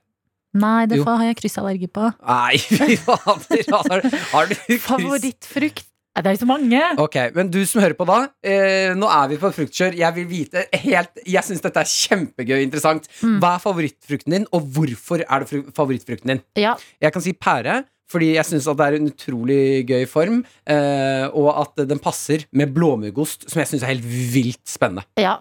Nei, 0.54 0.86
det 0.91 0.99
har 1.06 1.22
jeg 1.24 1.38
kryssallergi 1.39 1.88
på. 1.95 2.10
Nei, 2.28 2.58
fy 2.60 2.97
fader. 2.99 3.64
Har, 3.72 4.04
har 4.34 4.49
du 4.52 4.56
kryss? 4.58 4.84
Favorittfrukt? 4.89 5.88
Det 6.12 6.28
er 6.28 6.36
jo 6.36 6.41
så 6.41 6.47
mange. 6.49 6.80
Ok, 6.99 7.16
men 7.38 7.47
du 7.54 7.62
som 7.64 7.80
hører 7.80 7.95
på 7.95 8.04
da 8.04 8.18
eh, 8.43 8.91
Nå 8.99 9.08
er 9.08 9.30
vi 9.32 9.38
på 9.39 9.47
fruktkjør 9.56 9.95
Jeg 9.95 10.12
vil 10.18 10.26
vite 10.28 10.66
helt 10.82 11.22
Jeg 11.24 11.39
synes 11.47 11.64
dette 11.64 11.80
er 11.80 11.88
kjempegøy 11.88 12.58
og 12.58 12.66
interessant 12.66 13.08
Mm. 13.24 13.38
Hva 13.39 13.54
er 13.56 13.62
favorittfrukten 13.64 14.36
din, 14.36 14.45
og 14.52 14.66
hvorfor 14.76 15.24
er 15.24 15.45
det 15.45 15.62
favorittfrukten 15.78 16.34
din? 16.34 16.41
Ja, 16.60 16.74
Jeg 16.99 17.16
kan 17.16 17.24
si 17.24 17.32
pære 17.32 17.78
Fordi 18.12 18.34
jeg 18.36 18.47
synes 18.47 18.68
at 18.68 18.80
det 18.80 18.88
er 18.88 18.97
en 18.99 19.09
utrolig 19.12 19.62
gøy 19.89 20.05
form 20.09 20.41
eh, 20.70 21.26
Og 21.32 21.49
at 21.64 21.84
den 21.89 22.01
passer 22.03 22.45
med 22.51 22.74
blåmuggost 22.76 23.47
Som 23.49 23.62
jeg 23.64 23.72
synes 23.72 23.86
er 23.86 23.93
helt 23.93 24.07
vilt 24.34 24.64
spennende 24.70 25.05
ja. 25.20 25.38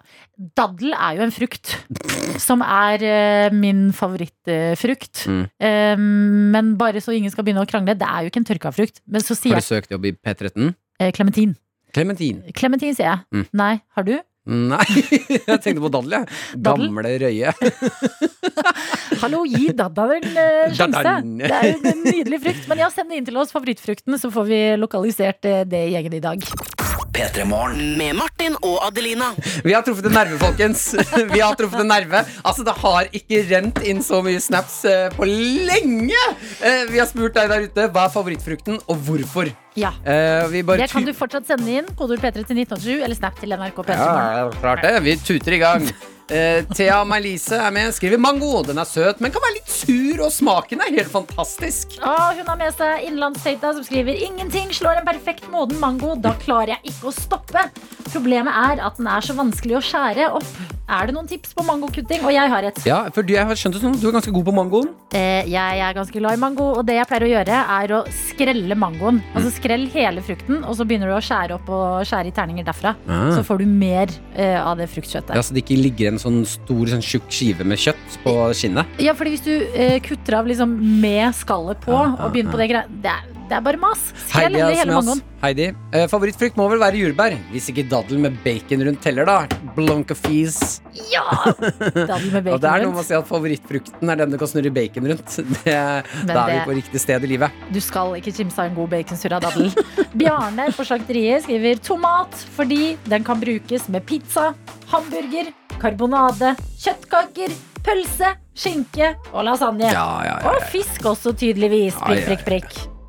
Daddel 0.56 0.94
er 0.96 1.18
jo 1.18 1.24
en 1.26 1.32
frukt. 1.34 1.74
Som 2.40 2.62
er 2.64 3.02
eh, 3.04 3.52
min 3.52 3.90
favorittfrukt. 3.92 5.26
Mm. 5.28 5.42
Eh, 5.60 6.04
men 6.54 6.70
bare 6.80 7.02
så 7.04 7.12
ingen 7.12 7.32
skal 7.32 7.44
begynne 7.44 7.64
å 7.64 7.68
krangle, 7.68 7.92
det 7.98 8.08
er 8.08 8.24
jo 8.24 8.32
ikke 8.32 8.40
en 8.40 8.48
tørka 8.48 8.72
frukt. 8.72 9.02
Men 9.04 9.24
så 9.24 9.36
sier 9.36 9.52
Har 9.58 9.60
du 9.60 9.68
søkt 9.68 9.92
jobb 9.92 10.08
i 10.08 10.14
P13? 10.16 10.72
eh, 11.00 11.12
klementin. 11.16 11.56
Clementin 11.94 12.40
Klementin, 12.54 12.94
sier 12.94 13.08
jeg. 13.08 13.22
Mm. 13.34 13.46
Nei, 13.60 13.72
har 13.96 14.06
du? 14.06 14.14
Nei, 14.48 14.86
jeg 15.36 15.58
tenkte 15.60 15.82
på 15.84 15.90
daddel 15.92 16.14
jeg 16.14 16.60
Gamle 16.64 17.10
røye 17.20 17.52
Hallo, 19.20 19.42
gi 19.44 19.68
daddelen 19.76 20.24
en 20.30 20.38
eh, 20.40 20.72
sjanse. 20.72 21.12
Det 21.42 21.50
er 21.52 21.66
jo 21.74 21.92
en 21.92 22.00
nydelig 22.06 22.38
frukt. 22.40 22.64
Men 22.70 22.80
ja, 22.80 22.88
send 22.92 23.12
det 23.12 23.20
inn 23.20 23.28
til 23.28 23.36
oss, 23.40 23.52
favorittfrukten, 23.52 24.16
så 24.20 24.32
får 24.32 24.48
vi 24.48 24.60
lokalisert 24.80 25.44
eh, 25.48 25.66
det 25.68 25.84
i 25.90 25.92
gjengen 25.92 26.16
i 26.16 26.24
dag. 26.24 26.50
P3 27.12 27.44
Morgen. 27.48 27.96
Med 27.98 28.14
Martin 28.16 28.54
og 28.62 28.78
Adelina. 28.86 29.32
Vi 29.64 29.72
har 29.74 29.82
truffet 29.86 30.06
en 30.06 30.14
nerve, 30.14 30.38
folkens. 30.40 30.84
Vi 31.34 31.40
har 31.42 31.56
truffet 31.58 31.82
en 31.82 31.90
nerve. 31.90 32.22
Altså, 32.46 32.64
det 32.66 32.74
har 32.82 33.08
ikke 33.16 33.40
rent 33.50 33.80
inn 33.90 34.02
så 34.06 34.20
mye 34.24 34.40
snaps 34.42 34.78
eh, 34.88 35.08
på 35.16 35.26
lenge. 35.26 36.20
Eh, 36.62 36.84
vi 36.90 37.00
har 37.00 37.08
spurt 37.10 37.34
deg 37.36 37.50
der 37.50 37.66
ute 37.66 37.88
hva 37.94 38.06
er 38.06 38.14
favorittfrukten, 38.14 38.78
og 38.86 39.02
hvorfor. 39.08 39.50
Ja. 39.78 39.92
Eh, 40.04 40.46
vi 40.52 40.62
bare 40.66 40.84
Det 40.84 40.90
kan 40.92 41.02
tu- 41.04 41.10
du 41.10 41.16
fortsatt 41.18 41.50
sende 41.50 41.70
inn. 41.80 41.90
Kodord 41.98 42.22
P3 42.22 42.44
til 42.46 42.62
1987 42.62 43.02
eller 43.04 43.18
Snap 43.18 43.40
til 43.42 43.50
NRK 43.56 43.82
P3. 43.82 43.98
Morgen. 43.98 44.32
Ja, 44.38 44.48
klart 44.62 44.86
det. 44.86 44.94
Vi 45.06 45.16
tuter 45.26 45.58
i 45.58 45.62
gang. 45.66 45.90
Eh, 46.30 46.62
Thea 46.76 47.00
May-Lise 47.04 47.58
er 47.58 47.72
med. 47.74 47.90
Skriver 47.94 48.20
mango. 48.22 48.62
Den 48.66 48.78
er 48.78 48.86
søt, 48.86 49.20
men 49.20 49.32
kan 49.34 49.42
være 49.42 49.56
litt 49.58 49.72
sur, 49.72 50.22
og 50.26 50.32
smaken 50.34 50.84
er 50.84 50.94
helt 50.94 51.10
fantastisk. 51.10 51.98
Ah, 52.06 52.30
hun 52.38 52.46
har 52.46 52.58
med 52.60 52.74
seg 52.78 53.06
Innlandstøyta 53.08 53.74
som 53.74 53.86
skriver 53.86 54.20
Ingenting 54.28 54.70
slår 54.74 55.00
en 55.00 55.08
perfekt 55.08 55.50
moden 55.50 55.80
mango. 55.82 56.14
Da 56.14 56.36
klarer 56.38 56.76
jeg 56.76 56.94
ikke 56.94 57.10
å 57.10 57.16
stoppe. 57.16 57.66
Problemet 58.10 58.54
er 58.54 58.84
at 58.86 59.00
den 59.00 59.10
er 59.10 59.26
så 59.26 59.34
vanskelig 59.38 59.80
å 59.80 59.86
skjære 59.90 60.30
opp. 60.38 60.52
Er 60.90 61.06
det 61.06 61.14
noen 61.14 61.28
tips 61.30 61.52
på 61.54 61.62
mangokutting? 61.62 62.22
Og 62.26 62.32
jeg 62.34 62.50
har 62.50 62.66
et. 62.66 62.78
Ja, 62.88 63.04
for 63.14 63.26
du, 63.26 63.30
jeg 63.36 63.46
har 63.46 63.58
skjønt 63.58 63.76
det 63.76 63.82
sånn, 63.82 63.94
du 64.00 64.08
er 64.08 64.14
ganske 64.16 64.32
god 64.34 64.46
på 64.48 64.54
mangoen. 64.56 64.88
Uh, 65.14 65.42
jeg 65.46 65.82
er 65.86 65.94
ganske 65.94 66.18
glad 66.18 66.34
i 66.34 66.40
mango, 66.42 66.66
og 66.80 66.82
det 66.88 66.96
jeg 66.98 67.06
pleier 67.10 67.26
å 67.26 67.30
gjøre, 67.30 67.60
er 67.76 67.94
å 67.94 68.00
skrelle 68.24 68.78
mangoen. 68.78 69.20
Altså 69.38 69.52
skrell 69.54 69.86
hele 69.94 70.24
frukten, 70.26 70.64
og 70.64 70.74
så 70.78 70.86
begynner 70.88 71.12
du 71.12 71.14
å 71.14 71.22
skjære 71.22 71.60
opp 71.60 71.70
og 71.70 72.02
skjære 72.10 72.32
i 72.32 72.34
terninger 72.34 72.66
derfra. 72.66 72.96
Ah. 73.06 73.28
Så 73.36 73.44
får 73.46 73.62
du 73.62 73.70
mer 73.70 74.10
uh, 74.34 74.58
av 74.64 74.82
det 74.82 74.90
fruktkjøttet. 74.90 75.36
Ja, 75.38 75.46
Så 75.46 75.54
det 75.54 75.62
ikke 75.62 75.78
ligger 75.78 76.10
en 76.10 76.19
sånn 76.20 76.40
stor, 76.48 76.84
sånn 76.92 77.04
tjukk 77.04 77.28
skive 77.32 77.66
med 77.66 77.80
kjøtt 77.80 78.20
på 78.24 78.36
skinnet. 78.56 79.00
Ja, 79.02 79.16
fordi 79.18 79.34
hvis 79.36 79.44
du 79.46 79.52
eh, 79.74 79.98
kutter 80.04 80.40
av 80.40 80.48
liksom 80.50 80.76
med 81.02 81.34
skallet 81.38 81.82
på 81.84 81.96
ja, 81.96 82.06
ja, 82.08 82.16
og 82.26 82.34
begynner 82.34 82.54
på 82.54 82.60
det 82.62 82.70
greia 82.72 82.86
det, 83.04 83.18
det 83.50 83.56
er 83.58 83.62
bare 83.66 83.80
mas. 83.82 84.02
Skrell 84.28 84.54
Heidi, 84.54 84.76
hele, 84.78 84.94
mangoen. 84.94 85.20
Heidi. 85.40 85.64
Eh, 85.90 86.04
favorittfrukt 86.10 86.58
må 86.60 86.68
vel 86.70 86.78
være 86.78 87.00
jordbær. 87.00 87.34
Hvis 87.50 87.66
ikke 87.72 87.82
daddel 87.90 88.20
med 88.22 88.36
bacon 88.44 88.84
rundt 88.86 89.00
teller, 89.02 89.26
da. 89.26 89.64
Blonka 89.74 90.14
fis. 90.14 90.78
Ja! 91.10 91.24
Daddel 91.58 92.28
med 92.30 92.44
bacon 92.46 92.46
rundt. 92.46 92.52
Og 92.54 92.62
det 92.62 92.70
er 92.70 92.84
noe 92.84 92.92
med 92.94 93.02
å 93.02 93.06
si 93.08 93.16
at 93.18 93.26
favorittfrukten 93.26 94.12
er 94.14 94.20
den 94.22 94.30
du 94.30 94.38
kan 94.38 94.52
snurre 94.52 94.70
bacon 94.76 95.10
rundt. 95.10 95.38
Det, 95.64 95.74
da 96.30 96.44
er 96.44 96.52
vi 96.52 96.60
på 96.68 96.76
riktig 96.78 97.02
sted 97.02 97.26
i 97.26 97.32
livet. 97.32 97.58
Du 97.74 97.80
skal 97.82 98.14
ikke 98.20 98.32
kimse 98.38 98.60
av 98.62 98.70
en 98.70 98.78
god 98.78 98.94
baconsurra 98.94 99.42
daddel. 99.42 99.74
Bjarne 100.20 100.68
på 100.76 100.86
slakteriet 100.86 101.48
skriver 101.48 101.82
tomat 101.84 102.38
fordi 102.54 102.94
den 103.10 103.26
kan 103.26 103.42
brukes 103.42 103.90
med 103.90 104.06
pizza, 104.06 104.52
hamburger, 104.94 105.50
karbonade, 105.80 106.54
kjøttkaker, 106.80 107.56
pølse, 107.84 108.34
skinke 108.54 109.14
og 109.32 109.44
lasagne. 109.48 109.88
Ja, 109.88 110.06
ja, 110.26 110.38
ja. 110.42 110.52
Og 110.52 110.64
fisk 110.72 111.06
også, 111.10 111.34
tydeligvis. 111.40 111.96
Prikk, 112.04 112.26
prikk, 112.28 112.48
prikk. 112.48 112.99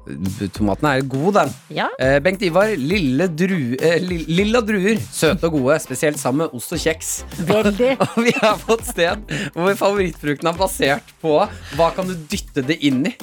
Tomaten 0.56 0.88
er 0.89 1.04
god, 1.06 1.34
den. 1.36 1.52
Ja. 1.78 1.88
Eh, 2.02 2.18
Bengt 2.24 2.41
Ivar, 2.41 2.72
lille 2.78 3.28
dru, 3.28 3.76
eh, 3.78 3.99
lilla 4.02 4.62
druer. 4.66 4.97
Søte 5.14 5.45
og 5.47 5.60
gode, 5.60 5.78
spesielt 5.84 6.20
sammen 6.20 6.45
med 6.45 6.56
ost 6.58 6.74
og 6.74 6.82
kjeks. 6.82 7.12
Veldig. 7.47 7.91
Og 8.12 8.18
vi 8.26 8.34
på 8.41 8.76
et 8.78 8.88
sted 8.88 9.32
hvor 9.56 9.76
favorittfrukten 9.78 10.49
er 10.49 10.58
basert 10.58 11.14
på 11.22 11.36
hva 11.78 11.89
kan 11.95 12.10
du 12.10 12.16
dytte 12.32 12.64
det 12.66 12.80
inn 12.88 13.06
i. 13.12 13.14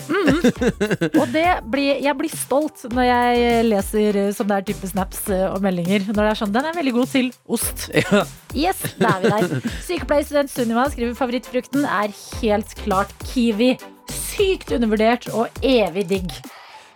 Og 1.18 1.26
det 1.34 1.46
blir, 1.68 1.98
jeg 2.04 2.14
blir 2.18 2.32
stolt 2.32 2.86
når 2.92 3.08
jeg 3.08 3.66
leser 3.68 4.18
Som 4.28 4.44
sånne 4.44 4.60
er 4.60 4.66
type 4.70 4.90
snaps 4.90 5.24
og 5.34 5.60
meldinger. 5.64 6.06
Når 6.08 6.22
det 6.22 6.30
er 6.30 6.40
sånn, 6.42 6.54
Den 6.54 6.70
er 6.70 6.78
veldig 6.78 6.94
god 7.00 7.14
til 7.14 7.32
ost. 7.46 7.88
Ja. 7.98 8.22
Yes, 8.56 8.78
da 8.96 9.16
er 9.18 9.24
vi 9.24 9.30
der. 9.32 9.70
Sykepleierstudent 9.84 10.52
Sunniva 10.52 10.86
skriver 10.92 11.16
favorittfrukten 11.18 11.84
er 11.84 12.14
helt 12.40 12.72
klart 12.80 13.12
kiwi. 13.26 13.74
Sykt 14.12 14.72
undervurdert 14.76 15.28
og 15.34 15.48
evig 15.64 16.06
digg. 16.10 16.32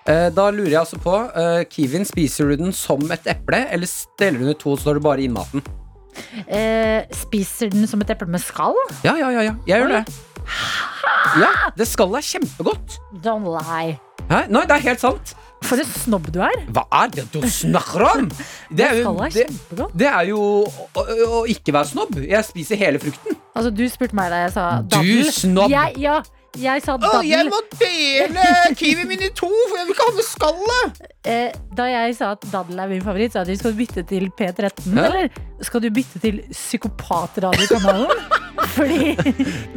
Eh, 0.07 0.29
Da 0.35 0.49
lurer 0.51 0.71
jeg 0.73 0.81
altså 0.81 0.99
på 1.03 1.15
eh, 1.39 1.63
Kiwien, 1.71 2.05
spiser 2.09 2.51
du 2.51 2.57
den 2.65 2.73
som 2.75 3.03
et 3.15 3.27
eple, 3.31 3.65
eller 3.71 3.87
steller 3.91 4.41
du 4.43 4.47
den 4.49 4.57
i 4.57 4.59
to, 4.59 4.75
så 4.77 4.87
står 4.89 4.99
du 4.99 5.05
bare 5.07 5.23
innmaten? 5.27 5.63
Eh, 6.47 7.05
spiser 7.17 7.71
den 7.73 7.87
som 7.89 8.03
et 8.05 8.11
eple 8.13 8.29
med 8.31 8.43
skall? 8.43 8.77
Ja, 9.07 9.15
ja, 9.17 9.31
ja, 9.33 9.47
ja. 9.51 9.55
Jeg 9.69 9.83
gjør 9.85 9.95
Oi. 9.95 10.01
det. 10.03 10.19
Ja, 11.39 11.53
det 11.79 11.87
skallet 11.89 12.19
er 12.19 12.27
kjempegodt. 12.33 12.99
Don't 13.25 13.47
lie. 13.47 13.95
Hæ? 14.29 14.43
Nei, 14.53 14.65
det 14.69 14.77
er 14.77 14.85
helt 14.89 15.01
sant. 15.03 15.33
For 15.63 15.79
en 15.79 15.87
snobb 15.87 16.27
du 16.35 16.41
er. 16.43 16.57
Hva 16.75 16.83
er 17.05 17.11
det 17.15 17.25
du 17.31 17.39
snakker 17.47 18.03
om? 18.09 18.29
Det 18.77 18.83
er 18.89 18.97
jo, 19.03 19.13
det, 19.31 19.45
det 20.01 20.07
er 20.09 20.25
jo 20.31 20.39
å, 20.41 20.87
å, 20.97 21.03
å 21.39 21.41
ikke 21.53 21.75
være 21.77 21.91
snobb. 21.93 22.17
Jeg 22.25 22.41
spiser 22.49 22.79
hele 22.81 22.99
frukten. 23.03 23.37
Altså, 23.55 23.71
du 23.71 23.83
spurte 23.93 24.17
meg 24.17 24.31
da 24.33 24.39
jeg 24.47 24.55
sa 24.55 24.65
Du 24.89 25.31
snobb. 25.31 25.71
Jeg, 25.71 25.93
ja, 26.03 26.17
jeg 26.61 26.83
sa 26.85 26.97
daddel. 27.01 27.49
må 27.49 27.61
dele 27.81 28.47
kiwien 28.77 29.09
min 29.09 29.23
i 29.25 29.31
to, 29.37 29.49
for 29.49 29.79
jeg 29.79 29.87
vil 29.89 29.95
ikke 29.97 30.09
ha 30.09 30.17
med 30.17 30.27
skallet. 30.29 31.01
Eh, 31.25 31.61
da 31.79 31.87
jeg 31.89 32.17
sa 32.19 32.33
at 32.37 32.45
daddel 32.53 32.83
er 32.83 32.91
min 32.91 33.05
favoritt, 33.05 33.33
sa 33.33 33.45
du 33.47 33.55
skal 33.57 33.73
du 33.73 33.79
bytte 33.81 34.05
til 34.09 34.29
P13, 34.39 34.93
Hæ? 34.93 35.07
eller 35.07 35.29
skal 35.65 35.81
du 35.85 35.89
bytte 35.95 36.21
til 36.23 36.43
Psykopatradiokanalen? 36.51 38.13
Fordi 38.77 39.15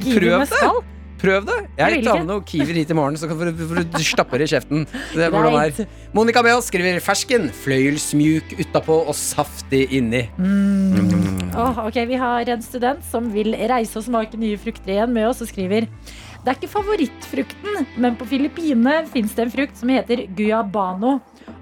kiwi 0.01 0.19
Prøv 0.19 0.37
med 0.43 0.51
skall 0.51 0.83
Prøv 1.15 1.45
det. 1.47 1.55
Jeg 1.79 1.91
vil 1.93 2.03
tar 2.05 2.17
ikke. 2.17 2.23
med 2.25 2.27
noen 2.27 2.43
kiwier 2.45 2.75
hit 2.75 2.89
i 2.91 2.95
morgen, 2.97 3.15
så 3.17 3.29
kan 3.29 3.39
du, 3.39 3.61
får 3.69 3.85
du 3.87 4.03
stappe 4.03 4.37
det 4.37 4.45
i 4.49 4.51
kjeften. 4.51 4.83
Det 5.15 5.23
er 5.25 5.31
hvordan 5.33 5.55
er. 5.61 5.87
Monica 6.13 6.43
Beaas 6.45 6.67
skriver 6.69 6.99
fersken, 7.01 7.47
fløyelsmjuk 7.63 8.51
utapå 8.59 8.97
og 9.07 9.15
saftig 9.17 9.85
inni. 9.95 10.25
Åh, 11.55 11.79
ok, 11.87 12.01
Vi 12.11 12.19
har 12.19 12.51
en 12.51 12.61
student 12.61 13.03
som 13.09 13.31
vil 13.33 13.55
reise 13.71 13.95
og 13.97 14.05
smake 14.09 14.37
nye 14.37 14.59
frukter 14.59 14.91
igjen 14.97 15.15
med 15.15 15.29
oss 15.31 15.41
og 15.41 15.49
skriver 15.49 15.87
Det 16.45 16.51
er 16.51 16.59
ikke 16.59 16.75
favorittfrukten, 16.75 17.87
men 17.97 18.15
på 18.19 18.27
Filippinene 18.29 19.07
fins 19.09 19.33
det 19.33 19.47
en 19.47 19.53
frukt 19.53 19.79
som 19.79 19.89
heter 19.89 20.27
guabano. 20.37 21.15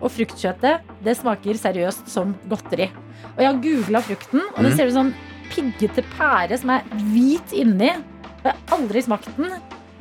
Og 0.04 0.12
fruktkjøttet 0.12 0.84
det 1.04 1.14
smaker 1.16 1.56
seriøst 1.60 2.10
som 2.12 2.34
godteri. 2.52 2.90
Og 3.34 3.40
jeg 3.40 3.48
har 3.48 3.62
googla 3.64 4.02
frukten, 4.04 4.42
og 4.52 4.60
Mm. 4.60 4.64
det 4.68 4.74
ser 4.76 4.88
ut 4.88 4.94
som 4.94 5.14
piggete 5.54 6.04
pære 6.18 6.58
som 6.60 6.70
er 6.70 6.84
hvit 7.14 7.54
inni. 7.54 7.90
Og 7.96 8.44
jeg 8.44 8.54
har 8.54 8.78
aldri 8.78 9.02
smakt 9.02 9.38
den, 9.38 9.52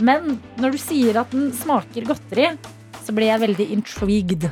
men 0.01 0.41
når 0.59 0.73
du 0.73 0.79
sier 0.79 1.21
at 1.21 1.31
den 1.31 1.53
smaker 1.53 2.03
godteri, 2.05 2.51
så 3.07 3.13
blir 3.17 3.29
jeg 3.31 3.41
veldig 3.43 3.67
intrigued. 3.77 4.47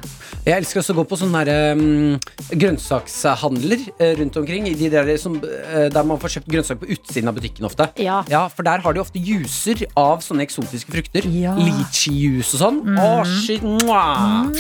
Jeg 0.47 0.57
elsker 0.57 0.81
også 0.83 0.95
å 0.95 0.99
gå 1.01 1.05
på 1.11 1.19
sånne 1.21 1.43
der, 1.47 1.73
um, 1.79 2.19
grønnsakshandler 2.61 3.83
eh, 3.99 4.15
rundt 4.21 4.37
omkring. 4.41 4.65
De 4.79 4.89
der, 4.93 5.11
som, 5.21 5.37
eh, 5.37 5.89
der 5.93 6.07
man 6.07 6.19
får 6.23 6.37
kjøpt 6.37 6.51
grønnsaker 6.53 6.81
på 6.85 6.91
utsiden 6.97 7.31
av 7.31 7.37
butikken 7.39 7.69
ofte. 7.69 7.89
Ja. 8.01 8.21
Ja, 8.31 8.47
For 8.49 8.67
der 8.67 8.83
har 8.85 8.97
de 8.97 9.03
ofte 9.03 9.21
juicer 9.23 9.85
av 9.99 10.23
sånne 10.25 10.45
eksotiske 10.47 10.93
frukter. 10.95 11.27
Ja. 11.31 11.55
Litchi-juice 11.59 12.55
og 12.57 12.63
sånn. 12.65 12.81
Å, 12.99 13.11
shit, 13.45 13.63
mwah. 13.63 14.51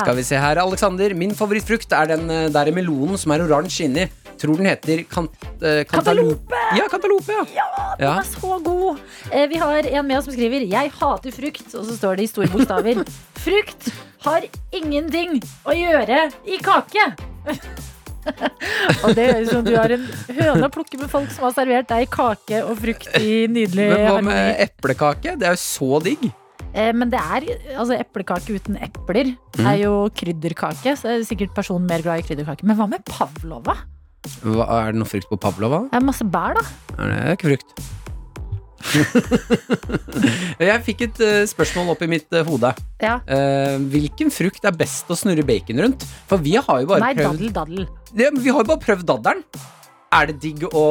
Skal 0.00 0.16
vi 0.18 0.26
se 0.26 0.40
her, 0.40 0.60
Alexander. 0.62 1.14
Min 1.14 1.34
favorittfrukt 1.36 1.92
er 1.96 2.14
den 2.14 2.30
eh, 2.30 2.48
der 2.52 2.72
melonen 2.76 3.18
som 3.20 3.32
er 3.36 3.44
oransje 3.46 3.86
inni. 3.88 4.08
Tror 4.40 4.56
den 4.56 4.70
heter 4.70 5.02
kant, 5.04 5.34
uh, 5.60 5.82
Kantalope! 5.84 6.56
Ja, 6.72 6.86
kantalope, 6.88 7.34
ja. 7.34 7.66
Den 7.98 8.06
Ja. 8.06 8.12
er 8.22 8.24
så 8.24 8.56
god! 8.64 8.96
Eh, 9.30 9.44
vi 9.50 9.58
har 9.60 9.84
en 9.84 10.06
med 10.06 10.16
oss 10.16 10.24
som 10.24 10.32
skriver 10.32 10.64
'Jeg 10.64 10.90
hater 10.96 11.30
frukt', 11.30 11.74
og 11.76 11.84
så 11.84 11.96
står 11.98 12.16
det 12.16 12.24
i 12.24 12.26
store 12.32 12.48
bokstaver. 12.48 13.04
Frukt 13.40 13.90
har 14.26 14.46
ingenting 14.76 15.38
å 15.64 15.76
gjøre 15.76 16.26
i 16.44 16.58
kake! 16.60 17.06
og 19.04 19.14
det 19.16 19.24
høres 19.30 19.48
ut 19.48 19.54
som 19.54 19.62
du 19.64 19.72
har 19.74 19.92
en 19.94 20.02
høne 20.36 20.66
å 20.66 20.72
plukke 20.72 20.98
med 21.00 21.08
folk 21.12 21.30
som 21.32 21.46
har 21.48 21.54
servert 21.56 21.88
deg 21.88 22.10
kake 22.12 22.60
og 22.66 22.74
frukt 22.82 23.08
i 23.16 23.46
nydelig 23.50 23.86
Men 23.88 24.02
hva 24.04 24.16
harmoni. 24.18 24.34
med 24.34 24.60
eplekake? 24.66 25.36
Det 25.40 25.48
er 25.48 25.56
jo 25.56 25.62
så 25.62 26.02
digg. 26.04 26.26
Eh, 26.70 26.90
men 26.94 27.10
det 27.10 27.20
er 27.20 27.46
altså 27.74 27.96
eplekake 27.96 28.58
uten 28.60 28.76
epler. 28.84 29.32
Mm. 29.56 29.64
er 29.72 29.78
jo 29.82 29.94
krydderkake, 30.20 30.94
så 30.98 31.14
er 31.14 31.24
sikkert 31.26 31.56
personen 31.56 31.88
mer 31.88 32.04
glad 32.04 32.22
i 32.22 32.28
krydderkake. 32.28 32.68
Men 32.68 32.78
hva 32.78 32.90
med 32.92 33.06
pavlova? 33.08 33.80
Hva, 34.44 34.66
er 34.82 34.92
det 34.92 35.00
noe 35.00 35.08
frukt 35.08 35.30
på 35.32 35.40
pavlova? 35.40 35.86
Det 35.88 35.96
er 35.96 36.04
masse 36.04 36.26
bær, 36.28 36.60
da. 36.60 36.66
Er 36.98 37.14
det 37.14 37.38
ikke 37.38 37.54
frukt? 37.54 37.99
jeg 40.70 40.82
fikk 40.86 41.04
et 41.06 41.20
uh, 41.22 41.42
spørsmål 41.48 41.92
opp 41.94 42.04
i 42.04 42.10
mitt 42.10 42.28
uh, 42.34 42.42
hode. 42.48 42.72
Ja. 43.02 43.18
Uh, 43.28 43.76
hvilken 43.92 44.32
frukt 44.34 44.64
er 44.66 44.76
best 44.76 45.10
å 45.10 45.18
snurre 45.18 45.44
bacon 45.46 45.82
rundt? 45.84 46.06
For 46.30 46.42
vi 46.42 46.56
har 46.58 46.82
jo 46.82 46.90
bare 46.90 47.04
Nei, 47.04 47.14
prøvd 47.18 47.46
daddel, 47.54 47.54
daddel. 47.60 47.86
ja, 48.14 48.32
men 48.32 48.42
Vi 48.44 48.52
har 48.52 48.64
jo 48.64 48.70
bare 48.72 48.84
prøvd 48.84 49.08
dadderen. 49.12 49.44
Er 50.10 50.30
det 50.32 50.40
digg 50.42 50.64
å 50.66 50.84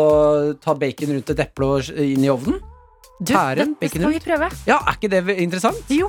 ta 0.63 0.75
bacon 0.79 1.15
rundt 1.17 1.33
et 1.33 1.41
eple 1.43 1.71
og 1.75 1.89
inn 1.99 2.23
i 2.23 2.31
ovnen? 2.31 2.59
Du, 3.19 3.33
Pæren, 3.33 3.73
dette 3.75 3.81
bacon 3.81 4.05
skal 4.05 4.13
vi 4.15 4.23
prøve. 4.23 4.51
Ja, 4.69 4.79
Er 4.87 4.95
ikke 4.95 5.11
det 5.11 5.39
interessant? 5.43 5.91
Jo. 5.91 6.07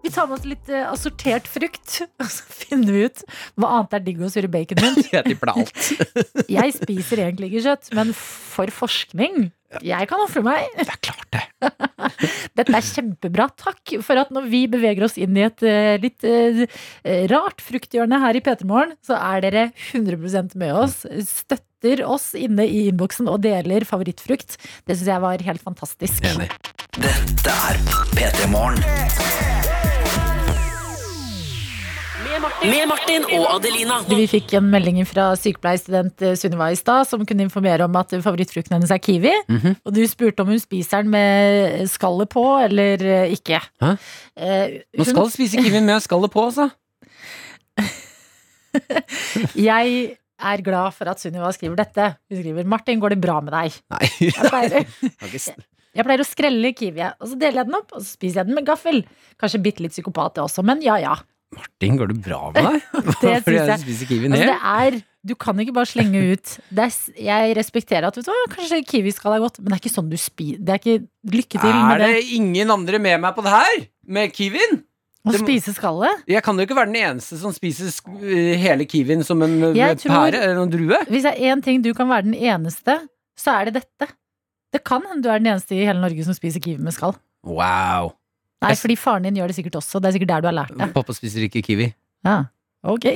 Vi 0.00 0.08
tar 0.08 0.30
med 0.30 0.38
oss 0.38 0.46
litt 0.48 0.70
uh, 0.72 0.86
assortert 0.94 1.48
frukt, 1.50 1.98
og 2.22 2.30
så 2.32 2.46
finner 2.62 2.96
vi 2.96 3.02
ut 3.10 3.24
hva 3.60 3.74
annet 3.76 3.98
er 3.98 4.04
digg 4.06 4.22
å 4.24 4.30
surre 4.32 4.48
bacon 4.52 4.80
rundt. 4.80 5.10
Jeg 5.14 5.26
tipper 5.28 5.50
det 5.50 5.56
alt. 5.60 6.46
Jeg 6.48 6.76
spiser 6.78 7.26
egentlig 7.26 7.50
ikke 7.52 7.66
kjøtt, 7.68 7.90
men 7.98 8.14
for 8.16 8.72
forskning 8.72 9.50
Jeg 9.86 10.08
kan 10.10 10.22
ofre 10.24 10.42
meg. 10.42 10.66
Det 10.74 10.88
er 10.90 11.00
klart 11.04 11.28
det. 11.30 11.42
Dette 12.58 12.74
er 12.74 12.86
kjempebra. 12.86 13.46
Takk 13.60 13.94
for 14.02 14.18
at 14.18 14.32
når 14.34 14.48
vi 14.50 14.64
beveger 14.70 15.06
oss 15.06 15.14
inn 15.20 15.36
i 15.38 15.44
et 15.46 15.62
eh, 15.66 15.94
litt 16.02 16.26
eh, 16.26 16.64
rart 17.30 17.62
frukthjørne 17.62 18.18
her 18.24 18.38
i 18.38 18.42
P3 18.44 18.66
Morgen, 18.66 18.96
så 19.06 19.18
er 19.20 19.46
dere 19.46 19.64
100% 19.92 20.58
med 20.60 20.74
oss. 20.74 21.04
Støtter 21.28 22.02
oss 22.06 22.32
inne 22.38 22.66
i 22.66 22.88
innboksen 22.90 23.30
og 23.30 23.44
deler 23.46 23.86
favorittfrukt. 23.88 24.58
Det 24.88 24.98
syns 24.98 25.14
jeg 25.14 25.26
var 25.28 25.46
helt 25.50 25.64
fantastisk. 25.64 26.26
Enig. 26.34 26.50
Dette 26.98 27.58
er 27.70 27.82
P3 28.16 28.50
Morgen. 28.50 29.59
Med 32.60 32.84
Martin 32.90 33.24
og 33.38 33.44
Adelina. 33.54 34.00
Vi 34.10 34.26
fikk 34.28 34.52
en 34.58 34.66
melding 34.72 34.98
fra 35.08 35.30
sykepleierstudent 35.38 36.22
eh, 36.26 36.34
Sunniva 36.36 36.66
i 36.74 36.76
stad, 36.78 37.06
som 37.08 37.22
kunne 37.28 37.44
informere 37.46 37.86
om 37.86 37.94
at 38.00 38.12
favorittfrukten 38.24 38.74
hennes 38.76 38.92
er 38.92 39.00
kiwi. 39.02 39.32
Mhm. 39.48 39.76
Og 39.86 39.94
du 39.96 40.00
spurte 40.10 40.44
om 40.44 40.50
hun 40.52 40.60
spiser 40.60 41.04
den 41.06 41.12
med 41.14 41.86
skallet 41.92 42.28
på 42.32 42.44
eller 42.66 43.00
eh, 43.06 43.32
ikke. 43.36 43.62
Hæ? 43.80 43.94
Eh, 44.36 44.76
hun- 44.98 45.08
skal 45.08 45.30
spise 45.32 45.62
kiwien 45.64 45.86
med 45.88 46.02
skallet 46.04 46.32
på, 46.34 46.44
altså. 46.50 46.68
Jeg 49.70 50.16
er 50.40 50.62
glad 50.66 50.92
for 50.98 51.10
at 51.14 51.20
Sunniva 51.22 51.48
skriver 51.56 51.76
dette. 51.80 52.10
Hun 52.30 52.42
skriver 52.42 52.64
'Martin, 52.68 53.00
går 53.00 53.14
det 53.16 53.20
bra 53.24 53.40
med 53.40 53.52
deg?' 53.56 53.80
Nei. 53.94 54.06
Jeg 54.20 54.52
pleier, 54.52 54.86
jeg 55.96 56.04
pleier 56.06 56.22
å 56.22 56.28
skrelle 56.28 56.72
kiwi, 56.76 57.08
og 57.16 57.26
så 57.32 57.34
deler 57.40 57.62
jeg 57.64 57.66
den 57.72 57.80
opp, 57.80 57.90
og 57.96 58.00
så 58.04 58.14
spiser 58.20 58.42
jeg 58.42 58.46
den 58.52 58.54
med 58.60 58.66
gaffel. 58.68 59.02
Kanskje 59.40 59.62
bitte 59.64 59.82
litt 59.82 59.96
psykopat 59.96 60.34
det 60.36 60.44
også, 60.44 60.62
men 60.66 60.82
ja 60.84 60.96
ja. 61.00 61.16
Martin, 61.60 61.96
går 62.00 62.10
det 62.10 62.18
bra 62.24 62.40
med 62.54 62.66
deg? 62.66 62.82
Det 63.22 63.36
synes 63.44 63.46
jeg 63.46 64.10
jeg. 64.10 64.32
Altså, 64.32 64.50
det 64.50 64.58
er, 64.72 64.98
du 65.30 65.34
kan 65.36 65.58
ikke 65.60 65.74
bare 65.76 65.88
slenge 65.90 66.20
ut 66.32 66.52
er, 66.72 66.92
Jeg 67.20 67.56
respekterer 67.58 68.08
at 68.08 68.16
vet 68.16 68.28
du 68.28 68.52
kanskje 68.54 68.80
kiwiskall 68.88 69.36
er 69.36 69.42
godt, 69.44 69.60
men 69.60 69.70
det 69.72 69.78
er 69.78 69.82
ikke 69.84 69.92
sånn 69.92 70.10
du 70.10 70.16
spiser. 70.20 70.60
Det 70.64 70.74
er 70.74 70.80
ikke 70.82 71.34
lykke 71.36 71.60
til 71.60 71.74
med 71.74 72.00
det 72.00 72.08
Er 72.08 72.14
det. 72.16 72.28
ingen 72.38 72.72
andre 72.72 73.02
med 73.02 73.20
meg 73.22 73.36
på 73.36 73.44
det 73.44 73.52
her? 73.54 73.82
Med 74.08 74.32
kiwien? 74.36 74.80
Å 75.20 75.34
spise 75.36 75.74
skallet. 75.76 76.22
Jeg 76.30 76.40
kan 76.46 76.56
jo 76.56 76.64
ikke 76.64 76.76
være 76.78 76.88
den 76.88 77.02
eneste 77.02 77.36
som 77.36 77.52
spiser 77.52 77.90
eh, 78.24 78.54
hele 78.56 78.86
kiwien 78.88 79.20
som 79.26 79.42
en 79.44 79.58
eh, 79.68 79.76
Jeg 79.76 79.98
pære 80.06 80.40
eller 80.46 80.62
en 80.62 80.72
drue. 80.72 81.02
Hvis 81.12 81.26
det 81.26 81.34
er 81.34 81.52
én 81.52 81.60
ting 81.64 81.82
du 81.84 81.92
kan 81.96 82.08
være 82.08 82.30
den 82.30 82.38
eneste, 82.38 82.96
så 83.36 83.58
er 83.58 83.68
det 83.68 83.82
dette. 83.82 84.08
Det 84.72 84.80
kan 84.86 85.04
hende 85.04 85.20
du 85.26 85.28
er 85.28 85.42
den 85.42 85.50
eneste 85.52 85.76
i 85.76 85.84
hele 85.84 86.00
Norge 86.00 86.24
som 86.24 86.36
spiser 86.36 86.62
kiwi 86.64 86.80
med 86.80 86.96
skall. 86.96 87.12
Wow. 87.44 88.14
Nei, 88.60 88.74
fordi 88.76 88.96
faren 89.00 89.24
din 89.24 89.38
gjør 89.40 89.52
det 89.52 89.56
sikkert 89.56 89.78
også. 89.80 90.00
Det 90.02 90.10
er 90.10 90.16
sikkert 90.18 90.32
der 90.34 90.44
du 90.44 90.48
har 90.50 90.56
lært 90.56 90.72
det. 90.76 90.88
Pappa 90.94 91.16
spiser 91.16 91.46
ikke 91.46 91.62
kiwi. 91.64 91.86
Ja. 92.28 92.38
Ok. 92.80 93.04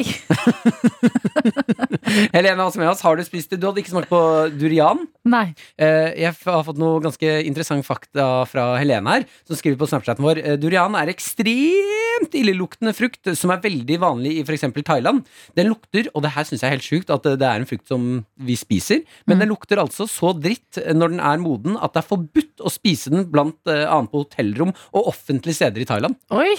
Helene 2.35 2.67
oss, 2.67 2.77
har 3.01 3.17
du 3.17 3.23
spist 3.25 3.49
det? 3.53 3.59
Du 3.63 3.69
hadde 3.71 3.81
ikke 3.81 3.93
smakt 3.95 4.11
på 4.11 4.19
durian? 4.61 5.07
Nei. 5.25 5.55
Eh, 5.81 6.11
jeg 6.21 6.35
har 6.45 6.65
fått 6.67 6.77
noe 6.81 7.01
ganske 7.05 7.31
interessant 7.49 7.87
fakta 7.87 8.27
fra 8.51 8.67
Helene 8.81 9.09
her, 9.15 9.25
som 9.49 9.57
skriver 9.57 9.79
på 9.81 9.89
Snapchaten 9.89 10.25
vår. 10.27 10.41
Eh, 10.43 10.59
Durian 10.61 10.97
er 11.01 11.09
ekstremt 11.13 12.37
illeluktende 12.37 12.93
frukt, 12.97 13.33
som 13.41 13.55
er 13.55 13.63
veldig 13.65 13.97
vanlig 14.05 14.35
i 14.37 14.45
f.eks. 14.45 14.67
Thailand. 14.85 15.25
Den 15.57 15.71
lukter, 15.73 16.11
og 16.13 16.27
det 16.27 16.35
her 16.37 16.45
syns 16.49 16.61
jeg 16.65 16.69
er 16.69 16.77
helt 16.77 16.89
sjukt, 16.91 17.15
at 17.15 17.25
det 17.25 17.49
er 17.49 17.57
en 17.63 17.69
frukt 17.71 17.89
som 17.91 18.03
vi 18.37 18.59
spiser, 18.61 19.01
men 19.25 19.35
Mm. 19.35 19.41
den 19.41 19.51
lukter 19.51 19.81
altså 19.83 20.05
så 20.07 20.31
dritt 20.39 20.79
når 20.95 21.11
den 21.17 21.21
er 21.25 21.41
moden 21.43 21.75
at 21.83 21.91
det 21.97 22.05
er 22.05 22.07
forbudt 22.07 22.61
å 22.63 22.71
spise 22.71 23.11
den 23.11 23.25
blant 23.33 23.57
eh, 23.67 23.83
annet 23.89 24.13
på 24.13 24.21
hotellrom 24.23 24.71
og 24.93 25.09
offentlige 25.11 25.57
steder 25.59 25.83
i 25.83 25.89
Thailand. 25.89 26.15
Oi. 26.31 26.53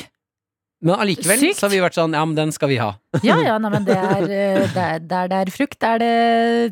Men 0.86 0.99
allikevel 1.01 1.39
Sykt. 1.41 1.57
så 1.57 1.65
har 1.65 1.71
vi 1.73 1.81
vært 1.81 1.97
sånn, 1.97 2.13
ja, 2.13 2.21
men 2.29 2.36
den 2.38 2.51
skal 2.53 2.69
vi 2.69 2.77
ha. 2.77 2.91
Ja 3.25 3.39
ja, 3.41 3.55
nei, 3.61 3.71
men 3.73 3.88
det 3.88 3.95
er, 3.97 4.23
eh, 4.29 4.63
det 4.75 4.83
er, 4.86 4.99
der 5.09 5.29
det 5.31 5.39
er 5.41 5.51
frukt, 5.55 5.81
er 5.81 6.01
det, 6.03 6.13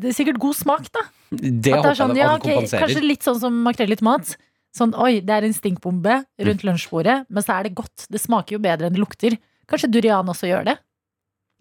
det 0.04 0.12
er 0.12 0.16
sikkert 0.16 0.38
god 0.42 0.54
smak, 0.58 0.86
da. 0.94 1.02
Det 1.34 1.72
At 1.74 1.82
det 1.82 1.90
er 1.90 1.98
sånn, 1.98 2.14
ja, 2.16 2.28
okay, 2.38 2.62
kanskje 2.70 3.02
litt 3.02 3.26
sånn 3.26 3.40
som 3.42 3.56
makrell 3.66 3.90
i 3.90 3.98
tomat. 3.98 4.36
Sånn, 4.74 4.94
oi, 4.98 5.18
det 5.22 5.34
er 5.34 5.44
en 5.46 5.54
stinkbombe 5.54 6.20
rundt 6.46 6.62
Mm. 6.62 6.68
lunsjbordet, 6.70 7.26
men 7.30 7.42
så 7.46 7.58
er 7.58 7.66
det 7.68 7.74
godt. 7.78 8.06
Det 8.10 8.18
smaker 8.22 8.56
jo 8.56 8.62
bedre 8.62 8.86
enn 8.88 8.94
det 8.96 9.02
lukter. 9.02 9.36
Kanskje 9.70 9.90
durian 9.90 10.26
også 10.30 10.46
gjør 10.50 10.64
det? 10.70 10.76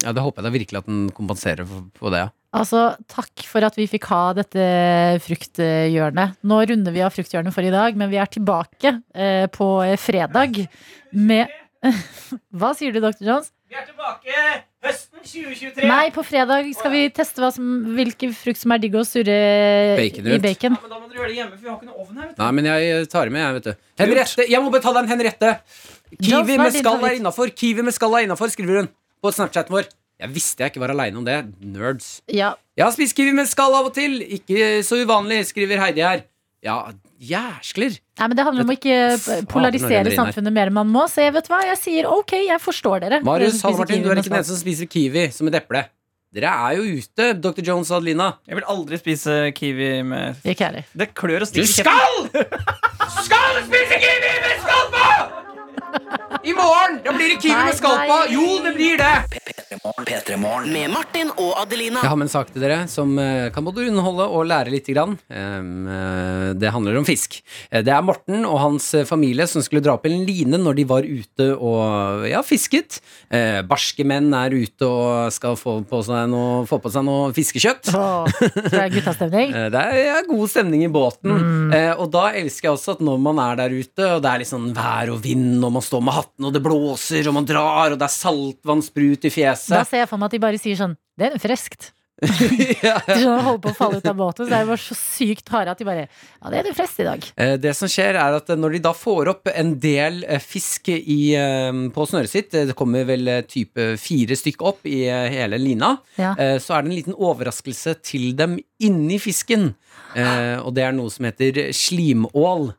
Ja, 0.03 0.11
det 0.13 0.21
håper 0.25 0.41
jeg 0.41 0.47
da 0.49 0.53
virkelig 0.57 0.79
at 0.81 0.87
den 0.89 1.03
kompenserer 1.13 1.65
for 1.97 2.09
det, 2.13 2.23
ja. 2.25 2.29
Altså, 2.53 2.95
takk 3.09 3.45
for 3.49 3.65
at 3.65 3.73
vi 3.79 3.87
fikk 3.89 4.05
ha 4.11 4.33
dette 4.37 4.61
frukthjørnet. 5.25 6.35
Nå 6.45 6.59
runder 6.69 6.93
vi 6.93 7.01
av 7.05 7.13
frukthjørnet 7.15 7.53
for 7.55 7.65
i 7.65 7.71
dag, 7.73 7.95
men 7.97 8.11
vi 8.11 8.19
er 8.21 8.29
tilbake 8.29 8.91
eh, 9.15 9.45
på 9.53 9.67
fredag 9.97 10.59
med 11.13 11.49
Hva 12.59 12.71
sier 12.77 12.93
du, 12.95 12.99
Dr. 13.03 13.23
Jones? 13.27 13.49
Vi 13.69 13.75
er 13.79 13.85
tilbake 13.87 14.33
høsten 14.83 15.23
2023. 15.23 15.87
Nei, 15.89 16.09
på 16.13 16.23
fredag 16.27 16.67
skal 16.77 16.93
vi 16.93 17.01
teste 17.15 17.41
hva 17.41 17.49
som, 17.55 17.69
hvilken 17.97 18.33
frukt 18.37 18.59
som 18.61 18.73
er 18.75 18.81
digg 18.83 18.95
å 18.99 19.03
surre 19.07 19.37
Bacon 19.97 20.29
i 20.29 20.37
bacon. 20.43 20.75
Ja, 20.77 20.83
men 20.83 20.93
da 20.93 20.99
må 20.99 21.09
dere 21.09 21.21
gjøre 21.21 21.31
det 21.31 21.37
hjemme, 21.39 21.55
for 21.57 21.63
vi 21.63 21.71
har 21.71 21.79
ikke 21.79 21.89
noe 21.89 22.03
ovn 22.03 22.19
her. 22.21 22.27
vet 22.29 22.35
du. 22.37 22.43
Nei, 22.43 22.51
men 22.59 22.69
jeg 22.69 23.09
tar 23.13 23.29
det 23.29 23.35
med, 23.35 23.43
jeg, 23.45 23.57
vet 23.57 23.67
du. 23.69 23.89
Henriette, 24.03 24.47
jeg 24.51 24.63
må 24.63 24.73
betale 24.73 25.03
en 25.03 25.11
Henriette. 25.13 25.53
Kiwi 26.19 26.59
med 26.61 26.77
skall 26.77 27.07
er 27.09 27.17
innafor. 27.19 27.53
Kiwi 27.63 27.85
med 27.87 27.95
skall 27.95 28.19
er 28.19 28.27
innafor, 28.27 28.51
skriver 28.53 28.83
hun 28.83 28.91
på 29.23 29.33
Snapchaten 29.33 29.73
vår. 29.73 29.89
Jeg 30.23 30.31
visste 30.35 30.63
jeg 30.63 30.71
ikke 30.71 30.83
var 30.83 30.93
aleine 30.93 31.19
om 31.19 31.25
det. 31.25 31.39
Nerds. 31.65 32.21
Ja, 32.31 32.53
Jeg 32.77 32.85
har 32.85 32.93
spist 32.95 33.15
kiwi 33.17 33.33
med 33.35 33.49
skall 33.49 33.73
av 33.75 33.89
og 33.89 33.95
til. 33.97 34.19
Ikke 34.21 34.83
så 34.85 35.01
uvanlig, 35.01 35.41
skriver 35.49 35.81
Heidi 35.81 36.05
her. 36.05 36.23
Ja, 36.63 36.77
jæskler. 37.19 37.97
Nei, 38.19 38.27
men 38.29 38.37
Det 38.37 38.45
handler 38.47 38.63
om 38.63 38.71
å 38.71 38.75
ikke 38.77 38.99
polarisere 39.51 40.13
samfunnet 40.15 40.53
mer 40.55 40.69
enn 40.71 40.77
man 40.77 40.87
må. 40.93 41.03
Så 41.11 41.25
jeg 41.25 41.33
vet 41.35 41.49
hva, 41.51 41.59
jeg 41.67 41.79
sier 41.81 42.07
ok, 42.07 42.37
jeg 42.47 42.61
forstår 42.63 43.03
dere. 43.03 43.19
Marius 43.25 43.57
Dere 43.57 43.59
spiser 43.59 43.67
Hall 43.67 43.81
Martin, 43.81 43.99
kiwi 43.99 44.05
du 44.07 44.13
er 44.13 44.21
ikke 44.21 44.29
den 44.31 44.37
eneste 44.39 44.55
som 44.55 44.61
spiser 44.63 44.89
kiwi 44.93 45.25
som 45.35 45.51
et 45.51 45.59
eple. 45.59 45.83
Dere 46.33 46.49
er 46.49 46.79
jo 46.79 46.85
ute, 46.97 47.27
Dr. 47.43 47.61
Jones 47.67 47.91
og 47.91 47.99
Adelina. 47.99 48.31
Jeg 48.49 48.57
vil 48.57 48.69
aldri 48.73 48.97
spise 49.01 49.35
kiwi 49.53 49.89
med. 50.07 50.39
Ikke 50.49 50.65
heller. 50.69 50.87
Det 50.97 51.11
klør 51.13 51.45
og 51.45 51.51
Du 51.53 51.61
stikker 51.67 51.67
Du 51.67 51.69
skal! 51.77 52.15
Du 53.03 53.21
skal 53.27 53.59
spise 53.67 53.99
kiwi 54.07 54.33
med 54.47 54.55
skalpa! 54.63 55.07
I 56.41 56.53
morgen! 56.57 56.99
Da 57.05 57.13
blir 57.13 57.29
det 57.33 57.41
kiwi 57.43 57.55
med 57.67 57.75
skalpa. 57.77 58.15
Jo, 58.31 58.45
det 58.63 58.71
blir 58.77 58.97
det. 58.97 59.13
P3 60.03 60.37
Morgen. 60.39 60.69
Med 60.73 60.89
Martin 60.93 61.29
og 61.39 61.53
Adelina. 61.61 62.01
Jeg 62.03 62.09
har 62.11 62.17
med 62.19 62.27
en 62.27 62.31
sak 62.31 62.49
til 62.53 62.63
dere 62.63 62.83
som 62.91 63.11
eh, 63.19 63.49
kan 63.53 63.65
både 63.65 63.85
underholde 63.89 64.25
og 64.31 64.45
lære 64.49 64.71
litt. 64.73 64.87
Grann. 64.93 65.15
Eh, 65.31 66.49
det 66.59 66.71
handler 66.75 66.97
om 66.99 67.05
fisk. 67.07 67.37
Eh, 67.71 67.81
Det 67.85 67.91
er 67.93 68.03
Morten 68.05 68.43
og 68.45 68.57
hans 68.61 68.89
eh, 68.97 69.05
familie 69.07 69.45
som 69.49 69.63
skulle 69.65 69.81
dra 69.85 69.95
opp 69.97 70.05
en 70.09 70.25
line 70.27 70.59
når 70.59 70.75
de 70.79 70.85
var 70.89 71.05
ute 71.07 71.47
og 71.55 72.25
ja, 72.29 72.41
fisket. 72.45 72.99
Eh, 73.33 73.61
barske 73.67 74.05
menn 74.07 74.27
er 74.37 74.53
ute 74.55 74.87
og 74.89 75.31
skal 75.35 75.55
få 75.59 75.77
på 75.89 76.01
seg 76.05 76.27
noe, 76.31 76.63
få 76.69 76.79
på 76.83 76.91
seg 76.93 77.05
noe 77.07 77.31
fiskekjøtt. 77.35 77.93
Åh, 77.95 78.27
det 78.69 78.81
er 78.85 78.93
guttastemning. 78.97 79.53
Eh, 79.63 79.69
Det 79.73 79.79
er 79.81 79.97
ja, 80.09 80.19
god 80.27 80.49
stemning 80.51 80.83
i 80.85 80.91
båten. 80.91 81.33
Eh, 81.73 81.91
og 81.99 82.09
da 82.13 82.27
elsker 82.35 82.69
jeg 82.69 82.77
også 82.77 82.97
at 82.97 83.03
når 83.05 83.19
man 83.23 83.39
er 83.43 83.57
der 83.63 83.73
ute, 83.75 84.07
og 84.17 84.21
det 84.23 84.31
er 84.33 84.43
litt 84.43 84.51
sånn 84.51 84.69
vær 84.75 85.11
og 85.15 85.21
vind, 85.25 85.57
og 85.63 85.73
man 85.79 85.83
står 85.85 86.03
med 86.05 86.19
hatten, 86.23 86.47
og 86.49 86.53
det 86.55 86.63
blåser, 86.65 87.27
og 87.29 87.37
man 87.37 87.47
drar, 87.49 87.93
og 87.93 87.99
det 87.99 88.07
er 88.09 88.15
saltvannsprut 88.19 89.27
i 89.29 89.33
fjeset. 89.33 89.75
Da 89.75 89.83
ser 89.87 90.05
jeg 90.05 90.09
for 90.13 90.21
meg 90.21 90.31
at 90.31 90.37
de 90.39 90.45
bare 90.47 90.61
sier 90.61 90.79
sånn 90.79 90.97
Det 91.19 91.29
er 91.31 91.43
friskt. 91.43 91.91
ja. 92.23 92.99
De 93.09 93.15
som 93.19 93.39
holder 93.43 93.59
på 93.63 93.71
å 93.71 93.75
falle 93.75 93.97
ut 93.99 94.05
av 94.07 94.15
båten, 94.15 94.45
så 94.47 94.53
er 94.53 94.61
det 94.63 94.69
bare 94.69 94.79
så 94.83 94.95
sykt 94.95 95.49
harde 95.51 95.73
at 95.73 95.79
de 95.81 95.87
bare 95.87 96.03
Ja, 96.05 96.51
det 96.53 96.59
er 96.61 96.67
det 96.69 96.75
fleste 96.77 97.03
i 97.03 97.07
dag. 97.07 97.25
Eh, 97.41 97.55
Det 97.59 97.73
som 97.75 97.89
skjer 97.91 98.15
er 98.21 98.37
at 98.37 98.51
når 98.55 98.77
de 98.77 98.81
da 98.85 98.93
får 98.95 99.31
opp 99.33 99.49
en 99.51 99.73
del 99.81 100.21
eh, 100.23 100.39
fisk 100.39 100.91
i, 100.93 101.17
eh, 101.35 101.71
på 101.95 102.05
snøret 102.07 102.31
sitt, 102.31 102.53
det 102.53 102.77
kommer 102.79 103.03
vel 103.09 103.27
type 103.49 103.89
fire 103.99 104.37
stykker 104.39 104.69
opp 104.71 104.87
i 104.87 105.01
hele 105.09 105.59
lina, 105.59 105.95
Ja. 106.21 106.31
så 106.61 106.77
er 106.77 106.85
det 106.85 106.91
en 106.91 106.95
liten 106.99 107.17
overraskelse 107.17 107.97
til 108.05 108.29
dem 108.39 108.55
inni 108.79 109.17
fisken. 109.19 109.73
Og 110.15 110.71
det 110.77 110.83
er 110.85 110.93
noe 110.95 111.09
som 111.11 111.25
heter 111.27 111.71
slimål. 111.75 112.69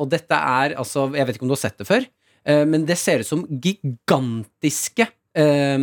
Og 0.00 0.06
dette 0.10 0.34
er 0.34 0.74
altså 0.80 1.04
Jeg 1.14 1.26
vet 1.28 1.36
ikke 1.36 1.44
om 1.46 1.50
du 1.52 1.54
har 1.54 1.60
sett 1.68 1.78
det 1.78 1.86
før, 1.86 2.06
men 2.46 2.86
det 2.86 2.98
ser 3.00 3.22
ut 3.22 3.28
som 3.28 3.44
gigantiske 3.50 5.08
eh, 5.36 5.78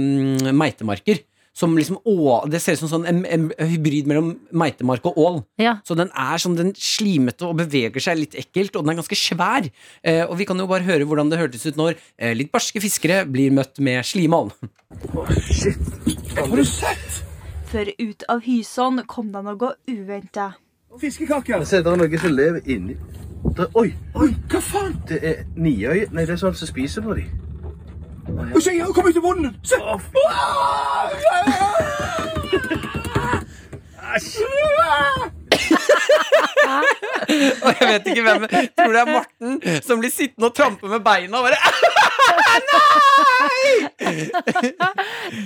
meitemarker. 0.54 1.24
Som 1.54 1.76
liksom, 1.78 2.00
å, 2.10 2.40
det 2.50 2.58
ser 2.64 2.74
ut 2.74 2.82
som 2.82 2.90
sånn 2.90 3.04
en, 3.06 3.20
en 3.30 3.44
hybrid 3.70 4.08
mellom 4.10 4.32
meitemark 4.58 5.04
og 5.12 5.18
ål. 5.22 5.36
Ja. 5.62 5.76
Så 5.86 5.94
den 5.94 6.10
er 6.18 6.42
sånn 6.42 6.56
den 6.58 6.72
slimete 6.74 7.46
og 7.46 7.60
beveger 7.60 8.02
seg 8.02 8.18
litt 8.24 8.38
ekkelt, 8.42 8.74
og 8.74 8.82
den 8.82 8.96
er 8.96 8.98
ganske 9.04 9.20
svær. 9.20 9.70
Eh, 10.02 10.24
og 10.26 10.34
vi 10.40 10.48
kan 10.50 10.58
jo 10.58 10.66
bare 10.72 10.88
høre 10.88 11.06
hvordan 11.06 11.30
det 11.30 11.38
hørtes 11.38 11.68
ut 11.70 11.78
når 11.78 11.94
eh, 12.18 12.34
litt 12.34 12.50
barske 12.54 12.82
fiskere 12.82 13.22
blir 13.30 13.54
møtt 13.54 13.78
med 13.86 14.02
slimål. 14.02 14.50
For 17.70 17.94
ut 18.02 18.26
av 18.34 18.42
Hysån 18.46 19.04
kom 19.10 19.30
det 19.34 19.46
noe 19.46 19.76
uventa. 19.90 20.56
Fiskekaker. 21.02 21.62
Se, 21.70 21.86
det 21.86 21.94
er 21.94 22.02
noe 22.02 22.22
som 22.22 22.34
lever 22.34 22.66
inni 22.70 22.98
det, 23.58 23.68
Oi, 23.76 23.94
oi, 24.16 24.30
hva 24.50 24.60
faen? 24.64 24.96
Det 25.08 25.20
er 25.22 25.44
niøye. 25.56 26.08
Nei, 26.12 26.26
det 26.26 26.36
er 26.36 26.42
sånn 26.42 26.56
som 26.58 26.68
spiser 26.70 27.02
på 27.06 27.18
de. 27.20 27.26
Se, 28.60 28.72
jeg 28.72 28.86
har 28.86 28.94
kommet 28.96 29.12
ut 29.12 29.20
i 29.20 29.26
munnen! 29.26 29.56
Se! 29.64 29.76
Og 37.64 37.70
jeg 37.80 37.88
vet 37.90 38.06
ikke 38.14 38.24
hvem 38.26 38.42
Tror 38.78 38.92
det 38.94 39.02
er 39.02 39.10
Morten 39.12 39.52
som 39.86 39.96
blir 40.02 40.12
sittende 40.14 40.48
og 40.50 40.56
trampe 40.58 40.86
med 40.92 41.02
beina 41.06 41.34
og 41.40 41.44
bare 41.48 41.60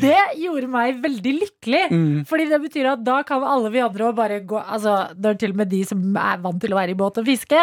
Det 0.02 0.18
gjorde 0.42 0.68
meg 0.72 1.00
veldig 1.04 1.34
lykkelig. 1.42 1.84
Fordi 2.30 2.46
det 2.50 2.60
betyr 2.64 2.86
at 2.94 3.02
da 3.06 3.18
kan 3.28 3.44
alle 3.46 3.70
vi 3.74 3.80
andre 3.84 4.14
bare 4.18 4.38
gå 4.48 4.58
Altså, 4.60 4.94
når 5.18 5.34
til 5.42 5.52
og 5.54 5.58
med 5.62 5.68
de 5.72 5.82
som 5.88 6.00
er 6.18 6.38
vant 6.44 6.60
til 6.62 6.74
å 6.74 6.78
være 6.80 6.92
i 6.94 6.98
båt 7.00 7.18
og 7.22 7.26
fiske, 7.28 7.62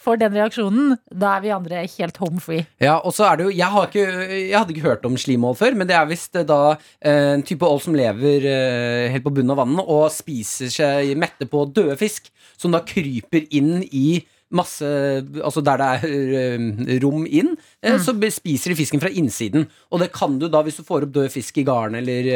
får 0.00 0.20
den 0.22 0.36
reaksjonen, 0.36 0.96
da 1.12 1.34
er 1.36 1.44
vi 1.44 1.52
andre 1.54 1.84
helt 1.84 2.20
home 2.22 2.40
free. 2.42 2.64
Ja, 2.82 2.98
og 2.98 3.14
så 3.16 3.26
er 3.28 3.38
det 3.38 3.46
jo 3.48 3.54
Jeg, 3.60 3.68
har 3.74 3.88
ikke, 3.88 4.06
jeg 4.32 4.56
hadde 4.56 4.74
ikke 4.74 4.88
hørt 4.88 5.06
om 5.08 5.18
slimål 5.20 5.56
før, 5.58 5.76
men 5.78 5.88
det 5.90 5.96
er 5.98 6.08
visst 6.10 6.36
eh, 6.38 6.46
da 6.48 6.60
eh, 6.72 7.36
en 7.36 7.46
type 7.46 7.66
ål 7.66 7.80
som 7.84 7.96
lever 7.96 8.48
eh, 8.48 9.06
helt 9.12 9.26
på 9.26 9.34
bunnen 9.36 9.54
av 9.54 9.60
vannet 9.62 9.86
og 9.86 10.08
spiser 10.14 10.72
seg 10.72 11.14
mette 11.20 11.48
på 11.50 11.66
døde 11.68 11.96
fisk, 12.00 12.30
som 12.60 12.72
da 12.72 12.84
kryper 12.86 13.48
inn 13.56 13.80
i 13.90 14.20
masse 14.50 14.82
Altså 14.82 15.62
der 15.62 15.78
det 15.78 15.88
er 16.34 16.96
rom 17.04 17.22
inn, 17.22 17.52
mm. 17.86 18.00
så 18.02 18.16
spiser 18.34 18.72
de 18.72 18.78
fisken 18.80 18.98
fra 18.98 19.12
innsiden. 19.14 19.68
Og 19.94 20.02
det 20.02 20.08
kan 20.10 20.40
du 20.40 20.48
da, 20.50 20.64
hvis 20.66 20.80
du 20.80 20.82
får 20.88 21.06
opp 21.06 21.12
død 21.14 21.30
fisk 21.30 21.60
i 21.62 21.64
garn 21.68 21.94
eller 22.00 22.32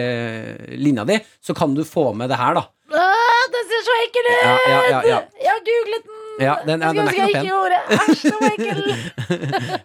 linja 0.79 1.03
di, 1.11 1.19
så 1.43 1.59
kan 1.59 1.75
du 1.75 1.83
få 1.83 2.13
med 2.15 2.31
det 2.31 2.39
her, 2.39 2.55
da. 2.61 2.69
Det 3.51 3.65
ser 3.67 3.83
så 3.89 3.99
ekkelt 4.05 4.31
ut! 4.31 4.45
Ja, 4.45 4.55
ja, 4.71 4.79
ja, 4.93 5.03
ja. 5.11 5.19
Jeg 5.43 5.57
har 5.57 5.67
googlet 5.67 6.07
den! 6.07 6.24
Ja, 6.41 6.57
den, 6.67 6.81
ja, 6.83 6.91
den 6.97 7.07
er 7.07 7.13
ikke 7.13 7.25
noe 7.25 7.31
pen. 7.31 7.31
ikke 7.31 7.49
gjorde. 7.53 7.79
Æsj, 7.95 8.23
så 8.25 8.39
ekkel! 8.49 8.81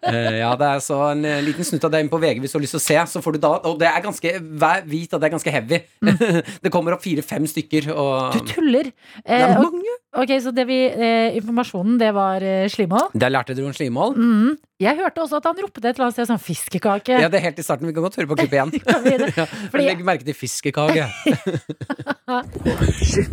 Eh, 0.10 0.38
ja, 0.40 0.50
det 0.58 0.68
er 0.70 0.80
så 0.84 0.98
en 1.12 1.26
eh, 1.30 1.42
liten 1.46 1.68
snutt 1.68 1.84
av 1.86 1.92
det 1.94 2.00
inn 2.04 2.10
på 2.10 2.20
VG 2.22 2.40
hvis 2.42 2.54
du 2.56 2.58
har 2.58 2.64
lyst 2.66 2.74
til 2.78 2.82
å 2.82 2.86
se. 2.88 2.98
Så 3.14 3.22
får 3.26 3.38
du 3.38 3.42
da, 3.44 3.52
og 3.70 3.78
det 3.82 3.90
er 3.90 4.02
ganske, 4.06 4.32
vær 4.62 4.82
vit 4.90 5.14
at 5.14 5.22
det 5.22 5.30
er 5.30 5.36
ganske 5.36 5.54
heavy. 5.54 5.82
det 6.66 6.72
kommer 6.74 6.96
opp 6.98 7.04
fire-fem 7.06 7.46
stykker. 7.50 7.92
Og 7.94 8.40
Du 8.40 8.42
tuller. 8.56 8.90
det 9.22 9.38
er 9.40 9.50
Eh, 9.50 9.60
mange. 9.62 9.94
ok, 10.24 10.34
så 10.42 10.52
det 10.56 10.66
vi, 10.70 10.80
eh, 10.90 11.36
informasjonen, 11.38 12.00
det 12.02 12.10
var 12.18 12.42
eh, 12.42 12.66
slimål. 12.72 13.12
Der 13.14 13.30
lærte 13.34 13.54
du 13.58 13.62
om 13.68 13.74
slimål. 13.76 14.16
Mm. 14.18 14.58
Jeg 14.80 14.96
hørte 14.96 15.20
også 15.26 15.38
at 15.42 15.48
han 15.50 15.58
ropte 15.60 15.82
et 15.84 15.90
eller 15.92 16.06
annet 16.08 16.16
sted 16.16 16.30
sånn 16.30 16.40
fiskekake. 16.40 17.18
Ja, 17.20 17.28
det 17.30 17.42
er 17.42 17.50
helt 17.50 17.60
i 17.60 17.66
starten. 17.68 17.90
Vi 17.90 17.94
kan 17.98 18.06
godt 18.06 18.16
høre 18.16 18.30
på 18.32 18.38
klippet 18.40 18.58
igjen. 18.58 18.72
Ja, 19.40 19.46
Fordi- 19.74 19.86
Legg 19.90 20.04
merke 20.08 20.24
til 20.26 20.38
fiskekake. 20.40 21.10
Shit! 23.04 23.30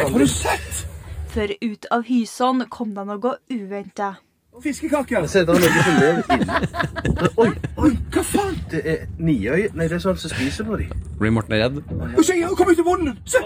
Har 0.00 0.18
du 0.18 0.26
sett? 0.26 0.86
For 1.30 1.52
ut 1.62 1.86
av 1.94 2.02
hysene 2.08 2.66
kom 2.72 2.94
det 2.96 3.04
noe 3.06 3.36
uventa. 3.54 4.16
Fiskekaker. 4.60 5.24
Se, 5.30 5.44
det 5.46 5.54
er 5.54 5.62
noe 5.62 5.82
som 5.84 5.94
lever 6.02 6.22
inni 6.34 7.28
Oi, 7.40 7.46
oi, 7.86 7.90
hva 8.12 8.24
faen? 8.26 8.56
Det 8.72 8.80
er 8.92 9.04
niøye. 9.22 9.70
Nei, 9.78 9.86
det 9.88 9.96
er 10.00 10.02
sånn 10.02 10.18
som 10.20 10.32
spiser 10.34 10.66
på 10.68 10.76
de. 10.80 10.88
Blir 11.20 11.32
Morten 11.32 11.54
redd? 11.60 11.78
Se, 12.26 12.34
jeg 12.36 12.50
kom 12.58 12.72
ut 12.74 12.82
av 12.82 12.90
munnen! 12.90 13.16
Se! 13.30 13.40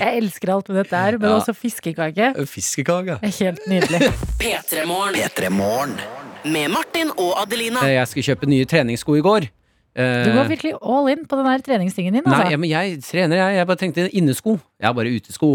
Jeg 0.00 0.16
elsker 0.20 0.52
alt 0.54 0.68
med 0.70 0.78
dette 0.82 0.96
her, 0.96 1.18
men 1.18 1.30
Ja. 1.30 1.36
også 1.38 1.52
fiskekake. 1.54 2.32
Fiskekake. 2.46 3.18
Er 3.22 3.28
Helt 3.38 3.66
nydelig. 3.68 4.00
P3 4.40 4.86
Morgen. 4.86 5.96
Med 6.44 6.68
Martin 6.70 7.10
og 7.16 7.34
Adelina. 7.42 7.80
Eh, 7.84 7.94
Jeg 7.94 8.08
skulle 8.08 8.24
kjøpe 8.24 8.46
nye 8.46 8.64
treningssko 8.64 9.16
i 9.16 9.20
går. 9.20 9.48
Eh, 9.96 10.24
Du 10.24 10.30
går 10.36 10.48
virkelig 10.52 10.74
all 10.82 11.08
in 11.10 11.24
på 11.26 11.36
den 11.40 11.48
der 11.50 11.58
treningstingen 11.66 12.14
din. 12.14 12.22
Nei, 12.26 12.44
Altså. 12.44 12.58
men 12.62 12.70
jeg 12.70 13.00
trener, 13.02 13.36
jeg. 13.36 13.56
Jeg 13.56 13.66
bare 13.66 13.76
tenkte 13.80 14.08
innesko. 14.14 14.58
Jeg 14.80 14.86
har 14.86 14.94
bare 14.94 15.16
utesko. 15.16 15.50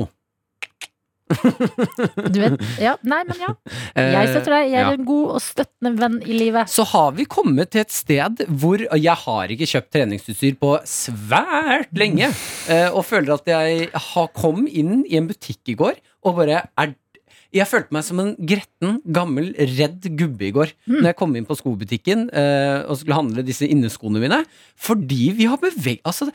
Du 2.33 2.37
vet, 2.37 2.59
ja, 2.77 2.91
nei, 3.07 3.21
men 3.25 3.39
ja. 3.41 3.51
Jeg 3.97 4.29
støtter 4.29 4.53
deg. 4.53 4.67
Jeg 4.69 4.77
er 4.81 4.89
ja. 4.91 4.91
en 4.93 5.05
god 5.07 5.31
og 5.37 5.41
støttende 5.41 5.91
venn 5.97 6.17
i 6.21 6.35
livet. 6.37 6.69
Så 6.69 6.85
har 6.91 7.15
vi 7.17 7.25
kommet 7.29 7.71
til 7.73 7.81
et 7.81 7.93
sted 7.95 8.43
hvor 8.61 8.83
Jeg 8.85 9.17
har 9.23 9.53
ikke 9.55 9.65
kjøpt 9.71 9.89
treningsutstyr 9.95 10.57
på 10.61 10.75
svært 10.89 11.89
lenge. 11.97 12.29
eh, 12.69 12.89
Og 12.93 13.05
føler 13.09 13.33
at 13.39 13.49
jeg 13.49 13.89
har 14.11 14.27
kom 14.37 14.67
inn 14.69 15.01
i 15.09 15.17
en 15.17 15.27
butikk 15.31 15.73
i 15.73 15.77
går 15.79 15.97
og 16.25 16.37
bare 16.39 16.61
er 16.77 16.93
jeg 17.53 17.67
følte 17.69 17.93
meg 17.95 18.03
som 18.07 18.19
en 18.23 18.31
gretten, 18.39 18.97
gammel, 19.15 19.51
redd 19.77 20.07
gubbe 20.17 20.47
i 20.47 20.51
går 20.55 20.71
Når 20.89 21.05
jeg 21.11 21.17
kom 21.19 21.35
inn 21.37 21.45
på 21.47 21.55
skobutikken 21.59 22.25
eh, 22.33 22.81
og 22.89 22.97
skulle 22.99 23.15
handle 23.19 23.43
disse 23.45 23.67
inneskoene 23.69 24.19
mine. 24.23 24.41
Fordi 24.75 25.29
vi 25.37 25.45
har 25.51 25.61
beveget 25.61 26.01
Altså, 26.07 26.31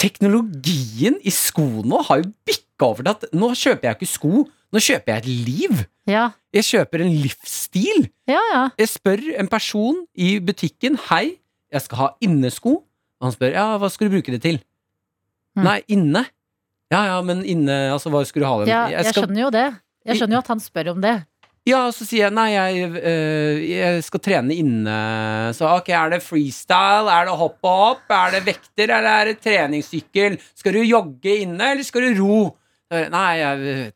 teknologien 0.00 1.18
i 1.26 1.32
skoene 1.34 2.00
har 2.08 2.22
jo 2.22 2.30
bikka 2.48 2.88
over 2.88 3.04
til 3.04 3.12
at 3.14 3.26
nå 3.36 3.50
kjøper 3.58 3.88
jeg 3.90 3.98
ikke 3.98 4.08
sko, 4.10 4.44
nå 4.74 4.82
kjøper 4.84 5.12
jeg 5.14 5.22
et 5.22 5.28
liv. 5.48 5.84
Ja, 6.08 6.30
Jeg 6.56 6.64
kjøper 6.64 7.02
en 7.04 7.12
livsstil. 7.22 8.06
ja. 8.30 8.40
ja. 8.54 8.62
Jeg 8.80 8.88
spør 8.94 9.20
en 9.42 9.48
person 9.52 9.98
i 10.16 10.38
butikken 10.40 10.96
Hei, 11.10 11.36
jeg 11.72 11.84
skal 11.84 11.98
ha 12.00 12.06
innesko 12.24 12.78
Og 13.20 13.26
han 13.26 13.34
spør, 13.34 13.52
ja, 13.52 13.66
hva 13.76 13.90
skal 13.92 14.08
du 14.08 14.14
bruke 14.16 14.32
det 14.32 14.40
til? 14.46 14.56
Mm. 15.58 15.64
Nei, 15.66 15.78
inne 15.92 16.22
Ja, 16.88 17.02
ja, 17.10 17.18
men 17.20 17.42
inne, 17.44 17.76
altså 17.92 18.08
hva 18.14 18.22
skal 18.24 18.40
du 18.40 18.46
ha 18.48 18.54
dem? 18.62 18.70
ja 18.72 18.82
jeg 18.94 19.10
skal, 19.12 19.26
skjønner 19.26 19.42
jo 19.42 19.50
det. 19.52 19.66
Jeg 20.08 20.20
skjønner 20.22 20.38
jo 20.38 20.44
at 20.44 20.52
han 20.54 20.62
spør 20.64 20.92
om 20.94 21.02
det. 21.04 21.16
Ja, 21.68 21.82
så 21.92 22.06
sier 22.08 22.28
jeg, 22.28 22.32
nei, 22.32 22.46
jeg, 22.54 22.86
øh, 22.96 23.58
jeg 23.68 24.04
skal 24.06 24.20
trene 24.24 24.54
inne 24.56 24.94
Så 25.52 25.66
ok, 25.68 25.90
er 25.92 26.14
det 26.14 26.22
freestyle? 26.24 27.10
Er 27.12 27.28
det 27.28 27.34
hopp 27.36 27.58
og 27.68 27.82
hopp? 27.82 28.14
Er 28.14 28.38
det 28.38 28.40
vekter? 28.46 28.86
Eller 28.88 29.08
er 29.12 29.30
det 29.32 29.42
treningssykkel? 29.44 30.38
Skal 30.56 30.78
du 30.78 30.80
jogge 30.86 31.34
inne, 31.42 31.74
eller 31.74 31.84
skal 31.84 32.06
du 32.08 32.22
ro? 32.22 32.38
Nei, 32.88 33.30
jeg, 33.36 33.90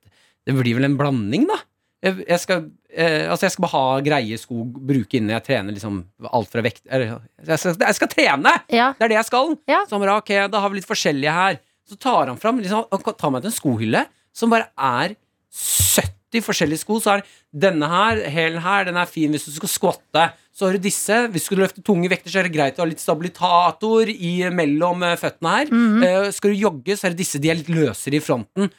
det 0.45 0.57
blir 0.59 0.77
vel 0.77 0.91
en 0.91 0.99
blanding 1.01 1.47
da 1.49 1.57
Jeg, 2.05 2.19
jeg 2.27 2.41
skal 2.43 2.65
eh, 2.93 3.25
Altså, 3.31 3.47
jeg 3.47 3.55
skal 3.55 3.65
bare 3.65 3.79
ha 3.79 4.03
greie 4.05 4.37
sko 4.41 4.67
Bruke 4.69 5.17
inne, 5.17 5.33
jeg 5.39 5.47
trener 5.47 5.73
liksom 5.73 6.03
alt 6.29 6.53
fra 6.53 6.65
vekt 6.67 6.83
eller, 6.91 7.23
jeg, 7.41 7.57
skal, 7.63 7.79
jeg 7.79 7.97
skal 7.97 8.11
trene! 8.13 8.53
Ja, 8.69 8.91
Det 8.99 9.07
er 9.07 9.15
det 9.15 9.21
jeg 9.23 9.31
skal. 9.31 9.55
Ja. 9.71 9.81
Så 9.89 9.97
han 9.97 10.05
bare, 10.05 10.19
ok, 10.21 10.35
da 10.53 10.61
har 10.61 10.69
vi 10.75 10.83
litt 10.83 10.91
forskjellige 10.91 11.33
her. 11.39 11.57
Så 11.89 11.97
tar 11.97 12.29
han 12.29 12.37
fram 12.43 12.61
liksom, 12.61 12.85
Han 12.93 13.17
tar 13.17 13.33
meg 13.33 13.47
til 13.47 13.53
en 13.55 13.57
skohylle 13.63 14.05
som 14.37 14.53
bare 14.53 14.69
er 14.77 15.17
70 15.53 16.45
forskjellige 16.47 16.83
sko. 16.83 16.99
Så 17.03 17.17
er 17.17 17.25
denne 17.65 17.89
her, 17.93 18.23
hælen 18.33 18.63
her, 18.65 18.87
den 18.89 18.99
er 19.01 19.11
fin 19.11 19.33
hvis 19.35 19.47
du 19.49 19.53
skal 19.57 19.73
squatte. 19.73 20.27
Så 20.53 20.67
har 20.67 20.77
du 20.77 20.85
disse. 20.85 21.19
Hvis 21.33 21.47
du 21.47 21.53
skal 21.53 21.63
løfte 21.65 21.85
tunge 21.85 22.11
vekter, 22.13 22.33
så 22.33 22.43
er 22.43 22.49
det 22.49 22.55
greit 22.57 22.81
å 22.81 22.85
ha 22.85 22.89
litt 22.89 23.03
stabilitator 23.03 24.13
i, 24.13 24.35
mellom 24.53 25.05
eh, 25.09 25.19
føttene 25.21 25.57
her. 25.59 25.73
Eh, 26.09 26.31
skal 26.37 26.53
du 26.55 26.63
jogge, 26.67 26.97
så 26.97 27.09
er 27.09 27.15
det 27.15 27.23
disse. 27.25 27.41
De 27.43 27.53
er 27.53 27.61
litt 27.61 27.73
løsere 27.73 28.19
i 28.19 28.25
fronten. 28.25 28.73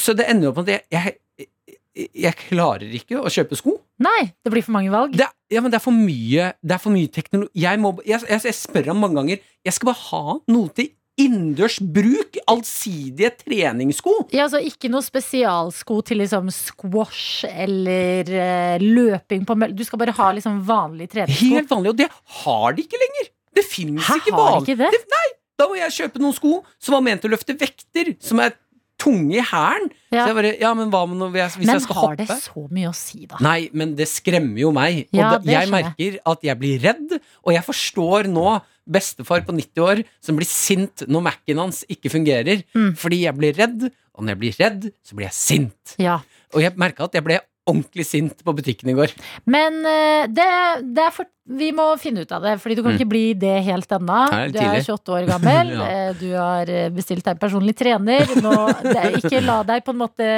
Så 0.00 0.14
det 0.16 0.28
ender 0.32 0.50
opp 0.50 0.62
med 0.62 0.70
at 0.70 0.86
jeg, 0.94 1.16
jeg, 1.34 2.08
jeg 2.24 2.38
klarer 2.48 2.94
ikke 2.98 3.20
å 3.20 3.30
kjøpe 3.30 3.58
sko. 3.58 3.76
Nei, 4.02 4.32
det 4.42 4.50
blir 4.54 4.64
for 4.66 4.74
mange 4.74 4.90
valg. 4.94 5.14
Det, 5.18 5.28
ja, 5.54 5.62
men 5.62 5.70
det 5.70 5.78
er 5.78 5.84
for 5.84 5.94
mye 5.94 6.48
Det 6.58 6.74
er 6.74 6.80
for 6.82 6.90
mye 6.90 7.10
teknologi 7.14 7.62
jeg, 7.62 7.78
må, 7.78 7.92
jeg, 8.02 8.24
jeg 8.26 8.56
spør 8.58 8.88
ham 8.90 8.98
mange 9.04 9.20
ganger 9.20 9.42
Jeg 9.62 9.76
skal 9.76 9.90
bare 9.92 10.02
ha 10.08 10.38
noe 10.50 10.72
til 10.74 10.88
innendørs 11.20 11.76
bruk. 11.80 12.38
Allsidige 12.50 13.30
treningssko. 13.44 14.14
Ja, 14.34 14.46
altså 14.48 14.60
Ikke 14.64 14.90
noe 14.92 15.04
spesialsko 15.04 16.00
til 16.08 16.20
liksom 16.22 16.50
squash 16.54 17.44
eller 17.50 18.30
eh, 18.34 18.82
løping 18.82 19.46
på 19.48 19.56
møll. 19.58 19.74
Du 19.76 19.84
skal 19.86 20.00
bare 20.02 20.16
ha 20.16 20.32
liksom 20.36 20.60
vanlige 20.66 21.14
treningssko. 21.14 21.52
Helt 21.54 21.70
vanlig, 21.70 21.94
og 21.94 22.02
det 22.02 22.10
har 22.42 22.74
de 22.76 22.84
ikke 22.86 23.00
lenger. 23.04 23.30
Det 23.54 23.64
fins 23.70 24.10
ikke 24.18 24.34
vanlige 24.34 24.34
de 24.34 24.36
vanlig. 24.40 24.74
ikke 24.74 25.06
det? 25.06 25.14
Nei, 25.14 25.26
da 25.60 25.70
må 25.70 25.78
jeg 25.78 25.94
kjøpe 26.00 26.22
noen 26.24 26.34
sko 26.34 26.56
som 26.82 26.96
var 26.98 27.04
ment 27.06 27.24
å 27.24 27.30
løfte 27.30 27.54
vekter, 27.60 28.14
som 28.18 28.42
er 28.42 28.56
tunge 29.04 29.36
i 29.38 29.42
hælen. 29.42 29.88
Ja. 30.14 30.24
Ja, 30.58 30.70
men 30.78 30.90
hva 30.92 31.00
med 31.10 31.18
noe, 31.18 31.30
hvis 31.34 31.42
jeg, 31.42 31.50
hvis 31.60 31.66
Men 31.68 31.74
jeg 31.78 31.82
skal 31.84 31.96
har 31.98 32.12
hoppe? 32.12 32.26
det 32.30 32.36
så 32.42 32.62
mye 32.74 32.90
å 32.90 32.94
si, 32.94 33.24
da? 33.30 33.40
Nei, 33.42 33.68
men 33.74 33.94
det 33.98 34.06
skremmer 34.10 34.60
jo 34.62 34.70
meg. 34.74 35.00
Og 35.10 35.18
Ja, 35.18 35.30
da, 35.34 35.38
det 35.42 35.54
jeg. 35.56 35.70
merker 35.72 36.18
at 36.30 36.46
jeg 36.46 36.58
blir 36.60 36.78
redd, 36.84 37.16
og 37.42 37.52
jeg 37.56 37.64
forstår 37.66 38.30
nå 38.30 38.46
bestefar 38.86 39.44
på 39.46 39.54
90 39.56 39.84
år 39.84 40.02
som 40.24 40.36
blir 40.38 40.48
sint 40.50 41.06
når 41.08 41.24
Mac-en 41.30 41.62
hans 41.64 41.82
ikke 41.90 42.12
fungerer. 42.12 42.62
Mm. 42.76 42.92
Fordi 43.00 43.22
jeg 43.24 43.36
blir 43.38 43.56
redd, 43.56 43.88
og 44.14 44.22
når 44.24 44.34
jeg 44.36 44.42
blir 44.44 44.60
redd, 44.60 44.86
så 45.04 45.16
blir 45.18 45.28
jeg 45.30 45.36
sint. 45.38 45.96
Ja. 46.02 46.20
Og 46.54 46.62
jeg 46.62 46.76
merka 46.78 47.08
at 47.08 47.16
jeg 47.18 47.24
ble 47.26 47.40
ordentlig 47.64 48.04
sint 48.04 48.42
på 48.44 48.52
butikken 48.52 48.90
i 48.92 48.94
går. 48.98 49.14
Men 49.48 49.78
eh, 49.88 50.26
det, 50.28 50.44
det 50.92 51.00
er 51.06 51.14
for, 51.16 51.24
vi 51.48 51.70
må 51.72 51.86
finne 51.96 52.20
ut 52.26 52.32
av 52.36 52.42
det, 52.44 52.58
Fordi 52.60 52.76
du 52.76 52.82
kan 52.84 52.92
Mm. 52.92 52.98
ikke 53.00 53.08
bli 53.08 53.22
det 53.40 53.54
helt 53.64 53.88
ennå. 53.96 54.18
Du 54.52 54.58
er 54.60 54.82
28 54.84 55.14
år 55.16 55.24
gammel, 55.30 55.72
Ja. 55.78 55.86
eh, 55.88 56.12
du 56.20 56.26
har 56.36 56.68
eh, 56.68 56.90
bestilt 56.92 57.24
deg 57.24 57.38
en 57.38 57.40
personlig 57.40 57.72
trener. 57.80 58.28
Nå, 58.44 58.52
det 58.84 58.92
er, 59.00 59.16
ikke 59.16 59.40
la 59.46 59.62
deg 59.64 59.80
på 59.86 59.94
en 59.96 60.00
måte 60.04 60.28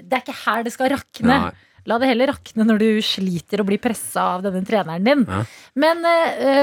Det 0.00 0.16
er 0.16 0.24
ikke 0.24 0.38
her 0.46 0.64
det 0.64 0.72
skal 0.72 0.94
rakne. 0.96 1.28
Nei. 1.44 1.52
La 1.86 2.00
det 2.02 2.08
heller 2.08 2.32
rakne 2.32 2.64
når 2.66 2.80
du 2.82 2.88
sliter 3.04 3.60
og 3.62 3.68
blir 3.68 3.78
pressa 3.78 4.24
av 4.38 4.48
denne 4.48 4.64
treneren 4.66 5.04
din. 5.06 5.20
Ja. 5.28 5.44
Men 5.78 6.00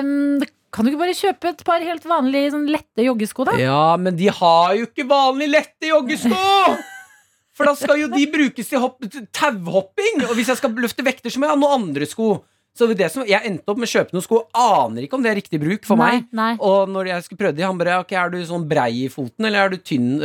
um, 0.02 0.41
kan 0.74 0.86
du 0.86 0.91
ikke 0.91 1.04
bare 1.04 1.18
kjøpe 1.18 1.52
et 1.54 1.62
par 1.68 1.84
helt 1.86 2.08
vanlige 2.10 2.54
sånn 2.56 2.66
lette 2.72 3.06
joggesko, 3.06 3.45
da? 3.52 3.54
Ja, 3.62 3.84
men 4.02 4.18
de 4.18 4.32
har 4.34 4.74
jo 4.80 4.88
ikke 4.90 5.06
vanlig 5.10 5.52
lette 5.54 5.91
joggesko! 5.91 6.40
For 7.58 7.70
da 7.70 7.76
skal 7.78 8.00
jo 8.02 8.08
de 8.10 8.24
brukes 8.34 8.72
til 8.72 9.28
tauhopping. 9.30 10.24
Og 10.26 10.34
hvis 10.34 10.50
jeg 10.50 10.58
skal 10.58 10.74
løfte 10.74 11.06
vekter, 11.06 11.30
så 11.30 11.38
må 11.38 11.45
jeg 11.45 11.54
ha 11.54 11.60
noen 11.62 11.84
andre 11.84 12.08
sko. 12.10 12.40
Så 12.74 12.88
det 12.98 13.12
som, 13.14 13.26
Jeg 13.30 13.45
endte 13.45 13.70
opp 13.70 13.78
med 13.78 13.86
å 13.86 13.91
kjøpe 13.91 14.16
noen 14.16 14.26
sko, 14.26 14.40
aner 14.58 15.06
ikke 15.06 15.20
om 15.20 15.26
det 15.26 15.30
er 15.30 15.38
riktig 15.38 15.60
bruk 15.62 15.86
for 15.86 16.00
Nei, 16.02 16.08
meg. 16.16 16.32
nei. 16.34 16.54
Og 16.58 16.90
når 16.90 17.12
jeg 17.12 17.28
skulle 17.28 17.44
prøve 17.44 17.58
de, 17.60 17.66
han 17.68 17.78
bare 17.78 18.00
ok, 18.02 18.16
Er 18.18 18.34
du 18.34 18.40
sånn 18.50 18.66
brei 18.70 19.04
i 19.04 19.12
foten, 19.14 19.45
eller 19.45 19.68
er 19.68 19.76
du 19.76 19.78
tynn? 19.78 20.16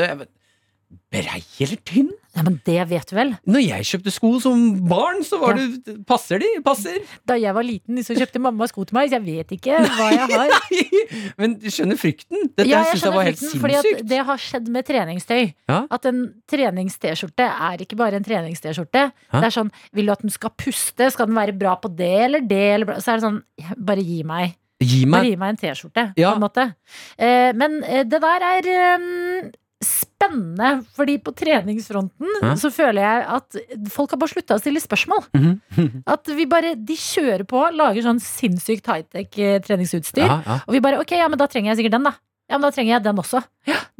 Brei 1.12 1.42
eller 1.60 1.82
tynn? 1.84 2.08
Ja, 2.38 2.44
Men 2.46 2.60
det 2.64 2.78
vet 2.92 3.10
du 3.10 3.14
vel? 3.18 3.32
Når 3.50 3.62
jeg 3.64 3.86
kjøpte 3.88 4.12
sko 4.14 4.28
som 4.40 4.60
barn, 4.88 5.24
så 5.26 5.40
var 5.42 5.58
Ja. 5.58 5.66
det 5.84 5.94
Passer 6.06 6.38
de? 6.38 6.46
Passer. 6.62 7.00
Da 7.26 7.34
jeg 7.34 7.52
var 7.56 7.66
liten, 7.66 7.98
så 8.06 8.14
kjøpte 8.14 8.38
mamma 8.40 8.68
sko 8.70 8.84
til 8.86 8.94
meg, 8.94 9.10
så 9.10 9.18
jeg 9.18 9.24
vet 9.26 9.54
ikke 9.58 9.80
hva 9.82 10.08
jeg 10.14 10.28
har. 10.30 10.54
Men 11.40 11.56
du 11.58 11.66
skjønner 11.66 11.98
frykten? 11.98 12.46
Dette 12.54 12.68
Ja, 12.70 12.84
jeg 12.86 12.94
synes 12.94 13.04
jeg 13.08 13.16
var 13.16 13.26
helt 13.26 13.42
frykten, 13.42 13.60
fordi 13.64 13.78
at 13.82 14.06
det 14.14 14.20
har 14.30 14.38
skjedd 14.44 14.68
med 14.70 14.86
treningstøy. 14.86 15.42
Ja. 15.68 15.80
At 15.90 16.06
en 16.06 16.22
trenings-T-skjorte 16.48 17.48
er 17.48 17.82
ikke 17.84 17.98
bare 17.98 18.20
en 18.20 18.24
trenings-T-skjorte. 18.26 19.08
Hæ? 19.32 19.40
Det 19.42 19.44
er 19.50 19.56
sånn, 19.58 19.72
Vil 19.92 20.06
du 20.06 20.12
at 20.14 20.22
den 20.22 20.30
skal 20.30 20.50
puste? 20.56 21.10
Skal 21.10 21.26
den 21.26 21.34
være 21.38 21.56
bra 21.58 21.74
på 21.82 21.90
det 21.96 22.12
eller 22.28 22.40
det? 22.46 22.62
Eller 22.78 22.86
bra? 22.86 22.96
Så 23.02 23.12
er 23.12 23.18
det 23.20 23.26
sånn, 23.26 23.42
bare 23.76 24.04
gi 24.04 24.22
meg. 24.22 24.54
Gi 24.78 25.00
meg, 25.06 25.18
Bare 25.18 25.30
gi 25.32 25.36
meg 25.40 25.48
en 25.50 25.56
T-skjorte, 25.58 26.04
Ja. 26.16 26.30
på 26.34 26.38
en 26.38 26.44
måte. 26.44 26.74
Eh, 27.18 27.52
men 27.58 27.82
eh, 27.82 28.04
det 28.06 28.20
der 28.22 28.44
er 28.46 28.68
eh, 28.70 29.50
spennende, 29.84 30.82
fordi 30.96 31.14
på 31.22 31.30
treningsfronten 31.38 32.40
Hæ? 32.42 32.54
så 32.58 32.70
føler 32.74 33.02
jeg 33.04 33.26
at 33.36 33.58
folk 33.94 34.10
har 34.10 34.18
bare 34.18 34.32
slutta 34.32 34.56
å 34.56 34.62
stille 34.62 34.80
spørsmål. 34.82 35.28
Mhm. 35.36 36.02
At 36.06 36.26
vi 36.34 36.46
bare, 36.50 36.74
De 36.74 36.96
kjører 36.98 37.44
på, 37.46 37.60
lager 37.76 38.02
sånn 38.02 38.18
sinnssykt 38.22 38.86
high-tech 38.90 39.38
eh, 39.38 39.60
treningsutstyr. 39.62 40.26
ja, 40.26 40.40
ja. 40.46 40.56
Og 40.66 40.74
vi 40.74 40.80
bare, 40.82 40.98
ok, 41.04 41.12
ja, 41.20 41.28
men 41.30 41.38
da 41.38 41.46
trenger 41.46 41.70
jeg 41.72 41.82
sikkert 41.84 41.98
den 41.98 42.08
da 42.10 42.14
Ja, 42.48 42.56
men 42.56 42.64
da 42.64 42.70
trenger 42.72 42.94
jeg 42.96 43.04
den 43.04 43.18
også 43.22 43.42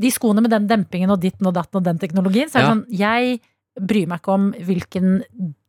De 0.01 0.11
skoene 0.11 0.41
med 0.43 0.51
den 0.51 0.67
dempingen 0.67 1.11
og 1.15 1.21
ditten 1.21 1.47
og 1.47 1.55
datten 1.55 1.79
og 1.79 1.85
den 1.85 1.99
teknologien 2.03 2.49
Så 2.51 2.59
er 2.59 2.67
det 2.67 2.73
sånn, 2.75 2.85
jeg 2.91 3.41
bryr 3.79 4.09
meg 4.11 4.19
ikke 4.23 4.35
om 4.35 4.47
hvilken 4.67 5.21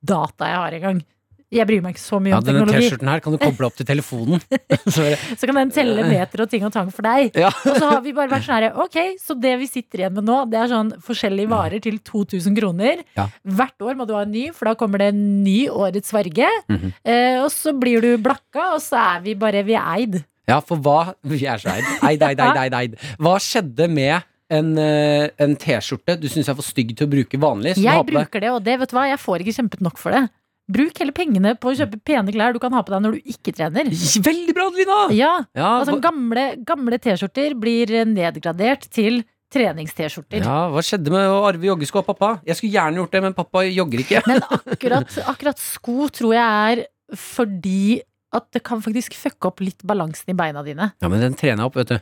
data 0.02 0.48
jeg 0.49 0.57
har 0.64 0.73
i 0.73 0.80
gang 0.81 1.02
Jeg 1.50 1.66
bryr 1.66 1.82
meg 1.82 1.96
ikke 1.96 2.04
så 2.04 2.20
mye 2.22 2.30
ja 2.30 2.38
om 2.38 2.46
denne 2.46 2.62
teknologi 2.62 2.86
T-skjorten 2.86 3.10
her 3.10 3.22
kan 3.26 3.34
du 3.34 3.40
koble 3.42 3.66
opp 3.66 3.78
til 3.80 3.88
telefonen. 3.90 4.44
så, 4.96 5.48
kan 5.50 5.58
den 5.58 5.72
telle 5.74 6.06
meter 6.06 6.44
og 6.44 6.52
ting 6.52 6.66
og 6.68 6.74
tang 6.76 6.92
for 6.94 7.08
deg 7.08 7.40
ja. 7.42 7.50
Og 7.50 7.80
så 7.80 7.90
har 7.90 8.04
vi 8.06 8.14
bare 8.14 8.30
vært 8.30 8.46
sånn 8.46 8.60
her 8.60 8.78
Ok, 8.84 8.98
så 9.22 9.34
det 9.34 9.56
vi 9.64 9.70
sitter 9.70 10.04
igjen 10.04 10.14
med 10.20 10.28
nå 10.30 10.38
Det 10.52 10.60
er 10.62 10.70
sånn 10.70 10.94
forskjellige 11.06 11.50
varer 11.50 11.82
til 11.82 11.98
2000 12.06 12.58
kroner 12.60 13.02
Ja. 13.18 13.26
Hvert 13.42 13.82
år 13.82 13.98
må 13.98 14.06
du 14.06 14.14
ha 14.18 14.24
en 14.28 14.34
ny 14.34 14.50
For 14.54 14.70
da 14.70 14.76
kommer 14.78 15.02
det 15.02 15.10
en 15.16 15.24
ny 15.46 15.60
årets 15.74 16.14
farge 16.14 16.46
-hmm. 16.70 16.94
eh, 17.02 17.42
Og 17.42 17.50
så 17.52 17.74
blir 17.74 18.02
du 18.06 18.18
blakka 18.22 18.76
Og 18.76 18.82
så 18.86 19.02
er 19.18 19.22
vi 19.26 19.34
bare, 19.34 19.66
vi 19.66 19.74
er 19.74 19.86
eid 19.98 20.24
Ja, 20.48 20.60
for 20.60 20.78
hva 20.78 21.16
Vi 21.24 21.46
er 21.46 21.58
så 21.58 21.74
eid. 21.74 21.86
Eid, 22.04 22.22
eid, 22.22 22.40
eid, 22.40 22.58
eid, 22.58 22.74
eid. 22.74 23.00
Hva 23.18 23.40
skjedde 23.42 23.90
med 23.90 24.22
en, 24.50 24.78
eh, 24.78 25.30
en 25.38 25.56
T-skjorte 25.56 26.20
du 26.20 26.28
syns 26.30 26.50
er 26.50 26.58
for 26.58 26.66
stygg 26.66 26.96
til 26.98 27.08
å 27.08 27.10
bruke 27.10 27.38
vanlig? 27.38 27.78
Jeg 27.78 28.06
bruker 28.06 28.40
det, 28.40 28.50
og 28.50 28.64
det 28.64 28.80
vet 28.80 28.90
du 28.90 28.96
hva, 28.98 29.06
jeg 29.10 29.20
får 29.22 29.44
ikke 29.44 29.58
kjempet 29.62 29.82
nok 29.82 29.98
for 29.98 30.12
det. 30.12 30.28
Bruk 30.70 31.00
heller 31.02 31.16
pengene 31.18 31.56
på 31.58 31.72
å 31.72 31.76
kjøpe 31.80 31.98
pene 32.06 32.30
klær 32.36 32.54
du 32.54 32.60
kan 32.62 32.74
ha 32.78 32.84
på 32.86 32.94
deg 32.94 33.02
når 33.06 33.18
du 33.18 33.32
ikke 33.34 33.54
trener. 33.58 33.90
Veldig 34.30 34.54
bra, 34.54 34.68
Adelina! 34.70 34.98
Ja, 35.18 35.32
Ja, 35.58 35.72
altså 35.80 35.98
Gamle, 36.04 36.44
gamle 36.68 37.00
T-skjorter 37.02 37.56
blir 37.58 37.94
nedgradert 38.06 38.86
til 38.94 39.24
trenings-T-skjorter. 39.50 40.44
ja, 40.46 40.60
hva 40.70 40.84
skjedde 40.86 41.10
med 41.14 41.26
å 41.26 41.40
arve 41.48 41.66
joggesko 41.72 42.04
av 42.04 42.06
pappa? 42.12 42.30
Jeg 42.46 42.60
skulle 42.60 42.76
gjerne 42.76 43.02
gjort 43.02 43.16
det, 43.16 43.22
men 43.26 43.34
pappa 43.38 43.64
jogger 43.66 44.04
ikke. 44.04 44.22
Men 44.30 44.44
akkurat, 44.60 45.18
akkurat 45.34 45.64
sko 45.64 46.06
tror 46.14 46.36
jeg 46.38 46.78
er 46.78 46.84
fordi 47.18 48.02
at 48.38 48.46
det 48.54 48.62
kan 48.62 48.84
faktisk 48.86 49.16
fucke 49.18 49.50
opp 49.50 49.64
litt 49.66 49.82
balansen 49.90 50.30
i 50.30 50.38
beina 50.38 50.62
dine. 50.66 50.91
Ja, 51.02 51.10
men 51.10 51.24
den 51.26 51.34
trener 51.34 51.64
jeg 51.64 51.72
opp, 51.72 51.80
vet 51.82 51.96
du. 51.96 51.98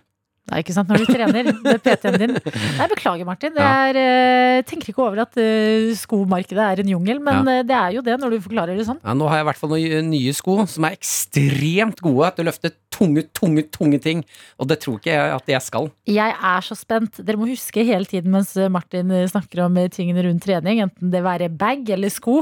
Nei, 0.47 0.61
ikke 0.63 0.71
sant, 0.77 0.87
når 0.87 1.01
du 1.03 1.09
trener 1.11 1.47
med 1.51 1.81
PT-en 1.83 2.15
din. 2.21 2.31
Nei, 2.77 2.85
beklager, 2.93 3.25
Martin. 3.27 3.57
Jeg 3.59 3.95
Ja. 3.97 3.99
eh, 3.99 4.61
tenker 4.63 4.93
ikke 4.93 5.03
over 5.03 5.19
at 5.25 5.35
eh, 5.43 5.89
skomarkedet 5.99 6.63
er 6.63 6.79
en 6.83 6.91
jungel, 6.93 7.19
men 7.19 7.41
ja. 7.51 7.63
det 7.67 7.75
er 7.75 7.95
jo 7.97 8.03
det 8.05 8.15
når 8.21 8.31
du 8.31 8.37
forklarer 8.45 8.77
det 8.79 8.85
sånn. 8.87 9.01
Ja, 9.03 9.13
nå 9.17 9.27
har 9.27 9.41
jeg 9.41 9.43
i 9.43 9.47
hvert 9.49 9.59
fall 9.59 9.73
noen 9.75 10.09
nye 10.13 10.31
sko 10.37 10.55
som 10.71 10.87
er 10.87 10.95
ekstremt 10.95 11.99
gode 12.05 12.29
til 12.37 12.45
å 12.45 12.47
løfte 12.47 12.71
tunge, 12.97 13.25
tunge, 13.35 13.65
tunge 13.75 13.99
ting. 14.01 14.23
Og 14.57 14.69
det 14.71 14.79
tror 14.85 14.95
ikke 15.01 15.11
jeg 15.11 15.35
at 15.35 15.51
jeg 15.51 15.61
skal. 15.67 15.91
Jeg 16.07 16.37
er 16.39 16.65
så 16.65 16.77
spent. 16.79 17.19
Dere 17.27 17.37
må 17.37 17.49
huske 17.51 17.83
hele 17.85 18.07
tiden 18.09 18.31
mens 18.33 18.55
Martin 18.71 19.11
snakker 19.29 19.65
om 19.67 19.75
tingene 19.93 20.23
rundt 20.25 20.47
trening, 20.47 20.79
enten 20.87 21.11
det 21.11 21.21
være 21.27 21.51
bag 21.53 21.89
eller 21.93 22.09
sko. 22.13 22.39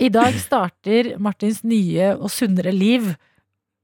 I 0.00 0.08
dag 0.12 0.34
starter 0.40 1.12
Martins 1.22 1.60
nye 1.66 2.14
og 2.16 2.32
sunnere 2.32 2.72
liv. 2.74 3.12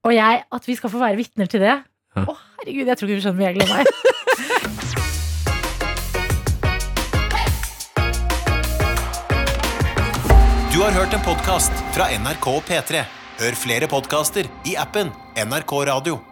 Og 0.02 0.16
jeg, 0.16 0.42
at 0.50 0.64
vi 0.66 0.74
skal 0.80 0.90
få 0.90 0.98
være 1.04 1.20
vitner 1.20 1.46
til 1.52 1.62
det. 1.62 1.76
Å. 2.18 2.34
herregud, 2.62 2.86
jeg 2.86 2.98
tror 2.98 3.08
ikke 3.08 3.18
du 3.18 3.24
skjønner 3.24 3.38
hvor 3.38 3.46
jeg 3.48 3.56
gleder 3.58 3.74
meg. 3.76 3.86
Du 10.72 10.78
har 10.80 10.92
hørt 10.96 11.12
en 11.14 11.24
podkast 11.26 11.84
fra 11.92 12.08
NRK 12.16 12.48
P3. 12.68 13.04
Hør 13.42 13.56
flere 13.58 13.88
podkaster 13.90 14.48
i 14.68 14.76
appen 14.80 15.12
NRK 15.36 15.72
Radio. 15.92 16.31